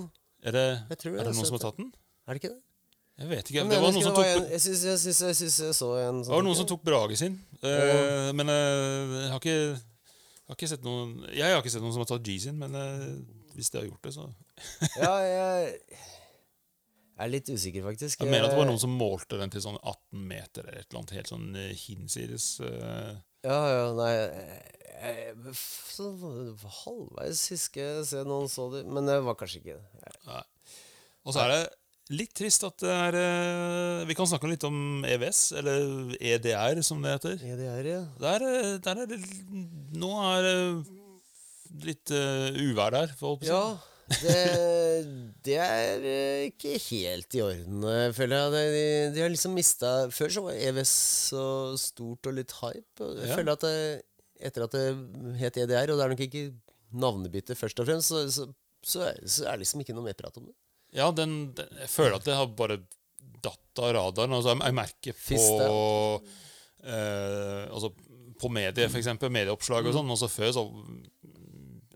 Er 0.46 0.52
det, 0.54 0.66
Jeg 0.94 0.98
tror 1.02 1.12
jeg 1.16 1.20
er 1.22 1.26
det 1.28 1.34
noen 1.36 1.48
som 1.50 1.58
har 1.58 1.64
tatt 1.68 1.80
den? 1.82 1.90
er 2.26 2.30
det 2.34 2.40
ikke 2.44 2.54
det? 2.54 2.62
Jeg 3.16 3.28
vet 3.32 3.46
ikke. 3.50 3.62
Det 3.72 3.78
var 3.80 3.92
noen 3.96 4.04
som 4.04 4.16
tok, 4.18 4.28
en- 4.28 4.50
Jeg 4.52 4.60
syns 4.62 4.82
jeg, 4.84 4.96
jeg, 5.16 5.36
jeg 5.66 5.74
så 5.78 5.88
en 6.04 6.18
det 6.22 6.30
var 6.34 6.44
noen 6.44 6.58
som 6.60 6.68
tok 6.68 6.82
Brage 6.84 7.16
sin. 7.20 7.36
Eh, 7.64 8.30
men 8.36 8.48
eh, 8.52 9.04
jeg 9.24 9.30
har 9.32 9.40
ikke 9.40 9.60
jeg 10.46 10.54
har 10.54 10.58
ikke 10.60 10.70
sett 10.70 10.84
noen 10.86 11.14
Jeg 11.34 11.50
har 11.56 11.64
ikke 11.64 11.72
sett 11.74 11.82
noen 11.82 11.94
som 11.96 12.04
har 12.04 12.10
tatt 12.12 12.28
sin, 12.42 12.60
men 12.62 12.76
eh, 12.78 13.06
hvis 13.56 13.72
de 13.74 13.80
har 13.80 13.88
gjort 13.88 14.06
det, 14.06 14.14
så 14.14 14.28
Ja, 15.02 15.14
jeg 15.26 15.80
er 17.16 17.32
litt 17.32 17.48
usikker, 17.50 17.86
faktisk. 17.86 18.22
Jeg 18.22 18.30
mener 18.30 18.50
at 18.50 18.54
det 18.54 18.60
var 18.60 18.68
noen 18.68 18.82
som 18.82 18.94
målte 19.00 19.40
den 19.40 19.54
til 19.54 19.64
sånn 19.64 19.80
18 19.80 20.26
meter 20.28 20.66
eller 20.68 20.82
et 20.82 20.90
eller 20.90 21.02
annet 21.02 21.16
helt 21.16 21.32
sånn 21.32 21.48
eh, 21.58 21.72
hinsides. 21.86 22.48
eh. 22.68 23.16
Ja, 23.46 23.60
ja, 23.72 23.86
nei 23.96 24.12
jeg, 24.12 24.60
jeg, 24.96 25.56
så, 25.60 26.10
Halvveis 26.82 27.46
husker 27.54 27.82
jeg 27.82 28.04
å 28.04 28.08
se 28.10 28.24
noen 28.28 28.52
så 28.52 28.68
det, 28.74 28.84
men 28.90 29.08
det 29.10 29.20
var 29.26 29.38
kanskje 29.40 29.62
ikke 29.64 29.80
det. 29.80 30.14
Nei. 30.28 30.44
Og 31.26 31.34
så 31.34 31.46
er 31.46 31.54
det 31.56 31.62
litt 32.14 32.34
trist 32.38 32.64
at 32.68 32.78
det 32.84 32.92
er 32.92 33.16
eh, 33.18 34.04
Vi 34.10 34.14
kan 34.18 34.28
snakke 34.30 34.50
litt 34.52 34.64
om 34.68 35.04
EVS, 35.08 35.40
eller 35.58 36.14
EDR, 36.20 36.82
som 36.86 37.02
det 37.02 37.16
heter. 37.16 37.42
EDR, 37.42 37.90
Ja, 37.90 38.04
er. 38.04 38.06
Der, 38.22 38.46
eh, 38.52 38.78
der 38.86 39.02
er 39.02 39.10
det 39.10 39.20
Nå 39.98 40.12
er 40.36 40.46
det 40.46 40.60
litt 41.86 42.12
uh, 42.14 42.56
uvær 42.56 42.94
der, 42.96 43.12
for 43.20 43.28
å 43.28 43.30
holde 43.34 43.42
på 43.42 43.50
si. 43.50 43.52
Ja, 43.52 43.64
Det, 44.22 44.36
det 45.48 45.56
er 45.60 46.04
eh, 46.06 46.44
ikke 46.52 46.76
helt 46.86 47.36
i 47.36 47.42
orden, 47.42 47.82
eh, 47.90 48.12
føler 48.16 48.38
jeg. 48.38 48.52
De, 48.76 48.84
de 49.16 49.24
har 49.26 49.32
liksom 49.34 49.56
mista 49.58 49.96
Før 50.14 50.30
så 50.36 50.44
var 50.46 50.60
EVS 50.70 50.92
så 51.32 51.46
stort 51.82 52.30
og 52.30 52.38
litt 52.38 52.54
hype. 52.62 53.02
Og 53.02 53.18
jeg 53.18 53.32
Ja. 53.32 53.40
føler 53.40 53.58
at 53.58 53.66
det, 53.66 53.74
etter 54.46 54.68
at 54.68 54.78
det 54.78 54.86
het 55.42 55.58
EDR, 55.66 55.92
og 55.92 55.98
det 56.00 56.06
er 56.06 56.14
nok 56.14 56.24
ikke 56.28 56.46
navnebytte 56.96 57.58
først 57.60 57.82
og 57.82 57.90
fremst, 57.90 58.14
så, 58.14 58.22
så, 58.32 58.46
så, 58.86 59.02
er, 59.10 59.20
så 59.26 59.48
er 59.50 59.58
det 59.58 59.66
liksom 59.66 59.82
ikke 59.84 59.96
noe 59.98 60.06
mer 60.06 60.16
prat 60.22 60.38
om 60.40 60.46
det. 60.48 60.56
Ja, 60.96 61.10
den, 61.16 61.38
den, 61.58 61.72
jeg 61.84 61.92
føler 61.92 62.18
at 62.20 62.28
det 62.28 62.38
har 62.38 62.52
bare 62.58 62.80
datt 63.46 63.82
av 63.84 63.94
radaren. 63.98 64.36
Altså, 64.38 64.54
jeg, 64.54 64.64
jeg 64.64 64.78
merker 64.78 65.18
på 65.20 65.42
eh, 66.86 67.64
Altså 67.70 67.92
på 68.36 68.50
medier, 68.52 68.90
f.eks. 68.92 69.14
Medieoppslag 69.32 69.88
og 69.88 69.96
sånn. 69.96 70.12
Og 70.12 70.32
før 70.32 70.56
så 70.56 70.64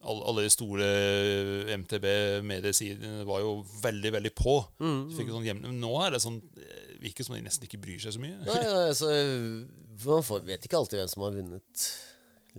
alle, 0.10 0.24
alle 0.32 0.46
de 0.46 0.52
store 0.54 0.86
MTB-mediesidene 1.82 3.26
var 3.28 3.44
jo 3.44 3.58
veldig, 3.84 4.14
veldig 4.16 4.32
på. 4.38 4.56
Mm, 4.82 5.02
jo 5.12 5.36
sånn 5.36 5.80
nå 5.80 5.92
er 6.06 6.16
det 6.16 6.22
sånn 6.24 6.40
eh, 6.60 6.86
Virker 7.00 7.24
som 7.24 7.36
de 7.38 7.44
nesten 7.46 7.68
ikke 7.68 7.80
bryr 7.80 8.00
seg 8.04 8.16
så 8.16 8.20
mye. 8.20 8.36
Nei, 8.44 8.62
altså, 8.90 9.10
Man 10.04 10.26
får, 10.26 10.42
vet 10.48 10.66
ikke 10.68 10.80
alltid 10.82 11.00
hvem 11.00 11.12
som 11.12 11.24
har 11.24 11.36
vunnet 11.38 11.84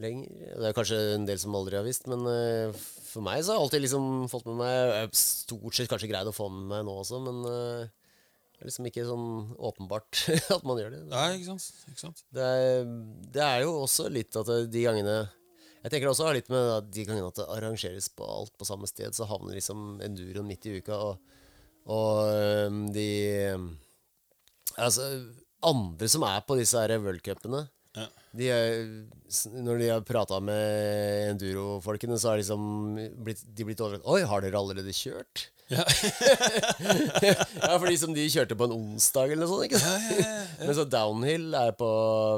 lenger. 0.00 0.54
Det 0.60 0.68
er 0.70 0.76
kanskje 0.76 1.00
en 1.16 1.26
del 1.28 1.40
som 1.42 1.56
aldri 1.58 1.76
har 1.76 1.84
visst, 1.84 2.08
men 2.08 2.24
eh, 2.30 2.80
for 3.10 3.24
meg 3.26 3.42
så 3.42 3.52
har 3.52 3.58
jeg 3.58 3.66
alltid 3.66 3.82
liksom 3.84 4.04
fått 4.30 4.46
med 4.48 4.60
meg 4.60 5.16
stort 5.18 5.76
sett 5.76 5.90
kanskje 5.90 6.10
greid 6.10 6.28
å 6.30 6.34
få 6.34 6.48
med 6.52 6.68
meg 6.70 6.86
nå 6.86 6.94
også, 7.02 7.20
men 7.24 7.40
uh, 7.46 7.82
det 8.60 8.62
er 8.62 8.68
liksom 8.68 8.88
ikke 8.90 9.08
sånn 9.08 9.28
åpenbart 9.70 10.22
at 10.56 10.64
man 10.68 10.80
gjør 10.80 10.94
det. 10.94 11.02
Nei, 11.10 11.26
ikke 11.38 11.50
sant? 11.50 11.84
Ikke 11.90 12.02
sant? 12.04 12.22
Det 12.36 12.44
er, 12.44 12.88
det 13.34 13.44
er 13.46 13.64
jo 13.64 13.74
også 13.86 14.08
litt 14.12 14.36
at 14.36 14.50
de 14.68 14.84
gangene 14.84 15.18
Jeg 15.80 15.88
tenker 15.88 16.06
det 16.06 16.12
også 16.12 16.28
har 16.28 16.36
litt 16.36 16.50
med 16.52 16.72
at 16.76 16.90
de 16.92 17.06
gangene 17.08 17.30
at 17.32 17.40
det 17.40 17.48
arrangeres 17.56 18.10
på 18.12 18.28
alt 18.28 18.52
på 18.60 18.68
samme 18.68 18.90
sted, 18.90 19.16
så 19.16 19.28
havner 19.30 19.56
liksom 19.56 20.00
enduroen 20.04 20.48
midt 20.50 20.68
i 20.68 20.76
uka, 20.78 20.98
og, 21.10 21.38
og 21.90 22.24
øhm, 22.30 22.82
de 22.94 23.10
Altså, 24.80 25.08
andre 25.66 26.06
som 26.08 26.22
er 26.24 26.44
på 26.46 26.56
disse 26.56 26.78
her 26.78 26.94
worldcupene 27.02 27.64
Ja. 27.98 28.04
de 28.38 28.50
er, 28.54 28.74
Når 29.50 29.80
de 29.80 29.88
har 29.90 30.04
prata 30.06 30.38
med 30.38 31.30
enduro-folkene, 31.32 32.18
så 32.20 32.32
har 32.32 32.38
liksom 32.42 32.60
blitt, 33.24 33.42
de 33.42 33.66
blitt 33.66 33.82
overrasket. 33.82 34.06
Oi, 34.06 34.22
har 34.30 34.44
dere 34.44 34.60
allerede 34.60 34.94
kjørt? 34.94 35.48
Ja. 35.70 35.84
ja, 37.22 37.74
fordi 37.78 37.96
som 37.98 38.14
de 38.14 38.24
kjørte 38.30 38.56
på 38.58 38.66
en 38.66 38.74
onsdag 38.74 39.34
eller 39.34 39.46
noe 39.46 39.52
sånt. 39.52 39.66
ikke 39.68 39.82
sant? 39.82 40.56
Men 40.62 40.74
så 40.78 40.86
downhill 40.90 41.54
er 41.54 41.74
på 41.78 41.90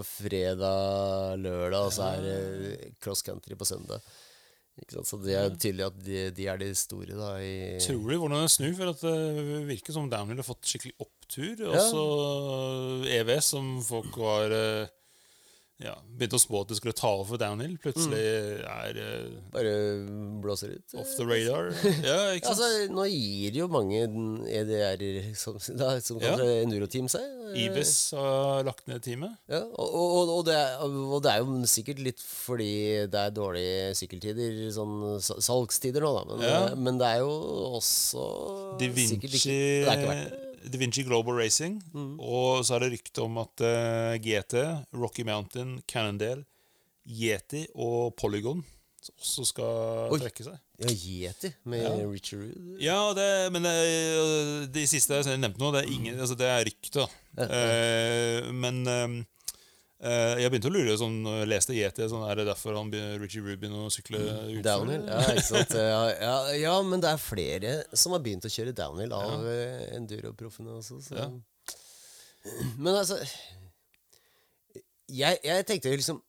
fredag, 0.09 1.39
lørdag, 1.41 1.87
og 1.89 1.95
så 1.97 2.11
er 2.13 2.27
det 2.27 2.93
cross 3.01 3.25
country 3.25 3.57
på 3.57 3.69
søndag. 3.69 4.05
Så 5.05 5.19
det 5.21 5.35
er 5.37 5.51
tydelig 5.53 5.85
at 5.85 5.97
de, 6.01 6.21
de 6.33 6.47
er 6.49 6.61
de 6.61 6.71
store, 6.77 7.13
da. 7.13 7.35
I, 7.45 7.77
Tror 7.85 8.09
du 8.09 8.17
hvordan 8.17 8.41
det 8.41 8.53
snur? 8.55 8.73
For 8.79 8.93
at 8.93 9.03
det 9.05 9.59
virker 9.69 9.95
som 9.95 10.09
Downhill 10.11 10.41
har 10.41 10.49
fått 10.49 10.69
skikkelig 10.69 10.95
opptur. 11.05 11.61
Og 11.69 11.77
så 11.93 12.05
EVS, 13.19 13.51
som 13.53 13.69
folk 13.85 14.17
var 14.21 14.55
eh, 14.57 14.93
ja, 15.83 15.95
begynte 16.19 16.39
å 16.39 16.43
spå 16.43 16.61
at 16.63 16.71
det 16.73 16.77
skulle 16.79 16.95
ta 16.97 17.09
over 17.17 17.27
for 17.33 17.41
Downhill, 17.43 17.75
plutselig 17.83 18.21
er 18.63 18.99
uh, 19.03 19.31
bare 19.55 19.73
blåser 20.45 20.77
ut. 20.77 20.95
off 21.01 21.13
the 21.19 21.27
radar. 21.27 21.73
Ja, 22.05 22.19
ikke 22.37 22.53
sant? 22.53 22.63
Altså, 22.63 22.69
nå 22.95 23.07
gir 23.11 23.59
jo 23.63 23.69
mange 23.73 24.05
EDR-er 24.51 25.33
som, 25.39 25.59
da, 25.81 25.95
som 26.05 26.21
Ja. 26.23 26.33
kanskje 26.37 26.61
enduro-team 26.65 27.09
seg. 27.13 27.27
Ibis 27.59 27.93
har 28.17 28.63
lagt 28.65 28.87
ned 28.89 29.03
teamet. 29.05 29.35
Ja, 29.51 29.61
og, 29.67 29.91
og, 29.99 30.31
og, 30.39 30.45
det 30.49 30.55
er, 30.57 30.79
og 30.87 31.19
det 31.25 31.33
er 31.35 31.43
jo 31.43 31.59
sikkert 31.69 32.01
litt 32.07 32.23
fordi 32.23 32.71
det 33.13 33.25
er 33.27 33.35
dårlige 33.37 33.91
sykkeltider, 33.99 34.63
sånn 34.73 34.95
salgstider 35.21 36.07
nå, 36.07 36.15
da. 36.17 36.25
Men, 36.31 36.47
Ja. 36.49 36.63
men 36.79 36.99
det 37.03 37.11
er 37.17 37.21
jo 37.25 37.35
også 37.77 38.25
Da 38.81 38.89
sikkert 38.95 39.37
ikke 39.37 39.53
Det 39.53 39.91
er 39.91 39.99
ikke 39.99 40.09
verdt 40.15 40.33
det. 40.33 40.49
Da 40.63 40.79
Vinci 40.79 41.03
Global 41.07 41.39
Racing. 41.41 41.81
Og 41.95 42.63
så 42.67 42.77
er 42.77 42.85
det 42.85 42.93
rykte 42.99 43.25
om 43.25 43.41
at 43.43 43.65
uh, 43.65 44.15
GT, 44.23 44.61
Rocky 44.95 45.25
Mountain, 45.27 45.81
Cannondale, 45.91 46.45
Yeti 47.03 47.65
og 47.75 48.15
Polygon 48.21 48.63
også 49.11 49.45
skal 49.49 50.13
Oi. 50.15 50.19
trekke 50.23 50.45
seg. 50.47 50.59
Ja, 50.83 50.93
Yeti 50.93 51.51
med 51.71 51.83
Ja. 51.83 51.91
Richard 52.07 52.41
Rood. 52.45 52.79
Ja, 52.83 52.99
det, 53.17 53.29
men 53.55 53.67
det, 53.67 54.71
de 54.75 54.87
siste 54.87 55.19
jeg 55.19 55.41
nevnte 55.43 55.63
nå, 55.63 55.73
det 55.75 55.83
er, 55.85 55.91
ingen, 55.91 56.19
altså 56.21 56.37
det 56.39 56.47
er 56.47 56.65
rykte. 56.69 57.07
Ja, 57.39 57.47
ja. 57.49 58.47
Uh, 58.47 58.53
men 58.55 58.83
eh, 58.87 59.03
eh, 59.03 59.21
jeg 60.03 60.51
begynte 60.51 60.71
å 60.71 60.75
lure 60.75 60.97
sånn, 60.99 61.21
når 61.23 61.37
jeg 61.41 61.51
leste 61.53 61.77
Yeti, 61.77 62.07
sånn, 62.11 62.25
er 62.27 62.41
det 62.41 62.49
derfor 62.49 62.75
han, 62.75 62.91
Richie 63.23 63.45
Rubin 63.45 63.77
å 63.79 63.87
sykle 63.93 64.19
utfor? 64.19 64.65
Downhill. 64.67 65.07
Ja, 65.07 65.23
ikke 65.31 65.47
sant. 65.47 65.77
Ja, 65.79 66.03
ja, 66.17 66.37
ja, 66.59 66.75
men 66.87 67.05
det 67.05 67.13
er 67.13 67.23
flere 67.23 67.75
som 67.95 68.17
har 68.17 68.25
begynt 68.25 68.49
å 68.49 68.51
kjøre 68.51 68.75
downhill 68.75 69.15
av 69.15 69.47
ja. 69.47 69.67
enduro-proffene 70.01 70.75
også. 70.81 70.99
Så. 71.07 71.29
Men 72.83 72.97
altså 72.97 73.21
jeg, 75.13 75.39
jeg 75.45 75.67
tenkte 75.69 75.93
jo 75.93 75.99
liksom 76.01 76.23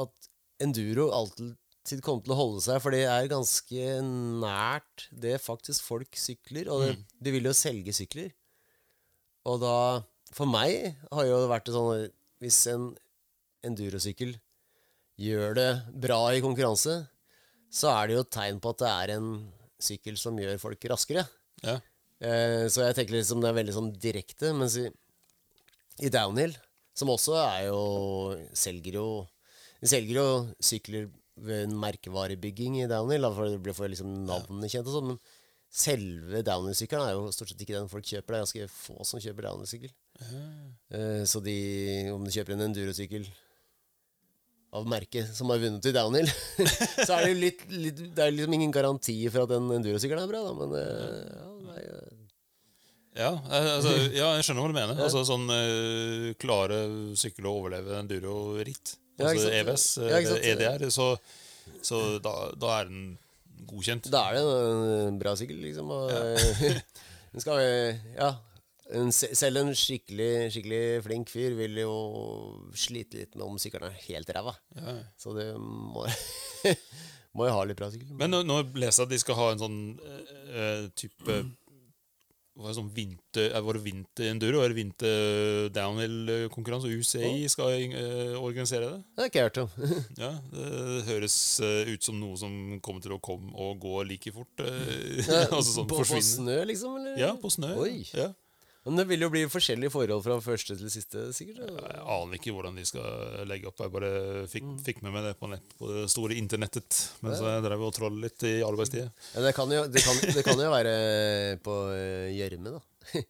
at 0.00 0.30
enduro 0.62 1.10
alltid 1.14 2.00
kom 2.04 2.22
til 2.24 2.32
å 2.32 2.38
holde 2.38 2.62
seg, 2.64 2.80
for 2.80 2.94
det 2.94 3.04
er 3.10 3.30
ganske 3.30 3.98
nært 4.40 5.06
det 5.12 5.36
faktisk 5.44 5.84
folk 5.84 6.18
sykler. 6.18 6.70
Og 6.72 6.84
det, 6.84 6.94
de 7.20 7.34
vil 7.34 7.50
jo 7.50 7.54
selge 7.56 7.94
sykler. 7.96 8.32
Og 9.44 9.60
da 9.60 9.76
For 10.34 10.48
meg 10.48 10.96
har 11.12 11.26
jo 11.28 11.42
vært 11.50 11.68
sånn 11.68 12.06
Hvis 12.40 12.62
en 12.72 12.86
endurosykkel 13.66 14.36
gjør 15.20 15.58
det 15.58 15.70
bra 16.04 16.20
i 16.34 16.42
konkurranse, 16.44 17.02
så 17.74 17.90
er 17.94 18.08
det 18.08 18.16
jo 18.16 18.24
et 18.24 18.34
tegn 18.34 18.60
på 18.62 18.72
at 18.74 18.82
det 18.82 18.90
er 18.92 19.12
en 19.16 19.28
sykkel 19.82 20.18
som 20.20 20.38
gjør 20.38 20.60
folk 20.62 20.86
raskere. 20.90 21.24
Ja. 21.64 21.78
Eh, 22.24 22.64
så 22.70 22.86
jeg 22.86 22.96
tenker 22.98 23.18
liksom 23.18 23.42
det 23.42 23.50
er 23.50 23.58
veldig 23.58 23.74
sånn 23.76 23.92
direkte. 24.00 24.52
Mens 24.56 24.78
i, 24.80 24.86
i 26.06 26.10
downhill, 26.12 26.54
som 26.94 27.10
også 27.10 27.38
er 27.42 27.60
jo 27.72 27.80
Selger 28.54 29.00
jo 29.00 29.06
selger 29.84 30.16
jo 30.16 30.28
sykler 30.64 31.08
ved 31.44 31.66
en 31.66 31.74
merkevarebygging 31.76 32.78
i 32.80 32.88
downhill, 32.88 33.26
for 33.34 33.50
det 33.50 33.60
blir 33.62 33.74
for 33.76 33.90
liksom 33.90 34.22
navnet 34.28 34.72
kjent 34.72 34.86
og 34.88 34.94
sånn. 34.96 35.10
Men 35.12 35.18
selve 35.74 36.44
downhill-sykkelen 36.46 37.08
er 37.08 37.16
jo 37.16 37.32
stort 37.34 37.50
sett 37.50 37.64
ikke 37.64 37.76
den 37.76 37.90
folk 37.90 38.06
kjøper. 38.06 38.32
Det 38.32 38.38
er 38.38 38.44
ganske 38.46 38.68
få 38.70 39.06
som 39.08 39.22
kjøper 39.22 39.48
downhill-sykkel. 39.48 39.92
Eh, 40.94 41.22
så 41.28 41.42
de, 41.44 41.56
om 42.14 42.24
du 42.24 42.32
kjøper 42.32 42.54
en 42.54 42.68
endurosykkel 42.68 43.26
av 44.74 44.86
merket 44.90 45.30
som 45.36 45.50
har 45.52 45.60
vunnet 45.62 45.86
i 45.86 45.92
downhill, 45.94 46.28
så 47.06 47.14
er 47.14 47.24
det 47.24 47.30
jo 47.30 47.38
litt, 47.38 47.62
litt 47.70 48.02
Det 48.16 48.24
er 48.24 48.34
liksom 48.34 48.56
ingen 48.56 48.74
garanti 48.74 49.16
for 49.30 49.46
at 49.46 49.54
en 49.54 49.70
endurosykkelen 49.76 50.24
er 50.26 50.30
bra, 50.32 50.42
da, 50.48 50.54
men 50.58 50.74
eh, 50.80 51.20
ja, 51.30 51.50
nei, 51.68 51.84
eh, 51.84 52.14
Ja, 53.20 53.30
eh, 53.38 53.68
altså, 53.76 53.92
ja, 54.10 54.32
jeg 54.38 54.48
skjønner 54.48 54.64
hva 54.64 54.72
du 54.72 54.78
mener. 54.80 55.02
Altså 55.06 55.22
sånn 55.28 55.46
uh, 55.46 56.32
Klare 56.42 56.80
sykle 57.20 57.46
og 57.46 57.60
overleve 57.60 58.00
enduro-ritt. 58.00 58.96
Altså 59.22 59.46
ja, 59.46 59.60
EVS, 59.60 59.84
Ja. 60.02 60.22
EDR. 60.50 60.88
Så, 60.90 61.12
så 61.86 62.00
da, 62.24 62.32
da 62.58 62.72
er 62.80 62.90
den 62.90 63.04
godkjent. 63.70 64.10
Da 64.10 64.24
er 64.32 64.40
det 64.40 65.04
en 65.12 65.20
bra 65.22 65.36
sykkel, 65.38 65.62
liksom. 65.62 65.94
Og, 65.94 66.10
den 67.36 67.46
skal 67.46 67.62
Ja. 68.18 68.34
En, 68.94 69.10
selv 69.14 69.60
en 69.60 69.72
skikkelig, 69.76 70.30
skikkelig 70.54 70.82
flink 71.06 71.32
fyr 71.32 71.56
vil 71.58 71.80
jo 71.82 71.94
slite 72.78 73.22
litt 73.22 73.34
med 73.38 73.46
om 73.46 73.58
sykkelen 73.60 73.90
er 73.90 74.06
helt 74.06 74.30
ræva. 74.36 74.54
Ja. 74.78 74.96
Så 75.18 75.34
det 75.36 75.48
må, 75.58 76.06
må 77.36 77.48
jo 77.48 77.56
ha 77.56 77.66
litt 77.66 77.80
bra 77.80 77.90
sykkel. 77.92 78.14
Men 78.20 78.34
nå, 78.34 78.44
nå 78.46 78.60
leser 78.72 79.04
jeg 79.04 79.08
at 79.08 79.14
de 79.16 79.20
skal 79.24 79.40
ha 79.40 79.50
en 79.54 79.62
sånn 79.64 79.78
eh, 79.98 80.40
eh, 80.54 80.88
type 80.98 81.42
hva 82.54 82.68
er 82.68 82.70
det 82.70 82.76
sånn 82.76 82.90
vinter, 82.94 83.48
er 83.50 83.64
det 83.74 83.80
vinter 83.82 84.28
enduro 84.30 84.60
eller 84.62 84.76
vinter 84.76 85.64
downhill-konkurranse? 85.74 86.86
UCI 86.86 87.48
skal 87.50 87.72
uh, 87.90 88.36
organisere 88.38 88.92
det. 88.92 89.00
Det 89.10 89.24
har 89.24 89.30
ikke 89.32 89.40
jeg 89.40 89.48
hørt 89.48 89.58
om. 89.64 89.72
Ja, 90.22 90.30
Det 90.52 91.00
høres 91.08 91.36
eh, 91.66 91.90
ut 91.90 92.06
som 92.06 92.20
noe 92.20 92.38
som 92.38 92.54
kommer 92.78 93.02
til 93.02 93.16
å 93.16 93.18
komme 93.18 93.50
og 93.58 93.82
gå 93.82 94.04
like 94.06 94.30
fort. 94.36 94.62
altså 95.56 95.66
sånn 95.66 95.90
på, 95.90 95.98
på 96.06 96.22
snø, 96.22 96.60
liksom? 96.70 96.94
Eller? 97.00 97.18
Ja, 97.24 97.32
på 97.42 97.50
snø. 97.50 97.74
Oi. 97.82 98.04
Ja. 98.14 98.30
Men 98.84 98.98
det 99.00 99.04
vil 99.08 99.22
jo 99.24 99.30
bli 99.32 99.42
forskjellige 99.48 99.88
forhold 99.94 100.20
fra 100.26 100.34
første 100.44 100.74
til 100.76 100.90
siste, 100.92 101.22
sikkert. 101.32 101.62
Jeg 101.64 102.02
aner 102.16 102.36
ikke 102.36 102.52
hvordan 102.52 102.74
de 102.76 102.84
skal 102.84 103.46
legge 103.48 103.70
opp. 103.70 103.78
Jeg 103.80 103.92
bare 103.94 104.10
fikk, 104.52 104.66
fikk 104.84 104.98
med 105.06 105.14
meg 105.14 105.24
det 105.24 105.32
på, 105.40 105.48
nett, 105.48 105.70
på 105.80 105.88
det 105.88 106.02
store 106.12 106.36
internettet 106.36 106.98
mens 107.24 107.40
jeg 107.40 107.62
drev 107.64 107.86
og 107.86 107.94
trollet 107.96 108.26
litt 108.26 108.44
i 108.50 108.52
arbeidstida. 108.66 109.06
Ja, 109.32 109.46
det, 109.46 109.54
kan 109.56 109.72
jo, 109.72 109.86
det, 109.88 110.04
kan, 110.04 110.20
det 110.36 110.44
kan 110.44 110.60
jo 110.60 110.68
være 110.74 110.92
på 111.64 111.78
eh, 111.96 112.28
gjørme, 112.36 112.74
da. 112.76 112.82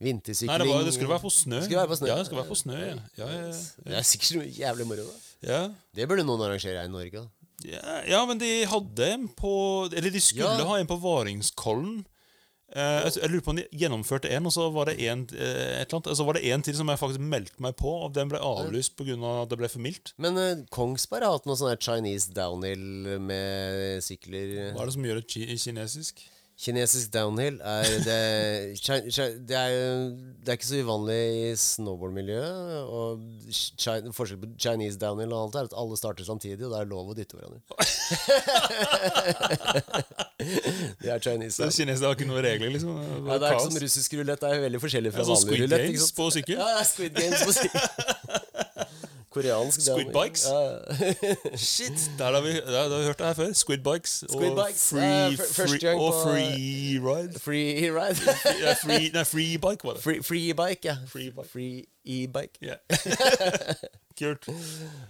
Vintersykling. 0.00 0.52
Nei, 0.52 0.60
det, 0.64 0.68
var, 0.72 0.84
det 0.84 0.94
skulle 0.96 1.12
være 1.12 1.24
på 1.24 1.32
snø. 1.32 1.58
Det 1.60 1.66
skulle 1.66 1.80
være 1.82 1.92
på 1.92 1.98
snø. 2.00 2.08
Ja, 2.08 2.14
det 2.20 2.28
skulle 2.28 2.40
være 2.40 2.52
på 2.52 2.60
snø, 2.60 2.76
ja. 2.80 2.94
Ja, 3.20 3.26
ja, 3.28 3.40
ja. 3.50 3.58
Det 3.88 3.98
er 4.00 4.06
sikkert 4.08 4.36
noe 4.38 4.46
jævlig 4.60 4.86
moro, 4.88 5.04
da. 5.08 5.18
ja. 5.48 5.58
Det 5.96 6.06
burde 6.08 6.24
noen 6.28 6.44
arrangere 6.46 6.80
her 6.80 6.88
i 6.88 6.92
Norge. 6.92 7.24
da. 7.24 7.28
Ja, 7.68 7.96
ja, 8.08 8.20
men 8.24 8.38
de 8.40 8.48
hadde 8.64 9.04
en 9.12 9.26
på 9.36 9.50
Eller 9.92 10.08
de 10.08 10.20
skulle 10.24 10.48
Ja. 10.48 10.64
ha 10.64 10.78
en 10.80 10.88
på 10.88 10.96
Varingskollen. 11.02 11.98
Eh, 12.70 13.00
jeg, 13.02 13.16
jeg 13.18 13.30
lurer 13.32 13.42
på 13.42 13.52
om 13.52 13.58
de 13.58 13.64
gjennomførte 13.74 14.30
en, 14.30 14.46
og 14.46 14.54
så 14.54 14.68
var 14.70 14.90
det 14.90 14.96
en, 15.10 15.24
eh, 15.34 15.80
et 15.80 15.88
eller 15.88 15.98
annet, 15.98 16.10
så 16.18 16.26
var 16.26 16.38
det 16.38 16.44
én 16.46 16.62
til 16.62 16.76
som 16.78 16.92
jeg 16.92 17.00
faktisk 17.00 17.24
meldte 17.32 17.64
meg 17.64 17.74
på, 17.80 17.90
og 18.06 18.12
den 18.14 18.30
ble 18.30 18.38
avlyst 18.38 18.94
pga. 18.98 19.16
Av 19.20 19.42
at 19.42 19.50
det 19.50 19.58
ble 19.58 19.68
for 19.72 19.82
mildt. 19.82 20.12
Men 20.22 20.38
eh, 20.38 20.62
Kongsberg 20.72 21.26
har 21.26 21.34
hatt 21.34 21.48
noe 21.50 21.58
sånn 21.58 21.74
Chinese 21.82 22.30
downhill 22.34 23.16
med 23.18 24.04
sykler. 24.06 24.70
Hva 24.76 24.84
er 24.84 24.90
det 24.92 24.94
som 24.94 25.08
gjør 25.08 25.18
det 25.20 25.26
ki 25.32 25.58
kinesisk? 25.58 26.22
Kinesisk 26.60 27.08
downhill 27.14 27.56
er 27.64 27.86
det 28.04 28.16
det, 28.76 29.56
er, 29.56 29.70
det 30.44 30.48
er 30.52 30.58
ikke 30.58 30.66
så 30.68 30.80
uvanlig 30.84 31.16
i 31.16 31.56
snowboardmiljøet. 31.56 32.82
Og 32.84 33.22
chi, 33.48 33.94
forskjell 34.12 34.42
på 34.42 34.50
Chinese 34.60 35.00
downhill 35.00 35.32
og 35.32 35.46
alt 35.46 35.56
er 35.56 35.70
at 35.70 35.76
alle 35.80 35.96
starter 35.96 36.24
samtidig, 36.28 36.60
og 36.66 36.74
det 36.74 36.82
er 36.82 36.90
lov 36.90 37.14
å 37.14 37.16
dytte 37.16 37.38
hverandre. 37.38 37.60
det 41.00 41.14
er 41.14 41.24
Chinese. 41.24 41.56
Så 41.64 41.70
kinesere 41.80 42.10
har 42.10 42.18
ikke 42.18 42.28
noen 42.28 42.44
regler, 42.44 42.76
liksom? 42.76 42.92
Ja, 43.00 43.40
det 43.40 43.48
er 43.48 43.56
ikke 43.56 43.70
som 43.70 43.80
russisk 43.86 44.18
rulett. 44.20 44.44
Det 44.44 44.52
er 44.52 44.64
veldig 44.66 44.84
forskjellig 44.84 45.16
fra 45.16 45.24
Ja, 45.24 45.30
vanlig 45.32 45.46
Squid 45.46 45.64
rulett. 45.64 45.88
ikke 45.88 45.96
Games 45.96 46.12
på 46.20 46.30
sykkel? 46.36 46.60
Ja, 46.60 46.84
Squid 46.92 47.12
Games 47.16 47.40
på 47.48 47.52
sykkel. 47.56 47.84
Koreansk 49.30 49.80
Squid 49.80 50.12
bikes? 50.12 50.46
Ja. 50.46 50.78
Shit! 51.56 52.10
Der 52.18 52.32
har 52.34 52.40
vi, 52.40 52.52
der, 52.58 52.80
har 52.82 52.98
vi 52.98 53.04
hørt 53.04 53.18
det 53.18 53.26
her 53.26 53.34
før. 53.34 53.52
Squid 53.52 53.84
bikes. 53.86 54.24
Squid 54.28 54.50
og 54.50 54.58
bikes, 54.66 54.88
Free, 54.90 55.36
free, 55.36 55.94
og 55.94 56.14
free 56.24 56.98
ride. 56.98 57.38
Free 57.38 57.90
ride. 57.94 58.18
Ja, 58.64 58.74
free, 58.82 59.10
nei, 59.14 59.24
free 59.24 59.58
bike, 59.58 59.86
var 59.86 59.96
det. 59.98 60.02
Free, 60.02 60.22
free 60.22 60.52
bike, 60.54 60.82
ja. 60.88 60.96
Free 61.06 61.30
bike. 61.30 61.48
Free 61.52 61.84
e-bike. 62.04 62.58
Ja. 62.60 62.74
Kult. 64.20 64.48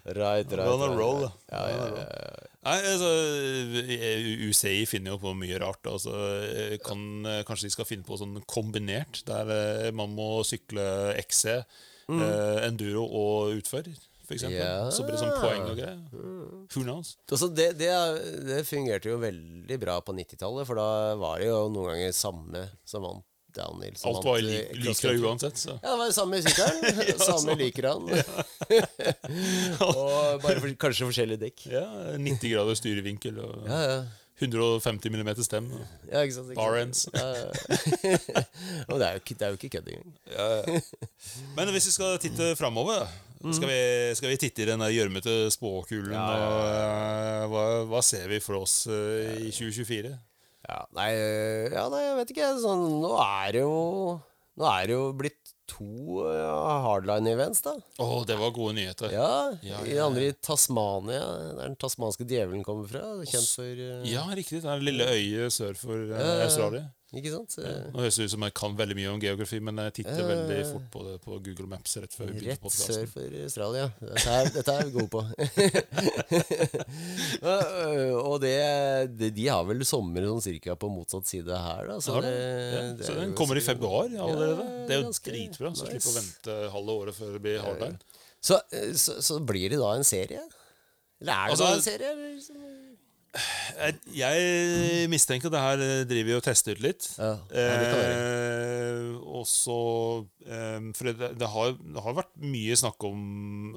Right, 0.05 0.53
right, 0.53 0.69
On 0.69 0.83
a 0.85 0.91
roll, 0.95 1.25
da. 1.25 1.31
Ja, 1.51 1.63
ja, 1.69 1.87
ja. 1.97 2.07
Nei, 2.61 2.77
altså, 2.93 3.09
UCI 4.51 4.85
finner 4.87 5.15
jo 5.15 5.21
på 5.23 5.33
mye 5.39 5.59
rart. 5.63 5.81
Altså, 5.89 6.13
eh, 6.45 6.77
kan, 6.85 7.01
eh, 7.25 7.41
kanskje 7.49 7.71
de 7.71 7.75
skal 7.75 7.89
finne 7.89 8.05
på 8.05 8.19
sånn 8.21 8.37
kombinert, 8.51 9.23
der 9.29 9.55
eh, 9.55 9.91
man 9.97 10.13
må 10.13 10.43
sykle 10.47 10.85
XC, 11.25 11.57
eh, 11.57 12.61
enduro 12.69 13.07
og 13.07 13.57
utfor, 13.57 13.89
eksempel. 14.37 14.61
Ja. 14.61 14.91
Så 14.95 15.07
blir 15.07 15.17
det 15.17 15.23
sånn 15.23 15.41
poeng 15.41 15.65
og 15.69 15.77
greier. 15.79 15.99
Who 16.75 16.85
knows? 16.85 17.17
Det, 17.57 17.73
det, 17.81 17.91
det 18.47 18.61
fungerte 18.69 19.11
jo 19.11 19.19
veldig 19.23 19.81
bra 19.83 19.99
på 20.05 20.15
90-tallet, 20.17 20.69
for 20.69 20.79
da 20.79 21.17
var 21.21 21.43
det 21.43 21.51
jo 21.51 21.65
noen 21.73 21.95
ganger 21.95 22.15
samme 22.17 22.69
som 22.89 23.07
vant 23.07 23.27
downhill. 23.55 23.97
som 23.97 24.11
Alt 24.11 24.17
vant, 24.21 24.27
var 24.27 24.39
i 24.39 24.43
likere 24.79 24.95
country. 24.95 25.27
uansett. 25.27 25.57
Så. 25.59 25.75
Ja, 25.83 25.91
det 25.91 25.99
var 25.99 26.11
samme 26.15 26.41
sykkelen. 26.45 26.79
ja, 27.11 27.19
samme. 27.19 27.57
liker 27.59 27.89
han. 27.91 28.07
og 29.91 30.41
bare 30.45 30.61
for, 30.63 30.73
kanskje 30.87 31.09
forskjellige 31.11 31.43
dekk. 31.49 31.67
Ja, 31.73 31.85
90 32.17 32.55
grader 32.55 32.79
styrevinkel 32.79 33.43
og 33.45 33.69
Ja, 33.69 33.81
ja. 33.91 34.01
150 34.41 35.11
millimeter 35.13 35.45
stem. 35.45 35.67
ja 36.09 36.23
ikke 36.25 36.33
sant? 36.39 36.55
Bar 36.57 36.79
ends. 36.81 37.03
Ja, 37.13 37.27
ja. 37.37 37.49
Og 38.89 38.97
det 38.97 39.09
er 39.11 39.19
jo 39.19 39.35
det 39.37 39.45
er 39.45 39.51
jo 39.53 39.59
ikke 39.59 39.69
kødd 39.75 39.91
engang. 39.93 40.15
Ja. 40.33 40.79
Men 41.59 41.69
hvis 41.75 41.91
vi 41.91 41.93
skal 41.93 42.17
titte 42.23 42.55
framover, 42.57 43.05
skal, 43.41 43.71
vi, 43.71 43.81
skal 44.19 44.33
vi 44.35 44.39
titte 44.43 44.65
i 44.65 44.69
den 44.69 44.83
gjørmete 44.93 45.37
spåkulen? 45.55 46.13
Ja, 46.13 46.25
ja, 46.37 46.49
Og, 46.49 46.65
eh, 46.71 47.45
hva, 47.53 47.63
hva 47.89 48.03
ser 48.05 48.27
vi 48.29 48.41
for 48.45 48.61
oss 48.61 48.83
uh, 48.91 49.39
i 49.41 49.49
2024? 49.49 50.13
Ja, 50.69 50.83
nei, 50.97 51.07
øh, 51.17 51.71
ja, 51.73 51.87
nei, 51.91 52.03
jeg 52.05 52.19
vet 52.21 52.35
ikke. 52.35 52.51
Sånn, 52.61 52.85
nå 53.01 53.15
er 53.25 53.57
det 53.57 53.63
jo 53.65 53.79
Nå 54.61 54.67
er 54.69 54.91
det 54.91 54.93
jo 54.93 55.05
blitt 55.17 55.55
to 55.71 55.87
uh, 56.27 56.83
hardline-events, 56.85 57.63
da. 57.65 57.73
Å, 58.03 58.09
det 58.29 58.37
var 58.37 58.51
gode 58.53 58.75
nyheter. 58.77 59.13
Ja, 59.15 59.29
Ja, 59.65 59.79
I 59.87 59.95
ja, 59.95 60.05
andre 60.11 60.27
i 60.33 60.37
Tasmania, 60.37 61.23
der 61.55 61.61
den 61.63 61.77
tasmanske 61.81 62.27
djevelen 62.29 62.65
kommer 62.67 62.91
fra. 62.91 63.05
Kjent 63.25 63.47
for 63.55 63.71
uh, 63.81 64.03
Ja, 64.11 64.27
riktig. 64.37 64.61
Det 64.61 64.69
er 64.69 64.83
det 64.83 64.89
lille 64.91 65.07
øyet 65.15 65.55
sør 65.57 65.79
for 65.81 65.97
uh, 65.97 66.11
Ja, 66.13 66.19
ja, 66.21 66.35
ja. 66.43 66.49
Australia. 66.51 66.85
Ikke 67.11 67.31
sant? 67.33 67.57
Ja, 67.59 67.71
Nå 67.91 68.05
høres 68.05 68.17
det 68.21 68.29
ut 68.29 68.33
som 68.37 68.45
jeg 68.47 68.55
kan 68.55 68.77
veldig 68.79 68.95
mye 68.95 69.09
om 69.11 69.23
geografi, 69.23 69.59
men 69.67 69.81
jeg 69.83 69.95
titter 69.97 70.21
ja. 70.21 70.27
veldig 70.29 70.59
fort 70.69 70.85
på 70.95 71.01
det 71.09 71.15
på 71.25 71.39
Google 71.43 71.67
Maps 71.73 71.97
rett 71.99 72.15
før 72.15 72.31
vi 72.31 72.45
Rett 72.45 72.69
sør 72.71 73.09
for 73.11 73.35
Australia. 73.41 73.89
Dette 73.99 74.35
er, 74.37 74.51
dette 74.55 74.77
er 74.77 74.87
vi 74.87 74.95
gode 74.95 75.11
på. 75.17 75.25
Øh, 77.41 78.15
og 78.19 78.41
det, 78.43 78.53
det, 79.19 79.31
de 79.37 79.47
har 79.49 79.63
vel 79.67 79.83
sommer 79.89 80.25
sånn 80.27 80.43
cirka 80.45 80.75
på 80.79 80.91
motsatt 80.93 81.29
side 81.29 81.57
her, 81.65 81.89
da. 81.89 81.97
Så, 82.05 82.17
det? 82.23 82.31
Ja, 82.31 82.83
det 82.99 83.07
så 83.07 83.15
den 83.17 83.33
kommer 83.39 83.59
i 83.59 83.63
februar 83.65 84.07
allerede. 84.11 84.67
Ja, 84.67 84.85
Det 84.87 84.95
er 84.95 85.01
jo 85.01 85.07
ganske 85.09 85.33
dritbra. 85.33 85.73
Så 85.75 85.87
nice. 85.87 85.93
slipper 85.95 86.11
å 86.11 86.17
vente 86.19 86.59
halve 86.75 86.97
året 87.03 87.17
før 87.17 87.33
det 87.37 87.43
blir 87.47 87.63
hardline. 87.65 87.99
Så, 88.41 88.61
øh, 88.77 88.93
så, 88.99 89.19
så 89.25 89.41
blir 89.45 89.73
det 89.73 89.81
da 89.81 89.95
en 89.97 90.07
serie? 90.07 90.45
Eller 91.21 91.33
er 91.33 91.51
det 91.51 91.57
Altså- 91.57 91.71
da 91.71 91.81
en 91.81 91.87
serie? 91.89 92.13
Eller? 92.15 92.80
Liksom? 93.31 93.77
Jeg, 93.81 93.95
jeg 94.19 95.09
mistenker 95.13 95.47
at 95.49 95.55
det 95.55 95.61
her 95.63 95.83
eh, 95.85 96.05
driver 96.11 96.29
vi 96.31 96.35
og 96.37 96.43
tester 96.45 96.75
ut 96.77 96.83
litt. 96.83 97.07
Ja, 97.19 97.37
eh, 97.55 99.11
og 99.31 99.45
så 99.49 99.77
eh, 100.45 100.81
For 100.97 101.11
det, 101.13 101.31
det, 101.39 101.49
har, 101.53 101.75
det 101.79 102.03
har 102.05 102.17
vært 102.19 102.33
mye 102.43 102.77
snakk 102.79 103.07
om 103.07 103.21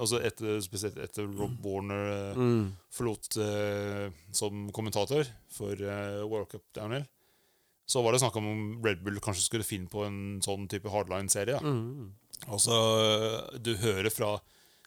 altså 0.01 0.19
etter, 0.25 0.57
Spesielt 0.65 0.97
etter 1.05 1.27
Rob 1.37 1.59
Warner 1.65 2.09
eh, 2.09 2.21
Mm. 2.33 2.71
forlot 2.93 3.37
eh, 3.37 4.07
som 4.33 4.65
kommentator 4.73 5.27
for 5.53 5.77
eh, 5.77 6.23
World 6.25 6.49
Cup 6.51 6.63
Downhill. 6.75 7.05
Så 7.85 8.01
var 8.01 8.15
det 8.15 8.21
snakk 8.23 8.35
om 8.39 8.79
Red 8.83 9.03
Bull 9.05 9.19
kanskje 9.21 9.45
skulle 9.45 9.67
finne 9.67 9.89
på 9.91 10.05
en 10.07 10.39
sånn 10.43 10.65
type 10.71 10.89
hardline-serie. 10.89 11.59
Mm. 11.61 12.09
Altså, 12.49 12.75
du 13.61 13.73
hører 13.83 14.09
fra 14.11 14.37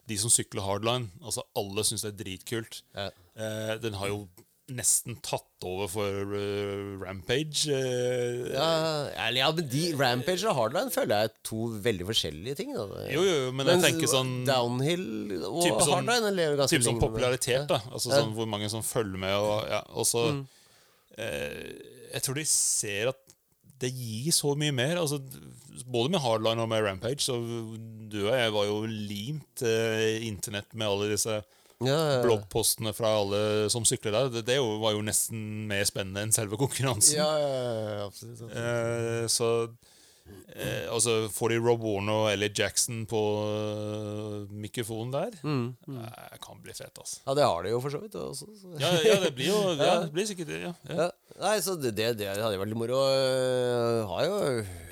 de 0.09 0.17
som 0.21 0.33
sykler 0.33 0.65
hardline. 0.65 1.11
Altså, 1.23 1.45
alle 1.59 1.85
syns 1.87 2.03
det 2.07 2.13
er 2.15 2.19
dritkult. 2.25 2.81
Ja. 2.97 3.09
Eh, 3.37 3.75
den 3.85 3.95
har 4.01 4.11
jo 4.11 4.25
nesten 4.69 5.15
tatt 5.23 5.63
over 5.69 5.87
for 5.87 6.33
uh, 6.35 6.97
Rampage. 7.03 7.69
Uh, 7.71 8.49
Ja, 8.51 8.71
eller 9.29 9.39
ja, 9.39 9.51
men 9.55 9.69
de, 9.71 9.83
Rampage 9.95 10.43
og 10.51 10.57
Hardline 10.59 10.91
føler 10.95 11.13
jeg 11.23 11.31
er 11.31 11.35
to 11.47 11.69
veldig 11.85 12.07
forskjellige 12.09 12.57
ting. 12.59 12.73
Da. 12.75 12.87
Jo, 13.13 13.23
jo, 13.23 13.37
men, 13.53 13.63
men 13.63 13.77
jeg 13.77 13.85
tenker 13.93 14.11
sånn 14.11 14.33
Downhill 14.49 15.07
og 15.47 15.61
Type 15.63 15.85
sånn- 15.87 15.93
Hardline 16.01 16.33
lever 16.35 16.59
ganske 16.63 16.75
Typ 16.81 16.87
sånn 16.89 16.99
popularitet, 17.03 17.69
da. 17.71 17.79
Altså 17.93 18.11
sånn 18.11 18.35
Hvor 18.35 18.51
mange 18.51 18.71
som 18.73 18.83
følger 18.87 19.23
med. 19.23 19.37
Og, 19.39 19.69
ja, 19.71 19.83
og 19.95 20.09
så 20.11 20.27
Mm. 20.35 20.43
uh, 21.19 21.71
Jeg 22.17 22.23
tror 22.27 22.35
de 22.41 22.45
ser 22.51 23.09
at 23.15 23.23
det 23.79 23.91
gir 23.93 24.33
så 24.33 24.55
mye 24.57 24.73
mer. 24.73 24.97
Altså, 24.97 25.19
både 25.87 26.11
med 26.11 26.21
Hardline 26.25 26.63
og 26.65 26.69
med 26.73 26.83
Rampage. 26.87 27.21
Så 27.23 27.35
du 28.09 28.23
og 28.27 28.33
jeg 28.35 28.53
var 28.55 28.65
jo 28.65 28.79
limt 28.89 29.63
eh, 29.63 30.23
internett 30.25 30.73
med 30.75 30.87
alle 30.89 31.11
disse 31.13 31.35
Ja, 31.85 31.97
ja, 32.15 32.21
bloggpostene 32.25 32.95
fra 32.97 33.11
alle 33.19 33.41
som 33.73 33.85
sykler 33.85 34.15
der. 34.15 34.31
Det, 34.39 34.47
det 34.49 34.57
var 34.63 34.95
jo 34.97 35.03
nesten 35.05 35.67
mer 35.69 35.85
spennende 35.85 36.23
enn 36.25 36.33
selve 36.33 36.57
konkurransen. 36.61 37.19
Ja, 37.19 37.27
ja, 37.43 37.51
ja, 37.59 38.07
absolutt. 38.07 38.41
absolutt. 38.47 38.57
Eh, 38.57 39.27
så 39.29 39.51
eh, 40.57 40.87
Altså, 40.89 41.19
får 41.31 41.53
de 41.53 41.59
Rob 41.61 41.85
Warner 41.85 42.23
og 42.25 42.31
Ellie 42.33 42.49
Jackson 42.57 43.03
på 43.11 43.21
uh, 43.45 44.47
mikrofonen 44.57 45.13
der, 45.13 45.37
Mm, 45.45 45.67
eh, 46.01 46.39
kan 46.43 46.63
bli 46.65 46.73
fett, 46.75 46.97
altså. 46.97 47.21
Ja, 47.27 47.35
det 47.37 47.45
har 47.45 47.63
de 47.67 47.75
jo 47.75 47.83
for 47.85 47.93
så 47.93 48.01
vidt. 48.03 48.17
Også, 48.25 48.49
så. 48.57 48.73
Ja, 48.81 48.95
ja, 49.05 49.19
det 49.27 49.35
blir 49.37 49.53
jo 49.53 49.61
ja, 49.77 49.99
det 50.07 50.15
blir 50.17 50.27
sikkert 50.33 50.49
det. 50.55 50.63
Ja. 50.97 51.11
Nei, 51.37 51.59
så 51.61 51.77
det, 51.77 51.93
det, 51.99 52.15
det 52.23 52.31
hadde 52.33 52.57
vært 52.57 52.73
litt 52.73 52.81
moro. 52.81 53.03
Jeg 53.13 54.09
har 54.15 54.31
jo 54.31 54.39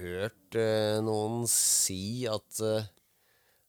hørt 0.03 0.61
eh, 0.61 0.99
noen 1.07 1.47
si 1.49 2.03
at 2.29 2.61
eh, 2.61 2.85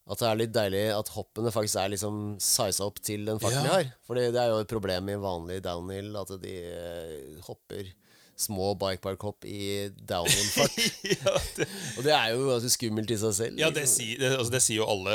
At 0.05 0.21
det 0.21 0.27
er 0.29 0.37
litt 0.37 0.53
deilig 0.53 0.81
at 0.93 1.09
hoppene 1.15 1.49
faktisk 1.53 1.79
er 1.81 1.89
liksom 1.95 2.17
siza 2.43 2.85
opp 2.85 2.99
til 3.01 3.23
den 3.25 3.39
farten 3.41 3.65
de 3.65 3.71
har. 3.73 3.87
For 4.05 4.19
det 4.19 4.27
er 4.37 4.51
jo 4.53 4.59
et 4.61 4.69
problem 4.69 5.09
i 5.09 5.15
vanlig 5.17 5.61
downhill 5.65 6.11
at 6.21 6.35
de 6.43 6.57
eh, 6.69 7.39
hopper 7.47 7.89
små 8.35 8.73
bikepark-hopp 8.75 9.45
i 9.47 9.87
downhill-fart. 9.95 10.75
ja, 11.15 11.33
Og 11.95 12.01
det 12.03 12.11
er 12.11 12.33
jo 12.33 12.49
ganske 12.49 12.71
skummelt 12.73 13.13
i 13.15 13.17
seg 13.21 13.33
selv. 13.37 13.61
ja, 13.61 13.69
det, 13.73 13.85
sier, 13.87 14.19
det, 14.19 14.33
altså, 14.35 14.51
det 14.51 14.61
sier 14.65 14.81
jo 14.81 14.87
alle. 14.91 15.13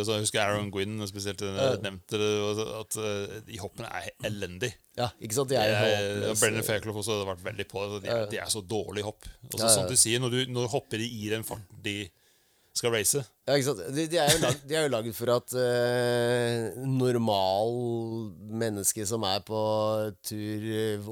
Altså, 0.00 0.16
jeg 0.16 0.24
husker 0.24 0.40
Aaron 0.42 0.70
Gwynn 0.72 0.96
spesielt 1.10 1.44
ja. 1.44 1.74
nevnte 1.84 2.18
det, 2.22 2.30
at 2.80 2.98
uh, 2.98 3.36
de 3.46 3.60
hoppene 3.60 3.90
er 4.00 4.08
elendige. 4.24 4.72
Ja, 4.96 5.10
ikke 5.20 5.36
sant? 5.36 5.52
De 5.52 5.60
er 5.60 5.68
jo 6.30 6.32
Brennan 6.40 6.64
Fairclough 6.64 6.96
også 7.02 7.18
hadde 7.18 7.28
vært 7.28 7.44
veldig 7.44 7.68
på 7.68 7.84
det. 7.92 8.02
De, 8.06 8.12
er- 8.14 8.30
de 8.32 8.40
er 8.40 8.48
så 8.52 8.64
dårlige 8.64 9.04
hopp. 9.10 9.28
Altså, 9.50 9.60
Ja, 9.60 9.66
ja. 9.68 9.74
Sånn 9.76 9.90
du 9.92 9.98
sier, 10.00 10.22
når 10.24 10.32
du, 10.32 10.40
når 10.56 10.64
du 10.66 10.72
hopper 10.72 11.04
i 11.04 11.26
den 11.28 11.44
farten 11.44 11.84
de 11.84 11.98
skal 12.76 12.92
race 12.92 13.20
Ja, 13.46 13.54
ikke 13.54 13.66
sant? 13.68 13.82
De, 13.94 14.04
de, 14.10 14.18
er 14.20 14.32
jo 14.34 14.40
lag, 14.42 14.58
de 14.68 14.76
er 14.76 14.86
jo 14.86 14.92
laget 14.92 15.16
for 15.16 15.32
at 15.36 15.54
eh, 15.60 16.76
normal 16.90 17.76
menneske 18.62 19.06
som 19.08 19.24
er 19.28 19.40
på 19.46 19.60
tur, 20.26 20.66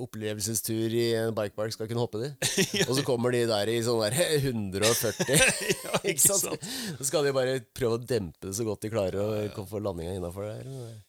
opplevelsestur 0.04 0.96
i 0.98 1.06
en 1.22 1.34
bikepark, 1.36 1.74
skal 1.76 1.88
kunne 1.90 2.02
hoppe 2.04 2.20
de. 2.24 2.32
Og 2.88 2.94
så 2.98 3.06
kommer 3.06 3.34
de 3.34 3.44
der 3.50 3.70
i 3.72 3.78
sånn 3.86 4.02
der 4.02 4.18
140. 4.50 5.34
Ja, 5.84 6.02
ikke 6.02 6.20
sant? 6.24 6.68
Så 6.98 7.08
skal 7.08 7.26
de 7.26 7.34
bare 7.36 7.58
prøve 7.76 8.00
å 8.00 8.04
dempe 8.04 8.48
det 8.48 8.56
så 8.58 8.66
godt 8.66 8.84
de 8.84 8.92
klarer 8.92 9.20
og 9.22 9.66
få 9.70 9.82
landinga 9.82 10.16
innafor 10.18 10.50
der. 10.50 11.02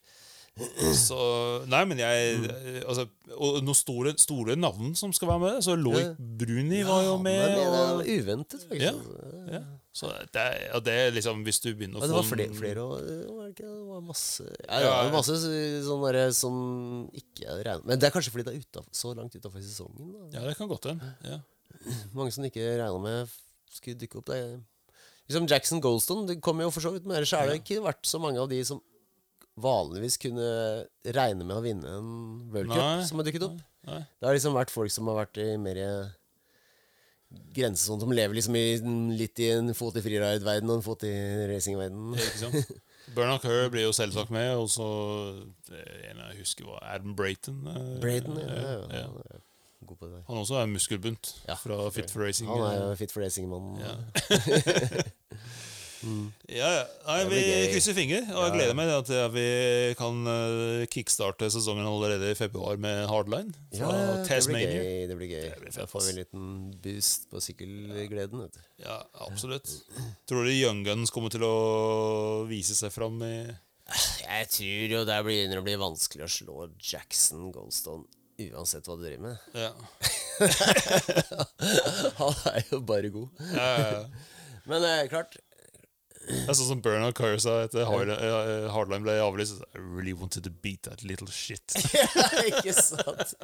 Så, 0.95 1.17
nei, 1.67 1.81
men 1.83 1.99
jeg 1.99 2.35
altså, 2.87 3.03
Og 3.35 3.57
noen 3.65 3.75
store, 3.75 4.13
store 4.15 4.55
navn 4.55 4.93
som 4.95 5.11
skal 5.11 5.33
være 5.33 5.41
med. 5.41 5.57
Så 5.65 5.75
Loic 5.75 6.13
Bruni 6.15 6.79
var 6.87 7.01
jo 7.09 7.17
med. 7.19 7.41
Det 7.57 7.65
Og, 7.65 8.05
er 8.05 8.21
uventet, 8.21 8.63
faktisk. 8.69 8.85
Ja. 8.85 9.57
ja. 9.57 9.65
Så 9.95 10.09
det 10.35 10.41
er, 10.43 10.73
det 10.83 10.93
er 11.05 11.13
liksom 11.15 11.45
Hvis 11.47 11.61
du 11.63 11.69
begynner 11.71 12.01
å 12.01 12.03
få 12.03 12.09
det 12.11 12.15
var 12.17 12.25
flere, 12.27 12.55
flere 12.57 12.83
og, 12.83 13.53
det 13.55 13.69
var 13.87 14.01
masse 14.03 14.43
ja, 14.43 14.79
det 14.81 14.89
var 14.91 15.13
masse 15.13 15.37
sånn 15.85 16.03
der, 16.03 16.19
som 16.35 16.57
ikke 17.15 17.55
regna 17.61 17.79
Men 17.87 18.01
det 18.01 18.09
er 18.09 18.15
kanskje 18.15 18.33
fordi 18.33 18.43
det 18.49 18.57
er 18.57 18.65
utenfor, 18.65 18.89
så 18.91 19.13
langt 19.15 19.37
utafor 19.39 19.63
sesongen. 19.63 20.09
Da. 20.11 20.25
Ja, 20.35 20.43
det 20.49 20.57
kan 20.59 20.67
godt 20.71 20.89
hende. 20.91 21.13
Ja. 21.23 21.39
mange 22.17 22.35
som 22.35 22.43
ikke 22.47 22.65
regna 22.81 22.99
med 22.99 23.31
skulle 23.71 23.99
dukke 23.99 24.19
opp. 24.19 24.33
Det 24.33 24.41
liksom 25.29 25.47
Jackson 25.49 25.81
Goldstone 25.81 26.27
det 26.29 26.41
kommer 26.43 26.67
jo 26.67 26.73
for 26.75 26.85
så 26.85 26.91
vidt, 26.93 27.07
men 27.07 27.17
ellers 27.17 27.33
har 27.35 27.47
det 27.49 27.61
ikke 27.61 27.81
vært 27.85 28.03
så 28.07 28.19
mange 28.21 28.41
av 28.41 28.51
de 28.51 28.59
som 28.67 28.81
vanligvis 29.55 30.19
kunne 30.19 30.49
regne 31.15 31.47
med 31.47 31.55
å 31.55 31.63
vinne 31.63 31.95
en 31.97 32.11
World 32.51 32.73
Cup, 32.75 33.07
som 33.07 33.21
har 33.21 33.27
dukket 33.27 33.47
opp. 33.47 33.63
Nei. 33.87 34.01
Det 34.19 34.27
har 34.27 34.35
liksom 34.35 34.57
vært 34.57 34.73
folk 34.73 34.91
som 34.91 35.07
har 35.11 35.21
vært 35.23 35.39
i 35.39 35.47
mer 35.61 35.79
i 37.35 37.55
grensesonen, 37.55 38.01
som 38.03 38.11
lever 38.15 38.35
liksom 38.37 38.55
i, 38.59 38.65
litt 39.19 39.39
i 39.43 39.51
en 39.55 39.73
fot 39.77 39.95
i 39.95 40.03
freeride-verden 40.03 40.69
og 40.71 40.79
en 40.79 40.85
fot 40.85 41.05
i 41.07 41.13
racing-verden. 41.51 42.15
Bernard 43.15 43.43
Kerr 43.43 43.69
blir 43.69 43.85
jo 43.85 43.93
selvsagt 43.95 44.31
med, 44.33 44.55
og 44.57 44.69
så 44.73 44.87
eh, 45.71 46.09
en 46.11 46.23
jeg 46.23 46.39
husker 46.41 46.65
var 46.67 46.81
Adam 46.95 47.13
Brayton. 47.15 47.61
eh, 47.69 47.91
Braden, 48.01 48.39
ja, 48.41 48.55
ja, 48.55 48.79
ja. 49.01 49.05
ja. 49.05 49.41
God 49.85 49.99
på 50.01 50.07
det 50.07 50.13
der. 50.15 50.23
Han 50.27 50.37
også 50.41 50.55
er 50.57 50.65
muskelbunt 50.71 51.35
Ja, 51.47 51.53
fra 51.61 51.77
Fit 51.93 52.09
for 52.09 52.25
Racing. 52.25 52.49
Han 52.49 52.63
er 52.65 52.79
jo 52.79 52.95
fit 52.97 53.11
for 53.13 53.21
racing-mannen. 53.21 53.77
Ja. 53.83 53.93
Ja, 56.51 56.67
ja. 56.69 56.83
Nei, 57.07 57.17
vi 57.31 57.41
krysser 57.71 57.95
fingre, 57.97 58.21
og 58.35 58.47
jeg 58.47 58.53
gleder 58.55 58.77
meg 58.77 58.91
til 59.07 59.19
at 59.21 59.33
vi 59.33 59.45
kan 59.99 60.19
eh, 60.31 60.85
kickstarte 60.91 61.49
sesongen 61.53 61.87
allerede 61.87 62.31
i 62.33 62.37
februar 62.37 62.79
med 62.81 63.05
Hardline 63.09 63.53
Ja, 63.75 63.91
det 64.21 64.39
blir 64.49 64.65
gøy. 64.65 65.05
Det 65.09 65.17
blir 65.19 65.31
gøy. 65.31 65.45
Det 65.49 65.61
blir 65.63 65.75
Da 65.77 65.87
får 65.89 66.05
vi 66.05 66.13
en 66.13 66.19
liten 66.21 66.49
boost 66.83 67.29
på 67.31 67.43
sykkelgleden. 67.43 68.43
Vet 68.45 68.57
du. 68.57 68.65
Ja, 68.85 68.99
absolutt. 69.27 69.71
Tror 70.29 70.45
du 70.45 70.53
Young 70.53 70.83
Guns 70.87 71.13
kommer 71.13 71.33
til 71.33 71.45
å 71.47 71.55
vise 72.49 72.77
seg 72.77 72.93
fram 72.93 73.21
i 73.25 73.35
Jeg 74.25 74.51
tror 74.51 74.95
jo 74.97 75.05
det 75.07 75.21
begynner 75.25 75.61
å 75.61 75.65
bli 75.65 75.77
vanskelig 75.79 76.27
å 76.27 76.31
slå 76.39 76.69
Jackson 76.81 77.49
Goldstone 77.55 78.05
uansett 78.35 78.87
hva 78.87 78.97
du 78.99 79.05
driver 79.05 79.29
med. 79.29 79.37
Ja. 79.55 79.71
Han 82.19 82.33
er 82.51 82.65
jo 82.67 82.81
bare 82.83 83.11
god. 83.13 83.43
Ja, 83.53 83.67
ja, 83.79 83.91
ja. 83.93 84.05
Men 84.69 84.83
eh, 84.83 85.05
klart 85.11 85.37
Det 86.25 86.49
er 86.49 86.57
sånn 86.57 86.69
som 86.71 86.81
Bernard 86.81 87.13
Kerr 87.17 87.37
sa 87.43 87.55
etter 87.65 87.83
eh, 87.85 88.67
Hardline 88.73 89.03
ble 89.05 89.13
avlyst. 89.21 89.59
I 89.75 89.81
really 89.81 90.13
wanted 90.17 90.43
to 90.47 90.49
beat 90.49 90.81
that 90.89 91.03
little 91.05 91.27
shit. 91.29 91.75
Ikke 92.49 92.73
sant? 92.73 93.35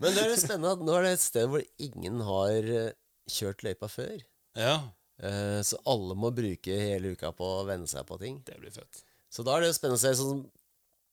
Men 0.00 0.14
det 0.14 0.22
er 0.22 0.30
jo 0.32 0.38
spennende 0.40 0.72
at 0.76 0.82
nå 0.84 0.94
er 0.98 1.06
det 1.06 1.12
et 1.16 1.24
sted 1.24 1.48
hvor 1.50 1.62
ingen 1.82 2.20
har 2.26 2.68
eh, 2.78 2.92
kjørt 3.30 3.64
løypa 3.66 3.90
før. 3.92 4.18
Ja, 4.58 4.80
Eh, 5.22 5.60
Så 5.62 5.76
alle 5.86 6.16
må 6.18 6.32
bruke 6.34 6.72
hele 6.74 7.12
uka 7.14 7.28
på 7.36 7.46
å 7.46 7.66
venne 7.68 7.86
seg 7.86 8.02
på 8.08 8.16
ting. 8.18 8.40
det 8.48 8.56
blir 8.58 8.72
fett. 8.74 9.02
Så 9.30 9.44
da 9.46 9.54
er 9.54 9.66
det 9.68 9.74
spennende 9.76 10.00
å 10.00 10.02
se 10.02 10.10
sånn 10.18 10.40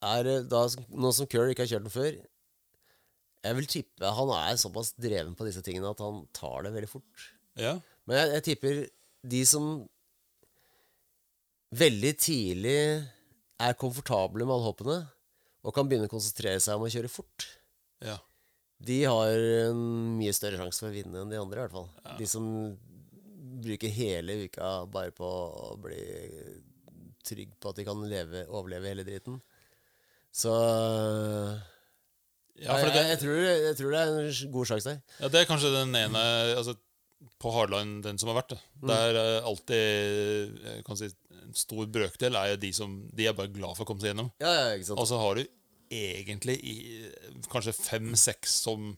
er, 0.02 0.30
da, 0.50 0.62
Nå 0.90 1.12
som 1.14 1.28
Kerr 1.30 1.52
ikke 1.52 1.66
har 1.68 1.70
kjørt 1.76 1.86
den 1.86 1.94
før 1.94 2.16
Jeg 3.44 3.58
vil 3.60 3.68
tippe 3.70 4.10
Han 4.16 4.32
er 4.34 4.56
såpass 4.58 4.94
dreven 4.96 5.36
på 5.38 5.46
disse 5.46 5.62
tingene 5.62 5.92
at 5.92 6.00
han 6.02 6.24
tar 6.34 6.64
det 6.66 6.72
veldig 6.78 6.90
fort. 6.90 7.28
Ja, 7.60 7.76
Men 8.08 8.18
jeg, 8.22 8.32
jeg 8.38 8.46
tipper 8.48 8.80
de 9.22 9.42
som 9.48 9.70
veldig 11.76 12.12
tidlig 12.18 12.80
er 13.60 13.80
komfortable 13.80 14.46
med 14.46 14.56
alle 14.56 14.70
hoppene 14.70 15.00
og 15.60 15.76
kan 15.76 15.90
begynne 15.90 16.08
å 16.08 16.12
konsentrere 16.12 16.62
seg 16.64 16.80
om 16.80 16.86
å 16.88 16.92
kjøre 16.92 17.12
fort, 17.12 17.46
ja. 18.06 18.16
de 18.80 19.02
har 19.04 19.44
en 19.68 19.82
mye 20.16 20.34
større 20.36 20.62
sjanse 20.62 20.80
for 20.80 20.90
å 20.90 20.96
vinne 20.96 21.20
enn 21.20 21.34
de 21.34 21.40
andre, 21.40 21.60
i 21.60 21.66
hvert 21.66 21.76
fall. 21.76 21.90
De 22.20 22.30
som 22.30 22.48
bruker 23.60 23.92
hele 23.92 24.46
uka 24.46 24.70
bare 24.92 25.12
på 25.16 25.28
å 25.28 25.74
bli 25.84 26.00
trygg 27.28 27.52
på 27.60 27.74
at 27.74 27.82
de 27.82 27.86
kan 27.88 28.00
leve, 28.08 28.46
overleve 28.48 28.94
hele 28.94 29.04
driten. 29.08 29.42
Så 30.32 30.54
ja 32.60 32.76
for 32.76 32.92
jeg, 32.92 33.08
jeg, 33.08 33.20
tror, 33.22 33.38
jeg 33.40 33.76
tror 33.80 33.94
det 33.94 34.00
er 34.00 34.14
en 34.14 34.54
god 34.54 34.70
sjanse 34.72 34.94
der. 34.94 35.02
Ja, 35.20 35.30
det 35.32 35.42
er 35.42 35.50
kanskje 35.50 35.74
den 35.74 35.96
ene 35.96 36.24
altså, 36.56 36.76
På 37.40 37.52
hardline, 37.56 38.00
den 38.04 38.20
som 38.20 38.32
har 38.32 38.40
vært 38.42 38.54
det. 38.56 38.60
Mm. 38.80 38.88
Det 38.90 38.98
er 39.06 39.20
eh, 39.20 39.48
alltid 39.48 40.60
jeg 40.70 40.86
kan 40.88 41.00
si, 41.00 41.10
En 41.40 41.56
stor 41.58 41.88
brøkdel 41.92 42.36
er 42.40 42.54
jo 42.54 42.60
de 42.62 42.72
som 42.76 42.96
De 43.16 43.28
er 43.28 43.36
bare 43.36 43.52
glad 43.52 43.78
for 43.78 43.86
å 43.86 43.90
komme 43.90 44.04
seg 44.04 44.14
gjennom. 44.14 44.32
Ja, 44.44 44.52
ja, 44.56 44.66
ikke 44.76 44.92
sant. 44.92 45.02
Og 45.02 45.10
så 45.10 45.20
har 45.22 45.40
du 45.40 45.46
egentlig 45.90 46.60
i, 46.62 46.76
kanskje 47.50 47.74
fem-seks 47.74 48.60
som 48.66 48.92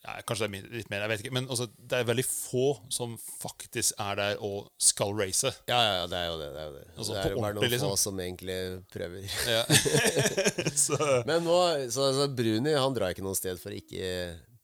ja, 0.00 0.14
Kanskje 0.24 0.48
det 0.48 0.60
er 0.62 0.76
litt 0.80 0.88
mer, 0.88 1.02
jeg 1.04 1.12
vet 1.12 1.22
ikke. 1.24 1.34
Men 1.36 1.46
altså, 1.52 1.66
det 1.76 1.98
er 1.98 2.06
veldig 2.08 2.24
få 2.24 2.66
som 2.92 3.18
faktisk 3.20 3.98
er 4.00 4.16
der 4.16 4.44
og 4.46 4.70
skal 4.80 5.12
race. 5.18 5.50
Ja, 5.68 5.76
ja, 5.76 5.92
ja, 5.98 6.06
det 6.08 6.20
er 6.20 6.30
jo 6.30 6.38
det. 6.40 6.48
Det 6.54 6.62
er, 6.62 6.68
jo 6.70 6.76
det. 6.78 6.84
Altså, 6.94 7.12
det 7.12 7.20
på 7.20 7.20
er 7.20 7.34
jo 7.34 7.42
bare 7.42 7.50
ordentlig, 7.50 7.60
noen 7.60 7.74
liksom. 7.74 7.92
få 7.92 8.00
som 8.00 8.22
egentlig 8.24 8.58
prøver. 8.94 9.34
Ja. 9.52 9.62
så, 10.86 11.00
Men 11.28 11.44
nå, 11.44 11.58
så, 11.92 12.08
så 12.16 12.28
Bruni 12.32 12.72
han 12.72 12.96
drar 12.96 13.12
ikke 13.12 13.26
noe 13.26 13.36
sted 13.36 13.60
for 13.60 13.74
å 13.74 13.80
ikke 13.82 14.08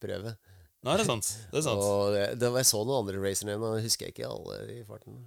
prøve. 0.01 0.32
Nei, 0.87 0.97
det 0.97 1.05
er 1.05 1.11
sant. 1.11 1.32
Det 1.53 1.61
er 1.61 1.66
sant. 1.66 1.82
Og 1.82 2.14
det, 2.14 2.26
det 2.41 2.53
jeg 2.62 2.68
så 2.70 2.82
noen 2.87 3.03
andre 3.03 3.22
racernavn, 3.22 3.64
nå 3.66 3.84
husker 3.84 4.09
jeg 4.09 4.16
ikke 4.16 4.30
alle 4.30 4.61
i 4.72 4.84
farten. 4.87 5.18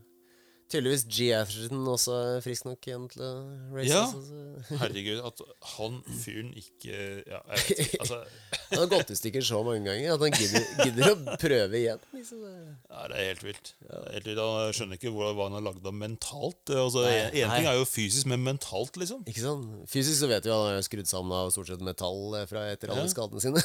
Tydeligvis 0.70 1.04
G. 1.10 1.32
Atherton 1.34 1.88
også 1.90 2.14
er 2.38 2.42
frisk 2.46 2.66
nok 2.70 2.86
igjen 2.86 3.08
til 3.10 3.24
å 3.26 3.30
race. 3.74 3.90
Ja. 3.90 4.04
så- 4.12 4.22
så- 4.22 4.78
Herregud, 4.84 5.22
at 5.26 5.42
han 5.76 5.96
fyren 6.22 6.52
ikke 6.54 6.98
Ja, 7.26 7.40
jeg 7.56 7.64
vet 7.64 7.80
ikke. 7.86 8.00
Altså, 8.04 8.20
Han 8.70 8.80
har 8.84 8.90
gått 8.92 9.10
i 9.10 9.18
stykker 9.18 9.42
så 9.48 9.64
mange 9.66 9.82
ganger 9.90 10.14
at 10.14 10.22
han 10.22 10.36
gidder, 10.38 10.68
gidder 10.86 11.10
å 11.10 11.38
prøve 11.42 11.80
igjen. 11.80 12.04
Liksom. 12.14 12.44
ja, 12.46 13.08
det 13.10 13.18
er 13.18 13.26
helt 13.32 13.44
vilt. 13.48 13.72
Det 13.82 13.90
er 13.98 14.14
helt 14.20 14.28
vilt. 14.30 14.42
Jeg 14.44 14.76
skjønner 14.78 15.00
ikke 15.00 15.14
hva 15.16 15.32
han 15.40 15.56
har 15.58 15.66
lagd 15.66 15.90
av 15.90 15.96
mentalt. 15.98 16.70
Altså, 16.70 17.02
Nei, 17.08 17.16
en, 17.18 17.26
en 17.26 17.56
ting 17.56 17.66
nei. 17.66 17.72
er 17.74 17.80
jo 17.82 17.88
fysisk, 17.90 18.30
men 18.30 18.44
mentalt, 18.46 18.94
liksom. 19.02 19.24
Ikke 19.26 19.42
sant? 19.42 19.66
Fysisk 19.90 20.20
så 20.22 20.30
vet 20.30 20.46
vi 20.46 20.54
at 20.54 20.62
han 20.68 20.78
er 20.78 20.86
skrudd 20.86 21.10
sammen 21.10 21.34
av 21.34 21.50
stort 21.56 21.72
sett 21.74 21.82
metall 21.82 22.38
eh, 22.38 22.46
fra 22.52 22.68
etter 22.76 22.94
alle 22.94 23.08
Ja. 23.08 23.14
skadene 23.16 23.42
sine. 23.42 23.62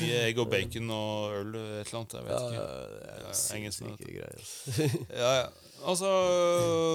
Mye 0.00 0.18
egg 0.26 0.38
og 0.42 0.50
bacon 0.50 0.90
og 0.90 1.36
øl, 1.38 1.54
et 1.80 1.86
eller 1.86 2.00
annet. 2.00 2.16
Jeg 2.16 2.26
vet 2.26 2.34
ikke. 2.36 2.50
det 2.50 2.58
er 2.58 3.22
Ja, 3.22 3.30
vet 3.30 3.70
du. 3.70 3.76
syke 3.76 4.10
greier. 4.10 4.34
altså. 4.36 4.90
Ja, 5.22 5.30
ja. 5.42 5.46
Altså, 5.86 6.08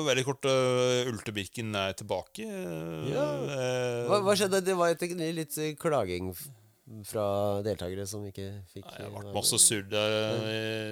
veldig 0.03 0.23
kort 0.27 0.43
uh, 0.49 1.07
Ultebirken 1.07 1.69
er 1.79 1.93
tilbake. 1.95 2.43
Uh, 2.43 3.05
Ja. 3.11 3.27
eh, 3.45 4.01
Hva, 4.09 4.17
hva 4.25 4.33
skjedde? 4.35 4.59
Det 4.67 4.75
var 4.75 4.91
etter 4.91 5.13
litt 5.37 5.55
klaging 5.79 6.33
fra 7.07 7.61
deltakere 7.63 8.03
som 8.09 8.25
ikke 8.27 8.49
fikk 8.73 8.89
Nei, 8.89 8.97
det 8.99 9.07
eh, 9.21 9.31
masse 9.37 9.55
surr 9.63 9.85
der. 9.87 10.11
nei, 10.41 10.89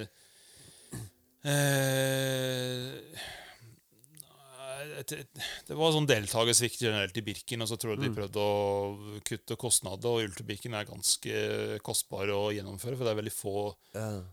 det, 5.10 5.74
var 5.76 5.92
sånn 5.94 6.06
deltakersvikt 6.08 6.80
generelt 6.82 7.16
i 7.16 7.22
Birken, 7.26 7.62
og 7.64 7.68
så 7.70 7.76
tror 7.80 7.92
jeg 7.94 8.00
Mm. 8.00 8.04
de 8.06 8.16
prøvde 8.20 8.40
å 8.42 9.20
kutte 9.26 9.56
kostnader. 9.60 10.08
Og 10.08 10.24
ultrabirken 10.28 10.74
er 10.78 10.84
ganske 10.88 11.78
kostbar 11.86 12.30
å 12.34 12.50
gjennomføre, 12.54 12.96
for 12.96 13.04
det 13.04 13.12
er 13.14 13.20
veldig 13.22 13.32
få 13.34 13.74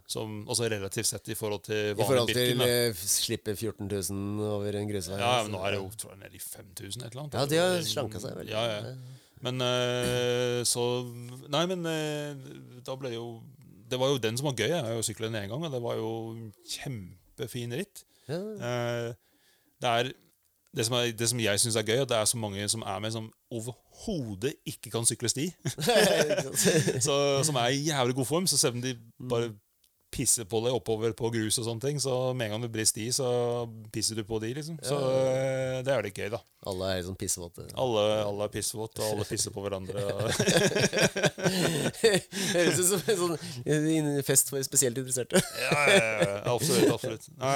som 0.07 0.35
Altså 0.47 0.69
relativt 0.69 1.05
sett 1.09 1.29
i 1.29 1.35
forhold 1.35 1.63
til 1.67 1.91
I 1.91 1.95
forhold 2.03 2.27
til 2.31 2.57
Birken. 2.57 2.61
eh, 2.67 2.93
slippe 2.93 3.55
14 3.57 3.87
000 3.89 4.41
over 4.47 4.75
en 4.75 4.87
grusvei. 4.89 5.19
Ja, 5.19 5.43
men 5.43 5.51
nå 5.51 5.63
er 5.65 5.71
det 5.71 5.79
jo 5.81 5.89
tror 5.97 6.11
jeg, 6.15 6.19
nede 6.25 6.35
i 6.35 6.43
5000 6.43 7.03
et 7.05 7.11
eller 7.11 7.23
annet. 7.23 7.33
Ja, 7.33 7.45
de 7.45 7.57
har 7.57 7.81
slanka 7.81 8.19
seg 8.19 8.35
veldig. 8.37 8.51
Ja, 8.51 8.65
ja. 8.65 8.95
Men 9.41 9.61
øh, 9.61 10.63
så 10.65 10.81
Nei, 11.49 11.65
men 11.69 11.85
øh, 11.85 12.81
da 12.83 12.95
ble 12.97 13.09
det 13.11 13.19
jo 13.19 13.41
Det 13.87 13.99
var 14.01 14.09
jo 14.09 14.17
den 14.17 14.35
som 14.37 14.45
var 14.49 14.55
gøy. 14.57 14.69
Jeg 14.73 14.83
har 14.83 14.95
jo 14.97 15.03
sykla 15.05 15.29
den 15.29 15.43
én 15.43 15.49
gang, 15.51 15.63
og 15.63 15.71
det 15.71 15.81
var 15.83 15.95
jo 15.95 16.09
kjempefin 16.67 17.71
ritt. 17.77 18.01
Ja. 18.27 18.37
Uh, 18.37 19.13
det 19.79 19.87
er 19.93 20.09
det 20.75 20.85
som, 20.85 20.95
er, 20.95 21.11
det 21.17 21.29
som 21.29 21.39
jeg 21.39 21.59
syns 21.59 21.75
er 21.75 21.85
gøy, 21.87 22.01
at 22.03 22.09
det 22.09 22.17
er 22.17 22.25
så 22.25 22.37
mange 22.37 22.67
som 22.69 22.81
er 22.81 22.99
med 22.99 23.11
som 23.11 23.29
overhodet 23.51 24.53
ikke 24.65 24.91
kan 24.91 25.05
sykle 25.05 25.29
sti. 25.29 25.47
Så, 27.07 27.15
som 27.43 27.55
er 27.55 27.67
i 27.67 27.87
jævlig 27.87 28.15
god 28.15 28.25
form. 28.25 28.47
Så 28.47 28.57
selv 28.57 28.75
om 28.75 28.81
de 28.81 28.97
bare 29.29 29.51
pisser 30.17 30.47
på 30.49 30.61
deg 30.65 30.75
oppover 30.75 31.13
på 31.17 31.29
grus 31.33 31.59
og 31.61 31.67
sånne 31.67 31.83
ting, 31.83 32.01
så 32.01 32.33
med 32.33 32.47
en 32.47 32.55
gang 32.55 32.65
du 32.65 32.71
brister 32.73 33.03
i, 33.03 33.11
så 33.13 33.27
pisser 33.93 34.17
du 34.17 34.23
på 34.27 34.39
de, 34.43 34.53
liksom. 34.57 34.79
Så 34.83 34.97
ja. 34.97 35.81
det 35.85 35.93
er 35.93 36.07
litt 36.07 36.17
gøy, 36.17 36.31
da. 36.33 36.41
Alle 36.67 36.89
er 36.89 36.99
liksom 36.99 37.17
pissvåte? 37.19 37.67
Alle, 37.79 38.03
alle 38.25 38.47
er 38.47 38.51
pissvåte, 38.51 39.03
og 39.03 39.13
alle 39.13 39.27
pisser 39.29 39.53
på 39.55 39.63
hverandre. 39.63 40.01
Høres 42.57 42.81
ut 42.81 42.89
som 42.89 43.11
en 43.13 43.21
sånn 43.21 44.21
fest 44.27 44.51
for 44.51 44.65
spesielt 44.67 44.97
interesserte. 44.97 45.41
Ja, 45.67 45.79
ja, 45.91 46.27
absolutt. 46.51 46.89
absolutt 46.93 47.25
Nei, 47.39 47.55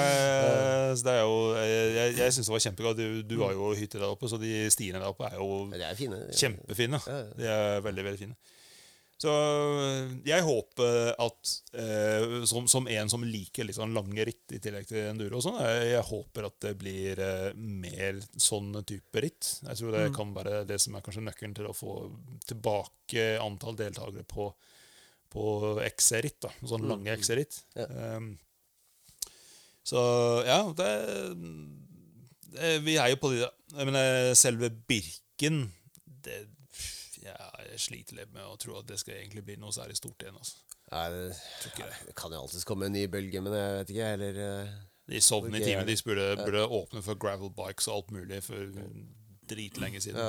så 0.98 1.06
det 1.06 1.12
er 1.14 1.20
jo 1.22 1.36
Jeg, 1.64 2.14
jeg 2.18 2.34
syns 2.34 2.48
det 2.48 2.52
var 2.52 2.62
kjempegøy. 2.64 2.92
Du, 2.98 3.04
du 3.26 3.36
har 3.42 3.54
jo 3.56 3.70
hytte 3.78 4.00
der 4.00 4.10
oppe, 4.10 4.28
så 4.30 4.38
de 4.40 4.50
stiene 4.74 5.00
der 5.00 5.12
oppe 5.12 5.28
er 5.28 5.38
jo 5.40 5.64
er 5.72 5.94
fine. 5.98 6.18
kjempefine. 6.36 7.00
De 7.38 7.48
er 7.48 7.84
veldig, 7.84 8.04
veldig 8.08 8.20
fine. 8.26 8.36
Så 9.22 9.30
jeg 10.26 10.42
håper 10.42 11.12
at 11.22 11.50
eh, 11.78 12.40
som, 12.48 12.64
som 12.66 12.88
en 12.90 13.10
som 13.12 13.22
liker 13.22 13.68
litt 13.68 13.76
sånn 13.76 13.92
lange 13.94 14.24
ritt 14.26 14.50
i 14.56 14.58
tillegg 14.58 14.88
til 14.88 15.04
enduro 15.12 15.38
og 15.38 15.44
sånn, 15.44 15.60
jeg, 15.62 15.84
jeg 15.92 16.06
håper 16.08 16.48
at 16.48 16.56
det 16.64 16.72
blir 16.80 17.20
eh, 17.22 17.52
mer 17.54 18.18
sånn 18.34 18.72
type 18.88 19.22
ritt. 19.22 19.52
Jeg 19.68 19.78
tror 19.78 19.92
Mm. 19.92 19.98
det 20.00 20.16
kan 20.16 20.32
være 20.34 20.62
det 20.66 20.80
som 20.82 20.96
er 20.98 21.04
kanskje 21.06 21.22
nøkkelen 21.28 21.54
til 21.54 21.68
å 21.70 21.74
få 21.76 21.94
tilbake 22.48 23.28
antall 23.44 23.76
deltakere 23.78 24.24
på, 24.26 24.48
på 25.30 25.44
XC-ritt. 25.86 26.40
da, 26.42 26.50
Sånn 26.66 26.88
lange 26.90 27.14
XC-ritt. 27.20 27.60
Mm. 27.76 27.82
Ja. 27.84 28.16
Um, 28.16 28.32
så 29.86 30.00
ja, 30.46 30.58
det, 30.78 30.90
det 32.54 32.72
Vi 32.84 32.94
er 33.02 33.08
jo 33.10 33.16
på 33.18 33.32
de 33.32 33.40
Jeg 33.42 33.86
mener, 33.88 34.34
selve 34.38 34.68
Birken 34.70 35.64
det, 36.22 36.36
jeg 37.22 37.80
sliter 37.80 38.18
litt 38.18 38.32
med 38.34 38.44
å 38.46 38.56
tro 38.60 38.76
at 38.80 38.88
det 38.88 38.98
skal 39.00 39.14
egentlig 39.18 39.44
bli 39.46 39.56
noe 39.62 39.72
særlig 39.74 39.96
stort 39.98 40.22
igjen. 40.22 40.38
Altså. 40.40 40.56
Nei, 40.92 41.06
det, 41.14 41.22
det. 41.78 42.14
kan 42.18 42.34
jo 42.34 42.42
alltids 42.42 42.66
komme 42.68 42.84
en 42.88 42.96
ny 42.96 43.04
bølge, 43.10 43.40
men 43.44 43.52
jeg 43.56 43.78
vet 43.78 43.90
ikke, 43.94 44.08
eller 44.18 44.34
eh, 44.44 44.68
De 45.12 45.20
sovner 45.24 45.58
i 45.60 45.64
timen. 45.64 45.86
De 45.88 45.96
burde, 46.06 46.26
burde 46.42 46.62
åpne 46.80 47.00
for 47.06 47.14
gravel 47.20 47.50
bikes 47.56 47.88
og 47.88 47.94
alt 47.96 48.10
mulig 48.18 48.40
for 48.44 48.60
dritlenge 49.52 50.00
siden. 50.02 50.20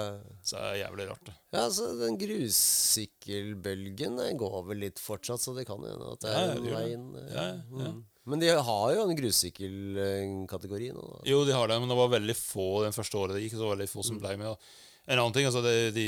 Så 0.44 0.56
det 0.58 0.64
er 0.70 0.82
jævlig 0.84 1.06
rart. 1.10 1.26
det. 1.28 1.36
Ja, 1.54 1.60
altså, 1.66 1.84
den 2.00 2.18
grussykkelbølgen 2.22 4.14
går 4.40 4.58
vel 4.70 4.80
litt 4.86 5.00
fortsatt, 5.02 5.42
så 5.44 5.50
det 5.58 5.66
kan 5.70 5.80
jo 5.84 5.90
hende 5.94 6.08
at 6.16 6.22
det 6.24 6.30
er 6.32 6.36
ja, 6.40 6.48
eh, 6.56 6.64
Ja, 6.72 6.80
ja, 6.88 7.46
ja. 7.84 7.92
mm. 7.94 8.02
Men 8.32 8.40
de 8.40 8.48
har 8.56 8.88
jo 8.96 9.02
en 9.04 9.18
grussykkelkategori 9.20 10.90
nå. 10.96 11.04
da. 11.04 11.18
Jo, 11.28 11.42
de 11.44 11.52
har 11.56 11.68
det, 11.68 11.76
men 11.84 11.90
det 11.92 11.98
var 12.00 12.14
veldig 12.14 12.36
få 12.40 12.68
den 12.86 12.96
første 12.96 13.18
året 13.20 13.36
det 13.36 13.44
gikk. 13.44 13.58
Så 13.58 13.66
var 13.66 13.76
det 13.76 13.82
veldig 13.82 13.92
få 13.92 14.02
som 14.08 14.20
ble 14.22 14.32
med. 14.40 14.48
Og 14.54 14.60
en 15.06 15.20
annen 15.20 15.34
ting, 15.36 15.48
altså, 15.50 15.62
det, 15.66 15.94
de, 15.96 16.06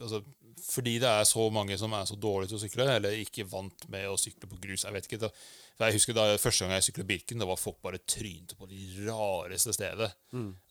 altså 0.00 0.22
Fordi 0.68 0.98
det 1.02 1.08
er 1.08 1.24
så 1.26 1.48
mange 1.50 1.78
som 1.80 1.94
er 1.96 2.04
så 2.06 2.16
dårlige 2.20 2.52
til 2.52 2.58
å 2.58 2.62
sykle, 2.62 2.86
eller 2.98 3.22
ikke 3.22 3.46
vant 3.50 3.88
med 3.90 4.06
å 4.10 4.18
sykle 4.20 4.50
på 4.50 4.60
grus 4.62 4.84
Jeg 4.86 4.94
vet 4.94 5.08
ikke, 5.08 5.22
da, 5.26 5.32
for 5.78 5.86
jeg 5.86 5.94
husker 6.00 6.16
da 6.16 6.24
Første 6.42 6.64
gang 6.66 6.74
jeg 6.74 6.88
syklet 6.88 7.06
Birken, 7.08 7.38
da 7.38 7.46
var 7.46 7.58
folk 7.60 7.78
bare 7.84 8.00
trynte 8.02 8.56
på 8.58 8.66
de 8.66 9.06
rareste 9.06 9.72
stedet. 9.76 10.08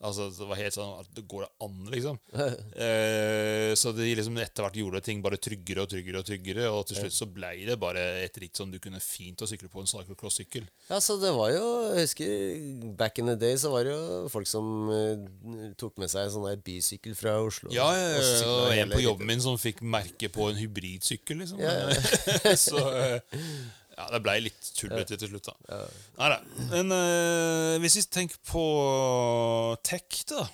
Altså, 0.04 0.28
Det 0.36 0.48
var 0.50 0.60
helt 0.60 0.76
sånn 0.76 0.92
at 1.00 1.10
det 1.16 1.24
går 1.32 1.46
det 1.46 1.50
an, 1.66 1.78
liksom? 1.94 2.20
eh, 2.86 3.72
så 3.80 3.94
de 3.96 4.10
liksom 4.20 4.38
etter 4.44 4.66
hvert 4.68 4.78
gjorde 4.78 5.02
ting 5.08 5.24
bare 5.24 5.40
tryggere 5.42 5.86
og 5.86 5.90
tryggere, 5.92 6.22
og 6.22 6.28
tryggere 6.28 6.68
Og 6.74 6.84
til 6.90 7.00
slutt 7.00 7.16
så 7.16 7.30
ble 7.32 7.54
det 7.70 7.80
bare 7.82 8.04
et 8.26 8.38
ritt 8.42 8.60
som 8.60 8.70
du 8.72 8.78
kunne 8.84 9.02
fint 9.04 9.42
å 9.42 9.50
sykle 9.50 9.72
på 9.72 9.82
en 9.82 9.90
cyclocross-sykkel. 9.90 10.68
Ja, 10.92 11.00
så 11.04 11.18
det 11.22 11.32
var 11.36 11.54
jo 11.56 11.66
Jeg 11.96 12.06
husker 12.10 12.94
back 13.00 13.24
in 13.24 13.32
the 13.32 13.38
day 13.40 13.58
så 13.58 13.72
var 13.74 13.88
det 13.88 13.96
jo 13.96 14.28
folk 14.34 14.50
som 14.50 14.92
uh, 14.92 15.72
tok 15.80 15.98
med 16.04 16.12
seg 16.12 16.30
sånn 16.34 16.46
der 16.50 16.62
bysykkel 16.62 17.16
fra 17.18 17.40
Oslo. 17.42 17.72
Ja, 17.74 17.88
ja, 17.96 18.08
ja, 18.20 18.22
Og 18.52 18.68
og 18.68 18.76
en 18.76 18.94
på 18.94 19.02
jobben 19.04 19.30
min 19.30 19.42
som 19.44 19.58
fikk 19.60 19.82
merke 19.86 20.30
på 20.34 20.50
en 20.52 20.60
hybridsykkel, 20.60 21.42
liksom. 21.44 21.62
Ja, 21.62 21.74
ja. 21.88 22.56
så 22.68 22.84
eh, 22.92 23.20
ja, 23.98 24.06
det 24.14 24.22
blei 24.22 24.38
litt 24.46 24.72
tullete 24.78 25.18
til 25.18 25.32
slutt, 25.32 25.50
da. 25.50 25.82
Nei 26.20 26.30
da. 26.34 26.38
Men 26.70 26.94
eh, 26.94 27.76
hvis 27.82 27.98
vi 28.00 28.06
tenker 28.14 28.42
på 28.46 28.64
tech, 29.86 30.24
da 30.30 30.46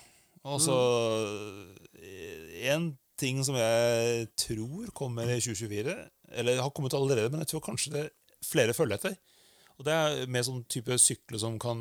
Altså 0.44 0.74
En 2.64 2.90
ting 3.20 3.38
som 3.46 3.56
jeg 3.56 4.26
tror 4.36 4.90
kommer 4.96 5.28
i 5.30 5.38
2024, 5.38 5.94
eller 6.40 6.60
har 6.60 6.72
kommet 6.74 6.96
allerede, 6.96 7.30
men 7.30 7.44
jeg 7.44 7.52
tror 7.52 7.62
kanskje 7.68 7.92
det 7.94 8.04
flere 8.44 8.74
følger 8.74 8.98
etter. 8.98 9.14
Og 9.78 9.86
det 9.86 9.94
er 9.94 10.30
med 10.30 10.46
sånn 10.46 10.64
type 10.70 10.96
sykler 11.00 11.40
som 11.40 11.56
kan 11.62 11.78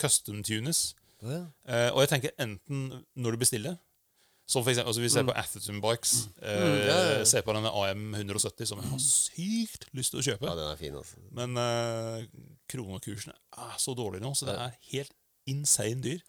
custom-tunes. 0.00 0.92
Ja. 1.22 1.40
Eh, 1.66 1.88
og 1.90 2.04
jeg 2.04 2.12
tenker 2.12 2.36
enten 2.42 3.02
når 3.18 3.34
du 3.34 3.42
bestiller 3.42 3.76
Som 4.50 4.64
for 4.64 4.70
eksempel, 4.72 4.90
altså 4.90 5.00
Vi 5.04 5.08
ser 5.08 5.22
på 5.24 5.32
Atherton 5.38 5.78
Bikes. 5.80 6.12
Eh, 6.42 6.58
Mm, 6.58 6.78
ja, 6.88 6.96
ja. 7.18 7.24
Ser 7.24 7.44
på 7.46 7.54
denne 7.56 7.70
AM 7.70 8.14
170, 8.18 8.66
som 8.68 8.80
jeg 8.82 8.90
har 8.90 8.98
sykt 9.04 9.86
lyst 9.94 10.10
til 10.12 10.20
å 10.20 10.26
kjøpe. 10.26 10.48
ja, 10.50 10.54
den 10.58 10.70
er 10.72 10.76
fin, 10.80 10.94
altså. 10.98 11.16
Men 11.32 11.56
eh, 11.56 12.26
kronekursen 12.68 13.32
er 13.32 13.78
så 13.78 13.94
dårlig 13.96 14.20
nå, 14.20 14.34
så 14.34 14.46
det 14.50 14.58
er 14.58 14.74
helt 14.92 15.14
insane 15.46 16.02
dyr. 16.04 16.20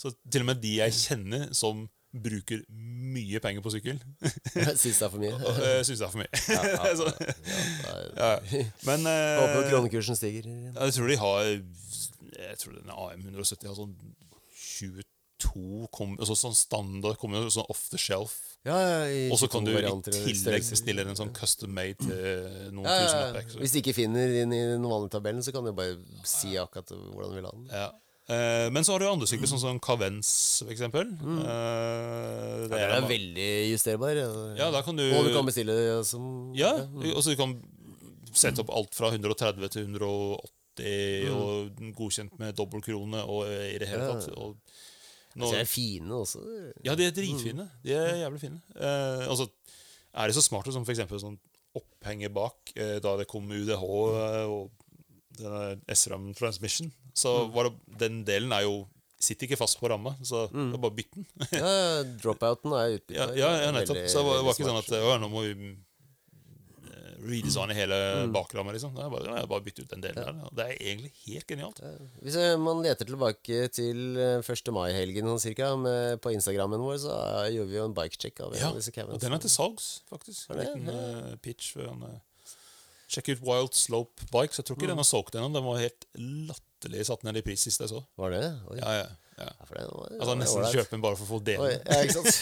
Så 0.00 0.14
til 0.32 0.40
og 0.40 0.46
med 0.52 0.62
de 0.62 0.76
jeg 0.78 0.94
kjenner 0.96 1.50
som 1.54 1.84
bruker 2.16 2.62
mye 2.72 3.40
penger 3.44 3.60
på 3.60 3.70
sykkel, 3.74 3.98
Syns 4.80 5.02
det 5.02 5.04
er 5.04 5.10
for 5.12 5.20
mye. 5.20 5.34
uh, 5.36 5.82
syns 5.84 5.98
det 6.00 6.06
er 6.06 6.12
for 6.14 6.22
mye. 6.22 6.32
Så, 7.02 7.10
Ja. 8.16 8.30
Men 8.88 9.04
eh, 9.10 9.40
Håper 9.42 9.68
kronekursen 9.74 10.16
stiger. 10.16 10.46
Jeg 10.48 10.94
tror 10.96 11.12
de 11.12 11.18
har 11.20 11.42
Jeg 11.50 12.56
tror 12.62 12.78
denne 12.78 12.96
AM 12.96 13.26
170 13.26 13.68
har 13.68 13.76
sånn 13.76 13.92
22 15.46 15.88
kom, 15.94 16.14
altså 16.18 16.36
sånn 16.38 16.56
standard 16.56 17.18
kommer 17.20 17.44
jo 17.44 17.52
sånn 17.54 17.68
off 17.72 17.86
the 17.92 18.00
shelf. 18.00 18.34
Ja, 18.66 18.76
ja, 18.82 19.28
Og 19.30 19.38
så 19.38 19.46
kan 19.50 19.66
du 19.66 19.70
i 19.70 19.76
22 19.76 19.78
varianter 19.78 20.16
eller 20.16 20.32
tillegg 20.32 20.70
bestille 20.72 21.04
en 21.06 21.18
sånn 21.18 21.34
custom 21.36 21.70
made 21.76 22.00
til 22.02 22.72
noen 22.74 22.88
ja, 22.88 22.96
tusen 23.04 23.38
ekstra. 23.42 23.60
Hvis 23.62 23.76
de 23.76 23.82
ikke 23.84 23.94
finner 23.94 24.32
den 24.40 24.56
i 24.56 24.64
den 24.74 24.88
vanlige 24.90 25.14
tabellen, 25.14 25.44
så 25.46 25.54
kan 25.54 25.66
du 25.66 25.70
bare 25.76 26.00
si 26.26 26.56
akkurat 26.58 26.90
hvordan 26.90 27.30
du 27.30 27.38
vil 27.38 27.48
ha 27.48 27.54
den. 27.54 27.70
Ja. 27.70 27.86
Eh, 28.26 28.66
men 28.74 28.82
så 28.82 28.96
har 28.96 29.02
du 29.02 29.06
andre 29.06 29.28
sykler, 29.30 29.46
sånn 29.46 29.62
som 29.62 29.78
Cavens, 29.78 30.28
for 30.64 30.74
eksempel. 30.74 31.12
Eh, 31.14 32.66
det 32.66 32.80
er, 32.80 32.96
er 32.98 33.06
veldig 33.06 33.50
justerbar. 33.70 34.18
Ja, 34.58 34.72
da 34.74 34.82
kan 34.82 34.98
du, 34.98 35.04
Og 35.14 35.28
du 35.28 35.32
kan 35.36 35.46
bestille 35.46 36.02
som 36.08 36.50
Ja, 36.58 36.74
og 37.14 37.22
så 37.22 37.36
du 37.36 37.38
kan 37.38 37.54
sette 38.36 38.64
opp 38.64 38.72
alt 38.74 38.96
fra 38.98 39.12
130 39.14 39.70
til 39.72 39.86
180 39.94 41.30
og 41.32 41.78
godkjent 41.96 42.34
med 42.40 42.56
dobbeltkrone 42.58 43.22
og 43.24 43.46
i 43.48 43.78
det 43.80 43.88
hele 43.88 44.10
tatt. 44.10 44.26
Og 44.36 44.58
Så 45.36 45.52
de 45.52 45.60
er 45.60 45.68
fine 45.68 46.16
også. 46.16 46.40
ja, 46.86 46.94
de 46.96 47.06
er 47.06 47.14
dritfine. 47.14 47.68
De 47.84 47.92
er 47.92 48.22
jævlig 48.22 48.40
fine. 48.40 48.60
Eh, 48.74 49.26
altså, 49.28 49.48
er 50.16 50.30
de 50.30 50.36
så 50.36 50.44
smarte 50.44 50.72
som 50.72 50.86
eksempel 50.88 51.20
sånn 51.20 51.38
opphenger 51.76 52.32
bak. 52.32 52.72
Eh, 52.74 52.96
da 53.04 53.16
det 53.20 53.28
kom 53.30 53.48
UDH 53.52 53.84
eh, 53.84 54.42
og 54.48 54.70
denne 55.36 55.96
SRAM 55.96 56.30
Transmission, 56.36 56.88
så 57.16 57.42
var 57.52 57.68
det, 57.68 57.96
den 58.00 58.22
delen 58.28 58.54
er 58.56 58.68
jo 58.68 58.84
Sitter 59.26 59.46
ikke 59.46 59.56
fast 59.56 59.78
på 59.80 59.88
ramma, 59.88 60.10
så 60.28 60.42
det 60.52 60.74
er 60.76 60.80
bare 60.82 60.92
å 60.92 60.96
bytte 60.98 61.16
den. 61.16 61.46
Ja, 61.56 61.68
Dropouten 62.20 62.74
er 62.76 62.98
utbytta. 62.98 63.28
ja, 63.40 63.46
ja 63.64 63.70
nettopp. 63.72 64.02
Så 64.12 64.20
det 64.20 64.26
var, 64.26 64.36
det 64.36 64.44
var 64.44 64.58
ikke 64.58 64.66
sånn 64.68 64.80
at 64.82 64.90
«Å, 64.98 65.14
nå 65.22 65.30
må 65.32 65.44
vi 65.46 65.70
eh, 67.26 67.32
redesigne 67.32 67.76
hele 67.76 67.98
bakramma. 68.34 68.74
Liksom. 68.76 68.94
Det 68.96 69.02
er 69.04 69.10
bare, 69.12 69.34
ja, 69.40 69.48
bare 69.50 69.64
bytte 69.66 69.84
ut 69.84 69.92
den 69.92 70.04
delen 70.04 70.22
der. 70.22 70.38
og 70.46 70.54
Det 70.56 70.66
er 70.66 70.76
egentlig 70.76 71.12
helt 71.24 71.48
genialt. 71.50 71.82
Hvis 72.22 72.38
eh, 72.40 72.54
man 72.60 72.82
leter 72.84 73.08
tilbake 73.08 73.66
til 73.74 74.20
eh, 74.22 74.52
1. 74.54 74.72
mai-helgen 74.76 75.28
sånn 75.32 75.42
cirka, 75.42 75.72
med, 75.80 76.20
på 76.24 76.32
Instagrammen 76.36 76.82
vår, 76.82 76.96
så 77.04 77.18
eh, 77.42 77.50
gjorde 77.56 77.72
vi 77.72 77.80
jo 77.80 77.88
en 77.90 77.96
bikecheck 77.96 78.40
av 78.46 78.56
Ja, 78.56 78.70
av 78.70 78.80
disse 78.80 78.94
Cavens. 78.94 79.18
og 79.18 79.26
den 79.26 79.36
er 79.36 79.44
til 79.44 79.52
salgs, 79.52 79.90
faktisk. 80.10 80.48
En 80.54 80.62
liten 80.62 80.88
eh, 80.94 81.36
pitch. 81.42 81.74
For 81.76 81.90
en, 81.90 82.06
uh, 82.06 82.16
Check 83.06 83.28
ut 83.30 83.42
Wild 83.46 83.76
Slope 83.78 84.26
Bikes. 84.32 84.58
Jeg 84.58 84.66
tror 84.66 84.78
ikke 84.78 84.90
den 84.90 84.98
har 84.98 85.06
solgt 85.06 85.36
ennå. 85.38 85.52
Den 85.54 85.62
var 85.66 85.78
helt 85.78 86.08
latterlig 86.18 87.04
satt 87.06 87.22
ned 87.26 87.38
i 87.38 87.44
pris 87.46 87.62
sist 87.62 87.82
jeg 87.84 87.92
så. 87.92 88.02
Var 88.18 88.34
det? 88.34 88.42
Oi. 88.72 88.80
Ja, 88.80 88.96
ja, 89.04 89.06
ja. 89.36 89.46
Ja, 89.46 89.66
det 89.68 89.86
var, 89.92 90.12
Altså 90.16 90.34
Nesten 90.40 90.62
ålreit. 90.62 90.74
kjøpe 90.78 90.90
den 90.94 91.02
bare 91.04 91.16
for 91.18 91.26
å 91.26 91.30
få 91.34 91.38
dele 91.44 91.66
delen. 91.66 91.82
ja, 91.84 91.96
ikke 92.06 92.14
sant? 92.16 92.36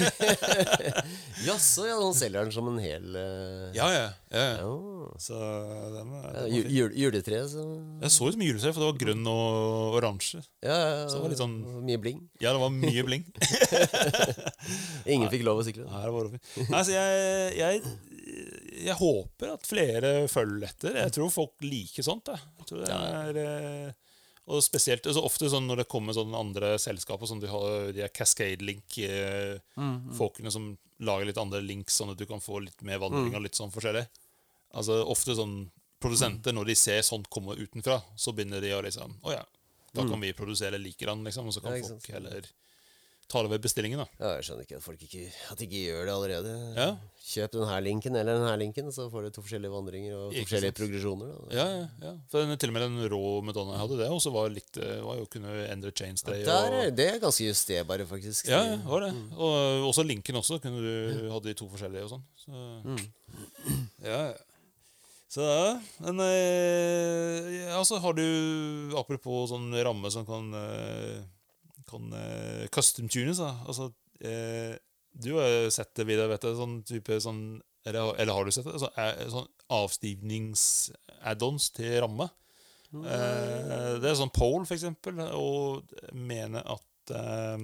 Jaså, 1.49 1.87
ja, 1.89 1.97
han 1.99 2.15
selger 2.15 2.45
den 2.47 2.55
som 2.55 2.69
en 2.71 2.79
hel 2.83 3.17
uh... 3.19 3.73
Ja, 3.75 3.89
ja. 3.91 4.05
ja. 4.31 4.45
ja. 4.61 4.69
Så 5.21 5.35
den 5.35 6.13
var, 6.13 6.23
Ja, 6.29 6.45
den 6.45 6.45
var 6.45 6.49
ju- 6.55 6.71
jul, 6.77 6.95
Juletre, 7.03 7.41
så 7.51 7.65
Jeg 8.05 8.15
så 8.15 8.29
ut 8.31 8.37
som 8.37 8.45
juletre, 8.47 8.73
for 8.77 8.85
det 8.85 8.91
var 8.93 9.01
grønn 9.03 9.27
og 9.33 9.99
oransje. 9.99 10.41
Ja, 10.65 10.77
ja, 10.79 10.95
Så 11.11 11.19
det 11.19 11.23
var 11.27 11.35
litt 11.35 11.43
sånn- 11.43 11.59
mye 11.89 12.01
bling. 12.05 12.23
Ja, 12.43 12.55
det 12.55 12.63
var 12.63 12.73
mye 12.75 13.05
bling. 13.11 13.27
Ingen 15.15 15.31
fikk 15.33 15.45
lov 15.47 15.61
å 15.61 15.67
sykle. 15.67 15.87
Nei, 15.91 16.03
det 16.07 16.15
var. 16.15 16.31
Nei, 16.71 16.83
så 16.87 16.95
jeg, 16.95 17.59
jeg, 17.59 17.83
jeg 18.89 18.97
håper 19.01 19.53
at 19.57 19.69
flere 19.69 20.15
følger 20.33 20.69
etter. 20.71 20.99
Jeg 21.05 21.15
tror 21.19 21.33
folk 21.35 21.67
liker 21.67 22.07
sånt. 22.07 22.31
Jeg. 22.33 22.43
Jeg 22.63 22.71
tror 22.71 22.85
det 22.85 22.97
er, 22.97 23.41
eh, 23.45 23.93
og 24.47 24.61
spesielt 24.61 25.07
altså 25.09 25.23
Ofte 25.25 25.49
sånn 25.49 25.67
når 25.67 25.83
det 25.83 25.89
kommer 25.89 26.13
sånne 26.17 26.37
andre 26.37 26.75
selskaper, 26.83 27.27
som 27.27 27.41
de 27.41 27.49
har 27.49 27.93
de 27.97 28.03
er 28.05 28.13
Cascade 28.13 28.65
Link, 28.65 28.99
eh, 28.99 29.57
folkene 30.19 30.53
som 30.53 30.75
lager 31.01 31.27
litt 31.31 31.41
andre 31.41 31.63
links, 31.65 31.97
sånn 31.97 32.13
at 32.13 32.19
du 32.21 32.27
kan 32.29 32.41
få 32.45 32.61
litt 32.67 32.83
mer 32.83 33.01
vandring 33.03 33.33
og 33.35 33.43
litt 33.47 33.57
sånn 33.57 33.73
forskjellig. 33.73 34.05
Altså 34.75 35.01
Ofte 35.09 35.35
sånn 35.39 35.71
produsenter, 36.03 36.53
når 36.53 36.67
de 36.67 36.75
ser 36.77 37.01
sånt 37.03 37.31
komme 37.33 37.57
utenfra, 37.57 38.03
så 38.17 38.35
begynner 38.37 38.61
de 38.61 38.75
å 38.77 38.83
liksom 38.85 39.17
Å 39.25 39.33
ja, 39.33 39.45
da 39.95 40.05
kan 40.09 40.21
vi 40.21 40.33
produsere 40.37 40.79
likedan, 40.79 41.25
liksom, 41.25 41.49
og 41.49 41.55
så 41.55 41.63
kan 41.65 41.79
folk 41.81 42.09
heller 42.11 42.45
ta 43.29 43.41
over 43.43 43.59
bestillingen. 43.63 44.03
da 44.03 44.07
Ja, 44.21 44.37
jeg 44.39 44.47
skjønner 44.49 44.67
ikke 44.67 44.79
at 44.79 44.85
folk 44.85 45.03
ikke, 45.07 45.25
at 45.51 45.59
de 45.59 45.67
ikke 45.69 45.83
gjør 45.89 46.07
det 46.09 46.15
allerede. 46.15 46.55
Ja. 46.77 46.87
Kjøp 47.25 47.55
den 47.57 47.67
her 47.71 47.81
linken 47.81 48.17
eller 48.21 48.37
den 48.37 48.47
her 48.47 48.57
linken, 48.61 48.91
så 48.93 49.07
får 49.13 49.27
du 49.27 49.31
to 49.33 49.45
forskjellige 49.47 49.73
vandringer 49.73 50.15
og 50.19 50.35
to 50.35 50.43
forskjellige 50.45 50.77
progresjoner. 50.77 51.31
Da. 51.33 51.57
Ja, 51.57 51.67
ja, 51.73 51.87
ja. 52.05 52.13
For 52.33 52.57
til 52.61 52.73
og 52.73 52.77
med 52.77 52.85
den 52.85 52.99
rå 53.15 53.23
Madonna 53.49 53.79
hadde, 53.81 53.99
det 54.03 54.11
også 54.13 54.33
var 54.35 54.53
litt 54.53 54.77
eh, 54.77 55.01
var 55.05 55.21
jo 55.23 55.29
kunne 55.33 55.55
endre 55.73 55.93
chainstay. 55.97 56.43
Der 56.45 56.69
er, 56.69 56.81
Og, 56.91 56.97
det 57.01 57.09
er 57.15 57.21
ganske 57.23 57.49
justerbare, 57.49 58.07
faktisk. 58.07 58.49
ja, 58.53 58.61
ja, 58.75 58.81
var 58.85 59.07
det. 59.07 59.13
Og 59.39 59.89
også 59.89 60.05
linken 60.05 60.37
også. 60.43 60.61
kunne 60.61 60.85
du 60.85 61.31
hadde 61.33 61.49
de 61.49 61.57
to 61.59 61.71
forskjellige 61.73 62.05
og 62.05 62.17
sånn. 62.17 62.27
Så, 62.45 62.67
ja, 64.11 64.21
ja. 64.31 64.35
Så 65.35 65.43
ja, 65.43 65.71
men 66.05 66.21
eh, 66.23 67.49
ja, 67.65 67.81
så 67.83 67.99
har 67.99 68.15
du 68.15 68.93
Apropos 68.95 69.49
sånn 69.51 69.73
ramme 69.83 70.07
som 70.15 70.23
kan 70.29 70.53
eh, 70.55 71.25
Kan 71.91 72.13
uh, 72.15 72.65
custom 72.75 73.09
tunes, 73.13 73.41
da. 73.43 73.51
Altså 73.69 73.91
uh, 74.25 74.75
Du 75.13 75.35
har 75.37 75.49
jo 75.51 75.75
sett 75.75 75.93
det, 75.99 76.07
Vidar, 76.09 76.31
vet 76.33 76.47
du. 76.47 76.55
Sånn 76.59 76.79
type 76.89 77.19
sånn 77.23 77.43
Eller, 77.85 78.15
eller 78.23 78.33
har 78.39 78.47
du 78.47 78.55
sett 78.55 78.65
det? 78.65 78.77
Altså, 78.79 78.91
eh, 78.97 79.27
sånn 79.33 79.51
avstivnings-add-ons 79.75 81.69
til 81.77 81.99
ramme. 82.05 82.31
Eh, 82.95 83.99
det 84.01 84.09
er 84.09 84.17
sånn 84.17 84.33
Pole, 84.33 84.65
for 84.65 84.77
eksempel, 84.77 85.19
og 85.35 85.93
mener 86.17 86.65
at 86.65 87.13
uh, 87.13 87.59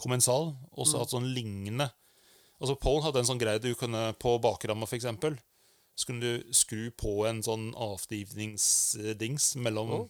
Kommensal 0.00 0.54
også 0.72 0.96
har 0.96 1.04
hatt 1.04 1.12
sånn 1.12 1.28
lignende 1.34 1.90
Altså 2.56 2.76
Pole 2.80 3.04
hadde 3.04 3.20
en 3.20 3.28
sånn 3.28 3.40
greie 3.40 3.60
du 3.60 3.74
kunne 3.76 4.14
på 4.20 4.36
bakramma, 4.40 4.88
for 4.88 4.96
eksempel. 4.96 5.36
Så 5.96 6.08
kunne 6.08 6.24
du 6.24 6.54
skru 6.56 6.88
på 6.96 7.18
en 7.28 7.42
sånn 7.44 7.66
avstivningsdings 7.76 9.50
mellom, 9.60 9.92
oh. 9.92 10.06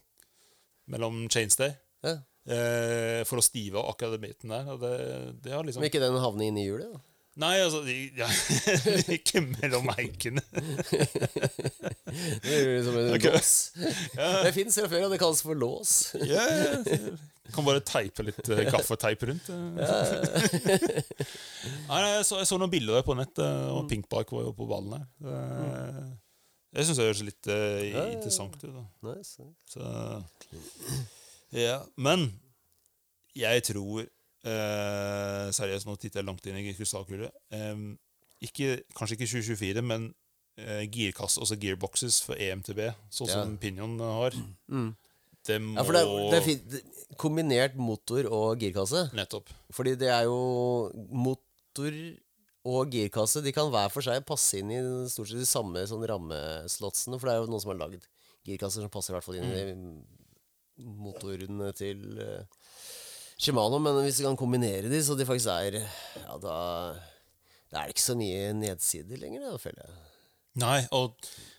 mellom 0.91 1.25
chainstay. 1.33 1.75
Ja. 2.07 2.21
Eh, 2.47 3.25
for 3.27 3.41
å 3.41 3.45
stive 3.45 3.83
biten 4.23 4.53
der. 4.55 4.69
Og 4.71 4.81
det, 4.83 4.95
det 5.43 5.53
har 5.57 5.67
liksom 5.67 5.83
Men 5.83 5.91
ikke 5.91 6.03
den 6.05 6.19
havne 6.23 6.47
inn 6.47 6.59
i 6.61 6.67
hjulet? 6.69 6.93
da? 6.95 7.03
Nei, 7.37 7.59
altså 7.61 7.83
ja, 8.17 8.25
Ikke 9.19 9.43
mellom 9.45 9.91
eikene. 9.93 10.41
Det 12.41 12.49
er 12.49 12.63
jo 12.65 12.85
som 12.87 12.97
en 12.97 13.11
okay. 13.17 13.35
lås. 13.35 13.51
Det 14.17 14.53
fins 14.57 14.79
fra 14.81 14.89
før, 14.89 15.05
og 15.05 15.13
det 15.13 15.19
kalles 15.21 15.43
for 15.45 15.59
lås. 15.59 15.91
Ja, 16.25 16.47
ja. 16.49 17.11
Kan 17.53 17.67
bare 17.67 17.83
teipe 17.87 18.25
litt 18.25 18.41
eh, 18.51 18.63
gaffeteip 18.73 19.27
rundt. 19.29 19.51
eh. 19.53 19.59
Nei, 21.91 22.01
jeg, 22.17 22.25
så, 22.27 22.41
jeg 22.41 22.49
så 22.49 22.57
noen 22.59 22.73
bilder 22.73 22.99
der 23.03 23.07
på 23.07 23.19
nett, 23.21 23.37
og 23.45 23.83
og 23.83 23.91
Pinkbike 23.93 24.33
var 24.33 24.49
jo 24.49 24.55
på 24.57 24.71
ballen 24.73 24.97
her. 24.97 25.05
Eh, 25.35 26.01
Jeg 26.81 26.89
syns 26.89 26.99
det 27.03 27.07
høres 27.11 27.23
litt 27.29 27.53
ja, 27.53 27.61
ja. 27.93 28.07
interessant 28.17 28.57
ut. 28.65 28.73
da 28.73 29.13
Nice. 29.13 29.45
Så 29.71 29.85
Ja. 31.55 31.81
Men 31.97 32.29
jeg 33.37 33.63
tror 33.69 34.03
eh, 34.07 35.47
Seriøst, 35.55 35.87
nå 35.89 35.97
titter 36.01 36.21
jeg 36.23 36.27
langt 36.29 36.47
inn 36.49 36.59
i 36.61 36.73
krystallkulet. 36.75 37.33
Eh, 37.55 37.83
ikke, 38.47 38.83
kanskje 38.97 39.17
ikke 39.19 39.29
2024, 39.33 39.83
men 39.87 40.09
eh, 40.61 40.85
girkasse, 40.93 41.41
altså 41.43 41.57
gearboxes 41.61 42.21
for 42.25 42.37
EMTB, 42.41 42.83
sånn 43.13 43.29
Ja. 43.31 43.41
som 43.43 43.57
Pinion 43.61 43.99
har. 44.01 44.37
Mm. 44.73 44.91
Det 45.47 45.61
må 45.63 45.77
Ja, 45.79 45.85
for 45.87 45.93
det, 45.95 46.03
er- 46.03 46.31
det 46.33 46.39
er 46.41 46.47
fint. 46.47 46.93
Kombinert 47.17 47.77
motor 47.79 48.27
og 48.35 48.59
girkasse. 48.61 49.07
Nettopp. 49.15 49.49
Fordi 49.73 49.95
det 49.97 50.09
er 50.11 50.25
jo 50.27 50.91
motor 51.15 51.95
og 52.67 52.91
girkasse 52.91 53.39
De 53.45 53.53
kan 53.55 53.71
hver 53.71 53.89
for 53.95 54.03
seg 54.03 54.25
passe 54.27 54.59
inn 54.59 54.73
i 54.75 54.81
stort 55.09 55.29
sett 55.31 55.39
de 55.39 55.47
samme 55.47 55.85
sånn 55.87 56.03
rammeslotsene. 56.11 57.15
For 57.21 57.29
det 57.29 57.35
er 57.37 57.41
jo 57.45 57.47
noen 57.53 57.63
som 57.63 57.71
har 57.71 57.79
lagd 57.87 58.03
girkasser 58.45 58.83
som 58.83 58.91
passer 58.91 59.15
i 59.15 59.17
hvert 59.17 59.25
fall 59.29 59.39
inn 59.39 59.53
i 59.55 59.65
motorene 60.79 61.73
til 61.77 62.03
uh, 62.21 62.73
Shimano. 63.39 63.79
Men 63.83 64.01
hvis 64.05 64.21
du 64.21 64.27
kan 64.29 64.37
kombinere 64.41 64.89
de, 64.93 65.03
så 65.05 65.17
de 65.19 65.27
faktisk 65.29 65.49
er 65.53 65.81
Ja, 65.83 66.37
da 66.41 66.57
Da 67.73 67.81
er 67.83 67.89
det 67.89 67.97
ikke 67.97 68.07
så 68.07 68.17
mye 68.19 68.53
nedsider 68.57 69.19
lenger, 69.21 69.43
da, 69.51 69.57
føler 69.59 69.83
jeg. 69.85 70.03
Nei, 70.57 70.79
og 70.97 71.13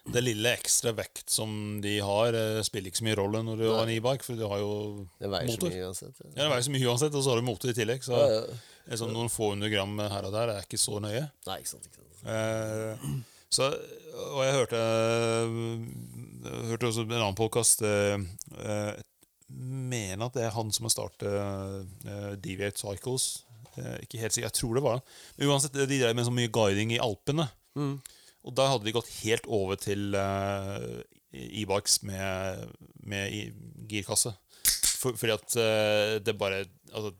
det 0.10 0.24
lille 0.24 0.54
ekstra 0.58 0.90
vekt 0.98 1.30
som 1.30 1.52
de 1.84 2.00
har, 2.02 2.34
eh, 2.34 2.62
spiller 2.66 2.90
ikke 2.90 2.98
så 3.04 3.06
mye 3.06 3.18
rolle 3.20 3.42
når 3.46 3.60
du 3.60 3.66
har 3.70 3.84
en 3.84 3.92
e-bike, 3.94 4.26
for 4.26 4.40
du 4.40 4.48
har 4.50 4.58
jo 4.64 4.72
Det 5.20 5.30
veier 5.30 5.52
så 5.52 5.54
motor. 5.60 5.70
mye 5.76 5.84
uansett. 5.86 6.22
Ja, 6.32 6.40
det 6.40 6.48
veier 6.56 6.66
så 6.66 6.74
mye 6.74 6.88
uansett, 6.90 7.14
og 7.20 7.22
så 7.22 7.30
har 7.30 7.38
du 7.38 7.46
motor 7.46 7.70
i 7.70 7.76
tillegg. 7.78 8.02
Så 8.08 8.18
Ja, 8.18 8.40
ja. 8.90 8.96
sånn 8.98 9.14
noen 9.14 9.30
få 9.30 9.52
hundre 9.52 9.70
gram 9.70 9.94
her 10.00 10.26
og 10.26 10.34
der 10.34 10.50
er 10.56 10.64
ikke 10.66 10.80
så 10.82 10.98
nøye. 11.04 11.28
Nei, 11.46 11.60
ikke 11.62 11.74
sant. 11.76 11.86
Ikke 11.86 12.02
sant. 12.02 12.26
Eh, 12.26 13.22
så, 13.54 13.70
og 14.34 14.42
jeg 14.48 14.58
hørte 14.58 14.82
jeg 16.48 16.72
hørte 16.72 16.90
også 16.90 17.04
en 17.06 17.14
annen 17.18 17.38
podkast 17.38 17.84
Jeg 17.84 19.04
mener 19.48 20.26
at 20.26 20.36
det 20.36 20.48
er 20.48 20.56
han 20.56 20.72
som 20.76 20.88
har 20.88 20.94
startet 20.94 21.28
uh, 21.32 22.34
Deviate 22.44 22.80
Cycles. 22.82 23.46
Eh, 23.78 23.98
ikke 24.04 24.22
helt 24.22 24.36
sikker, 24.36 24.50
jeg 24.50 24.58
tror 24.58 24.78
det 24.78 24.84
var 24.84 24.98
han. 24.98 25.06
Men 25.38 25.52
uansett, 25.54 25.78
de 25.78 26.00
drev 26.02 26.16
med 26.18 26.26
så 26.28 26.34
mye 26.34 26.52
guiding 26.54 26.94
i 26.96 27.02
Alpene. 27.04 27.48
Og 28.48 28.56
da 28.56 28.70
hadde 28.72 28.88
de 28.88 28.96
gått 28.96 29.12
helt 29.22 29.48
over 29.52 29.80
til 29.80 30.16
eh, 30.18 31.04
e-bikes 31.62 32.02
med, 32.08 32.68
med 33.06 33.56
girkasse. 33.92 34.34
For, 34.98 35.18
fordi 35.20 35.36
at 35.36 35.58
eh, 35.62 36.18
det 36.26 36.38
bare 36.40 36.64
altså, 36.90 37.12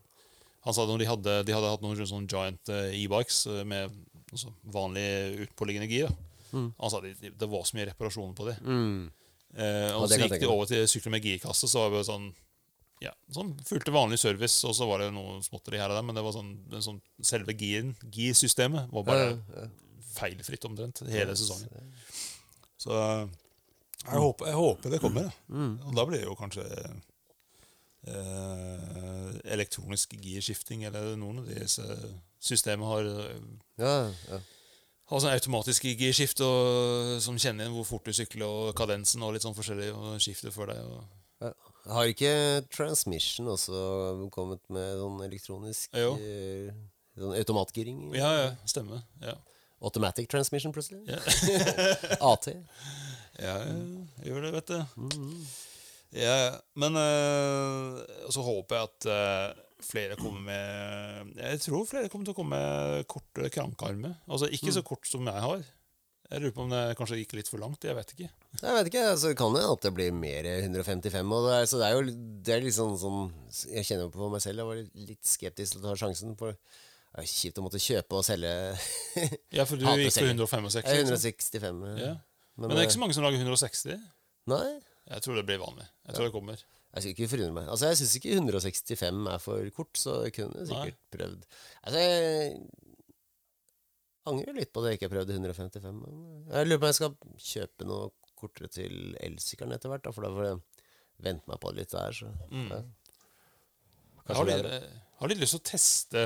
Han 0.66 0.74
sa 0.74 0.82
at 0.82 1.00
de 1.00 1.06
hadde, 1.06 1.34
de 1.46 1.54
hadde 1.54 1.68
hatt 1.70 1.84
noen 1.84 2.08
sånne 2.08 2.28
giant 2.28 2.72
eh, 2.74 2.96
e-bikes 2.98 3.44
eh, 3.52 3.62
med 3.68 3.92
altså, 4.32 4.50
vanlig 4.74 5.06
utpåliggende 5.46 5.90
gir. 5.90 6.10
Mm. 6.50 6.72
Han 6.80 6.90
sa 6.90 7.00
de, 7.04 7.12
de, 7.20 7.30
det 7.38 7.50
var 7.50 7.64
så 7.68 7.78
mye 7.78 7.90
reparasjoner 7.92 8.34
på 8.34 8.48
dem. 8.48 8.66
Mm. 8.66 9.17
Eh, 9.56 9.90
og 9.96 10.04
Ja, 10.04 10.16
så 10.16 10.20
gikk 10.26 10.40
de 10.42 10.50
over 10.52 10.66
til 10.68 10.84
sykler 10.90 11.14
med 11.16 11.24
girkasse. 11.24 11.68
Så 11.70 11.86
var 11.86 11.96
det 11.96 12.04
sånn 12.10 12.28
ja, 13.00 13.12
sånn 13.30 13.52
fulgte 13.62 13.92
vanlig 13.94 14.18
service, 14.18 14.56
og 14.66 14.74
så 14.74 14.86
var 14.90 14.98
det 15.04 15.12
noe 15.14 15.36
småtteri 15.46 15.78
her 15.78 15.92
og 15.92 15.94
der. 16.00 16.02
Men 16.08 16.16
det 16.18 16.24
var 16.26 16.34
sånn, 16.34 16.54
sånn 16.82 16.98
selve 17.22 17.54
giren, 17.54 17.92
girsystemet, 18.10 18.90
var 18.90 19.04
bare 19.06 19.28
Ja, 19.28 19.36
ja. 19.62 19.68
feilfritt 20.18 20.64
omtrent 20.66 21.04
hele 21.06 21.36
sesongen. 21.38 21.92
Så 22.78 22.90
jeg 22.98 24.18
håper, 24.22 24.46
jeg 24.50 24.58
håper 24.58 24.90
det 24.90 25.00
kommer. 25.02 25.28
ja. 25.28 25.30
Mm. 25.54 25.78
Og 25.86 25.94
da 25.94 26.04
blir 26.10 26.18
det 26.20 26.26
jo 26.26 26.34
kanskje 26.38 26.64
eh, 28.06 29.38
elektronisk 29.54 30.14
girskifting, 30.22 30.84
eller 30.88 31.14
noen 31.18 31.42
av 31.42 31.48
disse 31.50 31.86
systemene 32.38 32.90
har 32.92 33.08
Ja, 33.78 33.94
ja. 34.30 34.40
Har 35.08 35.22
sånn 35.22 35.32
automatisk 35.32 35.86
girskift 35.98 36.42
som 37.24 37.38
kjenner 37.40 37.64
igjen 37.64 37.76
hvor 37.76 37.86
fort 37.88 38.08
du 38.08 38.12
sykler, 38.16 38.44
og 38.48 38.74
kadensen 38.76 39.24
og 39.24 39.34
litt 39.34 39.46
sånn 39.46 39.56
forskjellig, 39.56 39.88
og 39.96 40.18
skifter 40.22 40.52
for 40.54 40.70
deg. 40.70 40.82
Ja. 41.42 41.52
Har 41.88 42.10
ikke 42.10 42.30
Transmission 42.74 43.48
også 43.54 44.28
kommet 44.34 44.60
med 44.74 44.98
sånn 44.98 45.20
elektronisk 45.24 45.94
ja, 45.96 46.10
eh, 46.18 46.72
Sånn 47.18 47.36
automatgiring? 47.38 48.02
ja, 48.18 48.32
ja, 48.42 48.48
stemmer. 48.68 49.00
Ja, 49.22 49.36
Automatic 49.78 50.26
transmission, 50.30 50.72
plutselig? 50.74 51.04
AT? 52.18 52.48
ja, 53.46 53.54
gjør 54.26 54.42
det, 54.42 54.52
vet 54.56 54.72
du. 54.72 55.02
Ja, 56.18 56.58
men 56.74 56.98
eh, 56.98 57.98
så 58.34 58.42
håper 58.42 58.78
jeg 58.80 58.88
at 58.88 59.08
eh, 59.14 59.62
flere 59.84 60.16
kommer 60.18 60.40
med 60.42 61.38
Jeg 61.38 61.60
tror 61.62 61.86
flere 61.88 62.10
kommer 62.10 62.28
til 62.28 62.34
å 62.34 62.38
komme 62.38 62.58
med 62.58 63.08
korte 63.10 63.50
krankarmer. 63.54 64.16
Altså 64.28 64.48
ikke 64.52 64.74
så 64.74 64.82
kort 64.86 65.06
som 65.08 65.26
jeg 65.28 65.44
har. 65.44 65.66
Jeg 66.28 66.42
lurer 66.42 66.52
på 66.52 66.64
om 66.66 66.72
det 66.72 66.80
kanskje 66.98 67.16
gikk 67.22 67.30
litt 67.38 67.48
for 67.48 67.62
langt. 67.62 67.84
Jeg 67.88 67.96
vet 67.96 68.10
ikke. 68.12 68.26
Jeg 68.60 68.74
vet 68.76 68.90
ikke, 68.90 69.04
altså, 69.14 69.30
kan 69.38 69.54
jo 69.56 69.70
at 69.72 69.86
det 69.86 69.92
blir 69.96 70.10
mer 70.12 70.44
155. 70.58 71.30
Og 71.32 71.46
det 71.46 71.54
er, 71.56 71.68
så 71.70 71.80
det 71.80 71.86
er 71.86 71.94
jo 71.96 72.02
det 72.44 72.52
er 72.52 72.66
liksom 72.66 72.98
sånn 73.00 73.22
Jeg 73.72 73.86
kjenner 73.88 74.04
jo 74.08 74.12
på 74.12 74.28
meg 74.34 74.44
selv, 74.44 74.60
jeg 74.60 74.68
var 74.68 74.82
litt, 75.08 75.22
skeptisk 75.24 75.76
til 75.76 75.80
å 75.80 75.86
ta 75.86 75.96
sjansen. 76.02 76.34
For 76.36 76.52
det 76.52 77.24
er 77.24 77.30
kjipt 77.32 77.62
å 77.62 77.64
måtte 77.64 77.80
kjøpe 77.80 78.20
og 78.20 78.26
selge. 78.28 78.52
Ja, 79.56 79.64
for 79.64 79.80
du 79.80 79.86
gikk 79.88 80.18
på 80.18 80.26
165. 80.28 80.68
Jeg 80.82 80.84
er 80.84 81.06
liksom. 81.06 81.16
165. 81.16 81.80
Ja. 82.02 82.12
Men, 82.58 82.66
Men 82.66 82.74
det 82.74 82.76
er 82.76 82.82
eh, 82.82 82.88
ikke 82.90 82.98
så 82.98 83.04
mange 83.06 83.16
som 83.16 83.24
lager 83.24 83.40
160. 83.40 84.04
Nei, 84.52 84.66
Jeg 85.08 85.24
tror 85.24 85.40
det 85.40 85.46
blir 85.48 85.62
vanlig. 85.62 85.88
Jeg 86.10 86.18
tror 86.18 86.28
det 86.28 86.34
kommer. 86.34 86.60
Jeg 86.88 87.02
skulle 87.02 87.14
ikke 87.14 87.30
forundre 87.34 87.56
meg. 87.58 87.66
Altså, 87.68 87.90
jeg 87.90 87.98
syns 88.00 88.14
ikke 88.18 88.36
165 88.38 89.26
er 89.32 89.42
for 89.44 89.72
kort, 89.76 89.98
så 90.00 90.14
jeg 90.24 90.34
kunne 90.38 90.66
sikkert 90.68 91.00
prøvd. 91.14 91.42
Altså, 91.82 92.04
jeg 92.04 92.54
angrer 94.28 94.56
litt 94.56 94.72
på 94.72 94.82
at 94.82 94.88
jeg 94.88 94.98
ikke 94.98 95.08
har 95.08 95.14
prøvd 95.16 95.34
155. 95.36 95.98
Men 96.00 96.22
jeg 96.54 96.68
lurer 96.68 96.80
på 96.80 96.86
om 96.86 96.92
jeg 96.92 96.98
skal 96.98 97.18
kjøpe 97.50 97.88
noe 97.88 98.08
kortere 98.38 98.70
til 98.72 99.16
elsykkelen 99.24 99.74
etter 99.76 99.92
hvert, 99.92 100.06
da, 100.06 100.14
for 100.14 100.24
da 100.24 100.32
får 100.32 100.48
jeg 100.48 100.60
vente 101.26 101.50
meg 101.50 101.60
på 101.60 101.72
det 101.74 101.82
litt 101.82 101.92
der. 101.92 102.16
Så. 102.16 102.30
Mm. 102.54 102.70
Ja. 102.72 102.80
Jeg 104.28 104.36
har 104.38 104.48
litt, 104.48 104.88
har 105.18 105.32
litt 105.32 105.40
lyst 105.40 105.56
til 105.56 105.60
å 105.60 105.68
teste, 105.70 106.24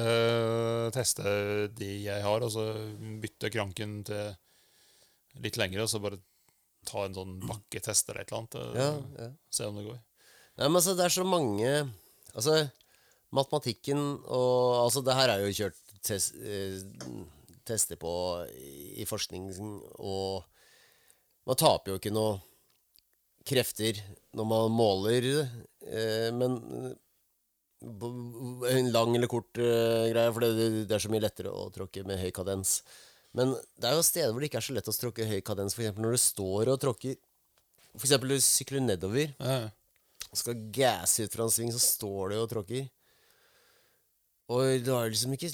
teste 0.94 1.34
de 1.78 1.90
jeg 2.02 2.24
har, 2.24 2.42
altså 2.42 2.66
bytte 3.22 3.50
kranken 3.54 4.00
til 4.08 5.42
litt 5.42 5.58
lengre, 5.60 5.86
og 5.86 5.90
så 5.90 6.02
bare 6.02 6.18
ta 6.88 7.04
en 7.06 7.14
sånn 7.16 7.36
bakketest 7.46 8.10
eller 8.10 8.24
et 8.24 8.32
eller 8.32 8.42
annet. 8.42 8.80
Ja, 8.82 8.88
ja. 9.26 9.28
Se 9.54 9.68
om 9.70 9.78
det 9.78 9.86
går. 9.86 10.00
Nei, 10.62 10.68
men 10.70 10.78
altså, 10.78 10.94
det 10.94 11.06
er 11.08 11.10
så 11.10 11.24
mange 11.26 11.70
Altså, 12.36 12.54
matematikken 13.34 13.98
og 14.30 14.84
Altså, 14.84 15.02
det 15.02 15.16
her 15.18 15.32
er 15.32 15.42
jo 15.42 15.56
kjørt 15.56 15.78
tes, 16.06 16.30
eh, 16.38 16.78
tester 17.66 17.98
på 17.98 18.10
i 18.98 19.04
forskning, 19.06 19.44
og 20.02 20.42
man 21.46 21.58
taper 21.58 21.92
jo 21.92 21.98
ikke 22.00 22.10
noe 22.10 22.40
krefter 23.46 24.00
når 24.34 24.48
man 24.50 24.74
måler 24.74 25.28
eh, 25.30 26.30
men 26.34 26.56
en 27.82 28.90
lang 28.94 29.14
eller 29.14 29.30
kort 29.30 29.58
eh, 29.62 30.10
greie, 30.10 30.32
for 30.34 30.42
det, 30.42 30.70
det 30.90 30.96
er 30.96 31.02
så 31.02 31.10
mye 31.12 31.22
lettere 31.22 31.54
å 31.54 31.68
tråkke 31.74 32.02
med 32.06 32.18
høy 32.18 32.30
kadens. 32.34 32.80
Men 33.34 33.54
det 33.78 33.88
er 33.88 33.96
jo 33.96 34.04
steder 34.06 34.34
hvor 34.34 34.42
det 34.42 34.50
ikke 34.50 34.60
er 34.60 34.66
så 34.66 34.76
lett 34.76 34.90
å 34.90 34.96
tråkke 34.96 35.28
høy 35.30 35.38
kadens, 35.46 35.78
f.eks. 35.78 36.02
når 36.02 36.18
du 36.18 36.22
står 36.22 36.72
og 36.74 36.82
tråkker 36.82 37.14
eksempel 37.98 38.34
du 38.34 38.42
sykler 38.42 38.82
nedover 38.82 39.34
Ja, 39.36 39.70
skal 40.38 40.54
gasse 40.72 41.24
ut 41.26 41.34
fra 41.34 41.44
en 41.44 41.50
sving, 41.52 41.72
så 41.74 41.80
står 41.82 42.30
du 42.32 42.36
og 42.40 42.48
tråkker. 42.52 42.88
Og 44.52 44.82
du 44.84 44.90
har 44.92 45.08
liksom 45.12 45.32
ikke 45.36 45.50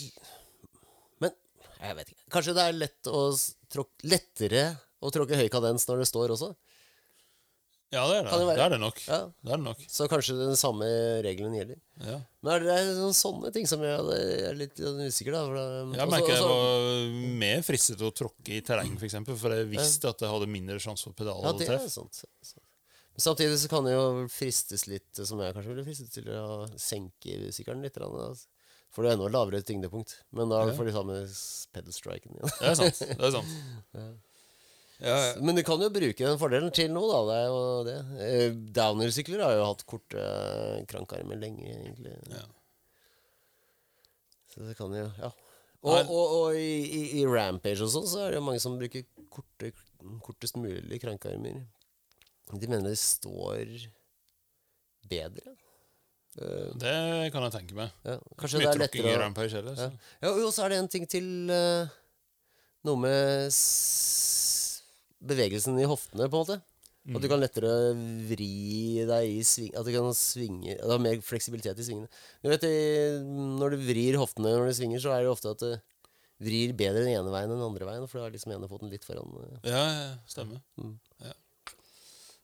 Men 1.23 1.35
jeg 1.81 1.97
vet 1.99 2.09
ikke. 2.15 2.25
Kanskje 2.35 2.55
det 2.57 2.65
er 2.69 2.73
lett 2.79 3.11
å 3.11 3.29
s- 3.35 3.55
tråk- 3.71 4.03
lettere 4.09 4.79
å 5.03 5.11
tråkke 5.15 5.37
høy 5.39 5.49
kadens 5.53 5.87
når 5.87 5.99
det 6.03 6.09
står 6.11 6.35
også? 6.35 6.55
ja, 7.91 8.03
det 8.11 8.17
er 8.19 8.25
det. 8.25 8.31
Det? 8.39 8.55
Det 8.59 8.65
er 8.65 8.71
det 8.75 8.79
nok. 8.83 8.99
Ja. 9.07 9.19
Det 9.43 9.53
er 9.53 9.57
det 9.57 9.65
nok. 9.65 9.79
Så 9.89 10.09
kanskje 10.11 10.35
den 10.37 10.57
samme 10.61 10.85
regelen 11.25 11.55
gjelder. 11.57 11.79
Ja. 12.05 12.19
Men 12.43 12.53
er 12.53 12.61
det 12.67 12.97
noen 12.99 13.15
sånne 13.17 13.53
ting 13.55 13.65
som 13.71 13.81
jeg 13.81 13.95
er 13.97 14.55
litt 14.59 14.77
usikker, 14.77 15.33
da? 15.33 15.45
For 15.47 15.55
da- 15.57 15.97
Jeg 15.97 16.11
merker 16.13 16.29
jeg 16.35 16.43
også- 16.43 16.51
var 16.53 17.39
mer 17.41 17.63
fristet 17.63 17.97
til 17.97 18.11
å 18.11 18.13
tråkke 18.13 18.59
i 18.59 18.61
terreng, 18.61 18.99
for, 18.99 19.07
eksempel, 19.07 19.39
for 19.39 19.51
jeg 19.57 19.71
visste 19.71 20.05
at 20.11 20.19
jeg 20.21 20.29
hadde 20.29 20.47
mindre 20.53 20.77
sjanse 20.79 21.05
for 21.05 21.13
pedaler. 21.17 21.45
Ja, 21.49 21.53
det 21.57 21.69
er 21.69 21.89
sant. 21.89 22.13
sant. 22.13 22.63
Samtidig 23.19 23.59
så 23.59 23.71
kan 23.71 23.87
det 23.87 23.97
jo 23.97 24.29
fristes 24.31 24.87
litt, 24.87 25.11
som 25.17 25.41
jeg 25.43 25.55
kanskje 25.57 25.73
ville 25.73 25.87
fristet 25.87 26.13
til 26.15 26.31
å 26.31 26.69
senke 26.79 27.51
sykkelen 27.55 27.83
litt. 27.83 27.99
Altså. 27.99 28.47
For 28.95 29.05
det 29.05 29.11
er 29.11 29.19
enda 29.19 29.33
lavere 29.35 29.61
tyngdepunkt. 29.67 30.15
Men 30.39 30.53
da 30.53 30.63
får 30.77 30.89
du 30.89 30.95
samme 30.95 31.19
pedalstriken 31.75 32.39
igjen. 32.39 32.55
Det 32.61 32.71
er 32.71 32.79
sant. 32.79 33.05
det 33.11 33.29
er 33.31 33.37
sant. 33.41 33.53
Ja, 34.99 35.15
ja. 35.15 35.35
Men 35.39 35.55
du 35.55 35.63
kan 35.63 35.79
jo 35.79 35.93
bruke 35.95 36.25
den 36.25 36.39
fordelen 36.41 36.73
til 36.75 36.89
noe, 36.91 37.07
da. 37.07 37.19
Det 37.29 37.35
er 37.39 37.45
jo 37.47 37.59
det. 37.87 37.99
Eh, 38.25 38.57
Downer-sykler 38.75 39.45
har 39.45 39.53
jo 39.55 39.67
hatt 39.69 39.85
korte 39.87 40.25
krankarmer 40.91 41.39
lenge, 41.39 41.69
egentlig. 41.71 42.17
Ja. 42.33 42.41
Så 44.51 44.67
det 44.67 44.75
kan 44.79 44.97
jo 44.99 45.05
Ja. 45.07 45.31
Og, 45.87 46.09
og, 46.11 46.33
og 46.35 46.57
i, 46.59 47.21
i, 47.21 47.23
Rampage 47.31 47.85
og 47.87 47.93
sånn, 47.93 48.09
så 48.11 48.25
er 48.25 48.33
det 48.33 48.41
jo 48.41 48.47
mange 48.49 48.59
som 48.59 48.75
bruker 48.81 49.05
korte, 49.31 49.71
kortest 50.27 50.59
mulig 50.59 50.99
krankearmer. 50.99 51.61
De 52.55 52.69
mener 52.71 52.89
det 52.89 52.99
står 53.01 53.89
bedre. 55.09 55.55
Uh, 56.39 56.71
Det 56.79 56.93
kan 57.35 57.43
jeg 57.49 57.55
tenke 57.57 57.75
meg. 57.77 57.93
ja. 58.07 58.19
Kanskje 58.39 58.61
det 58.63 58.69
er 58.71 58.81
lettere 58.85 59.15
å 59.17 59.21
Rampage 59.25 59.57
heller. 59.59 59.75
ja. 59.77 59.89
ja, 60.23 60.33
Og 60.47 60.53
så 60.55 60.65
er 60.65 60.75
det 60.75 60.79
en 60.85 60.89
ting 60.93 61.07
til 61.11 61.27
uh, 61.51 61.89
Noe 62.87 63.01
med 63.03 63.51
bevegelsen 65.29 65.79
i 65.83 65.87
hoftene, 65.89 66.29
på 66.31 66.39
en 66.39 66.45
måte. 66.45 66.61
At 67.09 67.25
du 67.25 67.29
kan 67.31 67.41
lettere 67.41 67.71
vri 68.29 69.01
deg 69.09 69.31
i 69.39 69.45
sving 69.47 69.71
At 69.81 69.87
du 69.87 69.95
kan 69.95 70.11
svinge 70.13 70.75
Du 70.77 70.91
har 70.93 71.01
mer 71.01 71.17
fleksibilitet 71.25 71.79
i 71.81 71.87
svingene. 71.87 72.11
Du 72.45 72.51
vet, 72.53 72.67
Når 73.25 73.73
du 73.73 73.85
vrir 73.87 74.19
hoftene 74.21 74.51
når 74.53 74.69
du 74.69 74.75
svinger, 74.77 75.01
så 75.01 75.15
er 75.15 75.25
det 75.25 75.31
ofte 75.33 75.55
at 75.55 75.63
du 75.65 75.71
vrir 76.45 76.75
bedre 76.77 77.07
den 77.07 77.15
ene 77.17 77.33
veien 77.33 77.49
enn 77.49 77.57
den 77.57 77.65
andre 77.65 77.89
veien. 77.89 78.05
For 78.11 78.21
du 78.21 78.27
har 78.27 78.35
liksom 78.35 78.53
ene 78.55 78.69
foten 78.71 78.93
litt 78.93 79.07
foran. 79.09 79.33
eh. 79.41 79.71
Ja, 79.73 79.81
ja, 79.89 80.11
stemmer. 80.29 80.61
Mm. 80.77 80.99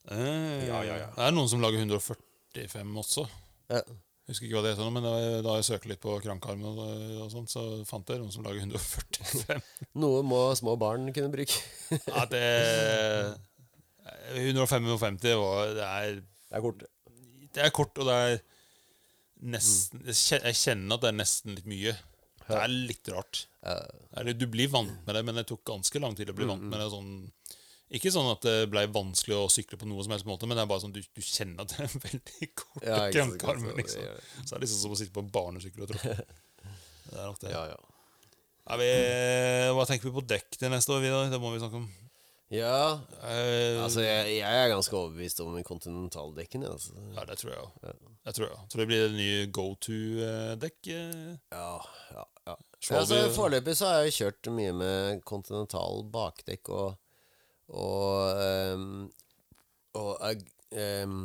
Ja. 0.08 0.16
Eh, 0.16 0.66
Ja, 0.68 0.80
ja, 0.84 0.96
ja. 1.04 1.10
Det 1.16 1.28
er 1.28 1.36
noen 1.36 1.48
som 1.48 1.62
lager 1.64 1.80
145 1.80 2.96
også. 3.00 3.24
Ja. 3.72 3.80
Husker 4.24 4.46
ikke 4.46 4.56
hva 4.56 4.62
det 4.64 4.70
heter 4.72 4.88
men 4.92 5.04
da 5.04 5.54
jeg, 5.58 5.64
søkte 5.68 5.88
litt 5.90 6.00
på 6.00 6.14
krankarm 6.24 6.62
og, 6.64 6.78
sånt, 7.32 7.50
så 7.52 7.60
fant 7.84 8.08
jeg 8.08 8.22
noen 8.22 8.32
som 8.32 8.44
lager 8.46 8.62
145. 8.64 9.60
Noe 10.00 10.22
må 10.24 10.38
små 10.56 10.78
barn 10.80 11.10
kunne 11.12 11.32
bruke. 11.32 11.58
Ja, 12.08 12.24
det 12.32 12.40
155 14.34 15.20
var 15.40 15.74
Det 15.76 15.84
er, 15.84 16.14
Det 16.20 16.56
er 16.56 16.64
kort. 16.64 16.84
det 17.54 17.62
er 17.64 17.74
kort, 17.74 18.00
og 18.00 18.08
det 18.08 18.16
er 18.16 18.38
nesten 19.44 20.00
Jeg 20.08 20.40
jeg 20.48 20.56
kjenner 20.62 20.96
at 20.96 21.04
det 21.04 21.10
er 21.12 21.18
nesten 21.20 21.56
litt 21.58 21.68
mye. 21.68 21.92
Det 22.44 22.56
er 22.60 22.72
litt 22.72 23.08
rart. 23.12 23.44
Eller, 23.64 24.32
du 24.36 24.46
blir 24.52 24.68
vant 24.72 24.92
med 25.06 25.16
det, 25.16 25.22
men 25.24 25.36
det 25.40 25.46
tok 25.48 25.62
ganske 25.68 26.00
lang 26.00 26.16
tid 26.16 26.32
å 26.32 26.36
bli 26.36 26.48
vant 26.48 26.64
med 26.64 26.80
det. 26.80 26.88
sånn 26.92 27.12
ikke 27.92 28.10
sånn 28.14 28.30
at 28.32 28.40
det 28.46 28.54
ble 28.72 28.86
vanskelig 28.90 29.36
å 29.36 29.48
sykle 29.52 29.76
på 29.78 29.86
noe 29.86 30.02
som 30.06 30.14
helst 30.16 30.26
måte, 30.26 30.46
men 30.48 30.56
det 30.56 30.62
er 30.64 30.70
bare 30.70 30.80
sånn 30.82 30.94
du, 30.94 31.00
du 31.04 31.20
kjenner 31.22 31.62
at 31.66 31.74
det 31.74 31.84
er 31.84 31.96
veldig 32.08 32.48
kort 32.56 32.86
Ja, 32.86 33.00
krankarm. 33.12 33.66
Liksom. 33.76 34.06
Så 34.40 34.48
det 34.48 34.56
er 34.56 34.64
liksom 34.64 34.80
som 34.86 34.94
å 34.96 34.98
sitte 35.02 35.12
på 35.14 35.24
en 35.26 35.32
barnesykkel 35.34 35.84
og 35.86 35.92
tråkke. 35.92 36.16
Det 37.04 37.18
er 37.20 37.26
nok 37.28 37.40
det. 37.42 37.50
Ja, 37.52 37.60
ja. 37.68 37.76
Er 38.72 38.78
vi, 38.80 38.86
hva 39.76 39.84
tenker 39.86 40.08
vi 40.08 40.14
på 40.16 40.22
dekk 40.24 40.56
til 40.56 40.70
neste 40.72 40.94
år, 40.94 41.02
Vidar? 41.04 41.28
Det 41.30 41.38
må 41.38 41.50
vi 41.52 41.60
snakke 41.60 41.82
om. 41.82 41.84
Ja, 42.52 43.00
Eh, 43.24 43.76
altså 43.82 44.02
jeg, 44.04 44.38
jeg 44.38 44.56
er 44.64 44.68
ganske 44.72 44.96
overbevist 44.96 45.40
om 45.44 45.54
kontinentaldekkene. 45.64 46.68
Altså. 46.72 46.96
ja, 47.14 47.24
det 47.28 47.36
tror 47.40 47.52
jeg 47.52 47.60
òg. 47.60 47.76
Jeg 48.24 48.36
tror, 48.38 48.46
jeg. 48.48 48.66
tror 48.72 48.80
det 48.82 48.86
blir 48.88 49.02
det 49.04 49.14
nye 49.18 49.46
go 49.52 49.66
to-dekk. 49.84 50.90
eh. 50.96 51.36
Ja, 51.52 51.70
ja, 52.16 52.24
ja. 52.48 52.56
Altså, 52.96 53.20
Foreløpig 53.36 53.76
så 53.78 53.88
har 53.92 54.04
jeg 54.08 54.16
kjørt 54.18 54.50
mye 54.56 54.74
med 54.76 55.22
kontinental 55.28 56.02
bakdekk 56.12 56.72
og 56.72 56.96
Og 57.72 58.74
um, 58.74 59.06
Og 59.96 60.42
um, 61.04 61.18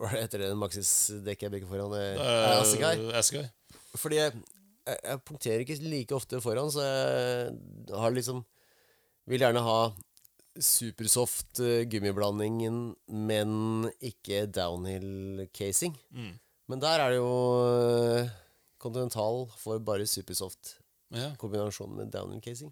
Hva 0.00 0.10
heter 0.12 0.42
det 0.44 0.50
Maxis-dekket 0.58 1.46
jeg 1.46 1.54
bruker 1.54 1.70
foran? 1.70 1.94
Det 1.94 2.02
er 2.20 2.60
Assegai. 2.60 2.94
Assegai. 3.16 3.46
Fordi 3.96 4.18
jeg, 4.20 4.34
jeg, 4.86 4.98
jeg 5.04 5.22
punkterer 5.26 5.64
ikke 5.64 5.78
like 5.86 6.14
ofte 6.16 6.40
foran, 6.44 6.70
så 6.72 6.84
jeg 6.84 7.96
har 8.02 8.14
liksom 8.14 8.44
Vil 9.30 9.42
gjerne 9.44 9.64
ha 9.64 9.80
supersoft 10.60 11.60
uh, 11.62 11.84
gummiblandingen, 11.88 12.90
men 13.06 13.50
ikke 14.02 14.42
downhill-casing. 14.50 15.94
Mm. 16.10 16.32
Men 16.68 16.82
der 16.82 17.00
er 17.04 17.14
det 17.14 17.20
jo 17.20 17.30
uh, 17.62 18.30
Continental 18.82 19.44
for 19.60 19.78
bare 19.78 20.06
supersoft 20.10 20.76
Ja. 21.14 21.32
Kombinasjonen 21.38 21.96
med 21.96 22.12
downhill-casing. 22.14 22.70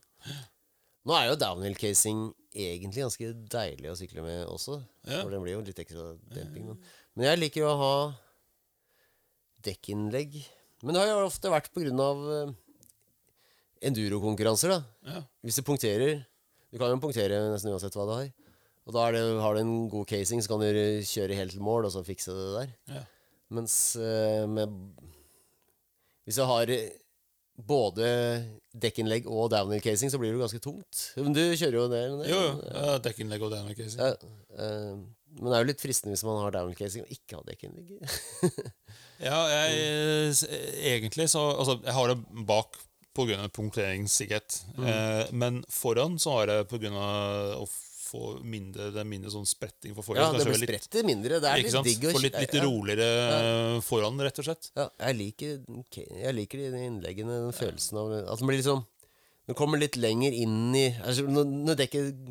Nå 1.07 1.15
er 1.17 1.29
jo 1.29 1.39
downhill-casing 1.41 2.25
egentlig 2.59 3.05
ganske 3.05 3.33
deilig 3.53 3.91
å 3.93 3.97
sykle 3.99 4.25
med 4.25 4.41
også. 4.49 4.81
Ja. 5.07 5.21
For 5.23 5.33
den 5.33 5.45
blir 5.45 5.55
jo 5.55 5.65
litt 5.67 5.79
ekstra 5.81 6.15
demping. 6.35 6.71
Men, 6.71 6.81
men 7.15 7.29
jeg 7.31 7.41
liker 7.43 7.63
jo 7.63 7.69
å 7.71 7.79
ha 7.83 7.93
dekkinnlegg. 9.69 10.41
Men 10.83 10.95
det 10.95 11.05
har 11.05 11.13
jo 11.13 11.29
ofte 11.29 11.53
vært 11.53 11.71
på 11.75 11.83
grunn 11.85 12.03
av 12.03 12.25
uh, 12.27 12.57
endurokonkurranser, 13.89 14.75
da. 14.75 14.81
Ja. 15.09 15.23
Hvis 15.47 15.59
du 15.59 15.67
punkterer 15.67 16.21
Du 16.69 16.77
kan 16.77 16.93
jo 16.93 17.01
punktere 17.01 17.41
nesten 17.49 17.73
uansett 17.73 17.95
hva 17.97 18.05
du 18.05 18.13
har. 18.13 18.27
Og 18.89 18.95
da 18.97 19.07
det, 19.13 19.23
har 19.41 19.55
du 19.57 19.61
en 19.63 19.89
god 19.89 20.09
casing, 20.09 20.43
så 20.45 20.53
kan 20.53 20.61
du 20.61 21.05
kjøre 21.05 21.37
helt 21.37 21.55
til 21.55 21.65
mål 21.65 21.89
og 21.89 21.93
så 21.95 22.03
fikse 22.05 22.35
det 22.37 22.49
der. 22.55 22.75
Ja. 22.93 23.05
Mens 23.57 23.97
eh, 23.97 24.45
med 24.49 24.73
Hvis 26.29 26.37
jeg 26.37 26.49
har 26.49 26.73
eh, 26.73 26.91
både 27.59 28.09
dekkinnlegg 28.79 29.27
og 29.27 29.51
downhill 29.53 29.83
casing, 29.83 30.13
så 30.13 30.21
blir 30.21 30.31
det 30.31 30.39
jo 30.39 30.45
ganske 30.45 30.63
tungt. 30.63 31.05
Men 31.19 31.35
du 31.35 31.43
kjører 31.43 31.79
jo 31.81 31.87
det? 31.91 32.03
det 32.21 32.29
Jo, 32.31 32.43
jo. 32.45 32.59
Ja, 32.71 32.99
dekkinnlegg 33.03 33.47
og 33.47 33.55
downhill 33.55 33.79
casing. 33.79 34.03
Ja, 34.03 34.13
uh, 34.59 34.99
men 35.39 35.51
det 35.51 35.57
er 35.57 35.65
jo 35.65 35.71
litt 35.73 35.83
fristende 35.83 36.15
hvis 36.15 36.25
man 36.27 36.41
har 36.43 36.55
downhill 36.55 36.79
casing 36.79 37.05
og 37.05 37.15
ikke 37.15 37.41
har 37.41 37.49
dekkinnlegg. 37.49 37.97
Ja, 39.19 39.39
jeg 39.51 40.31
Egentlig 40.87 41.25
så 41.33 41.41
Altså, 41.59 41.81
jeg 41.83 41.95
har 41.97 42.13
det 42.13 42.45
bak 42.47 42.77
pga. 43.19 43.49
punkteringssikkerhet. 43.51 44.61
Eh, 44.79 45.33
men 45.35 45.65
foran 45.69 46.19
så 46.23 46.37
har 46.37 46.53
jeg 46.53 46.69
pga. 46.71 47.09
Å 48.09 48.13
få 48.13 48.43
mindre 48.47 48.89
Det 48.95 49.01
er 49.03 49.09
mindre 49.09 49.33
sånn 49.33 49.47
spretting 49.49 49.95
for 49.97 50.17
ja, 50.17 50.29
det 50.33 50.47
blir 50.49 50.61
spretter 50.63 51.07
mindre. 51.07 51.41
Det 51.43 51.51
er 51.51 51.63
litt 51.65 51.79
digg 51.87 52.07
å 52.09 52.13
Få 52.17 52.23
litt, 52.25 52.39
litt 52.41 52.57
roligere 52.65 53.09
ja. 53.09 53.81
foran, 53.85 54.21
rett 54.25 54.41
og 54.41 54.49
slett. 54.49 54.71
Ja, 54.79 54.89
jeg 55.09 55.19
liker, 55.19 55.57
jeg 55.95 56.37
liker 56.37 56.63
de 56.65 56.85
innleggene, 56.89 57.41
den 57.47 57.57
følelsen 57.57 58.01
av 58.01 58.15
At 58.25 58.41
den 58.41 58.51
blir 58.51 58.61
liksom 58.61 58.85
Den 59.49 59.59
kommer 59.59 59.81
litt 59.81 59.99
lenger 60.01 60.35
inn 60.35 60.77
i 60.77 60.87
altså, 61.03 61.27
når, 61.29 61.77
dekket 61.83 62.25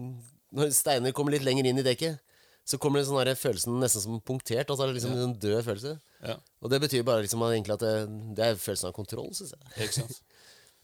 Når 0.57 0.73
steiner 0.75 1.15
kommer 1.17 1.35
litt 1.35 1.45
lenger 1.45 1.69
inn 1.69 1.81
i 1.81 1.85
dekket, 1.85 2.21
så 2.67 2.79
kommer 2.81 2.99
det 2.99 3.07
sånn 3.07 3.35
følelsen 3.39 3.77
nesten 3.79 4.03
som 4.03 4.21
punktert. 4.27 4.67
Altså 4.73 4.89
liksom 4.91 5.13
en 5.15 5.37
død 5.39 5.61
følelse. 5.63 5.97
Ja, 6.25 6.35
Og 6.59 6.71
det 6.73 6.81
betyr 6.83 7.05
bare 7.07 7.23
liksom 7.23 7.45
at 7.45 7.69
at 7.77 7.83
det, 7.83 7.93
det 8.35 8.43
er 8.43 8.59
følelsen 8.59 8.89
av 8.89 8.95
kontroll, 8.97 9.29
syns 9.37 9.53
jeg. 9.53 9.85
ikke 9.85 10.01
sant? 10.01 10.17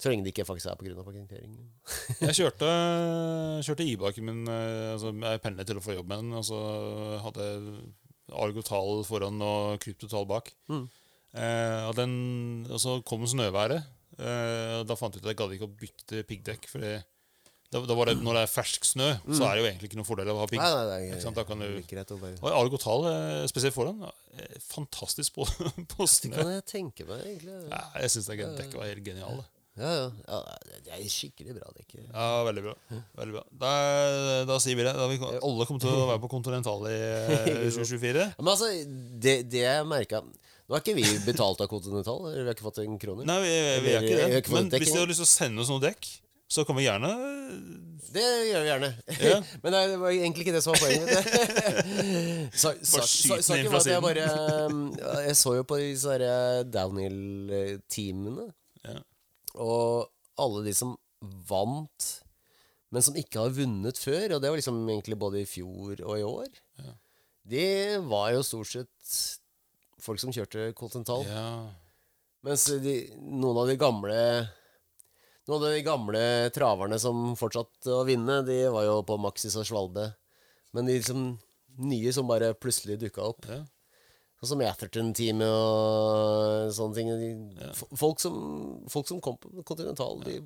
Så 0.04 0.12
lenge 0.12 0.26
det 0.26 0.34
ikke 0.34 0.44
faktisk 0.48 0.68
er 0.68 0.80
pga. 0.80 1.04
parkering. 1.06 1.54
Jeg 2.20 2.36
kjørte, 2.42 2.72
kjørte 3.64 3.86
e-baken 3.88 4.26
min 4.28 4.42
eh, 4.52 4.90
altså 4.92 5.14
Jeg 5.16 5.44
pendlet 5.46 5.70
til 5.70 5.80
å 5.80 5.84
få 5.86 5.96
jobb 5.96 6.10
med 6.12 6.26
den, 6.26 6.34
og 6.36 6.44
så 6.48 6.60
hadde 7.24 7.48
jeg 7.48 7.86
Argotal 8.44 9.04
foran 9.08 9.40
og 9.46 9.80
Kryptotal 9.84 10.28
bak. 10.28 10.52
Mm. 10.68 10.84
Eh, 11.40 11.80
og, 11.88 11.96
den, 11.96 12.14
og 12.68 12.82
så 12.84 12.98
kom 13.08 13.24
snøværet. 13.30 13.88
Eh, 14.20 14.82
og 14.82 14.86
da 14.90 15.00
fant 15.00 15.16
jeg 15.16 15.24
ut 15.24 15.30
at 15.30 15.32
jeg 15.32 15.40
gadd 15.40 15.56
ikke 15.56 15.70
å 15.70 15.76
bytte 15.80 16.24
piggdekk. 16.28 16.68
Fordi 16.74 16.94
da, 17.74 17.82
da 17.88 17.96
var 17.98 18.12
det, 18.12 18.20
når 18.22 18.38
det 18.38 18.44
er 18.46 18.52
fersk 18.52 18.86
snø, 18.86 19.08
så 19.34 19.48
er 19.48 19.56
det 19.56 19.64
jo 19.64 19.70
egentlig 19.72 19.90
ikke 19.90 19.98
noen 20.02 20.08
fordel 20.08 20.30
av 20.30 20.38
å 20.38 20.44
ha 20.44 20.50
pigg. 20.52 20.62
Mm. 20.62 20.92
Nei, 20.92 21.00
det? 21.16 21.32
Da 21.40 21.48
kan 21.48 21.64
du, 21.64 22.36
og 22.36 22.52
Argotal, 22.52 23.08
eh, 23.10 23.48
spesielt 23.50 23.76
foran, 23.76 24.04
eh, 24.36 24.60
fantastisk 24.68 25.40
på, 25.40 25.48
på 25.96 26.12
Det 26.12 26.36
kan 26.36 26.54
jeg 26.54 26.68
tenke 26.70 27.08
meg, 27.10 27.24
egentlig. 27.24 27.58
Ja, 27.72 27.86
jeg 28.04 28.14
syns 28.14 28.30
dekket 28.30 28.78
var 28.78 28.92
helt 28.92 29.08
geniale. 29.08 29.48
Ja, 29.80 29.90
ja. 29.98 30.08
ja 30.28 30.40
det 30.86 30.92
er 30.94 31.06
skikkelig 31.10 31.56
bra 31.58 31.72
dekk. 31.74 31.96
Ja, 32.04 32.26
veldig 32.46 32.64
bra. 32.68 32.74
Veldig 33.18 33.34
bra. 33.40 33.44
Da, 33.64 33.72
da 34.50 34.58
sier 34.62 34.78
vi 34.78 34.86
det. 34.86 34.94
Da 34.98 35.08
vi, 35.10 35.18
alle 35.24 35.66
kommer 35.70 35.82
til 35.82 35.90
å 35.90 36.08
være 36.12 36.22
på 36.22 36.30
Continental 36.36 36.86
i 36.92 36.98
eh, 36.98 37.70
2024. 37.74 38.28
Men 38.38 38.52
altså, 38.54 38.70
det, 39.24 39.38
det 39.50 39.64
jeg 39.66 39.88
merka 39.90 40.22
Nå 40.24 40.78
har 40.78 40.80
ikke 40.84 40.94
vi 40.96 41.04
betalt 41.26 41.60
av 41.60 41.68
Continental. 41.68 42.22
Vi 42.30 42.38
har 42.46 42.54
ikke 42.54 42.64
fått 42.70 42.78
en 42.86 42.94
krone. 43.02 43.26
Nei, 43.28 43.40
vi, 43.44 43.56
vi 43.84 43.96
er 43.98 44.06
ikke 44.06 44.20
det. 44.22 44.44
Men 44.54 44.70
hvis 44.72 44.94
de 44.94 45.02
har 45.02 45.10
lyst 45.10 45.20
til 45.20 45.28
å 45.28 45.32
sende 45.34 45.60
oss 45.66 45.72
noen 45.74 45.84
dekk, 45.84 46.08
så 46.54 46.64
kan 46.68 46.78
vi 46.78 46.86
gjerne 46.86 47.10
Det 48.14 48.24
gjør 48.48 48.62
vi 48.64 48.70
gjerne. 48.70 48.90
Ja. 49.26 49.38
Men 49.66 49.74
nei, 49.76 49.82
det 49.92 49.98
var 50.00 50.14
egentlig 50.14 50.46
ikke 50.46 50.54
det 50.56 50.62
som 50.64 50.76
var 50.76 50.84
poenget. 50.86 51.10
så, 52.62 52.72
sa- 52.80 53.08
skyt 53.10 53.42
den 53.50 53.64
inn 53.66 53.72
fra 53.74 53.82
jeg 53.90 54.04
bare 54.06 54.28
um, 54.70 54.84
Jeg 55.26 55.36
så 55.42 55.56
jo 55.58 55.66
på 55.68 55.80
disse 55.82 56.16
eh, 56.22 56.62
downhill-teamene, 56.70 58.48
Ja. 58.86 59.00
Og 59.56 60.10
alle 60.42 60.64
de 60.66 60.74
som 60.74 60.96
vant, 61.50 62.10
men 62.94 63.02
som 63.06 63.16
ikke 63.18 63.42
har 63.46 63.54
vunnet 63.56 63.98
før, 64.02 64.36
og 64.36 64.42
det 64.44 64.50
var 64.52 64.58
liksom 64.60 64.82
egentlig 64.90 65.18
både 65.22 65.42
i 65.42 65.48
fjor 65.50 66.02
og 66.06 66.18
i 66.20 66.26
år, 66.28 66.50
Ja. 66.80 66.92
det 67.46 68.00
var 68.08 68.32
jo 68.34 68.44
stort 68.44 68.68
sett 68.72 69.16
folk 70.04 70.20
som 70.20 70.32
kjørte 70.36 70.74
Continental. 70.76 71.24
ja. 71.26 71.70
Mens 72.44 72.66
de, 72.66 72.96
noen 73.18 73.56
av 73.62 73.68
de 73.70 73.78
gamle 73.80 74.50
Noen 75.48 75.64
av 75.64 75.72
de 75.74 75.82
gamle 75.84 76.50
traverne 76.56 76.96
som 77.00 77.34
fortsatte 77.36 77.92
å 77.92 78.06
vinne, 78.08 78.46
de 78.48 78.62
var 78.72 78.84
jo 78.86 79.02
på 79.04 79.18
Maxis 79.20 79.56
og 79.60 79.66
Svalde. 79.68 80.06
Men 80.72 80.86
de 80.88 80.94
liksom 81.02 81.38
nye 81.84 82.14
som 82.16 82.28
bare 82.30 82.54
plutselig 82.56 82.96
dukka 83.02 83.26
opp, 83.28 83.44
ja. 83.52 83.58
Sånn 84.44 84.58
som 84.58 84.64
Atherton-teamet 84.68 85.48
og 85.48 86.74
sånne 86.76 86.98
ting 86.98 87.12
de, 87.18 87.30
ja. 87.62 87.72
folk, 87.96 88.20
som, 88.24 88.36
folk 88.92 89.08
som 89.10 89.22
kom 89.24 89.38
på 89.40 89.64
Continental, 89.68 90.20
de 90.26 90.42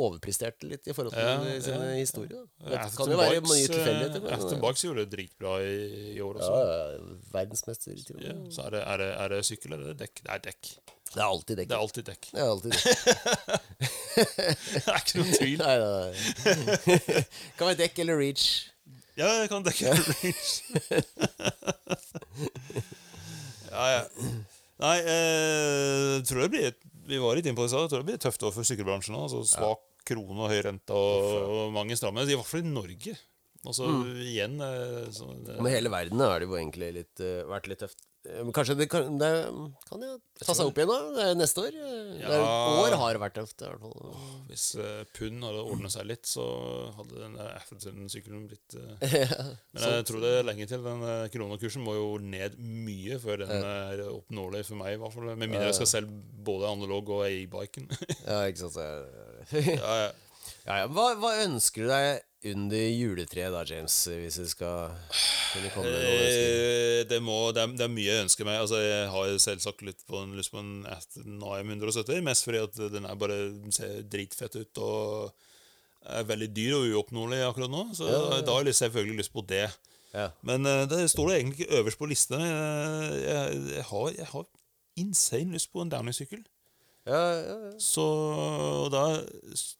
overpresterte 0.00 0.64
litt 0.70 0.86
i 0.88 0.94
forhold 0.96 1.12
til 1.12 1.26
Ja, 1.26 1.60
sine 1.60 1.88
ja, 1.90 1.96
historier. 1.98 2.46
Det 2.64 2.78
kan 2.96 3.10
jo 3.12 3.18
være 3.20 3.42
mange 3.44 3.58
eh, 3.60 3.68
tilfeldigheter. 3.68 4.28
Aston 4.36 4.62
Bucks 4.62 4.84
gjorde 4.86 5.04
det 5.04 5.12
dritbra 5.12 5.58
i, 5.66 5.74
i 6.14 6.20
år 6.24 6.40
også. 6.40 6.54
ja, 6.56 6.86
verdensmester 7.34 7.98
til 7.98 8.16
og 8.16 8.22
med. 8.24 8.48
så 8.54 8.64
er 8.68 8.78
det, 8.78 8.80
er, 8.86 8.96
det, 9.02 9.10
er 9.12 9.34
det 9.34 9.42
sykkel 9.50 9.76
eller 9.76 9.92
er 9.92 10.00
dekk? 10.06 10.24
Det 10.24 10.32
er 10.32 10.40
dekk. 10.48 10.72
Det 11.10 11.18
er 11.20 11.26
alltid 11.26 11.54
dekk. 11.58 11.68
Det 11.68 11.76
er 11.76 11.80
alltid 11.84 12.04
dekk. 12.06 12.22
Det 12.30 12.40
er 12.40 12.48
alltid 12.54 12.70
dekk. 12.72 12.84
det 14.72 14.88
er 14.94 15.00
ikke 15.02 15.18
noen 15.20 15.34
tvil. 15.34 15.58
Nei, 15.60 15.76
nei. 15.84 16.10
kan 17.58 17.64
være 17.66 17.80
dekk 17.82 17.94
eller 18.06 18.16
reach. 18.22 18.44
Ja, 19.18 19.26
jeg 19.42 19.48
kan 19.50 19.64
dekke 19.66 19.90
range. 19.90 20.50
ja, 23.70 23.86
ja. 23.96 24.34
Nei, 24.80 24.96
eh, 25.04 26.14
tror 26.24 26.44
det 26.44 26.50
blir 26.54 26.76
Vi 27.10 27.18
var 27.20 27.36
litt 27.36 27.48
inne 27.48 27.58
på 27.58 27.66
det. 27.66 27.74
Jeg 27.74 27.90
tror 27.92 28.02
det 28.02 28.08
blir 28.08 28.20
tøft 28.22 28.44
år 28.46 28.54
for 28.54 28.66
sykkelbransjen 28.66 29.18
òg. 29.18 29.26
Altså, 29.28 29.42
svak 29.50 29.82
krone 30.08 30.46
og 30.46 30.52
høy 30.52 30.60
rente 30.64 30.96
og, 30.96 31.26
og 31.50 31.74
mange 31.74 31.98
stramme. 31.98 32.24
I 32.24 32.38
hvert 32.38 32.48
fall 32.48 32.64
i 32.64 32.72
Norge. 32.72 33.16
Altså 33.60 33.90
igjen 34.24 34.56
eh, 34.64 35.10
så, 35.12 35.26
det, 35.44 35.58
Med 35.60 35.74
hele 35.74 35.92
verden 35.92 36.22
har 36.24 36.40
det 36.40 36.48
jo 36.48 36.56
egentlig 36.56 36.94
litt, 36.96 37.20
uh, 37.20 37.42
vært 37.50 37.68
litt 37.68 37.82
tøft. 37.84 37.98
Eh, 38.28 38.50
kanskje 38.52 38.74
det 38.76 38.86
kan, 38.92 39.14
det 39.18 39.28
kan 39.88 40.02
jo 40.04 40.10
ta 40.42 40.52
seg 40.52 40.68
opp 40.68 40.76
igjen 40.80 40.90
da 41.14 41.28
neste 41.38 41.62
år. 41.64 41.76
Ja. 42.20 42.40
år 42.82 42.96
har 43.00 43.18
vært 43.22 43.38
tøft. 43.38 43.62
i 43.62 43.68
hvert 43.70 43.80
fall. 43.80 44.14
Hvis 44.50 44.66
uh, 44.76 45.02
pund 45.16 45.46
hadde 45.46 45.64
ordnet 45.64 45.94
seg 45.94 46.08
litt, 46.10 46.28
så 46.28 46.44
hadde 46.98 47.22
den 47.22 47.38
Atherton-sykkelen 47.40 48.44
blitt 48.50 48.76
eh, 48.76 49.34
Men 49.72 49.86
jeg 49.86 50.06
tror 50.10 50.24
det 50.24 50.34
er 50.36 50.48
lenge 50.50 50.68
til. 50.68 50.84
Den 50.84 51.04
uh, 51.06 51.26
kronekursen 51.32 51.84
må 51.86 51.96
jo 51.96 52.08
ned 52.20 52.58
mye 52.60 53.20
før 53.22 53.46
den 53.46 53.68
er 53.72 54.04
oppnåelig 54.10 54.66
for 54.68 54.82
meg, 54.82 54.98
i 54.98 55.00
hvert 55.00 55.16
fall. 55.16 55.30
Med 55.32 55.46
mindre 55.46 55.70
jeg 55.70 55.80
skal 55.80 55.94
selge 55.96 56.24
både 56.44 56.74
analog 56.76 57.14
og 57.16 57.24
e-biken. 57.28 57.88
Ja, 58.26 58.42
ikke 58.50 58.66
sant. 58.68 58.80
ja, 59.80 59.94
ja. 60.04 60.10
Ja, 60.66 60.82
ja. 60.82 60.90
Hva, 60.92 61.14
hva 61.16 61.38
ønsker 61.46 61.86
du 61.86 61.90
deg 61.90 62.20
under 62.44 62.86
juletreet 62.88 63.52
da, 63.52 63.64
James? 63.68 63.94
Hvis 64.08 64.38
du 64.40 64.46
skal 64.48 64.94
kunne 65.52 65.72
komme 65.74 65.90
med 65.90 65.98
noe 65.98 66.14
ønsker? 66.14 66.46
Eh, 66.46 67.02
det, 67.10 67.20
må, 67.24 67.36
det, 67.52 67.64
er, 67.64 67.74
det 67.76 67.84
er 67.86 67.92
mye 67.92 68.06
jeg 68.08 68.24
ønsker 68.24 68.48
meg. 68.48 68.60
Altså, 68.62 68.80
jeg 68.80 69.10
har 69.12 69.34
selvsagt 69.44 69.84
litt 69.86 70.00
på 70.08 70.22
en, 70.22 70.32
lyst 70.38 70.54
på 70.54 70.62
en 70.62 70.72
Aston 70.88 71.42
AM 71.44 71.74
170. 71.76 72.22
Mest 72.26 72.48
fordi 72.48 72.62
at 72.64 72.80
den 72.94 73.08
er 73.08 73.20
bare 73.20 73.38
ser 73.76 74.00
dritfett 74.08 74.56
ut 74.56 74.82
og 74.84 75.34
er 76.08 76.24
veldig 76.24 76.48
dyr 76.56 76.78
og 76.78 76.88
uoppnåelig 76.94 77.42
akkurat 77.44 77.72
nå. 77.72 77.84
Så 77.98 78.08
da 78.08 78.54
har 78.54 78.68
jeg 78.68 78.78
selvfølgelig 78.80 79.20
lyst 79.20 79.34
på 79.34 79.44
det. 79.44 79.66
Ja. 80.14 80.30
Men 80.46 80.66
eh, 80.66 80.86
det 80.90 81.04
står 81.12 81.28
det 81.28 81.36
egentlig 81.40 81.60
ikke 81.60 81.82
øverst 81.82 82.00
på 82.00 82.08
lista. 82.10 82.40
Jeg, 82.40 83.20
jeg, 83.26 83.60
jeg, 83.76 83.84
har, 83.92 84.08
jeg 84.16 84.30
har 84.32 84.48
insane 85.00 85.54
lyst 85.54 85.72
på 85.72 85.84
en 85.84 85.92
Downing-sykkel. 85.92 86.42
Ja, 87.08 87.20
ja, 87.32 87.54
ja. 87.64 87.70
Så 87.80 88.02
da 88.92 89.02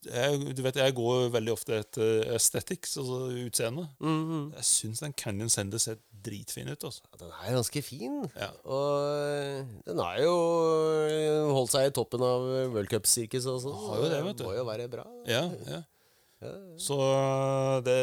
jeg, 0.09 0.55
Du 0.57 0.63
vet, 0.65 0.75
jeg 0.81 0.95
går 0.97 1.27
veldig 1.35 1.53
ofte 1.53 1.77
etter 1.83 2.23
aesthetics, 2.33 2.97
altså 2.97 3.19
utseende. 3.45 3.85
Mhm. 4.01 4.53
Jeg 4.57 4.65
syns 4.65 5.03
den 5.03 5.13
Canyon 5.13 5.49
Sender 5.53 5.77
ser 5.77 5.99
dritfin 6.25 6.69
ut. 6.69 6.83
altså. 6.83 7.01
Den 7.19 7.29
er 7.29 7.53
ganske 7.55 7.81
fin. 7.85 8.17
Ja. 8.35 8.49
Og 8.65 9.69
den 9.85 9.99
har 10.01 10.19
jo 10.21 10.33
holdt 11.53 11.71
seg 11.73 11.87
i 11.89 11.93
toppen 11.95 12.21
av 12.25 12.41
World 12.73 12.89
Cup-sirkuset 12.89 13.53
også. 13.53 13.73
Har 13.87 14.03
jo 14.03 14.09
det, 14.11 14.23
vet 14.25 14.37
du. 14.41 14.43
Må 14.49 14.53
jo 14.57 14.65
være 14.67 14.89
bra. 14.89 15.05
Ja, 15.29 15.45
ja. 15.69 15.81
Så 16.81 16.95
det, 17.85 17.97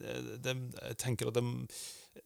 det, 0.00 0.12
det 0.44 0.52
Jeg 0.88 0.96
tenker 0.96 1.28
at 1.28 1.36
det, 1.36 1.42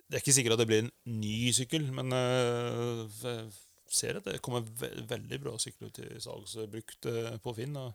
det 0.07 0.15
er 0.15 0.23
ikke 0.23 0.35
sikkert 0.37 0.55
at 0.55 0.61
det 0.63 0.67
blir 0.71 0.85
en 0.85 0.93
ny 1.21 1.51
sykkel, 1.55 1.89
men 1.93 2.13
jeg 2.15 3.49
ser 3.93 4.19
at 4.19 4.27
det 4.27 4.43
kommer 4.45 4.65
ve 4.81 4.91
veldig 5.09 5.41
bra 5.43 5.57
sykler 5.61 5.93
til 5.95 6.13
salgs 6.23 6.57
brukt 6.73 7.09
øh, 7.11 7.37
på 7.43 7.55
Finn. 7.57 7.77
Og 7.79 7.93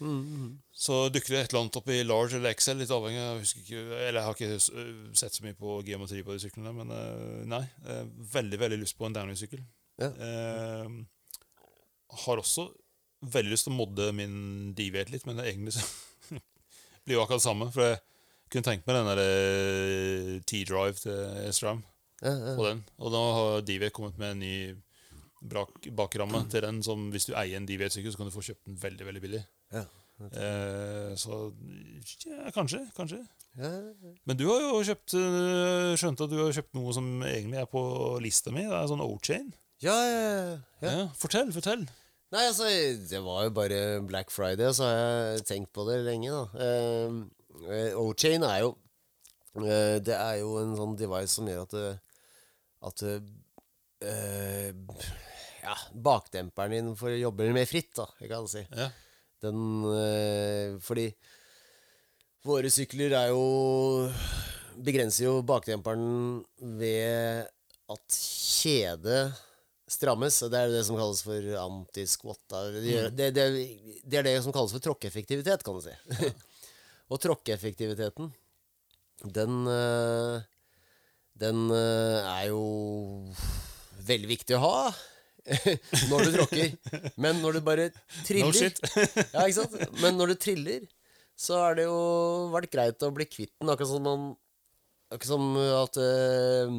mm. 0.00 0.48
så 0.72 1.06
dukker 1.12 1.34
det 1.34 1.40
et 1.42 1.52
eller 1.52 1.64
annet 1.64 1.78
opp 1.80 1.90
i 1.92 2.02
large 2.06 2.38
eller 2.38 2.56
XL, 2.56 2.80
litt 2.80 2.94
avhengig 2.94 3.22
av 3.22 3.42
jeg 3.42 3.64
ikke, 3.64 3.82
Eller 3.98 4.20
jeg 4.20 4.28
har 4.28 4.38
ikke 4.38 5.16
sett 5.22 5.38
så 5.38 5.46
mye 5.46 5.58
på 5.58 5.80
geometri 5.86 6.24
på 6.26 6.36
de 6.36 6.44
syklene, 6.44 6.74
men 6.76 6.94
øh, 6.96 7.42
nei. 7.50 7.64
øh, 7.86 8.06
veldig, 8.36 8.60
veldig 8.64 8.80
lyst 8.84 8.98
på 8.98 9.08
en 9.08 9.18
downhill-sykkel. 9.18 9.64
Ja. 10.00 10.08
Eh, 10.08 10.94
har 12.24 12.40
også 12.40 12.70
veldig 13.32 13.52
lyst 13.52 13.68
til 13.68 13.74
å 13.74 13.78
modde 13.78 14.08
min 14.16 14.72
Deviate 14.76 15.12
litt, 15.14 15.26
men 15.28 15.38
det 15.38 15.50
egentlig 15.50 15.76
så 15.76 15.84
blir 17.04 17.18
jo 17.18 17.22
akkurat 17.22 17.42
det 17.42 17.46
samme. 17.46 17.70
For 17.74 17.86
jeg 17.86 18.00
kunne 18.52 18.66
tenkt 18.66 18.88
meg 18.88 18.98
den 18.98 19.10
der 19.12 19.22
eh, 19.22 20.36
T-drive 20.48 20.98
til 21.04 21.46
Estram. 21.46 21.84
Ja, 22.22 22.30
ja. 22.30 22.54
på 22.54 22.66
den. 22.68 22.84
Og 23.02 23.10
nå 23.10 23.20
har 23.36 23.64
Deviate 23.66 23.94
kommet 23.96 24.18
med 24.20 24.36
en 24.36 24.42
ny 24.44 24.56
brak, 25.50 25.88
bakramme 25.98 26.44
til 26.52 26.64
den 26.64 26.80
som 26.86 27.08
hvis 27.12 27.26
du 27.28 27.34
eier 27.34 27.58
en 27.58 27.66
Deviate-sykkel, 27.68 28.14
så 28.14 28.20
kan 28.20 28.30
du 28.30 28.34
få 28.34 28.44
kjøpt 28.46 28.66
den 28.68 28.78
veldig, 28.82 29.08
veldig 29.08 29.22
billig. 29.24 29.42
Ja. 29.74 29.84
Eh, 30.22 31.12
så 31.18 31.38
ja, 32.28 32.50
kanskje, 32.54 32.84
kanskje. 32.96 33.22
Ja, 33.58 33.70
Men 34.24 34.38
du 34.38 34.46
har 34.48 34.62
jo 34.62 34.82
kjøpt 34.86 35.12
skjønt 35.12 35.98
skjønte 36.00 36.28
at 36.28 36.32
du 36.32 36.38
har 36.40 36.54
kjøpt 36.56 36.76
noe 36.78 36.94
som 36.96 37.08
egentlig 37.26 37.58
er 37.60 37.66
på 37.68 37.82
lista 38.22 38.52
mi. 38.54 38.62
Det 38.68 38.78
er 38.78 38.86
sånn 38.92 39.02
O-chain. 39.04 39.50
ja, 39.82 39.96
ja, 40.06 40.22
ja. 40.22 40.60
Ja. 40.86 41.08
Fortell, 41.18 41.50
fortell. 41.54 41.84
Nei, 42.32 42.46
altså, 42.48 42.64
det 43.10 43.20
var 43.20 43.42
jo 43.44 43.50
bare 43.58 43.80
Black 44.08 44.30
Friday, 44.32 44.70
så 44.72 44.86
har 44.88 44.96
jeg 45.34 45.44
tenkt 45.50 45.72
på 45.76 45.84
det 45.90 45.98
lenge, 46.06 46.30
da. 46.32 46.44
Eh, 46.64 47.10
eh, 47.66 47.98
O-chain 48.00 48.46
er 48.48 48.62
jo 48.62 48.70
eh, 49.60 49.98
Det 50.00 50.16
er 50.16 50.38
jo 50.40 50.54
en 50.62 50.72
sånn 50.78 50.96
device 50.96 51.34
som 51.34 51.50
gjør 51.50 51.66
at 51.66 51.76
det, 51.76 51.90
at 52.88 53.04
eh, 54.08 54.72
Ja, 55.62 55.76
bakdemperen 55.94 56.74
din 56.74 56.90
for 56.98 57.14
å 57.14 57.20
jobbe 57.20 57.46
mer 57.54 57.68
fritt, 57.70 57.92
da, 57.94 58.08
jeg 58.18 58.30
kan 58.32 58.48
si. 58.50 58.64
Ja. 58.74 58.88
Den 59.42 59.84
øh, 59.86 60.78
Fordi 60.82 61.08
våre 62.46 62.70
sykler 62.70 63.14
er 63.18 63.32
jo 63.32 64.08
Begrenser 64.82 65.26
jo 65.26 65.32
bakdemperen 65.46 66.42
ved 66.78 67.48
at 67.92 68.14
kjedet 68.16 69.34
strammes. 69.92 70.38
og 70.42 70.52
Det 70.52 70.62
er 70.62 70.70
det 70.72 70.84
som 70.86 70.96
kalles 70.96 71.20
for 71.26 71.48
antisquat. 71.60 72.40
Det, 72.78 72.94
det, 73.18 73.26
det, 73.36 73.44
det 74.00 74.20
er 74.20 74.26
det 74.30 74.38
som 74.46 74.54
kalles 74.54 74.72
for 74.72 74.80
tråkkeeffektivitet, 74.86 75.60
kan 75.66 75.76
du 75.76 75.84
si. 75.84 75.92
og 77.12 77.20
tråkkeeffektiviteten, 77.20 78.32
den 79.36 79.60
øh, 79.68 80.40
Den 81.42 81.70
øh, 81.70 82.18
er 82.24 82.48
jo 82.48 82.64
veldig 84.08 84.28
viktig 84.32 84.56
å 84.56 84.64
ha 84.64 84.76
når 86.10 86.24
du 86.28 86.30
tråkker. 86.36 86.74
Men 87.20 87.40
når 87.42 87.58
du 87.58 87.60
bare 87.66 87.88
triller 88.26 88.46
No 88.46 88.54
shit. 88.56 88.78
ja, 89.34 89.42
ikke 89.46 89.56
sant? 89.58 89.74
Men 90.02 90.18
når 90.20 90.32
du 90.32 90.36
triller, 90.46 90.84
så 91.38 91.58
har 91.64 91.78
det 91.78 91.88
jo 91.88 91.98
vært 92.52 92.70
greit 92.72 93.02
å 93.02 93.10
bli 93.14 93.26
kvitt 93.26 93.52
den. 93.58 93.70
Akkurat 93.72 93.90
som 93.90 94.06
man 94.06 94.28
Akkurat 95.12 95.28
som 95.28 95.48
at 95.60 95.98
uh, 96.00 96.76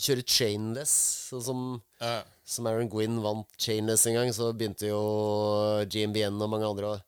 Kjøre 0.00 0.22
chainless. 0.24 0.92
Sånn 1.28 1.42
som, 1.44 1.64
Ja. 2.00 2.20
som 2.46 2.68
Aaron 2.70 2.88
Gwynn 2.88 3.18
vant 3.24 3.48
chainless 3.60 4.06
en 4.08 4.16
gang, 4.16 4.30
så 4.32 4.52
begynte 4.56 4.86
jo 4.88 5.00
GMBN 5.90 6.38
og 6.40 6.52
mange 6.54 6.68
andre 6.70 6.92
å 6.94 7.00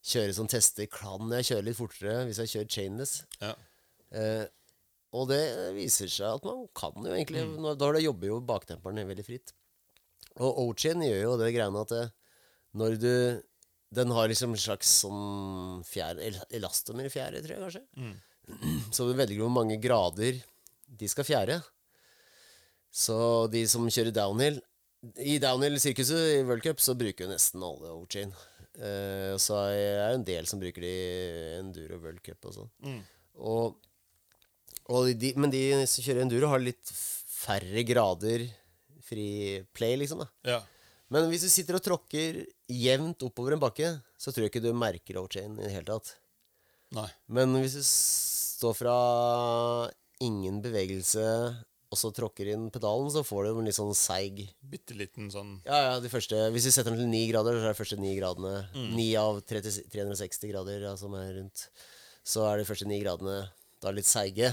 kjøre 0.00 0.32
som 0.34 0.48
tester. 0.50 0.88
Kan 0.90 1.28
jeg 1.36 1.50
kjøre 1.50 1.66
litt 1.68 1.78
fortere 1.78 2.24
hvis 2.26 2.40
jeg 2.42 2.52
kjører 2.54 2.72
chainless? 2.74 3.12
Ja. 3.44 3.52
Eh, 4.16 4.46
og 5.14 5.28
det 5.30 5.42
viser 5.76 6.10
seg 6.10 6.40
at 6.40 6.44
man 6.48 6.64
kan 6.74 6.96
jo 7.04 7.12
egentlig 7.12 7.44
nå- 7.60 7.76
Da 7.78 7.92
jobber 8.00 8.26
jo 8.32 8.40
baktemperen 8.40 9.06
veldig 9.06 9.26
fritt. 9.26 9.52
Og 10.40 10.60
O-chain 10.64 11.02
gjør 11.04 11.22
jo 11.22 11.36
det 11.40 11.52
greiene 11.54 11.84
at 11.84 11.92
det, 11.94 12.06
når 12.80 12.98
du 13.02 13.14
Den 13.90 14.12
har 14.14 14.28
liksom 14.30 14.52
en 14.54 14.60
slags 14.62 14.86
sånn 15.02 15.80
fjære 15.82 16.28
Elastomer 16.54 17.08
i 17.08 17.10
fjære, 17.10 17.40
tror 17.42 17.56
jeg 17.56 17.62
kanskje. 17.64 18.10
Så 18.94 19.08
du 19.08 19.16
velger 19.18 19.42
hvor 19.42 19.50
mange 19.50 19.80
grader 19.82 20.38
de 21.00 21.08
skal 21.10 21.26
fjære. 21.26 21.56
Så 22.90 23.16
de 23.50 23.64
som 23.70 23.86
kjører 23.90 24.14
downhill 24.14 24.60
I 25.22 25.38
downhill-sirkuset 25.42 26.36
i 26.36 26.40
World 26.46 26.62
Cup 26.64 26.80
så 26.82 26.94
bruker 26.98 27.26
jo 27.26 27.32
nesten 27.32 27.62
alle 27.66 27.90
O-chain. 27.96 28.32
Eh, 28.78 29.34
så 29.42 29.58
er 29.74 29.74
det 29.98 30.14
en 30.14 30.26
del 30.28 30.48
som 30.50 30.60
bruker 30.62 30.84
det 30.86 30.90
i 30.94 31.58
Enduro 31.58 31.98
World 32.02 32.22
Cup 32.26 32.46
og 32.50 32.56
sånn. 32.60 32.70
Og, 33.40 33.78
og 34.92 35.10
de, 35.18 35.32
men 35.40 35.50
de 35.52 35.62
som 35.88 36.04
kjører 36.04 36.22
enduro, 36.26 36.50
har 36.52 36.62
litt 36.62 36.90
færre 36.94 37.82
grader 37.88 38.44
fri 39.10 39.28
play, 39.76 39.98
liksom. 40.00 40.22
da 40.24 40.54
ja. 40.56 40.60
Men 41.10 41.26
hvis 41.26 41.42
du 41.42 41.50
sitter 41.50 41.74
og 41.74 41.82
tråkker 41.82 42.44
jevnt 42.70 43.24
oppover 43.26 43.56
en 43.56 43.62
bakke, 43.62 43.96
så 44.14 44.30
tror 44.30 44.46
jeg 44.46 44.52
ikke 44.52 44.62
du 44.62 44.70
merker 44.78 45.18
O-chain 45.18 45.56
i 45.58 45.64
det 45.64 45.72
hele 45.74 45.88
tatt. 45.88 46.12
Nei. 46.94 47.08
Men 47.26 47.56
hvis 47.58 47.74
du 47.74 47.82
står 47.82 48.76
fra 48.78 48.94
ingen 50.22 50.60
bevegelse, 50.62 51.24
og 51.90 51.98
så 51.98 52.12
tråkker 52.14 52.52
inn 52.52 52.68
pedalen, 52.70 53.08
så 53.10 53.24
får 53.26 53.48
du 53.48 53.50
en 53.50 53.66
litt 53.66 53.74
sånn 53.74 53.96
seig 53.98 54.44
Bitte 54.62 54.94
liten 54.94 55.26
sånn 55.34 55.56
Ja, 55.66 55.80
ja, 55.88 55.94
de 55.98 56.10
første 56.12 56.38
Hvis 56.54 56.68
du 56.68 56.70
setter 56.70 56.94
den 56.94 57.00
til 57.02 57.10
ni 57.10 57.24
grader, 57.32 57.56
så 57.58 57.66
er 57.66 57.72
det 57.72 57.80
første 57.80 57.98
ni 57.98 58.12
gradene 58.14 58.52
Ni 58.94 59.08
av 59.18 59.40
30, 59.42 59.88
360 59.90 60.52
grader 60.52 60.84
ja, 60.86 60.92
som 61.00 61.16
er 61.18 61.32
rundt. 61.40 61.64
Så 62.22 62.44
er 62.46 62.60
de 62.60 62.68
første 62.68 62.86
ni 62.86 63.00
gradene 63.02 63.40
da 63.82 63.90
litt 63.96 64.06
seige. 64.06 64.52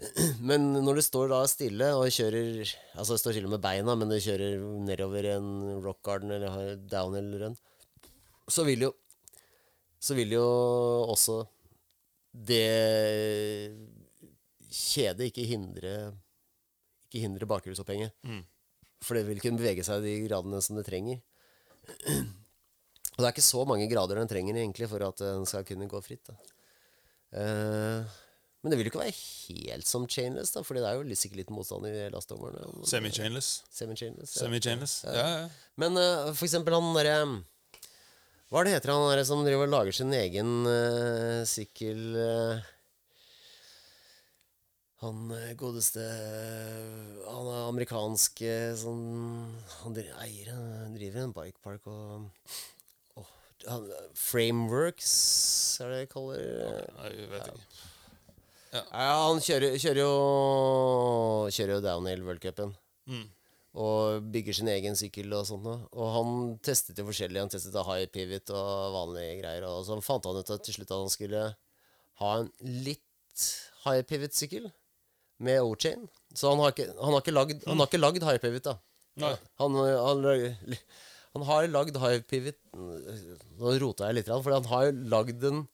Men 0.48 0.70
når 0.80 1.00
du 1.00 1.02
står 1.04 1.30
da 1.32 1.40
stille 1.50 1.90
og 1.96 2.08
kjører 2.14 2.62
Altså 2.96 3.18
står 3.20 3.36
stille 3.36 3.50
med 3.52 3.60
beina, 3.60 3.92
men 3.98 4.08
du 4.08 4.16
kjører 4.16 4.62
nedover 4.86 5.28
en 5.34 5.50
rock 5.84 6.00
garden 6.06 6.32
eller 6.32 6.54
down 6.80 7.12
downhill 7.14 7.36
run, 7.42 7.56
så 8.48 8.64
vil 8.64 8.88
jo 8.88 8.94
så 10.00 10.16
vil 10.16 10.32
jo 10.32 10.44
også 11.12 11.42
det 12.30 13.76
kjedet 14.70 15.28
ikke 15.28 15.48
hindre 15.50 15.94
Ikke 17.10 17.24
hindre 17.24 17.48
bakhjulsopphenget. 17.50 18.14
Mm. 18.22 18.44
For 19.02 19.18
det 19.18 19.26
vil 19.26 19.40
kunne 19.42 19.58
bevege 19.58 19.84
seg 19.84 20.04
de 20.04 20.14
gradene 20.28 20.60
som 20.62 20.78
det 20.78 20.86
trenger. 20.86 21.20
Og 23.16 23.18
det 23.18 23.26
er 23.26 23.34
ikke 23.34 23.44
så 23.44 23.64
mange 23.68 23.88
grader 23.90 24.20
den 24.20 24.30
trenger 24.30 24.56
egentlig 24.56 24.88
for 24.88 25.02
at 25.04 25.18
den 25.20 25.44
skal 25.48 25.66
kunne 25.68 25.88
gå 25.90 26.00
fritt. 26.04 26.30
Da. 26.30 26.36
Eh, 27.40 28.19
men 28.60 28.72
det 28.72 28.76
vil 28.76 28.88
jo 28.88 28.92
ikke 28.92 29.00
være 29.00 29.16
helt 29.16 29.88
som 29.88 30.02
chainless, 30.10 30.52
da, 30.52 30.60
Fordi 30.66 30.82
det 30.82 30.88
er 30.90 30.98
jo 30.98 31.16
sikkert 31.16 31.40
litt 31.40 31.52
motstand 31.54 31.86
i 31.88 32.08
lastdommerne. 32.12 32.84
Semi-chainless. 32.88 33.48
Semi-chainless. 33.72 34.34
ja. 34.36 34.42
Semi-chainless. 34.42 34.96
Ja, 35.08 35.28
ja. 35.32 35.46
Men 35.80 35.96
uh, 35.96 36.28
for 36.34 36.44
eksempel 36.44 36.76
han 36.76 36.90
derre 36.96 37.22
Hva 38.50 38.60
er 38.60 38.68
det 38.68 38.74
heter 38.74 38.92
han 38.92 39.06
derre 39.08 39.24
som 39.24 39.46
driver 39.46 39.64
og 39.64 39.72
lager 39.72 39.96
sin 39.96 40.12
egen 40.12 40.52
uh, 40.68 41.40
sykkel 41.48 42.02
uh, 42.20 42.68
Han 45.06 45.32
godeste 45.56 46.04
Han 47.30 47.48
er 47.48 47.62
amerikansk 47.70 48.42
sånn 48.82 49.06
Han 49.78 49.96
eier 50.26 50.52
driver 50.98 51.24
en 51.24 51.32
bikepark 51.32 51.88
og 51.88 52.28
åh, 53.16 53.30
han, 53.70 53.88
Frameworks, 54.20 55.14
er 55.80 55.94
det 55.94 56.02
de 56.04 56.12
kaller 56.12 56.44
det? 56.44 56.84
Jeg 57.08 57.32
vet 57.32 57.54
ikke. 57.54 57.88
Ja, 58.70 58.86
han 59.26 59.40
kjører, 59.42 59.74
kjører 59.82 60.00
jo 60.04 60.10
Kjører 61.50 61.76
jo 61.76 61.84
downhill 61.84 62.24
World 62.26 62.42
Cupen. 62.42 62.74
Mm. 63.10 63.24
Og 63.80 64.26
bygger 64.34 64.56
sin 64.56 64.70
egen 64.70 64.98
sykkel 64.98 65.30
og 65.34 65.46
sånt 65.48 65.66
noe. 65.66 65.84
Og 65.94 66.12
han 66.14 66.36
testet 66.66 66.98
jo 66.98 67.06
forskjellig. 67.08 67.42
Han 67.42 67.52
testet 67.52 67.78
high 67.86 68.10
pivot 68.10 68.52
og 68.54 68.94
vanlige 68.96 69.40
greier. 69.42 69.66
Og 69.70 69.84
så 69.86 69.98
fant 70.04 70.26
han 70.26 70.38
ut 70.38 70.54
at 70.54 70.66
til 70.66 70.78
slutt 70.78 70.90
at 70.90 70.98
han 70.98 71.12
skulle 71.12 71.42
ha 72.20 72.30
en 72.36 72.50
litt 72.60 73.46
high 73.86 74.04
pivot-sykkel 74.06 74.68
med 75.40 75.62
O-chain. 75.64 76.06
Så 76.36 76.50
han 76.52 76.60
har 76.62 76.74
ikke, 76.74 76.90
han 76.92 77.14
har 77.14 77.24
ikke, 77.24 77.34
lagd, 77.34 77.66
han 77.66 77.80
har 77.80 77.90
ikke 77.90 78.02
lagd 78.02 78.26
high 78.26 78.42
pivot, 78.42 78.66
da. 78.66 78.76
Nei. 79.20 79.34
Han, 79.62 79.78
han, 79.80 80.26
han 81.34 81.46
har 81.48 81.66
lagd 81.70 81.96
high 81.98 82.22
pivot 82.30 82.56
Nå 82.70 83.72
rota 83.82 84.06
jeg 84.06 84.20
litt, 84.20 84.30
for 84.30 84.54
han 84.54 84.68
har 84.70 84.86
jo 84.86 84.92
lagd 85.12 85.46
en 85.48 85.64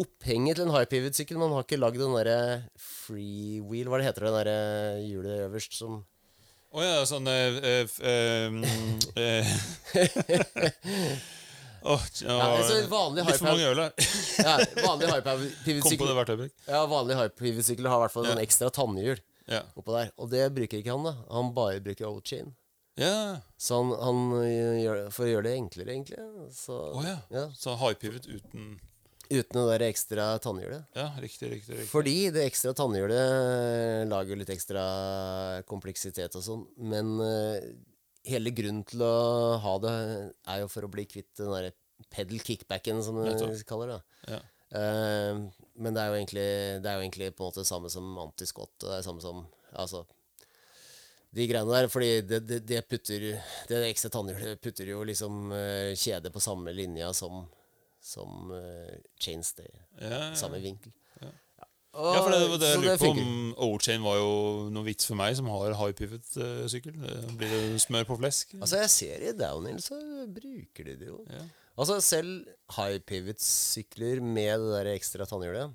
opphenget 0.00 0.58
til 0.58 0.66
en 0.66 0.74
high 0.74 0.88
pivot-sykkel, 0.90 1.38
Man 1.40 1.52
har 1.54 1.66
ikke 1.66 1.80
lagd 1.80 2.00
den 2.00 2.14
derre 2.16 2.38
freewheel 2.80 3.90
Hva 3.90 4.00
det 4.00 4.08
heter 4.08 4.26
det 4.26 4.32
derre 4.38 4.56
hjulet 5.04 5.44
øverst 5.48 5.76
som 5.78 6.00
Å 6.70 6.84
ja, 6.86 7.00
sånn 7.08 7.26
eh, 7.30 7.82
mm, 8.54 8.62
eh, 9.24 9.48
ja, 11.80 12.36
altså, 12.36 12.76
vanlig 12.92 13.24
Litt 13.24 13.38
for 13.40 13.48
mange 13.48 13.68
øl 13.70 13.80
her. 13.80 13.94
ja, 14.46 14.56
Vanlig 14.84 15.08
high 15.10 15.22
pivot-sykkel. 15.64 16.10
Ja, 16.68 16.84
har 16.84 17.96
i 17.96 18.02
hvert 18.04 18.14
fall 18.14 18.28
Ja. 18.28 18.34
en 18.36 18.42
ekstra 18.44 18.70
tannhjul 18.70 19.18
Ja. 19.50 19.62
oppå 19.74 19.96
der. 19.96 20.12
Og 20.20 20.30
det 20.30 20.44
bruker 20.54 20.78
ikke 20.78 20.92
han, 20.92 21.08
da. 21.08 21.14
Han 21.32 21.54
bare 21.56 21.80
bruker 21.82 22.06
old 22.06 22.22
chain. 22.24 22.54
ja. 23.00 23.40
Så 23.58 23.80
han, 23.80 23.90
han 23.98 24.20
øh, 24.44 24.76
gjør, 24.84 25.00
for 25.10 25.24
å 25.24 25.32
gjøre 25.32 25.48
det 25.48 25.56
enklere, 25.56 25.96
egentlig. 25.96 26.20
Så, 26.54 26.76
oh, 26.92 27.02
ja. 27.04 27.16
ja. 27.32 27.48
Så 27.56 27.74
high 27.80 27.96
pivot 27.98 28.28
uten 28.28 28.76
Uten 29.30 29.60
det 29.60 29.66
der 29.70 29.84
ekstra 29.86 30.24
tannhjulet. 30.42 30.88
Ja, 30.98 31.10
riktig, 31.22 31.52
riktig. 31.52 31.76
riktig. 31.76 31.88
Fordi 31.92 32.16
det 32.34 32.46
ekstra 32.48 32.72
tannhjulet 32.74 34.08
lager 34.10 34.40
litt 34.40 34.50
ekstra 34.50 34.82
kompleksitet 35.70 36.34
og 36.34 36.42
sånn. 36.42 36.64
Men 36.90 37.12
uh, 37.22 37.58
hele 38.26 38.52
grunnen 38.54 38.82
til 38.90 39.04
å 39.06 39.14
ha 39.62 39.74
det, 39.84 39.94
er 40.50 40.64
jo 40.64 40.70
for 40.72 40.86
å 40.86 40.92
bli 40.92 41.06
kvitt 41.06 41.30
den 41.38 41.52
derre 41.54 41.74
pedal 42.10 42.42
kickbacken, 42.42 43.04
som 43.06 43.20
de 43.22 43.52
kaller 43.68 43.94
det. 43.94 44.00
Ja. 44.34 44.40
Uh, 44.70 45.46
men 45.78 45.94
det 45.94 46.02
er, 46.02 46.16
egentlig, 46.18 46.48
det 46.82 46.90
er 46.90 46.98
jo 46.98 47.06
egentlig 47.06 47.30
på 47.34 47.44
en 47.44 47.52
måte 47.52 47.62
det 47.62 47.70
samme 47.70 47.90
som 47.92 48.10
antiskott. 48.22 48.74
Det 48.82 48.98
er 48.98 49.06
samme 49.06 49.24
som 49.24 49.46
Altså 49.70 50.02
de 51.30 51.46
greiene 51.46 51.70
der, 51.70 51.86
fordi 51.90 52.10
det, 52.26 52.40
det, 52.42 52.56
det 52.66 52.80
putter 52.90 53.26
Det 53.70 53.80
ekstra 53.86 54.10
tannhjulet 54.10 54.58
putter 54.62 54.88
jo 54.90 55.04
liksom 55.06 55.52
uh, 55.54 55.92
kjedet 55.94 56.32
på 56.34 56.42
samme 56.42 56.74
linja 56.74 57.12
som, 57.14 57.44
som 58.00 58.50
uh, 58.54 58.94
chainstay. 59.20 59.68
Ja. 60.00 60.30
Samme 60.38 60.60
vinkel. 60.64 60.92
Ja. 61.20 61.30
Og- 61.92 62.14
Ja, 62.14 62.20
for 62.22 62.30
det, 62.30 62.60
det, 62.62 62.68
jeg 62.70 62.80
lurer 62.84 63.00
på 63.02 63.08
om 63.10 63.54
O-chain 63.66 64.02
var 64.04 64.16
jo 64.20 64.30
noe 64.70 64.86
vits 64.86 65.08
for 65.08 65.18
meg 65.18 65.34
som 65.36 65.48
har 65.50 65.74
high 65.74 65.92
pivot-sykkel. 65.98 66.94
Blir 67.36 67.50
det 67.50 67.80
smør 67.82 68.06
på 68.06 68.16
flesk? 68.20 68.54
Altså, 68.60 68.78
jeg 68.84 68.90
ser 68.94 69.24
i 69.26 69.32
downhill, 69.36 69.80
så 69.82 69.98
bruker 70.30 70.86
de 70.86 70.94
det 71.00 71.08
jo. 71.10 71.18
Ja. 71.28 71.42
Altså, 71.80 71.98
selv 72.04 72.46
high 72.76 73.00
pivot-sykler 73.10 74.22
med 74.22 74.62
det 74.62 74.70
der 74.76 74.92
ekstra 74.94 75.26
tannhjulet 75.26 75.74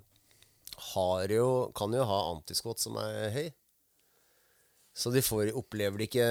har 0.95 1.31
jo, 1.35 1.49
kan 1.75 1.93
jo 1.95 2.03
ha 2.07 2.21
antiskott 2.33 2.79
som 2.83 2.95
er 3.03 3.29
høy. 3.35 3.49
Så 4.95 5.11
de 5.11 5.19
får, 5.23 5.51
opplever 5.59 5.99
det 5.99 6.07
ikke 6.09 6.29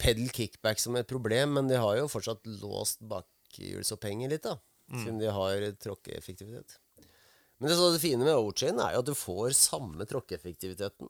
pedal 0.00 0.28
kickback 0.34 0.80
som 0.80 0.96
et 0.98 1.08
problem, 1.08 1.54
men 1.58 1.68
de 1.70 1.76
har 1.80 1.98
jo 2.00 2.08
fortsatt 2.10 2.44
låst 2.60 3.00
bakhjulsopphenget 3.54 4.30
litt, 4.30 4.42
da. 4.44 4.56
Siden 4.92 5.18
de 5.18 5.30
har 5.32 5.62
tråkkeeffektivitet. 5.80 6.78
Men 7.58 7.70
det, 7.70 7.76
så 7.78 7.92
det 7.94 8.00
fine 8.02 8.24
med 8.26 8.36
O-chain 8.36 8.78
er 8.82 8.94
jo 8.96 9.02
at 9.04 9.08
du 9.08 9.14
får 9.16 9.54
samme 9.56 10.04
tråkkeeffektiviteten. 10.10 11.08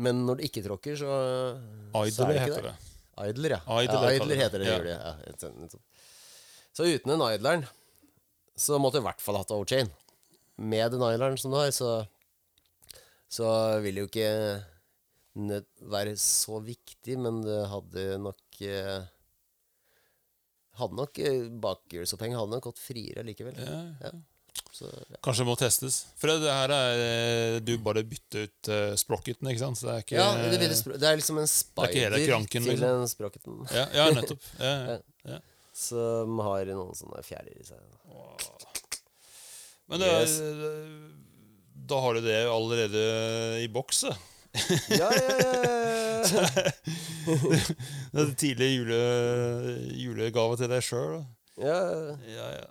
Men 0.00 0.22
når 0.24 0.38
du 0.38 0.44
ikke 0.46 0.62
tråkker, 0.64 0.96
så, 0.96 1.10
så 1.92 2.24
er 2.24 2.30
det 2.30 2.36
ikke 2.38 2.46
heter 2.46 2.62
der. 2.62 2.70
det. 2.70 3.30
Idler, 3.30 3.56
ja. 3.58 3.60
Idler 3.82 4.06
ja 4.06 4.12
idler 4.16 4.30
det. 4.32 4.38
heter 4.40 4.62
det. 4.62 4.68
Ja. 4.70 4.78
det, 4.78 4.94
Ja. 5.42 5.50
nettopp. 5.60 5.82
Så 6.72 6.86
uten 6.86 7.10
den 7.10 7.24
idleren 7.34 7.66
så 8.56 8.78
måtte 8.78 8.98
du 8.98 9.02
i 9.02 9.08
hvert 9.08 9.20
fall 9.20 9.36
hatt 9.36 9.50
O-chain. 9.52 9.90
Med 10.56 10.92
den 10.94 11.02
idleren 11.04 11.36
som 11.40 11.50
du 11.52 11.58
har, 11.58 11.70
så, 11.74 12.06
så 13.28 13.50
vil 13.82 13.98
det 13.98 14.06
jo 14.06 14.08
ikke 14.08 14.30
være 15.90 16.14
så 16.16 16.60
viktig, 16.64 17.18
men 17.20 17.42
det 17.44 17.60
hadde 17.68 18.06
nok 18.22 18.60
eh, 18.64 19.02
Hadde 20.80 20.96
nok 20.98 21.18
eh, 21.22 21.46
bakhjulsoppheng 21.62 22.34
hadde 22.38 22.56
nok 22.56 22.68
gått 22.70 22.82
friere 22.82 23.24
likevel. 23.26 23.56
Ja, 23.60 23.80
Ja. 24.08 24.12
Så, 24.74 24.86
ja. 24.86 25.18
Kanskje 25.22 25.42
det 25.44 25.48
må 25.48 25.54
testes. 25.58 25.96
For 26.18 26.30
det 26.30 26.50
her 26.50 26.72
er 26.74 27.00
eh, 27.02 27.56
Du 27.64 27.72
bare 27.82 28.02
bytter 28.06 28.46
ut 28.46 28.70
uh, 28.70 28.92
sprocketen, 28.98 29.48
ikke 29.50 29.62
sant? 29.62 29.78
Så 29.78 29.86
det 29.88 29.94
er 29.94 30.04
ikke 30.04 30.18
ja, 30.18 30.26
det, 30.38 30.58
det 31.00 31.08
er 31.08 31.18
liksom 31.18 31.40
en 31.40 31.46
er 31.46 31.50
spider 31.50 32.16
kranken, 32.26 32.66
til 32.66 32.70
liksom. 32.74 33.02
en 33.02 33.10
sprocketen. 33.10 33.58
ja, 33.74 33.86
ja, 33.94 34.08
nettopp. 34.14 34.46
Ja. 35.30 35.40
Som 35.76 36.38
har 36.44 36.66
noen 36.70 36.96
sånne 36.96 37.22
fjærer 37.24 37.54
i 37.54 37.66
seg. 37.66 37.78
Men 39.90 40.02
det 40.02 40.10
Yes. 40.10 40.36
da 41.90 42.00
har 42.04 42.14
du 42.18 42.20
det 42.24 42.40
allerede 42.50 43.04
i 43.64 43.68
boks. 43.72 44.04
ja, 44.90 45.10
ja, 45.10 45.10
ja. 45.14 46.09
Det 48.10 48.24
er 48.24 48.34
tidlig 48.40 48.68
jule, 48.74 49.00
julegave 50.00 50.58
til 50.60 50.70
deg 50.72 50.84
sjøl. 50.84 51.22
ja. 51.62 51.80
Ja, 52.28 52.52
ja. 52.58 52.68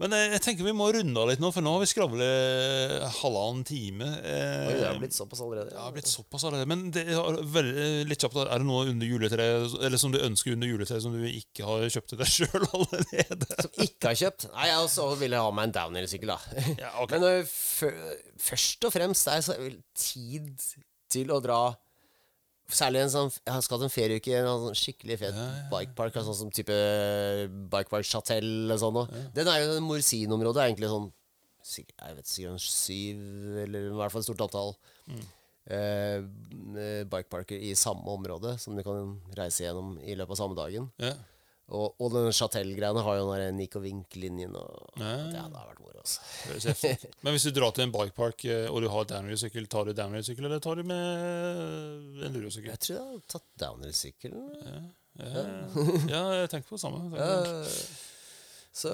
Men 0.00 0.16
jeg, 0.16 0.30
jeg 0.32 0.40
tenker 0.42 0.66
vi 0.66 0.72
må 0.74 0.88
runde 0.90 1.20
av 1.20 1.28
litt 1.30 1.38
nå, 1.38 1.52
for 1.54 1.62
nå 1.62 1.76
har 1.76 1.82
vi 1.84 1.86
skravlet 1.86 3.04
halvannen 3.20 3.60
time. 3.68 4.08
Eh, 4.24 4.64
Oi, 4.66 4.72
det 4.80 4.86
har 4.88 4.96
blitt 4.98 5.14
såpass 5.14 5.38
allerede. 5.44 5.70
Ja, 5.76 5.84
blitt 5.94 6.10
såpass 6.10 6.42
allerede. 6.48 6.66
Men 6.72 6.88
det 6.96 7.04
er, 7.12 7.38
veldig, 7.54 7.84
litt 8.10 8.24
kjapt, 8.24 8.40
er 8.42 8.64
det 8.64 8.66
noe 8.66 8.88
under 8.90 9.06
juletreet 9.06 9.76
Eller 9.78 10.00
som 10.02 10.10
du 10.10 10.18
ønsker 10.18 10.56
under 10.56 10.72
juletreet 10.72 11.04
som 11.04 11.14
du 11.14 11.22
ikke 11.28 11.68
har 11.68 11.86
kjøpt 11.94 12.10
til 12.14 12.22
deg 12.24 12.32
sjøl 12.34 12.66
allerede? 12.80 13.50
Som 13.60 13.78
ikke 13.86 14.10
har 14.10 14.18
kjøpt? 14.24 14.48
Nei, 14.56 14.66
jeg 14.72 14.82
også 14.88 15.06
vil 15.22 15.36
jeg 15.38 15.46
ha 15.46 15.54
meg 15.60 15.68
en 15.70 15.76
downhill-sykkel, 15.78 16.34
da. 16.34 16.66
Ja, 16.82 16.90
okay. 17.04 17.22
Men 17.22 17.46
først 18.48 18.88
og 18.88 18.96
fremst 18.96 19.30
er 19.30 19.46
det 19.68 19.76
tid 20.02 20.66
til 21.12 21.30
å 21.30 21.38
dra 21.44 21.60
Særlig 22.72 23.02
en 23.02 23.12
sånn 23.12 23.30
Jeg 23.32 23.64
skal 23.66 23.78
hatt 23.78 23.86
en 23.86 23.92
ferieuke 23.92 24.30
i 24.32 24.36
en 24.38 24.48
sånn 24.48 24.78
skikkelig 24.78 25.18
fet 25.20 25.40
bikepark. 25.72 26.16
Sånn 26.24 26.38
som 26.38 26.54
type 26.54 26.76
Bikepark 27.72 28.08
Chatel 28.08 28.46
eller 28.46 28.80
sånn 28.80 29.02
Ja. 29.02 29.24
Den 29.36 29.52
er 29.52 29.60
jo 29.64 29.80
Morsin-området. 29.84 30.62
er 30.62 30.72
egentlig 30.72 30.92
sånn 30.92 31.12
Jeg 31.62 32.16
vet 32.16 32.26
sikkert 32.26 32.64
syv, 32.66 33.20
eller 33.66 33.90
i 33.90 33.94
hvert 33.94 34.12
fall 34.12 34.24
et 34.24 34.26
stort 34.26 34.40
antall 34.48 34.72
mm. 35.06 35.26
eh, 35.76 37.04
bikeparker 37.06 37.54
i 37.54 37.74
samme 37.78 38.02
område 38.10 38.56
som 38.58 38.74
du 38.74 38.82
kan 38.82 39.20
reise 39.38 39.62
gjennom 39.62 39.94
i 40.02 40.16
løpet 40.18 40.34
av 40.34 40.40
samme 40.42 40.58
dagen. 40.58 40.90
Ja. 40.98 41.14
Og, 41.72 41.94
og 42.04 42.10
den 42.12 42.28
Chatel-greiene 42.36 43.02
har 43.06 43.16
jo 43.18 43.28
den 43.30 43.40
der 43.46 43.54
Nick 43.56 43.76
og 43.80 43.84
Vink-linjen. 43.86 44.54
Og 44.60 45.00
Ja. 45.00 45.12
ja, 45.32 45.44
det 45.48 45.56
har 45.56 45.68
vært 45.70 45.80
moro, 45.80 45.98
altså. 46.02 46.20
Men 47.24 47.32
hvis 47.36 47.46
du 47.48 47.52
drar 47.56 47.72
til 47.72 47.86
en 47.86 47.94
bikepark 47.94 48.44
eh, 48.44 48.66
og 48.68 48.82
du 48.84 48.88
har 48.92 49.08
downhill-sykkel, 49.08 49.68
tar 49.72 49.88
du 49.88 49.94
downhill-sykkel, 49.96 50.44
eller 50.50 50.60
tar 50.60 50.76
du 50.76 50.84
med 50.84 52.26
en 52.28 52.36
lurosykkel? 52.36 52.74
Jeg 52.74 52.82
tror 52.84 52.96
jeg 52.98 53.06
har 53.08 53.22
tatt 53.36 53.48
downhill-sykkelen. 53.64 54.48
Ja, 55.22 55.44
ja, 56.08 56.22
jeg 56.42 56.50
tenker 56.52 56.68
på 56.72 56.76
det 56.78 56.84
samme. 56.84 57.02
Tenker 57.08 57.16
på 57.16 58.11
det. 58.72 58.78
Så 58.80 58.88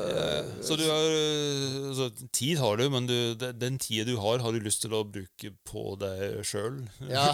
Så 0.66 0.76
du 0.76 0.84
har 0.90 1.04
øh, 1.06 1.94
så 1.94 2.10
Tid 2.32 2.58
har 2.58 2.76
du, 2.76 2.88
men 2.90 3.06
du, 3.06 3.34
den 3.34 3.78
tida 3.78 4.04
du 4.10 4.16
har, 4.18 4.38
har 4.38 4.52
du 4.52 4.58
lyst 4.58 4.82
til 4.82 4.94
å 4.94 5.04
bruke 5.06 5.52
på 5.64 5.84
deg 6.00 6.42
sjøl. 6.46 6.80
Ja. 7.06 7.30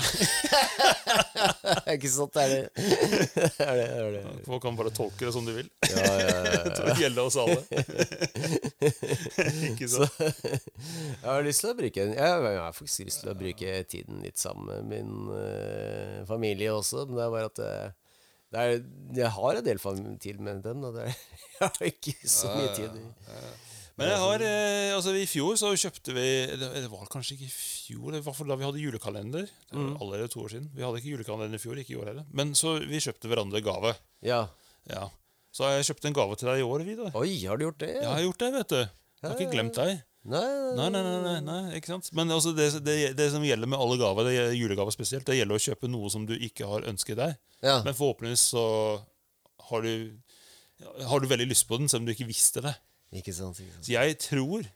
ikke 1.95 2.11
sant? 2.12 2.35
Det 2.35 2.45
er 2.45 2.53
det. 2.53 2.62
det, 2.77 3.49
er 3.65 3.75
det, 3.81 3.87
det, 3.89 4.03
er 4.03 4.12
det. 4.19 4.25
Folk 4.47 4.62
kan 4.65 4.77
bare 4.77 4.93
tolke 4.95 5.25
det 5.27 5.33
som 5.35 5.47
du 5.49 5.55
vil. 5.57 5.71
Ja, 5.89 6.05
ja, 6.21 6.37
ja, 6.45 6.62
Til 6.69 6.85
å 6.93 6.97
gjelde 7.01 7.25
oss 7.25 7.39
alle. 7.41 7.61
Ikke 9.71 9.89
sant? 9.91 10.21
Jeg 10.21 11.25
har 11.25 11.45
lyst 11.47 11.62
til 11.65 11.71
å 11.71 11.77
bruke 11.79 12.05
Jeg 12.05 12.15
jeg 12.15 12.59
har 12.61 12.75
faktisk 12.77 13.09
lyst 13.09 13.23
til 13.23 13.33
å 13.33 13.37
bruke 13.39 13.75
tiden 13.89 14.23
litt 14.25 14.41
sammen 14.41 14.69
med 14.69 14.89
min 14.91 15.29
eh, 15.39 16.25
familie 16.29 16.73
også, 16.75 17.07
men 17.09 17.19
det 17.19 17.25
er 17.25 17.33
bare 17.35 17.51
at 17.51 17.61
det, 17.61 17.73
det 17.75 18.03
er, 18.60 18.81
jeg 19.14 19.31
har 19.36 19.60
en 19.60 19.66
del 19.66 19.81
tid 20.22 20.40
med 20.40 20.62
dem. 20.64 20.82
Da. 20.85 21.06
Jeg 21.55 21.70
har 21.70 21.86
ikke 21.86 22.14
så 22.28 22.51
mye 22.51 22.72
tid. 22.74 22.97
Men 23.94 24.09
jeg 24.10 24.18
har, 24.18 24.43
eh, 24.43 24.90
altså 24.90 25.12
i 25.14 25.26
fjor 25.31 25.55
så 25.55 25.68
kjøpte 25.78 26.10
vi 26.16 26.24
Det 26.59 26.89
var 26.90 27.05
kanskje 27.12 27.36
ikke 27.36 27.47
i 27.47 27.52
fjor, 27.55 28.09
i 28.10 28.22
hvert 28.26 28.35
fall 28.35 28.51
da 28.51 28.56
vi 28.59 28.66
hadde 28.66 28.82
julekalender. 28.82 29.47
Det 29.47 29.76
var 29.78 30.01
allerede 30.02 30.32
to 30.32 30.43
år 30.43 30.51
siden. 30.56 30.66
Vi 30.74 30.82
hadde 30.82 30.98
ikke 30.98 31.12
julekalender 31.12 31.55
i 31.55 31.62
fjor, 31.62 31.78
ikke 31.78 31.94
i 31.94 32.01
år 32.01 32.10
heller. 32.10 32.26
Men 32.35 32.56
så 32.59 32.74
vi 32.82 32.98
kjøpte 33.05 33.31
hverandre 33.31 33.62
gave. 33.62 33.94
Ja. 34.26 34.40
Ja. 34.90 35.06
Så 35.55 35.70
jeg 35.70 35.86
kjøpt 35.93 36.10
en 36.10 36.18
gave 36.18 36.40
til 36.40 36.51
deg 36.51 36.64
i 36.64 36.66
år, 36.66 36.82
Vidar. 36.89 37.14
Oi, 37.14 37.31
har 37.47 37.60
du 37.60 37.68
gjort 37.68 37.78
det? 37.85 37.93
Jeg 38.01 38.10
har 38.10 38.24
gjort 38.26 38.43
det, 38.43 38.51
vet 38.59 38.74
du. 38.74 38.81
Jeg 38.82 39.28
har 39.31 39.39
ikke 39.39 39.55
glemt 39.55 39.78
deg. 39.78 40.02
Nei, 40.24 40.40
Nei, 40.74 40.89
nei, 40.89 41.02
nei, 41.05 41.16
nei, 41.20 41.40
nei 41.44 41.76
ikke 41.78 41.93
sant? 41.93 42.06
Men 42.16 42.32
altså 42.32 42.55
det, 42.56 42.70
det, 42.82 42.94
det 43.12 43.26
som 43.31 43.43
gjelder 43.44 43.68
med 43.68 43.76
alle 43.76 43.98
gaver, 44.01 44.24
det 44.24 44.32
gjelder 44.32 44.56
julegaver 44.56 44.94
spesielt, 44.94 45.26
det 45.28 45.36
gjelder 45.36 45.60
å 45.60 45.64
kjøpe 45.66 45.90
noe 45.93 46.09
som 46.10 46.24
du 46.26 46.32
ikke 46.32 46.66
har 46.66 46.86
ønsket 46.89 47.20
deg. 47.20 47.35
Ja. 47.65 47.78
Men 47.86 47.97
forhåpentligvis 47.97 48.45
så 48.53 48.65
har 49.70 49.82
du, 49.86 50.12
har 51.09 51.20
du 51.24 51.27
veldig 51.31 51.47
lyst 51.49 51.66
på 51.69 51.78
den, 51.81 51.89
selv 51.89 52.03
om 52.05 52.07
du 52.09 52.12
ikke 52.15 52.28
visste 52.28 52.61
det. 52.65 52.74
Ikke 53.15 53.32
sant. 53.32 53.59
Ikke 53.62 53.73
sant. 53.73 53.86
Så 53.86 53.95
jeg 53.97 54.19
tror 54.20 54.66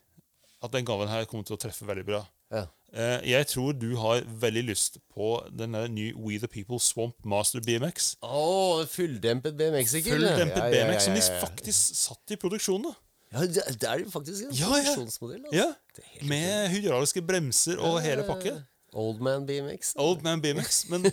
at 0.65 0.73
den 0.75 0.87
gaven 0.89 1.11
her 1.13 1.27
kommer 1.31 1.45
til 1.47 1.55
å 1.59 1.61
treffe 1.61 1.87
veldig 1.87 2.07
bra. 2.09 2.23
Ja. 2.55 2.65
Eh, 2.97 3.21
Jeg 3.29 3.47
tror 3.51 3.75
du 3.77 3.91
har 4.01 4.23
veldig 4.41 4.63
lyst 4.71 4.97
på 5.13 5.27
den 5.53 5.75
nye 5.93 6.15
We 6.17 6.39
The 6.41 6.49
People 6.49 6.79
Swamp 6.81 7.19
Master 7.29 7.61
BMX. 7.61 8.15
Oh, 8.25 8.81
fulldempet 8.89 9.59
BMX, 9.59 9.93
ikke 10.01 10.15
Fulldempet 10.17 10.63
ja, 10.63 10.71
BMX, 10.73 11.05
som 11.05 11.19
de 11.19 11.27
faktisk 11.43 12.01
satt 12.01 12.33
i 12.33 12.41
produksjon. 12.41 12.89
da 12.89 12.95
Ja, 13.35 13.45
det 13.45 13.85
er 13.91 14.01
jo 14.07 14.09
faktisk 14.11 14.47
en 14.49 14.57
produksjonsmodell. 14.57 15.45
Altså. 15.45 15.59
Ja, 15.61 16.25
Med 16.31 16.71
hydrauliske 16.73 17.21
bremser 17.29 17.77
og 17.85 18.01
hele 18.01 18.25
pakke. 18.25 18.57
Old 18.97 19.21
man 19.21 19.45
BMX. 19.47 19.93
Old 20.01 20.23
Man 20.25 20.41
BMX. 20.41 20.87
Men 20.89 21.05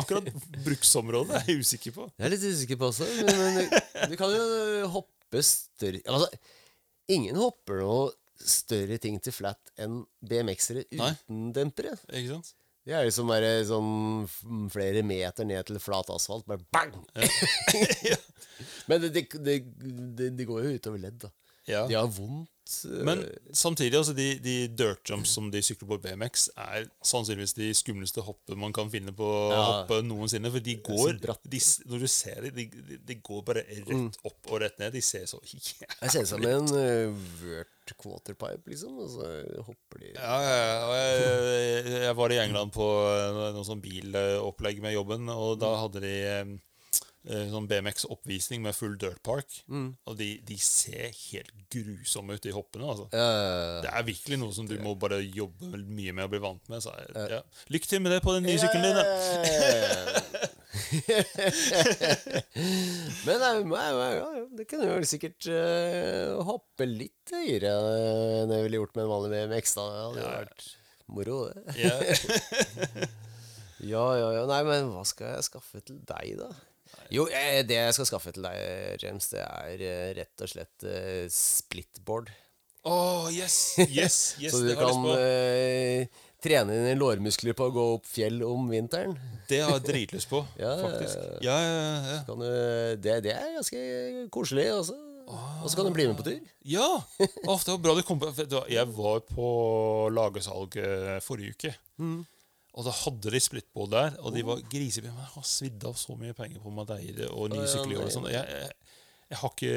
akkurat 0.00 0.30
bruksområdet 0.64 1.42
er 1.42 1.50
jeg 1.50 1.66
usikker 1.66 1.94
på. 1.96 2.06
Jeg 2.16 2.26
er 2.26 2.32
litt 2.32 2.46
usikker 2.48 2.80
på 2.80 2.88
også, 2.88 3.08
men, 3.26 3.42
men 3.42 3.58
du, 3.58 3.76
du 4.12 4.16
kan 4.20 4.32
jo 4.32 4.88
hoppe 4.94 5.42
større 5.44 6.00
Altså, 6.06 6.28
ingen 7.12 7.36
hopper 7.40 7.82
noe 7.84 8.10
større 8.42 8.98
ting 9.02 9.20
til 9.22 9.34
flat 9.36 9.72
enn 9.80 10.00
BMX-ere 10.24 10.86
Nei. 10.98 11.12
uten 11.12 11.52
dempere. 11.54 11.94
Ikke 12.10 12.38
sant? 12.38 12.54
Det 12.82 12.96
er 12.98 13.04
liksom 13.06 13.28
bare 13.30 13.50
sånn 13.68 14.24
flere 14.72 15.04
meter 15.06 15.46
ned 15.46 15.68
til 15.68 15.78
flat 15.78 16.08
asfalt. 16.10 16.48
Bare 16.48 16.64
bang! 16.74 16.96
Men 18.90 19.04
det, 19.04 19.12
det, 19.14 19.28
det, 19.38 19.60
det, 20.18 20.32
det 20.40 20.48
går 20.48 20.66
jo 20.66 20.74
utover 20.80 21.04
ledd, 21.04 21.20
da. 21.22 21.30
Ja. 21.68 21.84
De 21.86 21.94
har 21.94 22.08
vondt. 22.10 22.48
eh, 22.86 23.04
Men 23.06 23.22
samtidig, 23.54 23.94
altså 23.98 24.14
de, 24.16 24.26
de 24.42 24.54
dirt 24.68 25.10
jumps 25.10 25.30
som 25.36 25.50
de 25.50 25.62
sykler 25.62 25.88
på 25.92 25.98
BMX, 26.02 26.48
er 26.58 26.88
sannsynligvis 27.06 27.54
de 27.58 27.68
skumleste 27.76 28.24
hoppene 28.26 28.58
man 28.64 28.74
kan 28.74 28.90
finne 28.90 29.14
på 29.14 29.28
Ja. 29.52 29.60
hoppe 29.68 30.00
noensinne. 30.06 30.50
For 30.50 30.58
de 30.60 30.76
går 30.82 31.20
de, 31.22 31.60
Når 31.86 31.98
du 32.02 32.08
ser 32.10 32.40
dem, 32.48 32.54
de, 32.56 32.98
de, 32.98 33.14
går 33.22 33.44
bare 33.46 33.62
rett 33.68 34.18
opp 34.24 34.50
og 34.50 34.60
rett 34.64 34.78
ned. 34.82 34.92
De 34.92 35.02
ser 35.02 35.26
så 35.30 35.38
Jeg 35.46 36.10
ser 36.10 36.22
ut 36.22 36.28
som 36.32 36.42
en 36.46 36.66
uh, 36.74 37.14
vert 37.42 37.94
quarterpipe, 37.98 38.70
liksom. 38.70 38.98
Og 39.02 39.10
så 39.10 39.30
hopper 39.66 40.02
de 40.02 40.12
Ja, 40.16 40.36
ja, 40.42 40.92
jeg, 40.98 41.86
jeg 42.08 42.16
var 42.18 42.34
i 42.34 42.38
England 42.42 42.72
på 42.74 42.86
eh, 43.12 43.52
noe 43.54 43.64
sånn 43.66 43.82
bilopplegg 43.82 44.80
med 44.82 44.94
jobben, 44.96 45.28
og 45.32 45.58
da 45.62 45.74
hadde 45.82 46.02
de 46.04 46.12
eh, 46.26 46.38
eh, 46.42 46.52
sånn 47.52 47.68
BMX-oppvisning 47.70 48.60
med 48.64 48.74
full 48.74 48.96
dirt 48.98 49.20
park. 49.26 49.50
Og 49.70 50.16
de, 50.18 50.30
de 50.48 50.56
ser 50.58 51.12
helt 51.30 51.52
grusomme 51.72 52.34
ut, 52.36 52.42
de 52.44 52.52
hoppene. 52.56 52.84
altså. 52.90 53.04
Uh, 53.12 53.80
Det 53.84 53.90
er 53.92 54.02
virkelig 54.08 54.38
noe 54.42 54.52
som 54.56 54.66
du 54.68 54.74
må 54.82 54.90
bare 54.98 55.18
jobbe 55.22 55.64
mye 55.86 56.12
med 56.16 56.24
og 56.26 56.30
bli 56.34 56.40
vant 56.42 56.64
med. 56.72 56.78
Så 56.84 56.90
jeg, 56.98 57.06
ja. 57.36 57.42
Lykke 57.72 57.88
til 57.92 58.00
med 58.04 58.10
det 58.16 58.20
på 58.24 58.34
den 58.36 58.44
nye 58.48 58.58
sykkelen 58.60 58.86
din. 58.90 58.98
da. 58.98 59.04
Men 63.26 63.38
nei, 63.68 63.88
ja, 63.92 64.06
ja, 64.16 64.28
det 64.56 64.64
kunne 64.70 64.86
jo 64.88 64.94
sikkert 65.08 65.42
uh, 65.52 66.40
hoppe 66.48 66.84
litt 66.88 67.28
høyere 67.32 67.72
enn 68.42 68.52
jeg 68.56 68.64
ville 68.66 68.78
gjort 68.80 68.94
med 68.96 69.04
en 69.06 69.12
vanlig 69.12 69.30
BMX. 69.36 69.64
da 69.78 69.82
Det 69.88 70.02
hadde 70.06 70.22
ja. 70.22 70.26
vært 70.42 70.60
moro, 71.12 71.36
det. 71.52 71.60
Ja. 71.80 71.94
Ja, 73.82 74.04
ja, 74.14 74.28
ja. 74.36 74.42
Nei, 74.46 74.60
men 74.62 74.92
hva 74.94 75.00
skal 75.02 75.32
jeg 75.32 75.42
skaffe 75.48 75.80
til 75.82 75.96
deg, 76.06 76.36
da? 76.38 76.46
Jo, 77.12 77.26
eh, 77.28 77.60
det 77.68 77.76
jeg 77.76 77.96
skal 77.96 78.08
skaffe 78.08 78.32
til 78.32 78.46
deg, 78.46 79.02
James, 79.02 79.28
det 79.34 79.42
er 79.44 79.84
eh, 79.84 80.10
rett 80.16 80.44
og 80.44 80.50
slett 80.52 80.86
eh, 80.88 81.26
splitboard. 81.32 82.32
Åh, 82.88 83.28
yes! 83.34 83.58
Yes, 83.84 84.16
yes, 84.42 84.54
Så 84.54 84.62
du 84.64 84.72
kan 84.78 85.04
trene 86.42 86.74
dine 86.74 86.96
lårmuskler 86.98 87.54
på 87.54 87.68
å 87.68 87.74
gå 87.74 87.84
opp 87.98 88.08
fjell 88.10 88.40
om 88.46 88.66
vinteren. 88.72 89.14
Det 89.50 89.60
har 89.62 89.76
jeg 89.76 89.86
dritlyst 89.90 90.32
på, 90.32 90.42
Ja, 90.62 90.74
faktisk. 90.80 91.20
Ja, 91.44 91.56
ja, 91.60 91.78
ja. 92.08 92.18
Kan 92.26 92.42
du, 92.42 92.50
det, 93.04 93.20
det 93.28 93.36
er 93.36 93.56
ganske 93.60 93.82
koselig 94.34 94.70
også. 94.74 94.98
Og 95.32 95.70
så 95.70 95.78
kan 95.78 95.86
du 95.86 95.94
bli 95.94 96.08
med 96.08 96.18
på 96.18 96.26
tur. 96.26 96.40
Ja! 96.66 96.88
Åh, 97.46 97.60
det 97.62 97.70
var 97.70 97.80
bra 97.84 97.94
du 97.96 98.02
kom 98.04 98.18
på 98.20 98.32
Jeg 98.68 98.88
var 98.96 99.22
på 99.28 99.48
lagersalg 100.12 100.76
eh, 100.82 101.18
forrige 101.24 101.56
uke. 101.56 101.74
Og 102.72 102.86
da 102.86 102.92
hadde 103.02 103.32
de 103.34 103.40
splittbåt 103.42 103.90
der, 103.92 104.14
og 104.24 104.32
de 104.32 104.42
var 104.48 104.62
grisebillige. 104.72 105.12
Men 105.12 105.26
jeg 105.26 105.32
har 105.34 105.48
svidd 105.48 105.82
av 105.84 105.98
så 106.00 106.16
mye 106.16 106.36
penger 106.36 106.62
på 106.64 106.72
Madeire 106.72 107.28
og 107.28 107.50
nye 107.52 107.66
sykler. 107.68 107.98
og 108.00 108.08
sånt. 108.08 108.30
sånn. 108.30 108.30
Jeg, 108.32 108.48
jeg, 108.48 108.81
jeg 109.32 109.38
har 109.40 109.52
ikke 109.54 109.76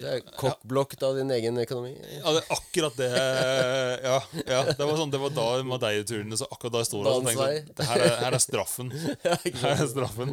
Det 0.00 0.12
er 0.14 0.22
kokkblokket 0.40 1.02
av 1.04 1.16
din 1.18 1.30
egen 1.34 1.58
økonomi. 1.60 1.92
Ja, 2.16 2.32
det 2.32 2.40
er 2.40 2.54
akkurat 2.56 2.96
det 2.96 3.08
Ja, 3.10 4.16
ja 4.48 4.60
det 4.70 4.80
var 4.80 4.94
sånn 4.96 5.12
Det 5.12 5.20
var 5.20 5.34
da 5.36 5.46
Madeira-turene 5.68 6.38
Så 6.40 6.48
akkurat 6.48 6.78
da 6.78 6.82
jeg 6.82 6.88
sto 6.88 7.02
der 7.04 7.18
og 7.18 7.26
tenkte 7.28 7.48
det 7.76 7.86
her, 7.90 8.04
er, 8.06 8.16
her 8.22 8.36
er 8.36 8.42
straffen. 8.42 8.90
Her 9.60 9.82
er 9.84 9.88
straffen. 9.90 10.32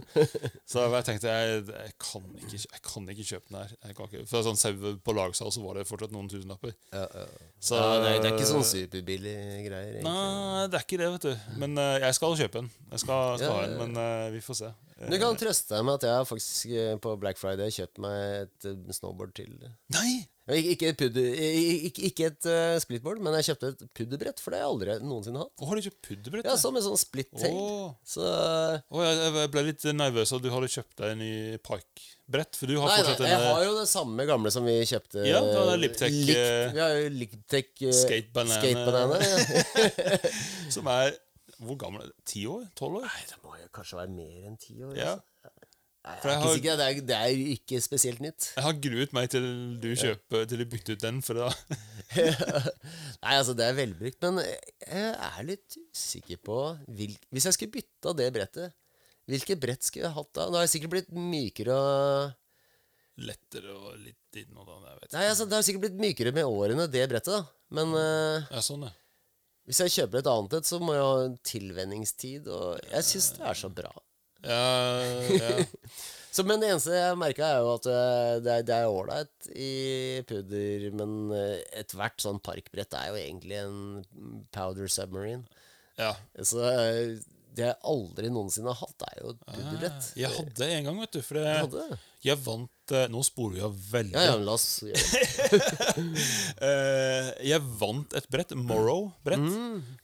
Så 0.69 0.85
jeg 0.85 1.05
tenkte 1.07 1.33
jeg, 1.33 1.59
jeg, 1.67 1.93
kan 2.01 2.25
ikke, 2.39 2.61
jeg 2.61 2.81
kan 2.85 3.11
ikke 3.13 3.27
kjøpe 3.27 3.51
den 3.51 3.59
her. 3.59 3.75
Jeg 3.89 3.97
kan 3.97 4.09
ikke, 4.09 4.23
for 4.29 4.47
sånn 4.47 4.59
sau 4.59 4.95
på 5.03 5.15
lagsal 5.17 5.51
så 5.53 5.63
var 5.63 5.79
det 5.79 5.87
fortsatt 5.89 6.13
noen 6.15 6.29
tusenlapper. 6.31 6.73
Ja, 6.95 7.05
ja. 7.05 7.25
Så, 7.59 7.77
ja, 7.77 7.93
det, 8.01 8.09
er, 8.09 8.19
det 8.23 8.31
er 8.31 8.37
ikke 8.37 8.49
sånn 8.49 8.67
superbillig 8.67 9.37
greier. 9.67 9.97
egentlig. 9.97 10.05
Nei, 10.07 10.65
det 10.71 10.79
er 10.79 10.87
ikke 10.87 11.01
det, 11.01 11.09
vet 11.15 11.29
du. 11.29 11.47
Men 11.63 11.79
eh, 11.81 11.95
jeg 12.05 12.19
skal 12.19 12.37
kjøpe 12.43 12.63
en. 12.63 12.69
Jeg 12.93 13.03
skal, 13.03 13.39
skal 13.41 13.55
ha 13.55 13.63
en, 13.67 13.77
men 13.83 14.03
eh, 14.03 14.27
vi 14.35 14.43
får 14.45 14.61
se. 14.61 14.73
Du 14.97 15.17
kan 15.21 15.37
trøste 15.37 15.75
deg 15.75 15.85
med 15.85 15.99
at 15.99 16.07
jeg 16.07 16.29
faktisk 16.31 16.71
eh, 16.73 16.95
på 17.03 17.13
Black 17.21 17.37
Friday 17.37 17.69
kjøpt 17.73 18.01
meg 18.01 18.17
et 18.47 18.65
eh, 18.71 18.95
snowboard 18.97 19.35
til. 19.37 19.53
Nei! 19.93 20.23
Ikke, 20.47 20.93
et, 20.93 20.95
pudder, 20.95 21.25
ikke, 21.89 22.03
ikke 22.07 22.27
et 22.29 22.45
uh, 22.47 22.77
splitboard, 22.79 23.19
men 23.19 23.33
jeg 23.35 23.49
kjøpte 23.49 23.71
et 23.73 23.81
pudderbrett, 23.99 24.39
for 24.39 24.55
det 24.55 24.61
har 24.61 24.63
jeg 24.63 24.71
aldri 24.71 24.93
noensinne 25.03 25.41
hatt. 25.41 25.51
Å, 25.59 25.67
har 25.67 25.75
du 25.75 25.87
kjøpt 25.89 25.99
pudderbrett? 26.07 26.47
Ja, 26.47 26.53
Ja, 26.53 26.61
sånn 26.61 26.77
med 26.77 26.85
sånn 26.85 27.01
split 27.01 27.33
tail. 27.35 27.51
Åh. 27.51 27.89
Så 28.07 28.23
Å, 28.23 29.01
jeg, 29.03 29.17
jeg 29.41 29.51
ble 29.57 29.63
litt 29.67 29.83
nervøs 29.91 30.31
av 30.31 30.39
at 30.39 30.45
du 30.45 30.49
hadde 30.55 30.69
kjøpt 30.71 30.95
deg 31.03 31.11
en 31.17 31.19
ny 31.19 31.33
parkbrett. 31.67 32.55
For 32.61 32.71
du 32.71 32.77
har 32.79 32.93
Nei, 32.93 32.95
nei, 32.95 33.03
fortsatt 33.09 33.27
jeg 33.27 33.35
en 33.41 33.45
har 33.49 33.65
jo 33.67 33.75
det 33.81 33.85
samme 33.91 34.27
gamle 34.31 34.55
som 34.55 34.71
vi 34.71 34.77
kjøpte. 34.87 35.27
Ja, 35.27 35.43
det 35.43 35.59
var 35.67 35.83
Liptech, 35.83 36.15
Likt- 36.31 36.79
Vi 36.79 36.83
har 36.85 36.95
jo 36.95 37.13
Liptech 37.19 37.71
uh, 37.83 37.91
Skate 37.99 38.31
Banana. 38.39 38.63
Skate 38.63 38.87
Banana, 38.87 39.19
ja. 39.27 39.37
Som 40.77 40.87
er 40.95 41.11
Hvor 41.63 41.77
gammel 41.81 42.03
er 42.05 42.11
du? 42.11 42.17
Ti 42.29 42.43
år? 42.51 42.67
Tolv 42.77 42.99
år? 43.01 43.07
Nei, 43.09 43.23
det 43.31 43.37
må 43.43 43.55
jo 43.57 43.67
kanskje 43.73 43.97
være 44.01 44.13
mer 44.13 44.45
enn 44.51 44.57
ti 44.61 44.75
år. 44.85 44.93
Ja. 44.97 45.15
Altså. 45.17 45.63
Nei, 46.07 46.13
jeg 46.15 46.23
jeg 46.23 46.31
er 46.31 46.37
ikke 46.37 46.47
har- 46.47 46.55
sikker. 46.55 46.75
Det 46.79 46.85
er, 46.87 46.99
det 47.09 47.15
er 47.17 47.31
jo 47.33 47.47
ikke 47.57 47.79
spesielt 47.83 48.21
nytt. 48.23 48.45
Jeg 48.55 48.63
har 48.63 48.75
gruet 48.85 49.13
meg 49.17 49.29
til 49.33 49.47
du 49.83 49.87
kjøper 49.99 50.45
Til 50.47 50.61
du 50.61 50.65
bytter 50.71 50.95
ut 50.95 51.01
den. 51.03 51.17
For 51.25 51.33
da 51.41 51.49
Nei, 53.23 53.33
altså, 53.35 53.55
det 53.57 53.65
er 53.67 53.75
velbrukt, 53.77 54.21
men 54.23 54.39
jeg 54.39 55.13
er 55.27 55.47
litt 55.47 55.77
usikker 55.91 56.39
på 56.47 56.59
hvil... 56.87 57.17
Hvis 57.33 57.47
jeg 57.49 57.57
skulle 57.57 57.75
bytta 57.75 58.13
det 58.21 58.29
brettet, 58.37 58.75
hvilket 59.27 59.59
brett 59.59 59.83
skulle 59.83 60.07
jeg 60.07 60.15
hatt 60.15 60.31
da? 60.37 60.45
Nå 60.47 60.59
har 60.61 60.63
jeg 60.67 60.75
sikkert 60.77 60.93
blitt 60.95 61.11
mykere 61.11 61.75
og 61.75 63.25
lettere 63.27 63.73
og 63.73 63.97
litt 63.99 64.39
inn 64.39 64.53
og 64.61 64.67
da. 64.69 64.77
Jeg. 64.93 65.11
Nei, 65.17 65.25
altså, 65.33 65.47
det 65.49 65.57
har 65.57 65.65
sikkert 65.67 65.87
blitt 65.89 65.99
mykere 66.05 66.31
med 66.37 66.47
årene, 66.47 66.87
det 66.93 67.03
brettet, 67.11 67.33
da. 67.33 67.43
Men 67.75 67.91
eh, 67.97 68.47
Ja, 68.53 68.63
sånn, 68.63 68.85
ja. 68.87 68.93
Hvis 69.67 69.81
jeg 69.83 69.91
kjøper 69.97 70.21
et 70.23 70.29
annet 70.31 70.53
et, 70.61 70.67
så 70.69 70.79
må 70.79 70.93
jeg 70.95 71.03
ha 71.05 71.15
en 71.27 71.37
tilvenningstid, 71.45 72.47
og 72.47 72.79
jeg 72.91 73.03
syns 73.09 73.31
det 73.37 73.43
er 73.51 73.57
så 73.59 73.69
bra. 73.81 73.91
Ja, 74.47 74.61
ja. 75.33 75.57
Så, 76.37 76.43
men 76.45 76.59
det 76.61 76.67
eneste 76.69 76.93
jeg 76.93 77.15
merka, 77.17 77.47
er 77.49 77.63
jo 77.65 77.69
at 77.73 77.85
eh, 77.89 78.33
det 78.45 78.51
er- 78.53 78.65
det 78.67 78.75
er 78.75 78.91
ålreit 78.93 79.47
i 79.57 79.69
pudder, 80.29 80.83
men 80.93 81.15
eh, 81.33 81.63
ethvert 81.81 82.21
sånn 82.21 82.37
parkbrett 82.45 82.93
er 82.93 83.07
jo 83.09 83.15
egentlig 83.17 83.57
en 83.63 84.03
powder 84.53 84.91
submarine. 84.91 85.47
ja. 85.97 86.11
Så 86.45 86.61
eh, 86.61 87.15
det 87.57 87.65
jeg 87.65 87.79
aldri 87.89 88.29
noensinne 88.29 88.69
har 88.69 88.77
hatt, 88.85 89.01
er 89.09 89.23
jo 89.23 89.31
et 89.33 89.39
pudderbrett. 89.47 90.11
Jeg 90.21 90.29
hadde 90.35 90.67
en 90.75 90.85
gang, 90.91 90.99
vet 91.01 91.15
du. 91.17 91.21
For 91.25 91.39
Du 91.39 91.47
hadde 91.47 91.87
det? 91.89 91.97
Jeg 92.29 92.39
vant 92.45 92.93
eh, 92.95 93.07
Nå 93.11 93.21
spoler 93.25 93.57
vi 93.57 93.63
av 93.67 93.75
veldig. 93.91 94.15
Ja, 94.15 94.23
ja, 94.29 94.35
men 94.37 94.47
la 94.47 94.55
oss. 94.57 94.83
Eh, 96.57 97.29
jeg 97.51 97.61
vant 97.79 98.13
et 98.17 98.27
brett, 98.33 98.53
Morrow-brett. 98.57 99.43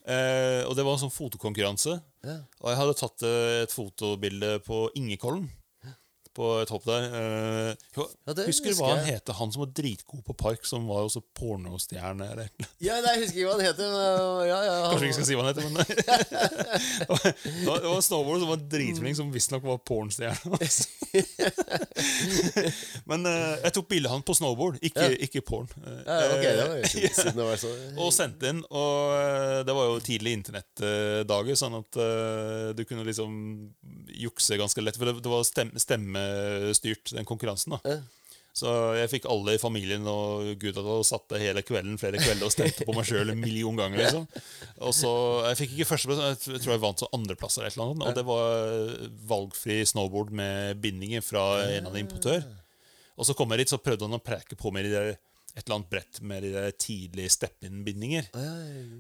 Eh, 0.06 0.62
og 0.68 0.76
det 0.78 0.86
var 0.86 0.96
en 0.96 1.02
sånn 1.06 1.14
fotokonkurranse. 1.14 1.98
Ja. 2.26 2.38
Og 2.62 2.70
jeg 2.72 2.80
hadde 2.80 2.96
tatt 3.00 3.26
eh, 3.28 3.64
et 3.64 3.74
fotobilde 3.74 4.58
på 4.68 4.86
Ingekollen. 5.00 5.48
På 6.34 6.64
hopp 6.66 6.86
der. 6.88 7.04
Uh, 7.14 7.76
Ja, 8.26 8.34
det 8.34 8.48
husker 8.48 8.74
du 8.74 8.78
hva 8.80 8.88
han 8.96 9.04
heter? 9.06 9.30
het? 9.30 9.36
Han 9.38 9.52
som 9.54 9.62
var 9.66 9.70
dritgod 9.78 10.24
på 10.26 10.34
park, 10.40 10.64
som 10.66 10.88
var 10.90 11.04
også 11.06 11.22
pornostjerne? 11.38 12.26
Eller? 12.34 12.48
Ja, 12.82 12.96
nei, 13.04 13.12
jeg 13.20 13.24
husker 13.28 13.38
ikke 13.44 13.50
hva 13.52 13.58
han 13.60 13.68
heter. 13.68 13.86
Men, 13.94 14.02
ja, 14.50 14.60
ja, 14.66 14.74
Kanskje 14.90 15.04
vi 15.04 15.08
ikke 15.12 15.20
skal 15.20 15.30
si 15.30 15.38
hva 15.38 15.44
han 15.46 15.54
heter, 15.54 15.66
men 15.70 15.78
Det 17.04 17.10
var- 17.10 17.34
snowboard 17.64 17.84
var 17.94 18.02
snowboarder 18.08 18.42
som 18.44 18.50
var 18.54 18.62
dritflink, 18.74 19.16
som 19.20 19.28
visstnok 19.34 19.64
var 19.68 19.78
pornstjerne. 19.86 20.54
men 23.10 23.26
uh, 23.28 23.56
jeg 23.64 23.74
tok 23.78 23.88
bilde 23.92 24.10
av 24.10 24.14
han 24.18 24.26
på 24.26 24.36
snowboard, 24.38 24.76
ikke, 24.86 25.08
ikke 25.28 25.42
porn. 25.46 25.68
Eh, 25.84 26.00
ja, 26.08 26.18
ok, 26.34 26.44
det 26.44 26.56
var 27.38 27.58
jo 27.58 27.72
og 28.04 28.10
sendte 28.16 28.50
inn. 28.52 28.62
Og 28.74 28.96
eh, 29.18 29.60
det 29.68 29.74
var 29.78 29.86
jo 29.92 29.96
tidlig 30.04 30.32
internettdager, 30.40 31.56
sånn 31.60 31.76
at 31.80 31.92
uh, 32.00 32.68
du 32.78 32.82
kunne 32.90 33.06
liksom 33.08 33.32
jukse 34.24 34.54
ganske 34.60 34.82
lett. 34.84 34.98
For 35.00 35.06
det, 35.10 35.16
det 35.24 35.32
var 35.34 35.42
stem, 35.48 35.70
stemmestyrt, 36.24 37.14
den 37.18 37.26
konkurransen. 37.30 37.78
da. 37.78 37.98
Så 38.54 38.70
jeg 39.00 39.10
fikk 39.10 39.24
alle 39.34 39.56
i 39.56 39.58
familien 39.58 40.04
og 40.06 40.52
gud 40.62 40.78
at 40.78 40.86
jeg 40.86 41.06
satte 41.10 41.40
hele 41.42 41.64
kvelden 41.66 41.96
flere 41.98 42.20
kvelder 42.22 42.46
og 42.46 42.54
stemte 42.54 42.86
på 42.86 42.94
meg 42.94 43.08
sjøl 43.10 43.32
en 43.34 43.40
million 43.42 43.76
ganger. 43.80 43.98
liksom 44.04 44.28
Og 44.86 44.94
så, 44.94 45.14
Jeg 45.50 45.58
fikk 45.64 45.72
ikke 45.74 45.88
førsteplass, 45.90 46.46
jeg 46.46 46.62
tror 46.62 46.76
jeg 46.76 46.84
vant 46.84 47.00
som 47.02 47.10
andreplass. 47.18 47.58
eller 47.58 47.72
et 47.72 47.78
eller 47.80 47.90
annet 47.96 48.08
Og 48.12 48.16
det 48.20 48.26
var 48.28 49.10
valgfri 49.34 49.80
snowboard 49.90 50.30
med 50.38 50.78
bindinger 50.84 51.26
fra 51.26 51.48
en 51.66 51.88
av 51.90 51.94
de 51.98 52.04
importør. 52.06 52.46
Og 53.18 53.26
så 53.26 53.34
kom 53.38 53.50
jeg 53.54 53.64
dit, 53.64 53.70
så 53.74 53.82
prøvde 53.82 54.06
han 54.06 54.20
å 54.20 54.22
preke 54.22 54.56
på 54.58 54.72
meg 54.74 54.86
de 54.86 54.94
der, 54.94 55.10
et 55.58 55.66
eller 55.66 55.76
annet 55.80 55.90
brett 55.90 56.22
med 56.22 56.42
de 56.46 56.54
der 56.54 56.72
tidlige 56.78 57.30
step-in-bindinger. 57.34 58.30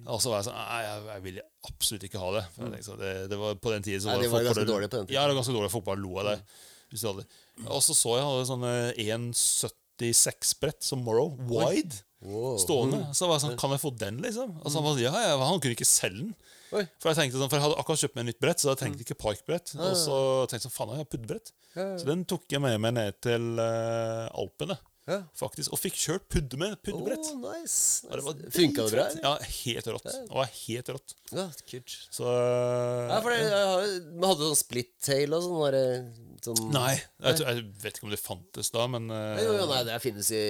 Og 0.10 0.18
så 0.22 0.30
var 0.34 0.42
jeg 0.42 0.50
sånn 0.50 0.58
Nei, 0.58 0.82
jeg, 0.86 1.00
jeg 1.14 1.24
vil 1.30 1.40
absolutt 1.70 2.04
ikke 2.10 2.22
ha 2.26 2.34
det. 2.40 2.44
For 2.58 2.66
jeg 2.66 2.74
tenkte, 2.82 2.98
det, 3.06 3.14
det 3.30 3.38
var 3.46 3.56
På 3.62 3.72
den 3.74 3.86
tiden 3.86 4.02
så 4.02 4.10
Nei, 4.10 4.18
var, 4.18 4.24
de 4.26 4.30
var 4.34 4.38
folk 4.40 4.50
ganske 4.50 4.62
bare- 4.66 4.74
dårlige 4.74 4.90
på 4.94 4.98
den 4.98 5.08
tiden. 5.10 5.16
Ja, 5.18 5.24
det 5.30 5.34
var 5.36 5.42
ganske 5.44 5.56
dårlig. 5.62 5.72
Folk 5.78 5.86
bare 5.94 6.02
lo 6.02 6.18
av 6.22 6.30
deg. 6.34 6.46
Hvis 6.94 7.04
du 7.04 7.10
hadde. 7.10 7.26
Og 7.66 7.82
så 7.82 7.98
så 7.98 8.18
jeg 8.20 8.28
hadde 8.30 8.50
sånne 8.54 8.74
1,76-brett 9.02 10.86
som 10.86 11.02
Morrow. 11.06 11.34
Wide. 11.50 12.04
Wow. 12.24 12.56
Stående. 12.62 13.02
Så 13.12 13.28
var 13.28 13.36
jeg 13.36 13.44
sånn 13.44 13.58
Kan 13.60 13.74
jeg 13.76 13.82
få 13.84 13.92
den, 14.00 14.22
liksom? 14.24 14.54
Og 14.62 14.72
så 14.72 14.80
han 14.80 14.86
bare, 14.86 15.02
ja, 15.04 15.12
ja, 15.26 15.34
Han 15.44 15.60
kunne 15.60 15.76
ikke 15.76 15.88
selge 15.88 16.22
den. 16.22 16.32
Oi. 16.74 16.86
For 17.04 17.12
jeg 17.12 17.20
tenkte 17.20 17.42
sånn, 17.42 17.52
for 17.52 17.60
jeg 17.60 17.66
hadde 17.66 17.82
akkurat 17.82 18.04
kjøpt 18.06 18.16
meg 18.16 18.24
En 18.24 18.30
nytt 18.32 18.40
brett, 18.46 18.64
så 18.64 18.72
jeg 18.72 18.80
trengte 18.80 19.06
ikke 19.06 19.20
parkbrett. 19.20 19.76
Og 19.76 19.94
så 20.00 20.16
tenkte 20.48 20.62
jeg 20.62 20.70
sånn, 20.70 20.78
faen, 20.78 20.96
jeg 20.96 21.04
har 21.04 21.12
puddebrett. 21.12 21.54
Så 21.76 22.08
den 22.08 22.26
tok 22.30 22.48
jeg 22.54 22.64
med 22.64 22.80
meg 22.82 22.96
ned 22.96 23.20
til 23.26 23.48
uh, 23.60 24.32
Alpene, 24.40 24.78
Ja. 25.10 25.20
faktisk. 25.36 25.74
Og 25.76 25.82
fikk 25.82 25.98
kjørt 26.00 26.30
pudde 26.32 26.60
med 26.62 26.78
puddebrett. 26.86 27.28
Oh, 27.34 27.42
nice. 27.44 28.08
nice. 28.08 28.34
det 28.40 28.54
Funka 28.56 28.86
det 28.88 28.96
bra? 28.96 29.08
Eller? 29.10 29.24
Ja, 29.26 29.34
helt 29.66 29.90
rått. 29.98 30.08
Det 30.14 30.38
var 30.40 30.52
helt 30.62 30.92
rått. 30.96 31.16
Ja, 31.34 31.48
kult. 31.74 31.98
Så 32.14 32.30
eh, 32.30 33.10
Ja, 33.12 33.20
for 33.20 33.34
det, 33.34 33.42
jeg 33.44 34.24
hadde 34.30 34.48
sånn 34.48 34.62
split 34.64 34.94
tail 35.04 35.36
og 35.36 35.44
sånn 35.44 36.32
sånn, 36.48 36.60
Nei, 36.74 36.94
jeg, 36.96 37.40
jeg 37.42 37.62
vet 37.84 37.98
ikke 37.98 38.08
om 38.08 38.12
det 38.14 38.20
fantes 38.22 38.70
da, 38.74 38.84
men 38.92 39.08
eh, 39.14 39.42
Jo, 39.44 39.54
jo, 39.60 39.68
nei, 39.70 39.80
det 39.88 39.98
finnes 40.04 40.30
i 40.36 40.42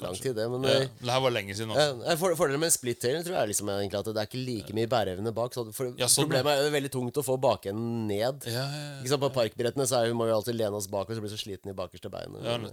lang 0.00 0.16
tid, 0.18 0.34
det. 0.38 0.46
Men 0.52 0.66
ja, 0.68 0.74
eh, 0.82 0.88
Det 1.00 1.12
her 1.12 1.22
var 1.24 1.34
lenge 1.34 1.56
siden. 1.56 1.74
Også. 1.74 1.96
nei, 2.00 2.16
for, 2.20 2.36
Fordelen 2.38 2.62
med 2.64 2.74
split 2.74 3.00
tail 3.02 3.18
tror 3.26 3.36
jeg 3.38 3.52
liksom 3.52 3.72
egentlig 3.74 4.00
at 4.00 4.10
det 4.10 4.22
er 4.22 4.30
ikke 4.30 4.42
like 4.44 4.76
mye 4.78 4.90
bæreevne 4.94 5.34
bak. 5.36 5.56
Så 5.56 5.66
for 5.76 5.92
Ja, 6.00 6.08
sånn, 6.10 6.28
problemet 6.28 6.52
er 6.58 6.68
det 6.68 6.74
veldig 6.76 6.92
tungt 6.96 7.20
å 7.20 7.26
få 7.26 7.38
bakenden 7.42 8.06
ned. 8.10 8.48
Ja. 8.50 8.64
Ikke 9.00 9.12
sant, 9.14 9.24
På 9.26 9.32
parkbrettene 9.38 9.88
så 9.90 10.00
er, 10.02 10.14
må 10.16 10.28
vi 10.28 10.36
alltid 10.36 10.58
lene 10.60 10.80
oss 10.80 10.90
bak, 10.92 11.08
og 11.08 11.18
så 11.18 11.24
blir 11.24 11.32
vi 11.32 11.36
så 11.36 11.42
sliten 11.44 11.72
i 11.72 11.76
bakerste 11.76 12.12
beinet. 12.12 12.40
Men, 12.44 12.70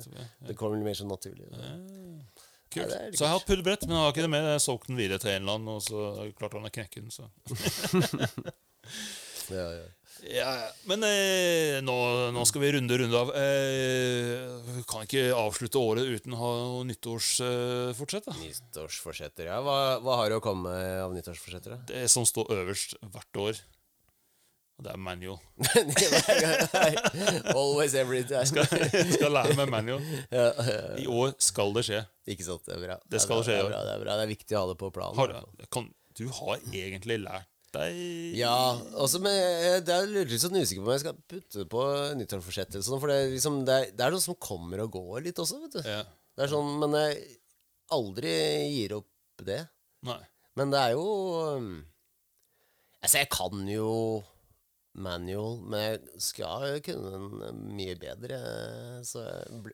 Det 0.48 0.58
kommer 0.60 0.82
mer 0.86 0.98
sånn 0.98 1.12
naturlig. 1.12 1.50
Kult. 2.72 2.88
så 2.88 3.26
jeg 3.26 3.28
har 3.28 3.34
hatt 3.36 3.48
puddebrett, 3.50 3.82
men 3.84 3.98
jeg 3.98 4.04
har 4.06 4.14
ikke 4.14 4.24
det 4.24 4.32
med. 4.32 4.46
Jeg 4.54 4.62
solgte 4.64 4.94
den 4.94 5.00
videre 5.02 5.20
til 5.20 5.34
en 5.34 5.42
eller 5.42 5.58
annen, 5.60 5.74
og 5.76 5.82
så 5.84 6.32
klarte 6.40 6.56
han 6.56 6.70
å 6.70 6.72
knekke 6.72 7.04
den. 7.04 7.12
Så. 7.12 7.28
Ja, 9.52 9.66
ja. 9.76 9.88
Ja, 10.22 10.52
ja. 10.54 10.68
Men 10.90 11.02
eh, 11.08 11.80
nå, 11.82 11.96
nå 12.36 12.44
skal 12.46 12.62
vi 12.62 12.72
runde 12.76 12.98
runde 13.02 13.18
av. 13.18 13.32
Eh, 13.36 14.44
vi 14.78 14.84
kan 14.90 15.08
ikke 15.08 15.24
avslutte 15.34 15.82
året 15.82 16.06
uten 16.06 16.36
å 16.38 16.40
ha 16.42 16.52
nyttårsfortsett. 16.86 18.30
Eh, 18.30 18.40
Nyttårsforsetter, 18.46 19.50
ja. 19.50 19.60
Hva, 19.66 19.78
hva 20.04 20.20
har 20.22 20.30
du 20.30 20.38
å 20.38 20.44
komme 20.44 20.70
med 20.70 21.04
av 21.08 21.16
nyttårsforsetter? 21.18 21.74
da? 21.76 21.80
Det 21.90 22.06
som 22.14 22.28
står 22.30 22.52
øverst 22.60 22.98
hvert 23.02 23.42
år, 23.42 23.62
og 24.78 24.86
det 24.88 24.94
er 24.94 25.02
manual. 25.02 25.38
Always 27.56 27.94
every 27.94 28.24
time. 28.26 28.42
Jeg 28.42 29.14
skal 29.18 29.34
lære 29.36 29.58
meg 29.60 29.70
manual. 29.74 30.02
Ja, 30.34 30.48
ja, 30.58 30.80
I 31.02 31.08
år 31.12 31.36
skal 31.42 31.74
det 31.76 31.84
skje. 31.90 32.04
ikke 32.34 32.46
sant, 32.48 32.64
det 32.66 32.78
er 32.78 32.86
bra. 32.88 33.00
Det 33.10 33.22
skal 33.22 33.44
det 33.46 33.58
er, 33.60 33.68
bra, 33.70 33.82
det 33.86 33.94
er 33.98 34.06
bra. 34.06 34.16
Det 34.22 34.26
er 34.26 34.32
viktig 34.32 34.58
å 34.58 34.64
ha 34.64 34.72
det 34.72 34.78
på 34.82 34.90
planen. 34.96 35.18
Har, 35.20 35.36
du, 35.60 35.66
kan, 35.74 35.90
du 36.18 36.26
har 36.40 36.62
egentlig 36.72 37.20
lært 37.26 37.51
deg 37.76 38.36
Ja, 38.38 38.56
med, 39.24 39.36
jeg- 39.36 39.86
det 39.88 39.96
er 39.96 40.08
litt 40.08 40.42
sånn 40.44 40.58
usikker 40.60 40.82
på 40.84 40.90
om 40.90 40.96
jeg 40.96 41.04
skal 41.06 41.20
putte 41.34 41.66
på 41.72 41.84
nyttårsforsett. 42.20 42.78
Sånn, 42.84 43.00
for 43.00 43.08
det, 43.12 43.20
liksom, 43.34 43.62
det, 43.66 43.78
er, 43.78 43.92
det 43.96 44.06
er 44.08 44.12
noe 44.16 44.24
som 44.24 44.36
kommer 44.36 44.84
og 44.86 44.92
går 44.98 45.24
litt 45.28 45.40
også, 45.42 45.62
vet 45.64 45.78
du. 45.80 45.82
Ja. 45.90 46.04
Det 46.36 46.46
er 46.46 46.52
sånn, 46.54 46.74
Men 46.80 46.92
jeg 47.00 47.38
aldri 47.92 48.34
gir 48.72 48.98
opp 49.00 49.46
det. 49.46 49.62
Nei. 50.08 50.20
Men 50.56 50.72
det 50.74 50.80
er 50.80 50.92
jo 50.98 51.06
Altså, 53.02 53.18
jeg 53.24 53.30
kan 53.34 53.64
jo 53.68 54.24
manual, 55.02 55.56
men 55.66 55.80
jeg 55.82 56.22
skal 56.22 56.82
kunne 56.86 57.12
den 57.16 57.62
mye 57.78 57.96
bedre. 57.98 58.38
Så, 59.08 59.24
jeg 59.24 59.74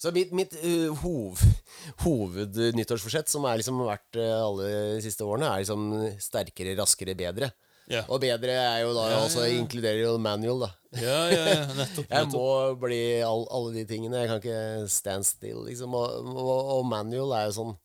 så 0.00 0.12
mitt, 0.14 0.32
mitt 0.36 0.56
uh, 0.60 0.90
hov, 1.02 1.40
hovednyttårsforsett, 2.04 3.30
som 3.32 3.46
har 3.48 3.60
liksom 3.60 3.80
vært 3.86 4.18
uh, 4.20 4.42
alle 4.42 4.72
de 4.96 5.04
siste 5.04 5.24
årene, 5.26 5.48
er 5.48 5.64
liksom 5.64 5.88
sterkere, 6.22 6.76
raskere, 6.78 7.16
bedre. 7.18 7.52
Ja. 7.86 8.02
Og 8.10 8.18
bedre 8.22 8.50
er 8.58 8.80
jo 8.82 8.90
da 8.96 9.06
Ja, 9.06 9.14
ja, 9.14 9.24
også 9.28 9.44
ja. 9.44 9.54
inkluderer 9.60 10.00
jo 10.02 10.16
manual, 10.18 10.64
da. 10.66 10.70
Ja, 10.98 11.18
ja, 11.30 11.42
ja, 11.52 11.64
nettopp. 11.80 12.10
Jeg 12.10 12.28
må 12.32 12.46
bli 12.82 13.02
all, 13.22 13.46
alle 13.54 13.74
de 13.76 13.84
tingene. 13.86 14.24
Jeg 14.24 14.30
kan 14.30 14.40
ikke 14.42 14.90
stand 14.90 15.26
still, 15.28 15.62
liksom. 15.68 15.94
Og, 15.94 16.30
og, 16.34 16.72
og 16.76 16.86
manual 16.90 17.36
er 17.38 17.50
jo 17.50 17.58
sånn 17.62 17.76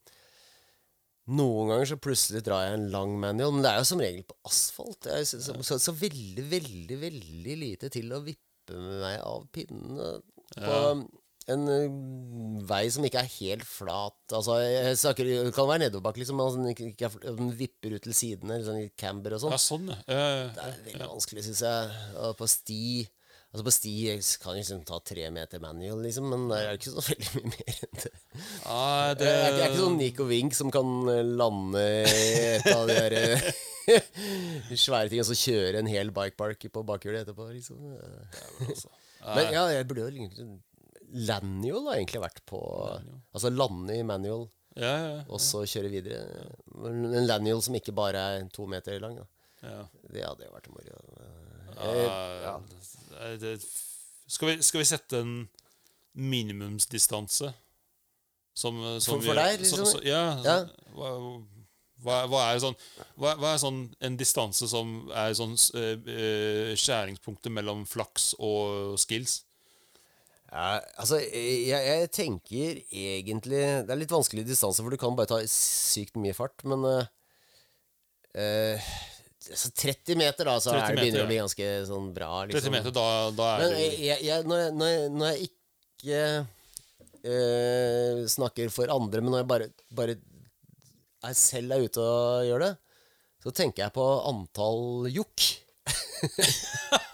Noen 1.31 1.69
ganger 1.69 1.87
så 1.87 1.95
plutselig 2.01 2.41
drar 2.43 2.65
jeg 2.65 2.75
en 2.79 2.87
lang 2.91 3.11
manual, 3.21 3.53
men 3.53 3.63
det 3.63 3.69
er 3.69 3.77
jo 3.79 3.85
som 3.87 4.01
regel 4.01 4.23
på 4.27 4.35
asfalt. 4.49 4.97
Det 5.05 5.13
er 5.13 5.21
så, 5.29 5.37
så, 5.45 5.53
så, 5.63 5.77
så 5.79 5.93
veldig, 5.95 6.43
veldig, 6.49 6.97
veldig 6.99 7.57
lite 7.61 7.91
til 7.93 8.09
å 8.11 8.19
vippe 8.25 8.75
meg 8.75 9.21
av 9.21 9.45
pinnene 9.53 10.09
på 10.57 10.79
en 11.53 12.65
vei 12.67 12.83
som 12.93 13.05
ikke 13.07 13.21
er 13.21 13.31
helt 13.37 13.65
flat. 13.67 14.17
Altså, 14.31 14.57
jeg 14.63 14.99
snakker, 15.01 15.29
det 15.47 15.55
kan 15.55 15.69
være 15.69 15.85
nedoverbakke, 15.85 16.21
liksom, 16.21 16.41
men 16.41 16.67
den, 16.71 16.91
ikke, 16.91 17.11
den 17.23 17.53
vipper 17.57 17.95
ut 17.97 18.05
til 18.05 18.17
sidene, 18.17 18.61
sånn 18.65 18.83
i 18.83 18.91
camber 18.99 19.37
og 19.37 19.43
sånn. 19.45 19.55
Ja, 19.55 19.61
sånn, 19.61 19.89
ja. 19.91 19.97
ja. 20.07 20.29
ja, 20.29 20.45
Det 20.57 20.67
er 20.67 20.85
veldig 20.91 21.09
vanskelig, 21.15 21.47
syns 21.47 21.65
jeg. 21.67 21.97
Og 22.21 22.37
på 22.39 22.49
sti 22.51 22.83
Altså 23.51 23.65
På 23.67 23.71
sti 23.75 23.93
jeg 24.05 24.21
kan 24.39 24.55
jeg 24.55 24.63
liksom 24.63 24.83
ta 24.87 24.97
tre 25.03 25.25
meter 25.35 25.59
manual, 25.59 25.99
liksom, 26.05 26.29
men 26.31 26.45
det 26.47 26.59
er 26.63 26.77
ikke 26.77 26.93
så 26.93 27.03
veldig 27.09 27.31
mye 27.35 27.49
mer 27.51 27.81
enn 27.83 27.97
det. 27.99 28.11
Ah, 28.63 29.09
det 29.19 29.27
Jeg 29.27 29.41
er, 29.41 29.49
jeg 29.57 29.65
er 29.65 29.73
ikke 29.73 29.81
sånn 29.81 29.99
Nico 29.99 30.27
Wink 30.29 30.55
som 30.55 30.71
kan 30.71 30.93
eh, 31.11 31.19
lande 31.41 31.83
i 31.83 32.21
et 32.53 32.69
av 32.71 32.87
de 32.87 32.95
der 32.95 33.17
eh, 33.19 33.49
svære 34.85 35.11
tingene 35.11 35.25
og 35.25 35.29
så 35.33 35.39
kjøre 35.41 35.81
en 35.81 35.91
hel 35.91 36.13
bikepark 36.15 36.63
på 36.71 36.85
bakhjulet 36.87 37.25
etterpå. 37.25 37.49
liksom. 37.51 37.91
altså. 38.69 38.93
Men 39.35 39.51
ja, 39.51 39.65
jeg 39.75 39.89
burde 39.89 40.05
jo 40.05 40.13
egentlig 40.13 40.47
Laniol 41.13 41.87
har 41.89 41.97
egentlig 41.99 42.21
vært 42.23 42.41
på 42.47 42.59
Altså 43.33 43.49
lande 43.51 43.97
i 43.99 44.03
manual, 44.03 44.45
Ja, 44.75 44.91
ja, 44.95 45.23
og 45.27 45.39
så 45.43 45.65
kjøre 45.67 45.89
videre. 45.91 46.21
En 46.85 47.27
Laniol 47.27 47.61
som 47.61 47.75
ikke 47.75 47.91
bare 47.93 48.15
er 48.37 48.45
to 48.53 48.65
meter 48.71 48.99
lang, 49.03 49.17
ja. 49.61 49.83
Det 50.09 50.23
hadde 50.25 50.45
jo 50.47 50.51
vært 50.55 50.69
moro. 50.71 51.01
ja. 51.75 52.59
det- 53.11 53.39
det, 53.41 53.61
skal, 54.27 54.47
vi, 54.47 54.61
skal 54.63 54.79
vi 54.79 54.85
sette 54.85 55.19
en 55.19 55.49
minimumsdistanse? 56.15 57.53
Som, 58.53 58.79
som 58.99 59.19
For- 59.21 59.27
for 59.27 59.35
deg, 59.35 59.59
liksom? 59.59 59.85
så- 59.85 59.91
så- 59.99 60.03
ja. 60.03 60.41
Ja. 60.43 60.65
Hva, 60.93 61.11
hva, 62.03 62.15
hva 62.27 62.41
er 62.53 62.59
sånn 62.59 62.75
hva, 63.17 63.35
hva 63.37 63.53
er 63.53 63.57
sånn 63.61 63.93
en 64.01 64.17
distanse 64.17 64.67
som 64.67 65.09
er 65.13 65.31
sånn 65.37 65.53
eh, 65.75 65.95
eh, 66.11 66.75
skjæringspunktet 66.75 67.51
mellom 67.51 67.85
flaks 67.85 68.33
og 68.39 68.97
skills? 68.99 69.43
Ja, 70.51 70.81
altså, 70.99 71.15
jeg, 71.21 71.69
jeg 71.71 72.07
tenker 72.11 72.79
egentlig 72.91 73.61
Det 73.87 73.93
er 73.93 73.99
litt 74.01 74.11
vanskelig 74.11 74.43
distanse, 74.43 74.83
for 74.83 74.91
du 74.91 74.99
kan 74.99 75.15
bare 75.15 75.29
ta 75.31 75.39
sykt 75.47 76.17
mye 76.19 76.35
fart, 76.35 76.65
men 76.67 76.83
uh, 76.83 77.05
uh, 78.35 78.89
altså 79.47 79.71
30 79.79 80.19
meter, 80.19 80.49
da, 80.49 80.57
så 80.59 80.73
er 80.73 80.81
det 80.81 80.97
begynner 80.99 81.05
meter, 81.05 81.21
ja. 81.21 81.23
å 81.23 81.29
bli 81.31 81.39
ganske 81.39 81.69
sånn 81.87 82.09
bra. 82.17 82.31
30 82.49 82.57
Liksom. 82.57 82.75
meter, 82.75 82.95
da, 82.97 83.05
da 83.37 83.47
er 83.53 83.63
Men 83.63 83.71
du 83.71 83.79
jeg, 83.79 83.93
jeg, 84.09 84.25
jeg, 84.27 84.49
når, 84.51 84.63
jeg, 84.65 84.75
når, 84.81 84.91
jeg, 84.91 85.13
når 85.15 85.31
jeg 85.31 85.47
ikke 85.47 86.19
uh, 87.31 88.27
snakker 88.35 88.75
for 88.75 88.95
andre, 88.99 89.23
men 89.23 89.35
når 89.35 89.43
jeg 89.45 89.51
bare, 89.53 89.71
bare 90.01 90.17
er 91.31 91.37
selv 91.37 91.77
er 91.77 91.87
ute 91.87 92.03
og 92.03 92.47
gjør 92.49 92.65
det, 92.67 92.73
så 93.41 93.55
tenker 93.55 93.85
jeg 93.85 93.95
på 93.95 94.09
antall 94.29 95.07
jokk. 95.15 95.47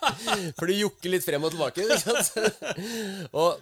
For 0.57 0.69
du 0.69 0.76
jukker 0.76 1.14
litt 1.14 1.26
frem 1.26 1.44
og 1.48 1.53
tilbake. 1.53 1.85
Ikke 1.85 1.99
sant? 2.02 2.31
og 3.41 3.61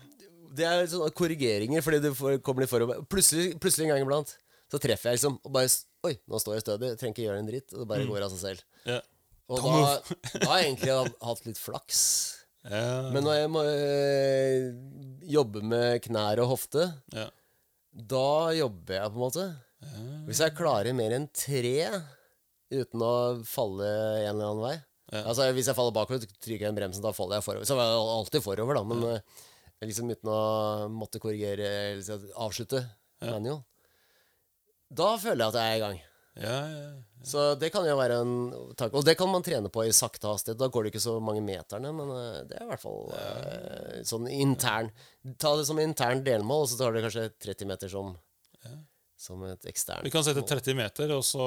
det 0.56 0.68
er 0.68 0.88
sånne 0.91 1.11
korrigeringer, 1.15 1.84
fordi 1.86 2.02
du 2.06 2.10
får, 2.15 2.40
kommer 2.45 2.65
litt 2.65 2.72
forover. 2.72 3.02
Plutselig, 3.11 3.56
plutselig 3.61 3.88
en 3.88 3.95
gang 3.95 4.06
iblant 4.06 4.36
så 4.72 4.80
treffer 4.82 5.11
jeg 5.11 5.19
liksom 5.19 5.38
og 5.45 5.52
bare 5.53 5.69
Oi, 6.06 6.14
nå 6.30 6.38
står 6.38 6.57
jeg 6.57 6.64
stødig. 6.65 6.90
Trenger 7.02 7.15
ikke 7.15 7.23
gjøre 7.23 7.41
en 7.41 7.48
dritt. 7.49 7.72
Og 7.73 7.82
det 7.82 7.86
bare 7.90 8.06
går 8.06 8.23
av 8.27 8.34
seg 8.36 8.41
selv. 8.44 8.65
Ja. 8.86 8.99
Og 9.49 9.61
da, 9.61 9.77
da 10.36 10.49
har 10.52 10.60
jeg 10.60 10.68
egentlig 10.68 10.98
hatt 11.26 11.48
litt 11.48 11.61
flaks. 11.61 12.02
Ja. 12.65 13.10
Men 13.14 13.26
når 13.26 13.40
jeg 13.40 13.49
må 13.53 13.64
øh, 13.65 14.68
jobbe 15.36 15.64
med 15.65 16.03
knær 16.06 16.41
og 16.44 16.52
hofte, 16.53 16.86
ja. 17.14 17.26
da 18.14 18.30
jobber 18.53 18.99
jeg 18.99 19.14
på 19.15 19.18
en 19.18 19.23
måte. 19.23 19.48
Hvis 20.30 20.41
jeg 20.45 20.56
klarer 20.57 20.98
mer 20.98 21.18
enn 21.18 21.26
tre 21.34 21.73
uten 22.73 23.02
å 23.06 23.15
falle 23.49 23.90
en 24.26 24.32
eller 24.32 24.52
annen 24.52 24.64
vei 24.65 24.76
Altså 25.24 25.48
Hvis 25.56 25.70
jeg 25.72 25.78
faller 25.78 25.96
bakover, 25.96 26.26
trykker 26.44 26.68
jeg 26.68 26.78
bremsen, 26.78 27.04
da 27.06 27.14
faller 27.16 27.40
jeg 27.40 27.48
forover. 27.48 27.68
Så 27.70 27.78
jeg 27.78 27.94
er 27.94 28.16
alltid 28.16 28.46
forover, 28.46 28.80
da, 28.80 28.84
men 28.90 29.06
øh, 29.12 29.46
liksom 29.86 30.12
uten 30.12 30.32
å 30.32 30.42
måtte 30.92 31.22
korrigere 31.24 31.70
eller 31.94 32.02
avslutte 32.02 32.82
avslutte 32.82 32.84
manual. 33.24 33.64
Da 34.96 35.16
føler 35.22 35.46
jeg 35.46 35.54
at 35.54 35.60
jeg 35.60 35.72
er 35.72 35.80
i 35.80 35.84
gang. 35.86 36.04
Ja, 36.36 36.56
ja. 36.68 36.88
Så 37.26 37.44
det 37.58 37.72
kan 37.74 37.88
jo 37.88 37.96
være 37.98 38.20
en 38.22 38.34
tanke. 38.78 39.00
Og 39.00 39.06
det 39.08 39.16
kan 39.18 39.32
man 39.32 39.44
trene 39.46 39.72
på 39.74 39.86
i 39.88 39.94
sakte 39.96 40.30
hastighet. 40.30 40.60
Da 40.60 40.68
går 40.70 40.86
det 40.86 40.92
ikke 40.94 41.06
så 41.08 41.16
mange 41.24 41.42
meterne, 41.46 41.94
men 41.96 42.12
eh, 42.14 42.42
det 42.50 42.60
er 42.60 42.68
i 42.68 42.70
hvert 42.70 42.84
fall 42.84 43.08
eh, 43.18 44.02
sånn 44.06 44.28
intern 44.30 44.92
Ta 45.42 45.56
det 45.58 45.66
som 45.66 45.80
intern 45.82 46.22
delmål, 46.26 46.66
og 46.66 46.70
så 46.70 46.78
tar 46.78 46.94
du 46.94 47.02
kanskje 47.02 47.30
30 47.42 47.70
meter 47.72 47.90
som, 47.90 48.12
som 49.26 49.42
et 49.50 49.66
eksternt 49.72 50.06
Vi 50.06 50.12
kan 50.14 50.24
sette 50.26 50.44
30 50.46 50.76
meter, 50.78 51.12
og 51.16 51.24
så 51.26 51.46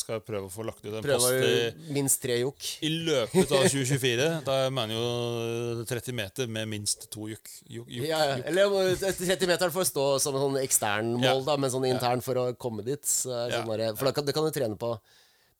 skal 0.00 0.16
jeg 0.18 0.24
prøve 0.26 0.48
å 0.48 0.52
få 0.52 0.64
lagt 0.66 0.82
ut 0.84 0.92
en 0.98 1.04
post 1.06 1.30
i, 1.32 1.92
minst 1.94 2.20
tre 2.24 2.40
jokk. 2.40 2.66
i 2.82 2.90
løpet 3.06 3.54
av 3.54 3.68
2024. 3.70 4.28
Da 4.48 4.56
mener 4.74 4.96
jo 4.98 5.84
30 5.88 6.16
meter 6.18 6.50
med 6.50 6.68
minst 6.74 7.06
to 7.14 7.28
jukk. 7.30 7.48
juk, 7.70 7.86
juk. 7.88 8.08
Ja, 8.10 8.18
ja. 8.32 8.38
Eller 8.50 8.96
30 8.98 9.46
meter 9.50 9.70
får 9.74 9.88
stå 9.92 10.06
som 10.22 10.34
en 10.38 10.44
sånn 10.48 10.60
ekstern 10.64 11.14
mål, 11.14 11.28
Ja. 11.30 11.36
da, 11.52 11.56
men 11.56 11.70
sånn 11.72 11.86
intern 11.88 12.20
for 12.24 12.34
å 12.42 12.46
komme 12.58 12.82
dit. 12.86 13.02
Så 13.06 13.30
det 13.30 13.54
Ja. 13.54 13.62
sånn 13.62 13.76
der, 13.78 13.94
for 13.94 14.10
da 14.10 14.12
kan, 14.18 14.26
det 14.26 14.34
kan 14.34 14.44
du 14.44 14.50
trene 14.54 14.76
på, 14.80 14.92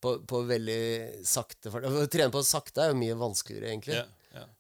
på, 0.03 0.19
på 0.29 0.43
veldig 0.51 1.25
sakte. 1.25 1.71
Å 1.73 2.05
Trene 2.13 2.31
på 2.35 2.43
sakte 2.45 2.83
er 2.85 2.93
jo 2.93 2.99
mye 3.01 3.15
vanskeligere, 3.17 3.71
egentlig. 3.73 4.03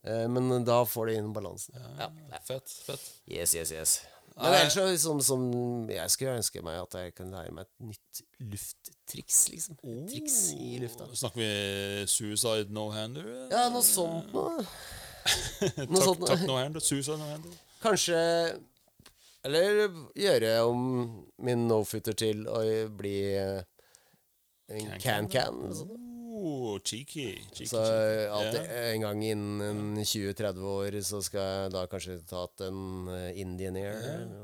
Eh, 0.06 0.26
Men 0.30 0.62
da 0.64 0.84
får 0.86 1.06
du 1.10 1.12
inn 1.18 1.32
balansen. 1.34 1.74
Ja. 1.98 2.06
Fett, 2.46 2.70
fett. 2.86 3.08
Yes, 3.26 3.54
yes, 3.58 3.72
yes. 3.74 3.94
Men 4.34 4.50
ellers 4.50 4.74
så 4.74 4.84
som, 4.98 5.20
som 5.22 5.42
Jeg 5.92 6.10
skulle 6.10 6.32
ønske 6.40 6.62
meg 6.66 6.80
at 6.80 6.94
jeg 6.98 7.12
kunne 7.14 7.36
lære 7.36 7.52
meg 7.54 7.68
et 7.68 7.86
nytt 7.92 8.22
lufttriks, 8.52 9.44
liksom. 9.52 9.76
Oh, 9.86 10.00
Triks 10.10 10.38
i 10.58 10.72
lufta. 10.82 11.06
Snakker 11.14 11.38
vi 11.38 12.06
suicide 12.10 12.74
no 12.74 12.88
hander? 12.94 13.28
Ja, 13.52 13.68
noe 13.70 13.84
sånt 13.86 14.32
noe. 14.34 14.64
Noe 15.86 16.00
Takk, 16.00 16.04
sånt 16.08 16.24
noe. 16.26 16.40
no 16.50 16.56
hander. 16.58 16.82
Suicide 16.84 17.18
no 17.20 17.28
hander. 17.30 17.54
Kanskje 17.84 18.18
Eller 19.44 19.84
gjøre 20.16 20.50
om 20.66 20.82
min 21.44 21.66
no-footer 21.68 22.16
til 22.16 22.46
å 22.48 22.62
bli 22.96 23.16
eh, 23.36 23.60
en 24.72 24.94
can-can. 25.02 25.62
Sånn. 25.76 25.94
Oh, 26.44 26.78
cheeky. 26.84 27.38
cheeky, 27.54 27.66
Så 27.70 27.80
alltid, 28.30 28.60
yeah. 28.60 28.92
en 28.94 29.00
gang 29.00 29.22
innen 29.24 29.96
20-30 30.04 30.58
år 30.68 30.96
så 31.00 31.22
skal 31.24 31.40
jeg 31.40 31.70
da 31.72 31.84
kanskje 31.88 32.18
ta 32.28 32.42
en 32.66 33.08
eh, 33.08 33.40
Indian 33.40 33.78
Air. 33.80 33.96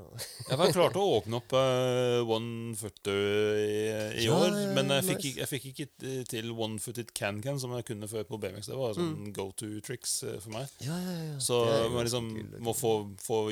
Jeg 0.51 0.59
var 0.59 0.73
klar 0.73 0.95
til 0.95 1.03
å 1.03 1.19
åpne 1.19 1.39
opp 1.39 1.53
uh, 1.55 2.25
one 2.25 2.73
footer 2.79 3.21
i, 3.61 3.77
i 4.23 4.25
Ja, 4.25 4.39
år, 4.39 4.57
men 4.77 4.91
jeg 4.97 5.07
fikk, 5.11 5.27
jeg 5.43 5.49
fikk 5.51 5.69
ikke 5.71 5.87
eh, 6.09 6.23
til 6.29 6.51
one-footed 6.57 7.13
can-can 7.17 7.61
som 7.61 7.77
jeg 7.77 7.87
kunne 7.93 8.09
før 8.11 8.25
på 8.29 8.41
BMX. 8.41 8.73
Det 8.73 8.81
var 8.81 8.97
sånn 8.97 9.31
go 9.37 9.51
to 9.61 9.69
tricks 9.85 10.23
eh, 10.25 10.39
for 10.43 10.57
meg. 10.57 10.73
Ja, 10.85 10.97
ja. 11.05 11.37
Så 11.43 11.61
man 11.93 12.09
liksom 12.09 12.33
må 12.65 12.75
få, 12.77 12.95
få 13.23 13.45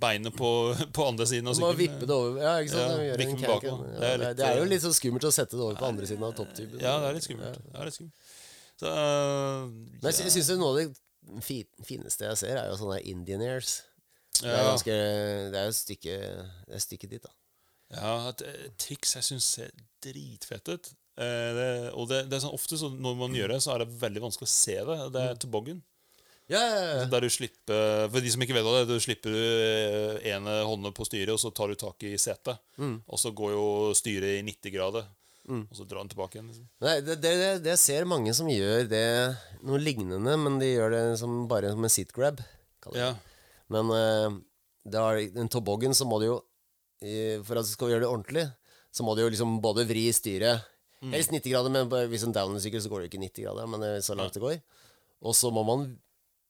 beinet 0.00 0.36
på, 0.36 0.50
på 0.96 1.06
andre 1.08 1.26
siden 1.26 1.50
av 1.50 1.56
sykkelen. 1.58 1.74
må 1.74 1.78
vippe 1.80 2.06
det 2.08 2.14
over. 2.16 2.40
Ja, 2.42 2.52
ikke 2.62 2.72
sant? 2.76 3.02
Ja, 3.04 3.16
vippe 3.18 3.34
en 3.34 3.42
bakover. 3.48 3.88
Ja, 3.90 3.98
Det 4.00 4.10
er 4.12 4.22
litt, 4.22 4.36
det 4.38 4.46
er 4.46 4.60
jo 4.60 4.64
eh, 4.66 4.70
litt 4.74 4.84
så 4.84 4.92
skummelt 4.96 5.26
å 5.26 5.32
sette 5.34 5.56
det 5.58 5.64
over 5.66 5.80
på 5.80 5.88
andre 5.90 6.06
siden 6.10 6.26
av 6.28 6.34
topptuben. 6.38 6.80
Ja, 6.82 6.94
det 7.02 7.10
er 7.10 7.18
litt 7.18 7.26
skummelt. 7.26 7.58
Det 7.66 7.76
er 7.80 7.90
litt 7.90 7.98
skummelt. 7.98 8.30
Så, 8.80 8.88
uh, 8.96 9.66
Men 10.00 10.08
jeg, 10.08 10.18
sy- 10.20 10.30
syns 10.38 10.52
noe 10.60 10.70
av 10.72 10.78
det 10.80 10.86
fineste 11.84 12.24
jeg 12.30 12.38
ser, 12.40 12.56
er 12.62 12.70
jo 12.70 12.78
sånne 12.80 13.00
Indian 13.10 13.42
Airs. 13.44 13.80
Det 14.40 14.48
er 14.48 14.62
ganske 14.70 14.94
Det 15.52 15.58
er 15.58 15.66
jo 15.66 15.72
et 15.74 15.76
stykke 15.76 16.12
Det 16.70 16.76
er 16.78 16.80
stykket 16.80 17.10
dit, 17.12 17.24
da. 17.26 17.32
ja, 17.98 18.12
et, 18.30 18.44
et 18.46 18.76
triks 18.80 19.12
jeg 19.18 19.26
syns 19.26 19.48
ser 19.58 19.74
dritfett 20.00 20.70
ut. 20.70 20.88
Eh, 21.20 21.50
det, 21.58 21.66
og 21.92 22.06
det, 22.08 22.22
det 22.30 22.38
er 22.38 22.44
sånn 22.46 22.54
ofte 22.56 22.78
så 22.80 22.88
når 22.94 23.18
man 23.18 23.34
gjør 23.36 23.52
det, 23.52 23.58
så 23.66 23.74
er 23.74 23.82
det 23.84 23.90
veldig 24.00 24.22
vanskelig 24.24 24.48
å 24.48 24.52
se 24.54 24.76
det. 24.88 24.98
Det 25.12 25.24
er 25.26 25.40
toboggan. 25.42 25.82
Ja, 26.50 26.60
ja, 26.60 26.80
ja. 26.98 27.06
Der 27.06 27.22
du 27.22 27.30
slipper 27.30 28.08
For 28.10 28.24
de 28.24 28.32
som 28.34 28.42
ikke 28.42 28.56
vet 28.56 28.66
det 28.66 28.88
du 28.90 29.02
slipper 29.02 29.34
du 29.34 30.26
ene 30.26 30.56
hånda 30.66 30.90
på 30.96 31.06
styret, 31.06 31.30
og 31.34 31.38
så 31.38 31.52
tar 31.54 31.70
du 31.70 31.78
tak 31.78 32.02
i 32.08 32.16
setet. 32.18 32.58
Og 33.06 33.20
så 33.22 33.30
går 33.36 33.54
jo 33.54 33.66
styret 33.96 34.40
i 34.40 34.44
90 34.46 34.74
grader. 34.74 35.08
Og 35.50 35.74
så 35.74 35.86
drar 35.88 36.04
den 36.04 36.10
tilbake 36.12 36.36
igjen. 36.36 36.50
Liksom. 36.50 36.66
Nei, 36.84 36.96
det, 37.06 37.16
det, 37.22 37.32
det, 37.64 37.72
jeg 37.72 37.82
ser 37.82 38.08
mange 38.08 38.34
som 38.36 38.50
gjør 38.50 38.84
det 38.90 39.06
noe 39.66 39.80
lignende, 39.82 40.36
men 40.38 40.60
de 40.60 40.68
gjør 40.74 40.94
det 40.94 41.02
som, 41.22 41.40
bare 41.50 41.72
som 41.72 41.86
en 41.86 41.92
sit 41.92 42.12
grab. 42.14 42.42
Ja. 42.94 43.12
Men 43.72 43.90
uh, 43.90 44.38
det 44.86 45.00
er, 45.00 45.40
en 45.42 45.50
toboggan 45.52 45.96
så 45.96 46.06
må 46.08 46.20
du 46.22 46.30
jo 46.30 46.38
For 47.46 47.56
at 47.56 47.64
du 47.64 47.70
skal 47.70 47.94
gjøre 47.94 48.04
det 48.04 48.10
ordentlig, 48.10 48.42
så 48.92 49.04
må 49.06 49.14
du 49.16 49.22
jo 49.22 49.30
liksom 49.32 49.54
både 49.64 49.86
vri 49.88 50.02
styret 50.12 50.66
Helst 51.00 51.32
90 51.32 51.48
grader, 51.48 51.72
men 51.72 52.10
hvis 52.12 52.26
en 52.26 52.34
downer-sykkel, 52.36 52.82
så 52.84 52.90
går 52.92 53.00
det 53.00 53.06
jo 53.06 53.10
ikke 53.14 53.22
90 53.22 53.44
grader, 53.46 53.68
men 53.72 53.84
er 53.86 54.02
så 54.04 54.12
langt 54.12 54.34
det 54.36 54.42
går. 54.42 54.58
Og 55.24 55.32
så 55.32 55.48
må 55.48 55.62
man 55.64 55.86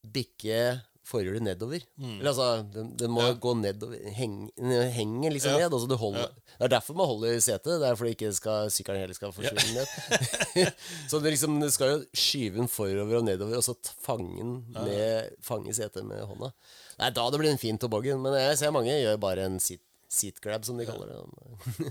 bikke 0.05 0.81
forhjulet 1.11 1.43
nedover. 1.43 1.83
Eller 1.99 2.29
altså, 2.31 2.45
den, 2.71 2.93
den 2.97 3.11
må 3.11 3.25
Ja. 3.25 3.33
gå 3.35 3.55
nedover. 3.59 3.97
Heng, 4.15 4.49
den 4.57 4.93
henger 4.95 5.33
liksom 5.35 5.57
Ja. 5.57 5.65
ned. 5.67 5.73
Altså 5.75 5.89
du 5.91 5.97
holder, 5.99 6.29
Det 6.61 6.65
er 6.69 6.69
derfor 6.79 6.95
man 6.95 7.07
holder 7.11 7.33
i 7.35 7.41
setet. 7.41 7.81
Det 7.81 7.89
er 7.89 7.97
fordi 7.99 8.11
ikke 8.15 8.33
skal, 8.37 8.71
sykkelen 8.71 9.01
heller 9.01 9.15
skal 9.19 9.33
forsvinne 9.33 9.75
ned. 9.75 10.71
så 11.11 11.19
det 11.21 11.33
liksom, 11.35 11.59
du 11.61 11.71
skal 11.71 11.89
jo 11.97 12.05
skyve 12.15 12.61
den 12.61 12.69
forover 12.71 13.17
og 13.19 13.25
nedover, 13.27 13.57
og 13.59 13.65
så 13.65 13.75
fange 14.05 14.37
den 14.39 14.53
med, 14.77 15.31
fange 15.43 15.75
setet 15.75 16.05
med 16.07 16.23
hånda. 16.23 16.53
Nei, 17.01 17.11
da 17.17 17.27
det 17.33 17.41
blir 17.41 17.51
en 17.51 17.59
fin 17.59 17.79
toboggan. 17.81 18.21
Men 18.23 18.35
jeg 18.39 18.59
ser 18.61 18.71
mange 18.77 18.93
gjør 18.95 19.19
bare 19.19 19.49
en 19.51 19.59
seat, 19.59 19.81
seat 20.11 20.41
grab, 20.43 20.65
som 20.67 20.75
de 20.81 20.87
kaller 20.89 21.07
det. 21.13 21.19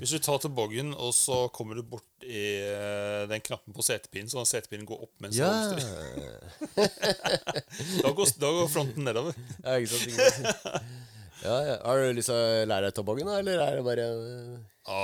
Hvis 0.01 0.11
du 0.11 0.17
tar 0.19 0.41
toboggen, 0.43 0.89
og 0.99 1.13
så 1.15 1.45
kommer 1.55 1.77
du 1.79 1.83
bort 1.87 2.03
i 2.27 2.41
eh, 2.67 3.23
den 3.31 3.39
knappen 3.45 3.71
på 3.77 3.83
setepinnen, 3.85 4.27
så 4.31 4.43
setepinnen 4.49 4.87
går 4.89 4.99
opp 5.05 5.13
mens 5.23 5.37
Ja. 5.39 5.47
du. 5.71 5.79
Da 8.03 8.09
går, 8.15 8.25
da 8.41 8.47
går 8.57 8.67
fronten 8.73 9.03
nedover. 9.07 9.33
ja, 9.63 9.71
ikke 9.79 9.91
sant, 9.93 10.05
ikke 10.09 10.31
sant. 10.35 10.49
Ja, 11.39 11.55
ja. 11.63 11.75
Har 11.87 11.95
du 12.03 12.11
lyst 12.17 12.27
til 12.27 12.35
å 12.35 12.65
lære 12.67 12.89
deg 12.89 12.95
toboggen, 12.97 13.29
eller 13.31 13.61
er 13.63 13.77
det 13.79 13.83
bare 13.87 14.05
eh, 14.11 14.55
Ja, 14.89 15.03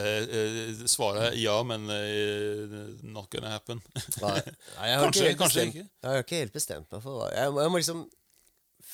eh, 0.00 0.24
eh, 0.38 0.80
svaret 0.88 1.26
er 1.26 1.34
ja, 1.42 1.58
men 1.68 1.84
eh, 1.92 2.72
not 3.04 3.28
gonna 3.34 3.50
happen. 3.52 3.82
Nei, 4.22 4.38
nei, 4.40 4.86
jeg 4.88 4.96
har 4.96 5.04
Kanskje- 5.04 5.20
ikke 5.20 5.28
helt 5.28 5.42
kanskje 5.42 5.60
ikke. 5.68 5.84
Jeg 5.84 6.08
har 6.14 6.24
ikke 6.24 6.40
helt 6.40 6.56
bestemt 6.56 6.88
meg 6.96 7.00
for 7.04 7.12
hva 7.20 7.28
Jeg, 7.36 7.52
må- 7.52 7.60
jeg 7.66 7.70
må 7.74 7.78
liksom 7.82 8.00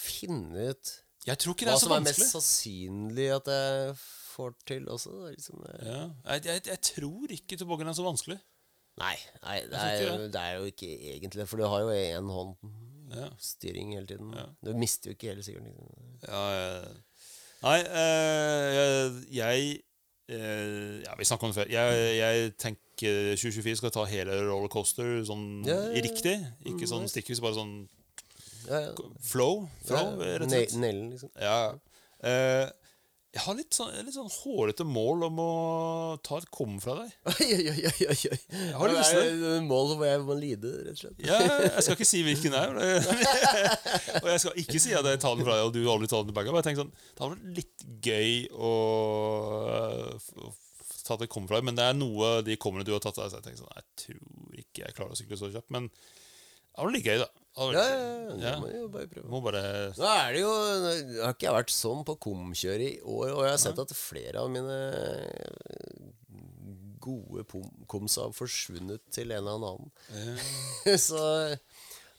finne 0.01 0.59
ut 0.72 0.84
Jeg 1.26 1.36
tror 1.38 1.52
ikke 1.55 1.66
det 1.68 1.72
hva 1.74 1.76
er 1.76 1.82
så 1.82 1.88
som 1.88 1.97
er 1.98 2.05
mest 2.06 2.22
sannsynlig 2.32 3.26
at 3.34 3.51
jeg 3.52 3.97
får 4.01 4.55
til 4.66 4.86
også. 4.88 5.10
da, 5.18 5.32
Liksom. 5.34 5.64
Ja. 5.84 5.98
Jeg, 6.32 6.44
jeg, 6.47 6.62
jeg 6.70 6.80
tror 6.90 7.34
ikke 7.36 7.59
toboggan 7.60 7.88
er 7.92 7.97
så 7.98 8.06
vanskelig. 8.06 8.38
Nei, 9.01 9.14
nei 9.44 9.59
det, 9.64 9.70
tror 9.70 9.84
er, 9.86 10.01
ikke 10.01 10.32
det 10.34 10.40
er 10.40 10.55
jo 10.59 10.64
ikke 10.68 10.88
egentlig 11.14 11.44
For 11.48 11.60
du 11.60 11.64
har 11.70 11.80
jo 11.86 11.92
én 11.94 12.26
hånd 12.34 12.56
Ja. 13.14 13.28
styring 13.40 13.94
hele 13.94 14.06
tiden. 14.06 14.32
Du 14.64 14.72
mister 14.76 15.10
jo 15.10 15.16
ikke 15.16 15.30
hele 15.30 15.42
sikkert. 15.47 15.64
Liksom. 15.68 16.18
Ja, 16.26 16.42
eh, 16.56 16.90
nei, 17.62 17.78
eh, 17.80 19.20
jeg 19.34 19.70
eh, 20.28 21.01
Ja, 21.06 21.14
vi 21.18 21.24
snakka 21.28 21.47
om 21.48 21.52
det 21.55 21.59
før. 21.62 21.70
Jeg, 21.72 22.02
jeg 22.18 22.52
tenker 22.60 23.32
2024 23.40 23.76
skal 23.80 23.94
ta 23.94 24.05
hele 24.10 24.36
rollercoaster 24.51 25.22
sånn 25.28 25.47
Ja, 25.68 25.78
ja, 25.86 25.94
ja. 25.97 26.05
riktig. 26.05 26.36
Ikke 26.68 26.88
sånn 26.90 27.09
stikkvis 27.10 27.40
bare 27.44 27.56
sånn. 27.60 27.74
Flow. 29.30 29.64
flow 29.86 30.12
rett 30.20 30.44
og 30.47 30.52
slett. 30.52 30.76
Nailen, 30.82 31.09
liksom. 31.14 31.30
Ja. 31.40 31.56
Eh, 32.22 32.68
jeg 33.30 33.44
har 33.44 33.55
litt 33.55 33.76
sånn, 33.76 33.92
litt 34.02 34.14
sånn 34.16 34.26
hårete 34.40 34.82
mål 34.90 35.20
om 35.28 35.36
å 35.38 35.51
ta 36.26 36.40
et 36.40 36.48
kom 36.51 36.80
fra 36.82 36.97
deg. 36.98 37.12
Oi, 37.30 37.47
oi, 37.47 37.74
oi, 37.86 37.92
oi, 38.10 38.16
oi. 38.32 38.38
har 38.74 38.90
Det 38.90 38.97
lyst 38.97 39.14
er 39.14 39.20
til 39.28 39.44
jo 39.44 39.52
et 39.55 39.66
mål 39.68 39.92
hvor 39.94 40.09
jeg 40.09 40.22
må 40.26 40.34
lide, 40.40 40.72
rett 40.88 40.97
og 40.97 41.02
slett. 41.05 41.20
Ja, 41.28 41.38
jeg 41.68 41.84
skal 41.86 41.94
ikke 41.94 42.09
si 42.10 42.24
hvilken 42.26 42.56
det 42.56 42.62
er. 42.64 42.72
og 44.24 44.26
jeg 44.32 44.42
skal 44.42 44.59
ikke 44.64 44.82
si 44.82 44.97
at 44.98 45.06
jeg 45.12 45.20
tar 45.22 45.38
den 45.38 45.47
fra 45.47 45.60
deg, 45.60 45.68
og 45.68 45.76
du 45.78 45.80
aldri 45.94 46.10
tar 46.10 46.24
den 46.24 46.32
tilbake. 46.32 46.51
Men 46.51 46.59
jeg 46.59 46.68
tenker 46.72 46.82
sånn, 46.82 46.97
Det 47.06 47.22
hadde 47.22 47.36
vært 47.36 47.60
litt 47.60 47.86
gøy 48.10 48.34
å 48.59 48.72
f- 50.18 50.59
ta 51.06 51.16
et 51.18 51.30
kom 51.32 51.47
fra 51.51 51.59
deg, 51.60 51.66
men 51.70 51.78
det 51.78 51.86
er 51.86 51.97
noe 51.98 52.36
de 52.47 52.59
kommene 52.60 52.86
du 52.86 52.92
har 52.97 53.02
tatt 53.02 53.18
av. 53.22 53.30
Så 53.30 53.38
jeg 53.38 53.47
tenker 53.47 53.62
sånn, 53.62 53.78
jeg 53.78 53.86
tror 54.05 54.59
ikke 54.64 54.84
jeg 54.88 54.97
klarer 54.98 55.14
å 55.14 55.18
sykle 55.22 55.38
så 55.40 55.52
kjapt. 55.55 55.70
Men 55.74 55.86
det 55.90 56.82
var 56.82 56.92
litt 56.94 57.06
gøy, 57.06 57.22
da. 57.22 57.30
Ja, 57.59 57.82
ja, 57.82 58.35
ja, 58.40 58.52
må 58.62 58.68
jo 58.70 58.86
bare 58.93 59.09
prøve. 59.10 59.27
Må 59.28 59.40
bare 59.43 59.62
Nå 59.98 60.06
er 60.06 60.32
det 60.36 60.43
jo 60.44 60.51
Jeg 60.55 61.18
har 61.24 61.35
ikke 61.35 61.48
jeg 61.48 61.56
vært 61.56 61.72
sånn 61.74 62.05
på 62.06 62.14
komkjør 62.22 62.85
i 62.86 62.90
år, 63.02 63.32
og 63.35 63.43
jeg 63.44 63.51
har 63.56 63.60
sett 63.64 63.81
at 63.82 63.94
flere 63.98 64.44
av 64.44 64.52
mine 64.55 64.77
gode 67.01 67.44
komsa 67.90 68.27
har 68.28 68.35
forsvunnet 68.36 69.02
til 69.12 69.32
en 69.32 69.40
eller 69.40 69.56
annen. 69.74 69.90
Ja, 70.85 70.97
Så 71.09 71.20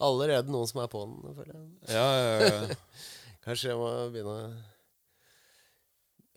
allerede 0.01 0.51
noen 0.51 0.69
som 0.69 0.81
er 0.83 0.89
på 0.91 1.03
den, 1.05 1.35
føler 1.37 1.55
jeg. 1.55 1.65
ja, 1.93 2.07
ja, 2.17 2.51
ja. 2.67 2.77
Kanskje 3.45 3.71
jeg 3.71 3.79
må 3.79 3.89
begynne 4.13 4.33
å 4.35 4.49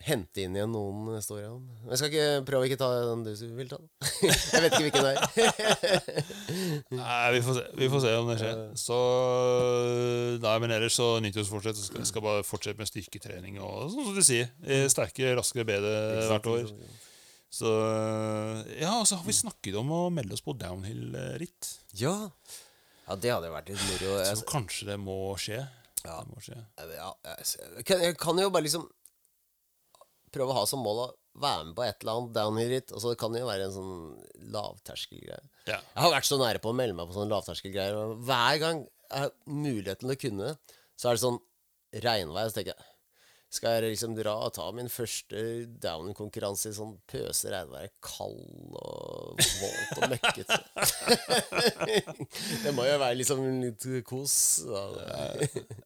hente 0.04 0.42
inn 0.44 0.56
igjen 0.56 0.72
noen 0.74 1.06
neste 1.14 1.34
år. 1.36 1.42
Ja. 1.46 1.52
Jeg 1.90 2.00
skal 2.00 2.10
ikke 2.10 2.42
prøve 2.48 2.66
å 2.66 2.68
ikke 2.68 2.78
ta 2.80 2.88
den 3.08 3.22
du 3.24 3.30
vil 3.56 3.70
ta. 3.70 3.78
jeg 4.24 4.64
vet 4.64 4.74
ikke 4.76 4.82
hvilken 4.86 5.06
det 5.06 5.12
er. 5.14 6.18
Nei, 6.98 7.20
vi 7.36 7.40
får, 7.46 7.58
se. 7.58 7.64
vi 7.80 7.88
får 7.92 8.02
se 8.04 8.12
om 8.20 8.28
det 8.30 8.36
skjer. 8.42 8.60
Så 8.84 8.98
Nei, 10.44 10.56
men 10.64 10.74
ellers 10.76 10.98
så 10.98 11.08
nyttårsfortsett. 11.24 11.78
så 11.80 11.88
Skal, 11.88 12.08
skal 12.10 12.26
bare 12.26 12.44
fortsette 12.46 12.80
med 12.80 12.90
styrketrening 12.90 13.60
og 13.62 13.94
sånn 13.94 14.10
som 14.10 14.18
du 14.18 14.24
sier. 14.24 14.50
Sterke, 14.60 14.92
Sterkere, 14.94 15.38
raskere, 15.40 15.68
bedre 15.68 15.94
hvert 16.30 16.50
år. 16.52 16.74
Så 17.54 17.70
Ja, 18.80 18.96
og 18.98 19.06
så 19.08 19.20
har 19.20 19.24
vi 19.28 19.36
snakket 19.36 19.78
om 19.78 19.92
å 19.94 20.02
melde 20.12 20.36
oss 20.36 20.44
på 20.44 20.56
downhill-ritt. 20.58 21.70
Ja. 22.00 22.16
ja, 23.06 23.16
det 23.16 23.32
hadde 23.32 23.52
vært 23.54 23.72
litt 23.72 23.88
moro. 23.88 24.18
Så 24.34 24.44
kanskje 24.50 24.90
det 24.90 24.98
må 25.00 25.16
skje. 25.40 25.62
Ja. 26.04 26.18
Det 26.20 26.28
må 26.34 26.42
skje. 26.44 26.58
ja, 26.92 27.08
jeg, 27.24 27.48
jeg, 27.80 28.00
jeg 28.10 28.18
kan 28.20 28.36
jo 28.42 28.50
bare 28.52 28.66
liksom 28.66 28.84
prøve 30.34 30.52
å 30.54 30.58
ha 30.58 30.64
som 30.68 30.82
mål 30.84 31.02
å 31.04 31.10
være 31.42 31.68
med 31.68 31.76
på 31.78 31.84
et 31.86 32.02
eller 32.02 32.18
annet 32.18 32.34
downhill-ritt. 32.36 32.94
Og 32.94 33.02
så 33.02 33.14
kan 33.18 33.34
det 33.34 33.42
jo 33.42 33.50
være 33.50 33.68
en 33.68 33.74
sånn 33.74 33.94
lavterskelgreie. 34.54 35.42
Ja. 35.66 35.78
Jeg 35.78 36.04
har 36.04 36.14
vært 36.14 36.28
så 36.30 36.38
nære 36.40 36.62
på 36.62 36.72
å 36.72 36.78
melde 36.78 36.98
meg 36.98 37.10
på 37.10 37.16
sånne 37.16 37.34
lavterskelgreier. 37.34 38.16
Hver 38.28 38.60
gang 38.62 38.84
jeg 38.84 39.24
har 39.24 39.34
muligheten 39.46 40.08
til 40.08 40.14
å 40.14 40.20
kunne, 40.20 40.54
så 40.98 41.10
er 41.10 41.16
det 41.16 41.24
sånn 41.24 41.40
regnvær. 42.04 42.50
Så 42.50 42.58
tenker 42.58 42.74
jeg 42.74 42.93
skal 43.54 43.76
jeg 43.76 43.92
liksom 43.94 44.16
dra 44.18 44.34
og 44.46 44.52
ta 44.56 44.66
min 44.74 44.90
første 44.90 45.40
down-konkurranse 45.82 46.72
i 46.72 46.76
sånn 46.76 46.96
pøse 47.10 47.52
regnvær, 47.52 47.90
kald 48.04 48.74
og 48.80 49.38
våt 49.38 50.00
og 50.00 50.14
møkkete? 50.14 50.58
det 52.64 52.74
må 52.74 52.86
jo 52.88 52.98
være 52.98 53.18
liksom 53.20 53.44
litt 53.62 53.86
kos. 54.08 54.36
Da. 54.66 54.84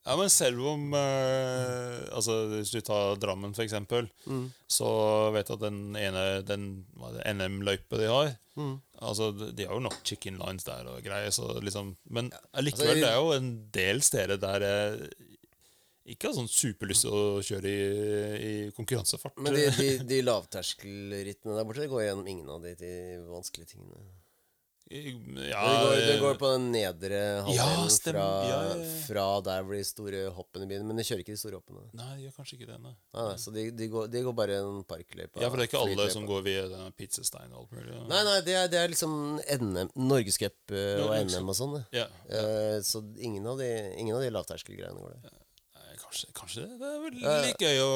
Ja, 0.05 0.17
men 0.17 0.31
selv 0.33 0.65
om 0.73 0.89
eh, 0.97 1.97
Altså, 2.15 2.41
Hvis 2.51 2.71
du 2.73 2.79
tar 2.85 3.19
Drammen, 3.21 3.53
for 3.55 3.65
eksempel, 3.65 4.09
så 4.69 4.89
vet 5.35 5.49
du 5.49 5.55
at 5.57 5.65
den 5.67 5.81
ene 5.99 6.25
den 6.47 6.69
NM-løypa 6.97 7.99
de 8.01 8.09
har 8.09 8.35
Altså, 8.99 9.31
de 9.31 9.65
har 9.65 9.77
jo 9.77 9.85
nok 9.85 10.01
chicken 10.03 10.39
lines 10.41 10.65
der 10.67 10.87
og 10.91 10.99
greier, 11.05 11.31
så 11.31 11.59
liksom 11.63 11.93
Men 12.11 12.31
allikevel, 12.51 12.97
altså, 12.97 13.05
det 13.05 13.11
er 13.11 13.19
jo 13.21 13.33
en 13.37 13.51
del 13.75 14.01
steder 14.03 14.41
der 14.41 14.65
jeg 14.65 15.11
ikke 16.13 16.29
har 16.29 16.37
sånn 16.39 16.49
superlyst 16.51 17.05
til 17.05 17.15
å 17.15 17.41
kjøre 17.45 17.73
i, 17.73 17.89
i 18.49 18.53
konkurransefart. 18.77 19.37
Men 19.41 19.57
de, 19.57 19.67
de, 19.77 19.89
de 20.09 20.21
lavterskelrittene 20.25 21.57
der 21.57 21.67
borte, 21.67 21.83
det 21.85 21.91
går 21.91 22.07
gjennom 22.07 22.31
ingen 22.31 22.49
av 22.55 22.63
de, 22.65 22.73
de 22.79 22.93
vanskelige 23.29 23.75
tingene. 23.75 24.01
ja, 24.89 25.61
det, 25.61 25.81
går, 25.85 25.95
det 26.07 26.13
går 26.23 26.37
på 26.41 26.47
den 26.55 26.63
nedre 26.73 27.17
halvdelen 27.45 27.83
Ja, 27.83 27.89
fra, 28.05 28.23
Ja, 28.49 28.61
fra 29.05 29.25
der 29.45 29.65
hvor 29.67 29.75
de 29.77 29.83
store 29.85 30.21
hoppene 30.33 30.65
begynner. 30.65 30.87
Men 30.89 30.97
de 30.97 31.05
kjører 31.05 31.21
ikke 31.21 31.35
de 31.35 31.41
store 31.43 31.59
hoppene. 31.59 31.83
Nei, 31.93 32.07
de 32.17 32.23
gjør 32.25 32.33
kanskje 32.39 32.57
ikke 32.57 32.69
det. 32.71 32.77
Nei. 32.87 32.93
Nei, 33.19 33.25
så 33.43 33.53
de, 33.53 33.65
de, 33.77 33.89
går, 33.93 34.07
de 34.09 34.23
går 34.25 34.35
bare 34.39 34.57
en 34.63 34.79
parkløype. 34.89 35.43
Ja, 35.43 35.51
for 35.51 35.61
det 35.61 35.67
er 35.67 35.69
ikke 35.69 35.83
alle 35.83 36.07
som 36.15 36.25
går 36.29 36.41
via 36.47 36.87
pizzestein 36.97 37.53
og 37.53 37.67
alt 37.67 37.75
mulig. 37.77 37.99
Nei, 38.09 38.23
nei, 38.31 38.39
det 38.47 38.55
er, 38.63 38.71
det 38.73 38.79
er 38.81 38.89
liksom 38.95 39.13
NM, 39.59 39.93
Norgescup 40.09 40.73
eh, 40.73 41.03
og 41.05 41.13
NM 41.29 41.53
og 41.53 41.59
sånn. 41.61 41.77
Eh, 41.93 42.79
så 42.89 43.03
ingen 43.21 43.45
av 43.53 43.61
de, 43.61 43.69
ingen 44.01 44.17
av 44.17 44.25
de 44.25 44.33
lavterskelgreiene 44.33 45.05
går 45.05 45.19
det. 45.19 45.37
Kanskje, 46.09 46.27
kanskje 46.33 46.61
det. 46.65 46.77
Det 46.81 46.87
er 46.89 47.01
vel 47.03 47.17
litt 47.45 47.61
gøy 47.61 47.79
å 47.85 47.89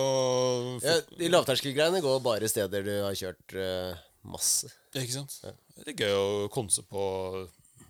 Ja, 0.85 0.97
de 1.17 1.29
lavterskelgreiene 1.33 2.01
går 2.05 2.19
bare 2.21 2.49
steder 2.51 2.85
du 2.85 2.91
har 3.01 3.15
kjørt 3.17 3.55
uh, 3.57 3.95
masse. 4.29 4.69
Ikke 4.93 5.15
sant? 5.15 5.33
Det 5.81 5.95
er 5.95 6.03
gøy 6.05 6.13
å 6.13 6.27
konse 6.53 6.83
på 6.85 7.05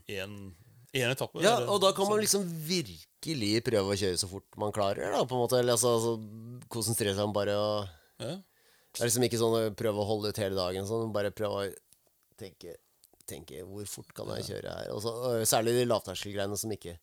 én 0.07 0.53
etappe. 0.93 1.41
Ja, 1.43 1.57
eller- 1.57 1.69
og 1.73 1.81
da 1.81 1.91
kan 1.91 2.07
man 2.07 2.21
liksom 2.23 2.45
virkelig 2.67 3.63
prøve 3.67 3.91
å 3.91 3.99
kjøre 3.99 4.17
så 4.19 4.29
fort 4.31 4.47
man 4.57 4.71
klarer. 4.71 5.11
da, 5.11 5.25
på 5.25 5.35
en 5.35 5.43
måte, 5.43 5.59
eller 5.59 5.73
altså, 5.75 5.91
altså 5.97 6.59
Konsentrere 6.69 7.13
seg 7.15 7.27
om 7.27 7.33
bare 7.35 7.51
å 7.59 7.67
ja. 8.19 8.37
Det 8.93 9.01
er 9.01 9.07
liksom 9.09 9.23
ikke 9.25 9.39
sånn 9.41 9.55
å 9.57 9.75
prøve 9.75 9.99
å 9.99 10.05
holde 10.07 10.29
ut 10.29 10.37
hele 10.37 10.55
dagen. 10.55 10.85
Sånn, 10.85 11.11
bare 11.11 11.31
prøve 11.33 11.65
å 11.65 11.73
tenke, 12.37 12.75
tenke 13.25 13.63
hvor 13.65 13.85
fort 13.89 14.13
kan 14.13 14.29
jeg 14.37 14.45
kjøre 14.51 14.69
her. 14.69 14.91
Og 14.93 15.01
så, 15.01 15.09
og 15.09 15.47
særlig 15.49 15.73
de 15.79 15.85
lavterskelgreiene 15.89 16.57
som 16.57 16.71
ikke 16.71 16.95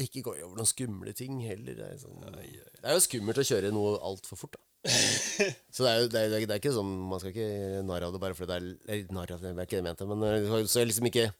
ikke 0.00 0.22
går 0.26 0.40
over 0.44 0.56
noen 0.58 0.66
skumle 0.70 1.12
ting 1.16 1.38
heller. 1.46 1.76
Det 1.78 1.88
er, 1.92 1.98
sånn, 2.02 2.20
det 2.34 2.82
er 2.82 2.96
jo 2.96 3.02
skummelt 3.04 3.38
å 3.38 3.46
kjøre 3.46 3.70
noe 3.74 3.96
altfor 4.02 4.40
fort, 4.40 4.56
da. 4.58 4.62
Så 5.74 5.84
det 5.86 5.90
er 5.94 6.00
jo 6.02 6.08
det 6.12 6.20
er, 6.26 6.32
det 6.44 6.52
er 6.52 6.58
ikke 6.60 6.74
sånn 6.74 6.90
Man 7.08 7.16
skal 7.22 7.30
ikke 7.32 7.44
gjøre 7.46 7.84
narr 7.88 8.04
av 8.04 8.10
det 8.12 8.18
bare 8.20 8.36
fordi 8.36 8.50
det 8.50 8.56
er 8.58 8.98
eller, 8.98 9.30
av 9.32 9.40
det, 9.40 9.52
det 9.56 9.64
ikke 9.64 9.78
det 9.78 9.80
jeg 9.80 9.86
mente, 9.86 10.08
men 10.10 10.24
eh, 10.28 10.66
så 10.68 10.82
liksom 10.84 11.08
ikke 11.08 11.30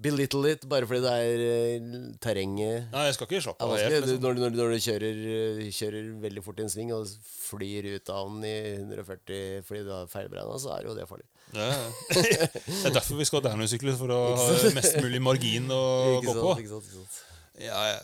belittle 0.00 0.50
it 0.52 0.66
bare 0.68 0.84
fordi 0.88 1.00
det 1.06 1.14
er 1.22 1.44
eh, 1.46 1.86
terrenget 2.24 2.90
Nei, 2.92 3.06
jeg 3.08 3.16
skal 3.16 3.26
ikke 3.30 3.40
slappe 3.46 3.64
av 3.64 3.72
helt. 3.76 3.96
Liksom. 4.04 4.20
Når, 4.26 4.36
du- 4.36 4.42
når, 4.44 4.54
når 4.58 4.74
du 4.76 4.84
kjører, 4.84 5.22
eh, 5.38 5.62
kjører 5.78 6.10
veldig 6.26 6.44
fort 6.44 6.60
i 6.60 6.66
en 6.66 6.72
sving 6.76 6.92
og 6.96 7.08
flyr 7.48 7.88
ut 7.96 8.12
av 8.12 8.28
den 8.34 8.46
i 8.50 8.54
140 8.84 9.64
fordi 9.70 9.82
du 9.88 9.90
har 9.96 10.12
feilberegna, 10.12 10.60
så 10.60 10.74
er 10.76 10.90
jo 10.90 10.96
det 11.00 11.08
farlig. 11.08 11.24
Ja, 11.56 11.70
ja. 11.72 11.88
Det 12.68 12.92
er 12.92 12.94
derfor 13.00 13.16
vi 13.18 13.26
skal 13.32 13.40
ha 13.40 13.48
downhill-sykler, 13.48 13.96
for 13.98 14.12
å 14.14 14.20
ha 14.36 14.76
mest 14.76 15.00
mulig 15.00 15.24
margin 15.24 15.72
å 15.72 15.82
gå 16.24 16.36
på. 16.36 16.52
ikke 16.62 16.74
sant, 16.76 16.92
ikke 16.92 17.00
sant. 17.00 17.20
Ja, 17.60 17.80
ja. 17.92 18.00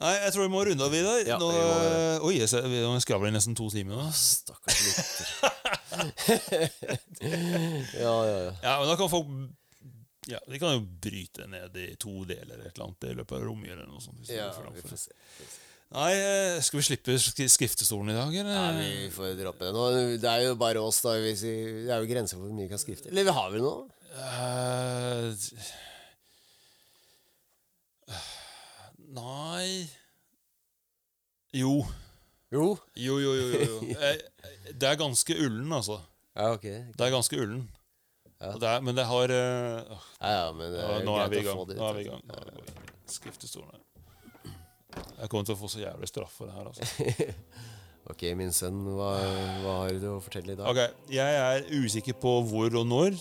Nei, 0.00 0.14
jeg 0.16 0.32
tror 0.32 0.46
vi 0.46 0.52
må 0.54 0.60
runde 0.64 0.84
av, 0.86 0.92
Vidar. 0.94 1.18
Ja, 1.28 1.36
Nå, 1.40 1.46
vi 1.52 1.60
må 1.60 1.74
oi, 2.30 2.34
jeg 2.40 2.48
vi 2.72 2.78
skravler 3.04 3.28
i 3.28 3.34
nesten 3.34 3.54
to 3.58 3.66
timer 3.72 3.94
nå. 4.00 4.06
Stakkars 4.16 4.78
lytter. 4.86 5.26
ja, 8.00 8.14
ja, 8.24 8.38
ja. 8.46 8.52
Ja, 8.64 8.72
men 8.80 8.88
da 8.88 8.94
kan 8.96 9.10
folk 9.12 9.28
ja, 10.30 10.38
De 10.46 10.58
kan 10.60 10.72
jo 10.76 10.82
bryte 11.02 11.46
ned 11.50 11.74
i 11.80 11.96
to 12.00 12.12
deler 12.28 12.60
et 12.62 12.70
eller 12.72 12.84
annet 12.86 13.04
i 13.10 13.14
løpet 13.18 13.34
av. 13.36 13.40
Eller 13.42 13.50
det 13.84 13.90
ja 14.36 14.46
vi 14.72 14.82
får 14.86 14.98
se. 15.02 15.10
vi. 15.40 15.44
Nei, 15.90 16.10
eh, 16.14 16.60
skal 16.62 16.78
vi 16.78 16.84
slippe 16.86 17.16
skriftestolen 17.18 18.12
i 18.12 18.14
dag, 18.14 18.30
eller? 18.42 18.54
Nei, 18.54 18.70
vi 19.02 19.08
får 19.10 19.34
droppe 19.40 19.64
det 19.66 19.72
nå. 19.74 19.84
Det 20.22 20.28
er 20.30 20.40
jo 20.46 20.52
bare 20.60 20.78
oss, 20.86 21.00
da. 21.02 21.10
Vi, 21.18 21.32
det 21.34 21.90
er 21.90 21.98
jo 22.04 22.10
grenser 22.12 22.34
for 22.38 22.44
hvor 22.46 22.54
mye 22.54 22.66
vi 22.68 22.72
kan 22.72 22.82
skrifte. 22.82 23.10
Eller 23.10 23.26
vi 23.26 23.34
har 23.34 23.48
vel 23.50 23.62
noe? 23.64 23.80
Eh, 24.14 25.24
Nei 29.10 29.88
Jo. 31.56 31.84
Jo. 32.50 32.76
Jo, 32.94 33.18
jo, 33.18 33.32
jo. 33.34 33.46
jo, 33.50 33.66
jo. 33.66 33.96
Eh, 34.06 34.18
Det 34.74 34.86
er 34.88 34.96
ganske 35.00 35.34
ullen, 35.38 35.70
altså. 35.74 36.00
Ja, 36.36 36.52
ok. 36.54 36.64
Det 36.94 37.04
er 37.06 37.10
ganske 37.14 37.36
ullen. 37.42 37.64
Ja. 38.40 38.52
Og 38.54 38.60
Det 38.62 38.68
er, 38.70 38.80
men 38.86 38.96
det 38.96 39.04
har 39.10 39.32
eh, 39.34 39.90
åh, 39.92 40.04
Ja, 40.22 40.30
ja, 40.36 40.52
men 40.56 40.72
det 40.72 40.80
er 40.84 41.02
Nå 41.04 41.14
er 41.18 41.26
greit 41.28 41.34
vi 41.34 41.40
i 41.40 41.42
å 41.42 41.48
gang. 41.50 41.58
få 41.60 41.66
det 41.68 41.74
ut, 41.76 41.80
Nå 41.82 41.88
er 41.90 41.98
vi 41.98 42.04
i 42.04 42.08
gang. 42.10 42.22
Nå 42.30 42.38
er 42.38 42.46
vi 42.46 42.54
i 42.54 42.66
gang. 42.70 42.92
Skriftestolen 43.10 43.74
her. 43.74 43.86
Jeg 45.20 45.28
kommer 45.30 45.46
til 45.46 45.54
å 45.54 45.60
få 45.60 45.68
så 45.70 45.82
jævlig 45.82 46.08
straff 46.10 46.32
for 46.38 46.50
det 46.50 46.54
her, 46.56 46.70
altså. 46.70 47.34
Ok, 48.10 48.22
min 48.34 48.50
sønn, 48.56 48.78
hva, 48.96 49.10
hva 49.62 49.74
har 49.82 49.98
du 50.00 50.06
å 50.14 50.20
fortelle 50.24 50.54
i 50.54 50.58
dag? 50.58 50.66
Ok, 50.72 51.02
Jeg 51.12 51.36
er 51.42 51.66
usikker 51.84 52.16
på 52.18 52.32
hvor 52.48 52.72
og 52.80 52.86
når, 52.88 53.18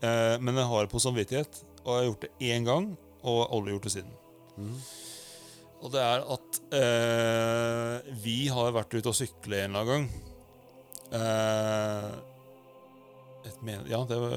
eh, 0.00 0.38
men 0.42 0.56
jeg 0.58 0.66
har 0.72 0.86
det 0.88 0.90
på 0.94 1.02
samvittighet. 1.04 1.60
Og 1.84 1.90
jeg 1.92 1.98
har 2.00 2.06
gjort 2.08 2.24
det 2.24 2.32
én 2.48 2.64
gang, 2.66 2.88
og 3.22 3.42
aldri 3.54 3.74
gjort 3.76 3.86
det 3.86 3.92
siden. 3.98 4.16
Og 5.84 5.92
det 5.92 6.00
er 6.02 6.24
at 6.36 6.60
eh, 6.78 8.14
vi 8.22 8.46
har 8.52 8.72
vært 8.74 8.96
ute 8.96 9.12
og 9.12 9.18
sykle 9.18 9.60
en 9.64 9.76
eller 9.76 9.82
annen 9.82 9.92
gang. 9.92 10.06
Eh, 11.16 12.06
et 13.46 13.58
men, 13.62 13.84
ja, 13.90 14.00
det 14.08 14.16
var, 14.18 14.36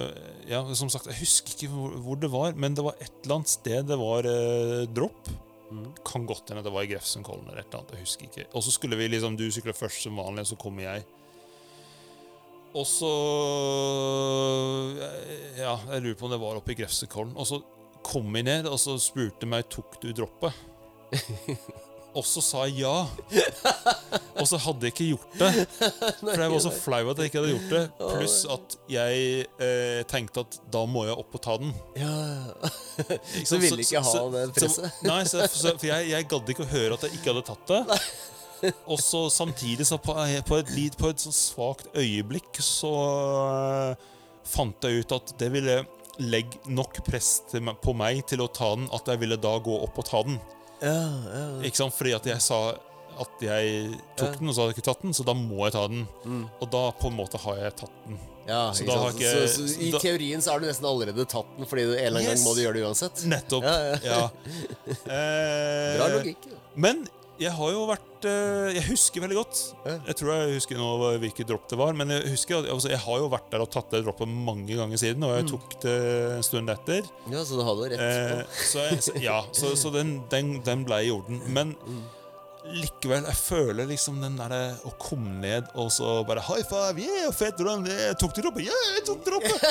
ja, 0.49 0.59
som 0.77 0.91
sagt, 0.93 1.09
jeg 1.09 1.23
husker 1.23 1.55
ikke 1.55 1.71
hvor, 1.73 1.95
hvor 2.05 2.19
det 2.21 2.29
var, 2.33 2.57
men 2.59 2.75
det 2.77 2.85
var 2.85 2.99
et 3.01 3.13
eller 3.23 3.39
annet 3.39 3.53
sted 3.55 3.87
det 3.89 3.97
var 3.99 4.27
eh, 4.29 4.83
dropp. 4.93 5.31
Mm. 5.69 5.87
Kan 6.05 6.25
godt 6.29 6.49
hende 6.49 6.65
det 6.65 6.73
var 6.73 6.85
i 6.85 6.91
Grefsenkollen 6.91 7.47
eller 7.47 7.61
et 7.61 7.69
eller 7.69 7.83
annet. 7.83 7.95
Jeg 7.97 8.05
husker 8.05 8.29
ikke. 8.29 8.47
Og 8.57 8.65
så 8.65 8.73
skulle 8.73 8.97
vi 8.99 9.09
liksom, 9.09 9.37
du 9.37 9.47
sykle 9.53 9.75
først 9.77 10.05
som 10.05 10.19
vanlig, 10.21 10.45
og 10.45 10.51
så 10.51 10.59
kommer 10.61 10.85
jeg. 10.85 11.07
Og 12.77 12.85
så 12.85 13.09
Ja, 15.57 15.75
jeg 15.89 16.03
lurer 16.03 16.17
på 16.17 16.27
om 16.27 16.33
det 16.33 16.41
var 16.41 16.57
oppe 16.59 16.73
i 16.73 16.77
Grefsenkollen. 16.77 17.35
Og 17.37 17.47
så 17.49 17.61
kom 18.05 18.29
vi 18.33 18.43
ned, 18.45 18.69
og 18.69 18.77
så 18.81 18.97
spurte 19.01 19.49
meg 19.49 19.69
tok 19.73 19.99
du 20.03 20.11
droppet. 20.15 20.53
Og 22.17 22.25
så 22.25 22.41
sa 22.41 22.63
jeg 22.65 22.79
ja. 22.81 23.05
Og 24.41 24.47
så 24.49 24.57
hadde 24.63 24.87
jeg 24.89 24.93
ikke 24.95 25.05
gjort 25.11 25.35
det. 25.37 25.49
For 26.23 26.41
jeg 26.41 26.51
var 26.55 26.63
så 26.63 26.71
flau 26.73 27.01
at 27.11 27.19
jeg 27.21 27.29
ikke 27.29 27.39
hadde 27.43 27.51
gjort 27.53 27.69
det. 27.75 27.81
Pluss 28.01 28.37
at 28.49 28.75
jeg 28.89 29.19
eh, 29.61 29.99
tenkte 30.09 30.41
at 30.41 30.57
da 30.73 30.81
må 30.89 31.03
jeg 31.05 31.13
opp 31.21 31.37
og 31.37 31.43
ta 31.45 31.57
den. 31.61 31.69
Ja, 32.01 32.15
Så 33.45 33.59
ville 33.61 33.85
ikke 33.85 34.01
ha 34.07 34.25
det 34.33 34.43
presset? 34.57 34.89
Nei, 35.05 35.19
så, 35.29 35.45
så, 35.53 35.75
for 35.77 35.85
jeg, 35.91 36.09
jeg 36.15 36.27
gadd 36.33 36.49
ikke 36.55 36.65
å 36.65 36.71
høre 36.73 36.97
at 36.97 37.05
jeg 37.07 37.19
ikke 37.19 37.29
hadde 37.35 37.45
tatt 37.51 37.75
det. 37.75 38.01
Og 38.89 38.97
så 38.99 39.21
samtidig, 39.31 39.85
så 39.87 40.01
på, 40.03 40.17
på 40.49 40.57
et, 40.59 40.73
lit- 40.75 40.97
på 40.99 41.13
et 41.13 41.21
sånn 41.23 41.35
svakt 41.37 41.93
øyeblikk, 41.95 42.57
så 42.59 42.89
øh, 43.05 44.09
fant 44.49 44.83
jeg 44.89 45.05
ut 45.05 45.13
at 45.21 45.35
det 45.39 45.53
ville 45.53 45.77
legge 46.19 46.57
nok 46.67 46.97
press 47.05 47.37
meg- 47.61 47.77
på 47.85 47.93
meg 47.95 48.25
til 48.27 48.41
å 48.43 48.49
ta 48.51 48.73
den, 48.75 48.89
at 48.97 49.07
jeg 49.13 49.21
ville 49.21 49.37
da 49.39 49.53
gå 49.63 49.77
opp 49.85 50.01
og 50.01 50.09
ta 50.09 50.25
den. 50.27 50.41
Ja, 50.81 50.99
ja. 51.33 51.61
Ikke 51.67 51.75
sant? 51.81 51.93
Fordi 51.93 52.13
at 52.15 52.25
jeg 52.25 52.41
sa 52.41 52.59
at 53.19 53.41
jeg 53.43 53.97
tok 54.15 54.29
Ja. 54.33 54.39
den, 54.39 54.47
og 54.47 54.55
så 54.55 54.61
hadde 54.61 54.71
jeg 54.73 54.77
ikke 54.77 54.85
tatt 54.93 55.01
den, 55.03 55.11
så 55.13 55.25
da 55.27 55.33
må 55.35 55.65
jeg 55.65 55.73
ta 55.75 55.87
den. 55.91 56.05
Mm. 56.23 56.43
Og 56.61 56.69
da 56.71 56.83
på 57.01 57.07
en 57.11 57.17
måte 57.17 57.37
har 57.43 57.55
jeg 57.57 57.75
tatt 57.75 57.91
den. 58.07 58.19
Ja, 58.47 58.71
Så 58.71 58.81
ikke 58.83 58.93
da 58.93 58.97
har 59.03 59.11
ikke- 59.11 59.33
så, 59.49 59.67
så, 59.67 59.81
I 59.81 59.91
teorien 59.99 60.41
så 60.41 60.51
har 60.51 60.59
du 60.59 60.65
nesten 60.65 60.85
allerede 60.87 61.25
tatt 61.27 61.45
den, 61.57 61.65
Fordi 61.67 61.83
du 61.85 61.91
en 61.93 61.99
eller 62.05 62.19
annen 62.19 62.31
Yes. 62.31 62.39
gang 62.39 62.47
må 62.47 62.55
du 62.55 62.61
gjøre 62.63 62.73
det 62.73 62.85
uansett. 62.87 63.25
Nettopp. 63.27 63.63
Ja, 63.63 63.97
Ja. 64.03 64.29
Eh, 65.09 65.97
Bra 65.99 66.07
logikk. 66.15 66.47
Men 66.75 67.07
jeg 67.39 67.51
har 67.55 67.71
jo 67.71 67.85
vært 67.87 68.25
eh, 68.27 68.73
Jeg 68.75 68.83
husker 68.89 69.23
veldig 69.23 69.37
godt. 69.39 69.59
Jeg 69.87 70.15
tror 70.19 70.31
jeg 70.35 70.57
husker 70.57 70.79
nå 70.81 70.89
hvilket 71.23 71.47
dropp 71.49 71.69
det 71.71 71.79
var. 71.79 71.93
Men 71.95 72.11
jeg 72.15 72.33
husker 72.35 72.67
altså, 72.67 72.91
jeg 72.91 72.99
har 73.05 73.21
jo 73.23 73.29
vært 73.31 73.47
der 73.53 73.63
og 73.63 73.71
tatt 73.73 73.89
det 73.95 74.03
droppet 74.05 74.27
mange 74.27 74.75
ganger 74.75 74.99
siden. 74.99 75.23
Og 75.23 75.35
jeg 75.37 75.47
Mm. 75.47 75.51
tok 75.53 75.77
det 75.85 75.95
en 76.37 76.43
stund 76.43 76.69
etter. 76.75 77.07
Ja, 77.31 77.43
så 77.47 77.55
du 77.59 77.63
hadde 77.63 77.89
rett. 77.95 78.05
Eh, 78.05 78.61
så, 78.69 78.85
jeg, 78.89 79.01
så 79.07 79.15
ja, 79.23 79.39
så, 79.55 79.71
så 79.79 79.91
den, 79.95 80.17
den, 80.31 80.57
den 80.67 80.83
ble 80.87 81.01
i 81.07 81.11
orden. 81.15 81.39
Men 81.47 81.75
likevel, 82.73 83.25
jeg 83.29 83.37
føler 83.39 83.87
liksom 83.89 84.19
den 84.23 84.37
derre 84.39 84.75
å 84.87 84.91
komme 85.01 85.39
ned 85.41 85.69
og 85.79 85.91
så 85.93 86.23
bare 86.27 86.43
High 86.45 86.65
five! 86.69 86.99
Yeah, 87.01 87.31
fett! 87.35 87.57
Hvordan 87.59 87.87
jeg 87.89 88.17
tok 88.21 88.35
du 88.35 88.41
droppet? 88.43 88.67
Yeah, 88.67 88.85
jeg 88.97 89.03
tok 89.07 89.21
droppet! 89.27 89.61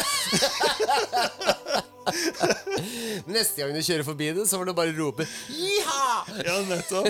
Neste 3.29 3.61
gang 3.61 3.75
du 3.75 3.83
kjører 3.85 4.07
forbi 4.07 4.31
det, 4.37 4.47
så 4.49 4.59
får 4.59 4.70
du 4.70 4.75
bare 4.77 4.95
rope 4.97 5.27
Jiha! 5.53 6.05
Ja, 6.47 6.57
nettopp. 6.69 7.09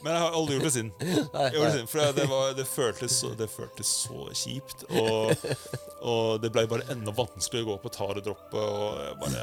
Men 0.00 0.12
jeg 0.12 0.22
har 0.22 0.36
aldri 0.36 0.56
gjort 0.56 0.66
det 0.68 0.74
siden. 0.76 0.92
Gjorde 1.00 1.64
det 1.64 1.74
siden 1.74 1.90
for 1.90 1.98
det, 2.16 2.26
var, 2.30 2.44
det, 2.56 2.66
føltes 2.68 3.18
så, 3.20 3.32
det 3.38 3.48
føltes 3.52 3.90
så 4.06 4.28
kjipt. 4.42 4.86
Og, 4.90 5.34
og 6.00 6.40
det 6.42 6.52
ble 6.54 6.64
bare 6.70 6.88
enda 6.94 7.14
vanskeligere 7.16 7.66
å 7.66 7.70
gå 7.74 7.76
på 7.84 7.94
taredroppet. 7.98 8.60
Og 8.60 9.20
bare 9.20 9.42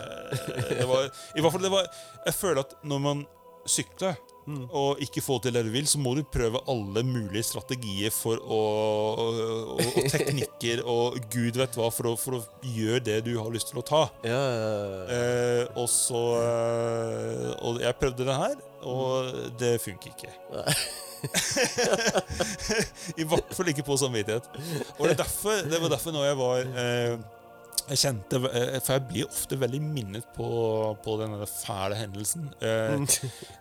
det 0.81 0.87
var, 0.89 1.11
I 1.35 1.43
hvert 1.43 1.53
fall 1.53 1.67
det 1.67 1.73
var 1.73 1.85
Jeg 2.25 2.35
føler 2.37 2.63
at 2.63 2.75
når 2.87 2.99
man 3.03 3.23
sykler 3.67 4.17
og 4.47 5.01
ikke 5.03 5.21
få 5.23 5.39
til 5.43 5.53
det 5.55 5.65
du 5.67 5.71
vil, 5.73 5.87
så 5.89 5.99
må 5.99 6.13
du 6.15 6.23
prøve 6.23 6.61
alle 6.71 7.03
mulige 7.03 7.43
strategier 7.49 8.13
for 8.15 8.39
å, 8.39 8.59
og, 9.19 9.39
og, 9.75 9.81
og 9.89 10.07
teknikker 10.13 10.83
og 10.87 11.17
gud 11.33 11.59
vet 11.59 11.75
hva 11.75 11.89
for 11.91 12.11
å, 12.11 12.15
for 12.19 12.39
å 12.39 12.41
gjøre 12.63 13.03
det 13.09 13.17
du 13.27 13.33
har 13.39 13.51
lyst 13.53 13.67
til 13.73 13.81
å 13.81 13.85
ta. 13.87 14.03
Ja, 14.27 14.39
ja, 14.39 14.71
ja. 14.71 15.03
Eh, 15.17 15.63
og 15.77 15.89
så 15.91 16.21
eh, 16.39 17.51
Og 17.67 17.81
jeg 17.83 17.99
prøvde 17.99 18.27
det 18.27 18.37
her, 18.39 18.55
og 18.87 19.11
det 19.59 19.73
funker 19.83 20.15
ikke. 20.15 20.31
I 23.21 23.25
hvert 23.27 23.55
fall 23.57 23.71
ikke 23.71 23.85
på 23.87 23.97
samvittighet. 23.99 24.45
Og 24.97 25.07
det, 25.07 25.15
er 25.15 25.21
derfor, 25.23 25.63
det 25.67 25.81
var 25.81 25.89
derfor 25.95 26.15
når 26.15 26.23
jeg 26.29 26.37
var 26.39 26.57
eh, 26.83 27.13
jeg 27.87 27.99
kjente, 28.01 28.39
eh, 28.51 28.77
For 28.83 28.97
jeg 28.97 29.05
blir 29.09 29.27
ofte 29.29 29.57
veldig 29.59 29.79
minnet 29.83 30.27
på, 30.35 30.47
på 31.03 31.15
den 31.21 31.35
der 31.37 31.49
fæle 31.51 31.99
hendelsen. 31.99 32.49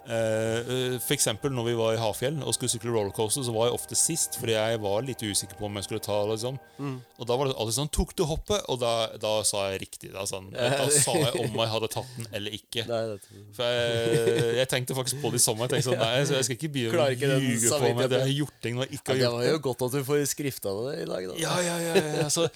Eh, 0.07 0.12
eh, 0.15 0.93
for 1.03 1.16
eksempel 1.16 1.51
når 1.51 1.65
vi 1.66 1.73
var 1.74 1.97
i 1.97 1.98
Hafjell 1.98 2.36
og 2.47 2.55
skulle 2.55 2.70
sykle 2.70 2.93
rollercoaster, 2.94 3.43
så 3.43 3.51
var 3.51 3.66
jeg 3.66 3.74
ofte 3.74 3.97
sist, 3.98 4.36
fordi 4.39 4.55
jeg 4.55 4.78
var 4.85 5.03
litt 5.03 5.23
usikker 5.27 5.59
på 5.59 5.66
om 5.66 5.81
jeg 5.81 5.89
skulle 5.89 6.05
ta 6.05 6.20
det. 6.20 6.36
Liksom. 6.36 6.61
Og 7.19 7.27
da 7.27 7.39
var 7.40 7.51
det 7.51 7.57
alltid 7.59 7.74
sånn 7.74 7.90
'Tok 7.90 8.15
du 8.15 8.23
hoppet?' 8.31 8.69
Og 8.70 8.78
da, 8.78 8.93
da 9.19 9.32
sa 9.48 9.65
jeg 9.73 9.81
riktig. 9.82 10.12
Da, 10.15 10.23
sånn, 10.31 10.53
da 10.55 10.86
sa 10.94 11.16
jeg 11.19 11.35
om 11.43 11.59
jeg 11.59 11.73
hadde 11.74 11.90
tatt 11.97 12.15
den 12.20 12.31
eller 12.39 12.55
ikke. 12.55 12.86
For 13.57 13.66
jeg, 13.66 14.55
jeg 14.61 14.70
tenkte 14.77 14.98
faktisk 15.01 15.23
på 15.24 15.35
det 15.35 15.43
i 15.43 15.47
sommer. 15.48 15.66
Jeg 15.66 15.74
tenkte 15.74 15.90
sånn, 15.90 16.03
nei, 16.07 16.23
så 16.28 16.39
jeg 16.39 16.48
skal 16.48 16.59
ikke 16.61 16.73
begynne 16.78 17.11
å 17.11 17.43
ljuge 17.43 17.82
på 17.82 17.93
meg 17.98 18.07
jeg 18.07 18.23
har 18.23 18.35
gjort 18.36 18.59
ting 18.62 18.78
når 18.78 18.86
jeg 18.86 19.01
ikke 19.01 19.16
har 19.16 19.23
gjort 19.24 19.27
det 19.27 19.27
Det 19.27 19.35
var 19.35 19.47
jo 19.51 19.62
godt 19.66 19.86
at 19.89 19.98
du 19.98 20.03
får 20.07 20.27
skrifta 20.31 20.74
det 20.86 20.98
i 21.03 21.07
dag, 21.11 21.31
da. 21.32 21.39
ja, 21.43 21.55
ja, 21.66 21.77
ja, 21.82 22.05
ja. 22.23 22.28
Så, 22.31 22.47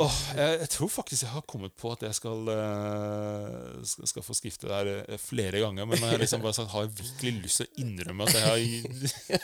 åh, 0.00 0.18
jeg, 0.36 0.58
jeg 0.62 0.68
tror 0.72 0.88
faktisk 0.88 1.24
jeg 1.24 1.32
har 1.32 1.44
kommet 1.48 1.74
på 1.76 1.90
at 1.92 2.02
jeg 2.06 2.14
skal, 2.16 2.48
eh, 2.52 3.82
skal, 3.88 4.08
skal 4.08 4.24
få 4.24 4.36
skrifte 4.36 4.70
der 4.70 4.90
eh, 5.02 5.18
flere 5.20 5.60
ganger. 5.64 5.84
Men 5.88 6.00
jeg 6.06 6.22
liksom 6.22 6.40
bare 6.44 6.56
sagt, 6.56 6.72
har 6.72 6.86
jeg 6.86 6.94
virkelig 7.02 7.32
lyst 7.42 7.60
til 7.60 7.68
å 7.68 7.74
innrømme 7.84 8.22
at 8.28 8.34
jeg 8.38 8.44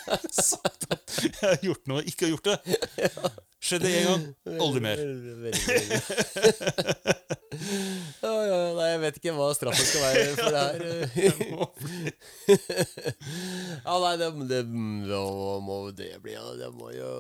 har 0.06 0.24
sagt 0.52 0.88
at 0.94 1.18
jeg 1.20 1.34
har 1.42 1.58
gjort 1.68 1.84
noe 1.90 2.00
og 2.02 2.08
ikke 2.12 2.28
har 2.28 2.32
gjort 2.36 2.48
det. 2.48 2.58
Skjedde 3.58 3.90
én 3.90 4.06
gang, 4.06 4.24
aldri 4.62 4.80
mer. 4.84 4.96
Nei, 8.22 8.86
jeg 8.92 9.00
vet 9.02 9.16
ikke 9.18 9.34
hva 9.34 9.48
straffen 9.56 9.86
skal 9.88 10.04
være 10.04 10.22
for 10.38 10.48
det 10.54 10.62
her. 10.68 10.78
Ja, 13.88 13.94
nei, 14.02 14.14
det, 14.20 14.28
det, 14.50 14.62
må 14.68 15.76
det 15.96 16.12
bli 16.22 16.34
Det 16.60 16.70
må 16.76 16.90
jo 16.94 17.10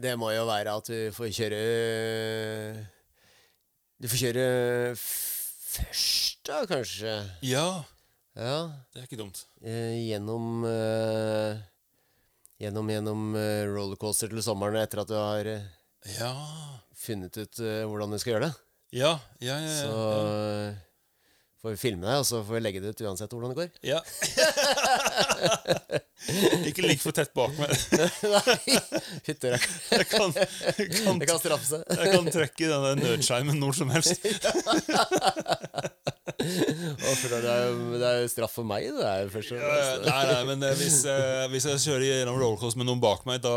Det 0.00 0.14
må 0.18 0.30
jo 0.32 0.46
være 0.48 0.72
at 0.80 0.88
du 0.88 1.10
får 1.12 1.28
kjøre 1.36 1.60
Du 4.00 4.08
får 4.08 4.20
kjøre 4.22 4.44
først, 4.96 6.38
da, 6.48 6.62
kanskje. 6.70 7.14
Ja, 7.46 7.82
Ja. 8.36 8.70
det 8.94 9.02
er 9.02 9.06
ikke 9.08 9.18
dumt. 9.20 9.42
Eh, 9.62 9.98
gjennom 10.08 10.64
eh, 10.64 11.58
Gjennom, 12.60 12.88
gjennom 12.92 13.22
eh, 13.40 13.64
rollercoaster 13.68 14.28
til 14.32 14.42
sommeren 14.44 14.76
etter 14.82 15.00
at 15.02 15.08
du 15.10 15.16
har 15.16 15.48
Ja, 16.16 16.32
funnet 16.96 17.36
ut 17.40 17.60
hvordan 17.60 18.12
du 18.12 18.18
skal 18.20 18.34
gjøre 18.36 18.48
det. 18.48 18.54
ja, 19.00 19.12
ja. 19.40 19.56
ja, 19.60 19.74
Så 19.82 19.90
ja. 19.90 20.68
eh, 20.70 20.78
får 21.60 21.74
vi 21.74 21.80
filme 21.80 22.06
deg, 22.06 22.22
og 22.22 22.26
så 22.28 22.40
får 22.44 22.56
vi 22.56 22.60
legge 22.64 22.80
det 22.82 22.94
ut 22.94 23.02
uansett 23.04 23.32
hvordan 23.34 23.52
det 23.52 23.58
går. 23.60 23.70
ja. 23.92 24.00
ikke 26.68 26.84
ligg 26.84 27.00
for 27.00 27.16
tett 27.16 27.32
bak 27.36 27.52
meg. 27.58 27.70
Nei, 28.34 28.40
rakkeren. 28.40 29.60
Jeg 29.90 30.06
kan, 30.10 30.34
jeg 30.36 30.88
kan, 30.94 31.20
Det 31.20 31.28
kan 31.28 31.40
straffe 31.40 31.66
seg. 31.68 31.84
jeg 31.88 32.12
kan 32.14 32.30
trekke 32.32 32.64
i 32.66 32.70
denne 32.70 32.92
nødskjermen 33.00 33.60
når 33.60 33.78
som 33.80 33.92
helst. 33.92 34.20
Å, 36.40 37.12
det, 37.20 37.38
er 37.40 37.64
jo, 37.68 37.98
det 38.00 38.06
er 38.06 38.18
jo 38.22 38.28
straff 38.32 38.54
for 38.56 38.64
meg, 38.68 38.86
det 38.96 39.04
er 39.04 39.32
først 39.32 39.52
og 39.52 39.60
fremst. 39.60 40.06
Nei, 40.06 40.20
nei, 40.30 40.42
men 40.48 40.64
eh, 40.64 40.76
hvis, 40.78 41.02
eh, 41.10 41.44
hvis 41.52 41.66
jeg 41.68 41.82
kjører 41.84 42.06
gjennom 42.06 42.38
rollercoaster 42.40 42.80
med 42.80 42.88
noen 42.88 43.02
bak 43.02 43.26
meg, 43.28 43.42
da, 43.44 43.56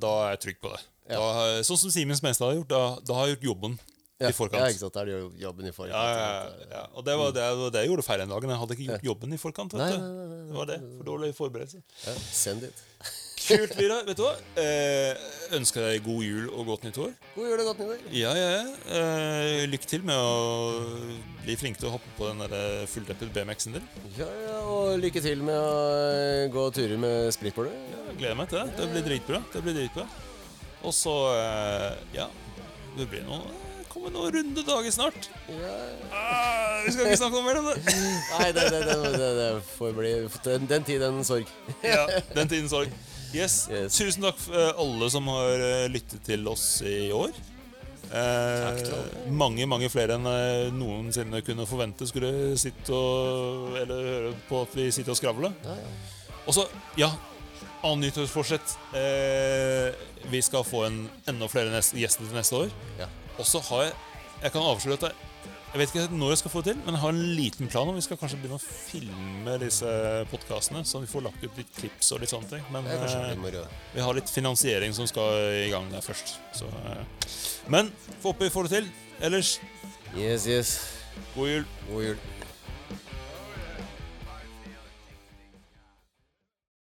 da 0.00 0.10
er 0.26 0.34
jeg 0.34 0.42
trygg 0.44 0.58
på 0.64 0.74
det. 0.74 0.82
Da, 1.10 1.24
sånn 1.66 1.80
som 1.80 1.90
Simen 1.92 2.18
Smenstad 2.18 2.50
har 2.50 2.58
gjort. 2.60 2.70
Da, 2.70 2.82
da 3.06 3.16
har 3.16 3.24
jeg 3.26 3.38
gjort 3.38 3.48
jobben 3.50 3.72
Ja, 4.20 4.28
i 4.28 4.36
forkant. 4.36 4.60
Ja, 4.60 4.68
ikke 4.68 4.82
sant. 4.82 4.96
der 4.98 5.08
er 5.08 5.22
jo 5.22 5.30
jobben 5.40 5.70
i 5.70 5.72
forkant. 5.72 5.96
Ja, 5.96 6.04
ja, 6.12 6.28
ja, 6.60 6.66
ja. 6.74 6.82
Og 6.92 7.06
det 7.06 7.16
var 7.16 7.32
det, 7.32 7.46
det 7.72 7.84
jeg 7.86 7.88
gjorde 7.88 8.04
feil 8.04 8.20
en 8.26 8.34
dag. 8.34 8.46
Jeg 8.50 8.60
hadde 8.62 8.76
ikke 8.76 8.88
gjort 8.90 9.06
jobben 9.08 9.32
i 9.32 9.40
forkant. 9.40 9.76
Nei, 9.80 9.88
nei, 9.96 10.10
nei, 10.12 10.26
nei, 10.28 10.40
Det 10.50 10.58
var 10.58 10.68
det. 10.68 10.78
For 10.98 11.08
dårlig 11.08 11.30
forberedelse. 11.38 11.80
Ja, 12.04 12.16
send 12.28 12.66
it. 12.68 12.82
Kult, 13.40 13.72
Lyra, 13.80 14.02
Vet 14.10 14.18
du 14.18 14.22
hva? 14.26 14.34
Eh, 14.60 15.22
ønsker 15.56 15.86
deg 15.86 16.04
god 16.04 16.20
jul 16.26 16.50
og 16.52 16.68
godt 16.68 16.84
nytt 16.84 16.98
år. 17.00 17.14
God 17.34 17.48
jul 17.48 17.62
og 17.62 17.70
godt 17.70 17.80
nyttår. 17.82 18.02
Ja, 18.14 18.34
ja, 18.36 18.50
ja. 18.58 18.74
Eh, 18.98 19.62
lykke 19.72 19.88
til 19.88 20.04
med 20.04 20.20
å 20.20 20.74
bli 21.46 21.56
flink 21.58 21.80
til 21.80 21.88
å 21.88 21.94
hoppe 21.96 22.12
på 22.18 22.28
den 22.28 22.44
der 22.44 22.54
eh, 22.58 22.84
fulldeppet 22.92 23.32
BMX-en 23.34 23.78
din. 23.78 23.88
Ja, 24.18 24.28
ja, 24.44 24.58
og 24.68 25.00
lykke 25.00 25.24
til 25.24 25.40
med 25.46 25.56
å 25.56 25.72
eh, 26.12 26.44
gå 26.52 26.66
turer 26.76 27.00
med 27.00 27.32
splittbordet. 27.34 27.72
Jeg 28.10 28.20
gleder 28.20 28.38
meg 28.42 28.52
til 28.52 28.60
det. 28.60 28.76
Det 28.76 28.90
blir 28.92 29.08
dritbra. 29.08 29.42
Det 29.56 29.64
blir 29.64 29.78
dritbra. 29.80 30.06
Og 30.84 30.94
så 30.96 31.16
eh, 31.32 31.90
Ja, 32.20 32.28
det 33.00 33.08
blir 33.08 33.24
noe 33.24 33.40
kommer 33.90 34.12
noen 34.14 34.32
runde 34.38 34.64
dager 34.66 34.94
snart. 34.94 35.28
Ah, 36.14 36.80
vi 36.86 36.94
skal 36.94 37.08
ikke 37.08 37.20
snakke 37.20 37.36
noe 37.36 37.46
mer 37.46 37.60
om 37.60 37.68
det. 37.70 37.76
Nei, 38.30 38.48
det, 38.56 38.66
det, 38.72 38.82
det, 38.86 39.30
det, 39.40 39.48
får 39.76 39.94
bli 39.98 40.12
den, 40.46 40.66
den 40.70 40.86
tid, 40.86 41.02
den 41.02 41.22
sorg. 41.26 41.50
Ja, 41.84 42.06
Den 42.34 42.50
tiden 42.50 42.70
sorg. 42.70 42.92
Yes. 43.34 43.68
Yes. 43.70 43.94
Tusen 43.94 44.26
takk 44.26 44.38
for 44.42 44.58
eh, 44.58 44.72
alle 44.82 45.10
som 45.12 45.28
har 45.30 45.62
eh, 45.62 45.88
lyttet 45.92 46.22
til 46.26 46.46
oss 46.50 46.80
i 46.86 47.12
år. 47.14 47.34
Eh, 48.10 48.80
mange 49.30 49.68
mange 49.70 49.86
flere 49.86 50.16
enn 50.18 50.26
jeg 50.26 50.72
noensinne 50.74 51.44
kunne 51.46 51.62
forvente 51.70 52.08
skulle 52.10 52.56
sitte 52.58 52.90
og 52.90 53.76
Eller 53.78 54.08
høre 54.08 54.32
på 54.48 54.64
at 54.64 54.74
vi 54.74 54.88
sitter 54.90 55.14
og 55.14 55.20
skravler. 55.20 55.54
Ja, 55.62 55.76
ja. 55.78 56.38
Og 56.46 56.56
så, 56.56 56.66
ja 56.98 57.12
Annet 57.80 58.10
nyttårsforsett. 58.10 58.74
Eh, 58.92 59.94
vi 60.28 60.42
skal 60.44 60.66
få 60.68 60.82
en 60.84 60.98
enda 61.30 61.46
flere 61.48 61.80
gjester 61.96 62.26
til 62.26 62.36
neste 62.36 62.58
år. 62.58 62.74
Ja. 62.98 63.06
Og 63.40 63.48
så 63.48 63.62
har 63.70 63.88
jeg 63.88 63.98
Jeg 64.40 64.52
kan 64.54 64.64
avsløre 64.64 64.96
at 64.96 65.02
jeg, 65.04 65.16
jeg 65.70 65.80
vet 65.80 65.90
ikke 65.92 66.16
når 66.16 66.30
jeg 66.32 66.38
skal 66.40 66.50
få 66.50 66.60
det 66.64 66.72
til, 66.72 66.78
men 66.86 66.96
jeg 66.96 67.02
har 67.02 67.12
en 67.12 67.26
liten 67.36 67.68
plan 67.68 67.90
om 67.90 67.98
vi 67.98 68.04
skal 68.06 68.16
kanskje 68.16 68.38
begynne 68.40 68.56
å 68.56 68.62
filme 68.64 69.56
disse 69.60 69.90
podkastene, 70.30 70.80
så 70.88 71.02
vi 71.02 71.10
får 71.10 71.26
lagt 71.26 71.44
ut 71.44 71.60
litt 71.60 71.68
klips 71.76 72.08
og 72.16 72.22
litt 72.22 72.32
sånne 72.32 72.48
ting. 72.48 72.64
Men 72.72 72.88
eh, 72.88 73.60
vi 73.92 74.00
har 74.00 74.16
litt 74.16 74.32
finansiering 74.32 74.96
som 74.96 75.04
skal 75.10 75.36
i 75.60 75.68
gang 75.70 75.92
der 75.92 76.00
først. 76.00 76.38
Så, 76.56 76.72
eh. 76.88 77.04
Men 77.68 77.92
får 78.22 78.32
håpe 78.32 78.48
vi 78.48 78.54
får 78.56 78.70
det 78.70 78.78
til. 78.78 78.90
Ellers, 79.28 79.58
Yes, 80.16 80.46
yes. 80.48 80.78
god 81.36 81.52
jul. 81.52 81.64
God 81.92 82.02
jul. 82.08 82.39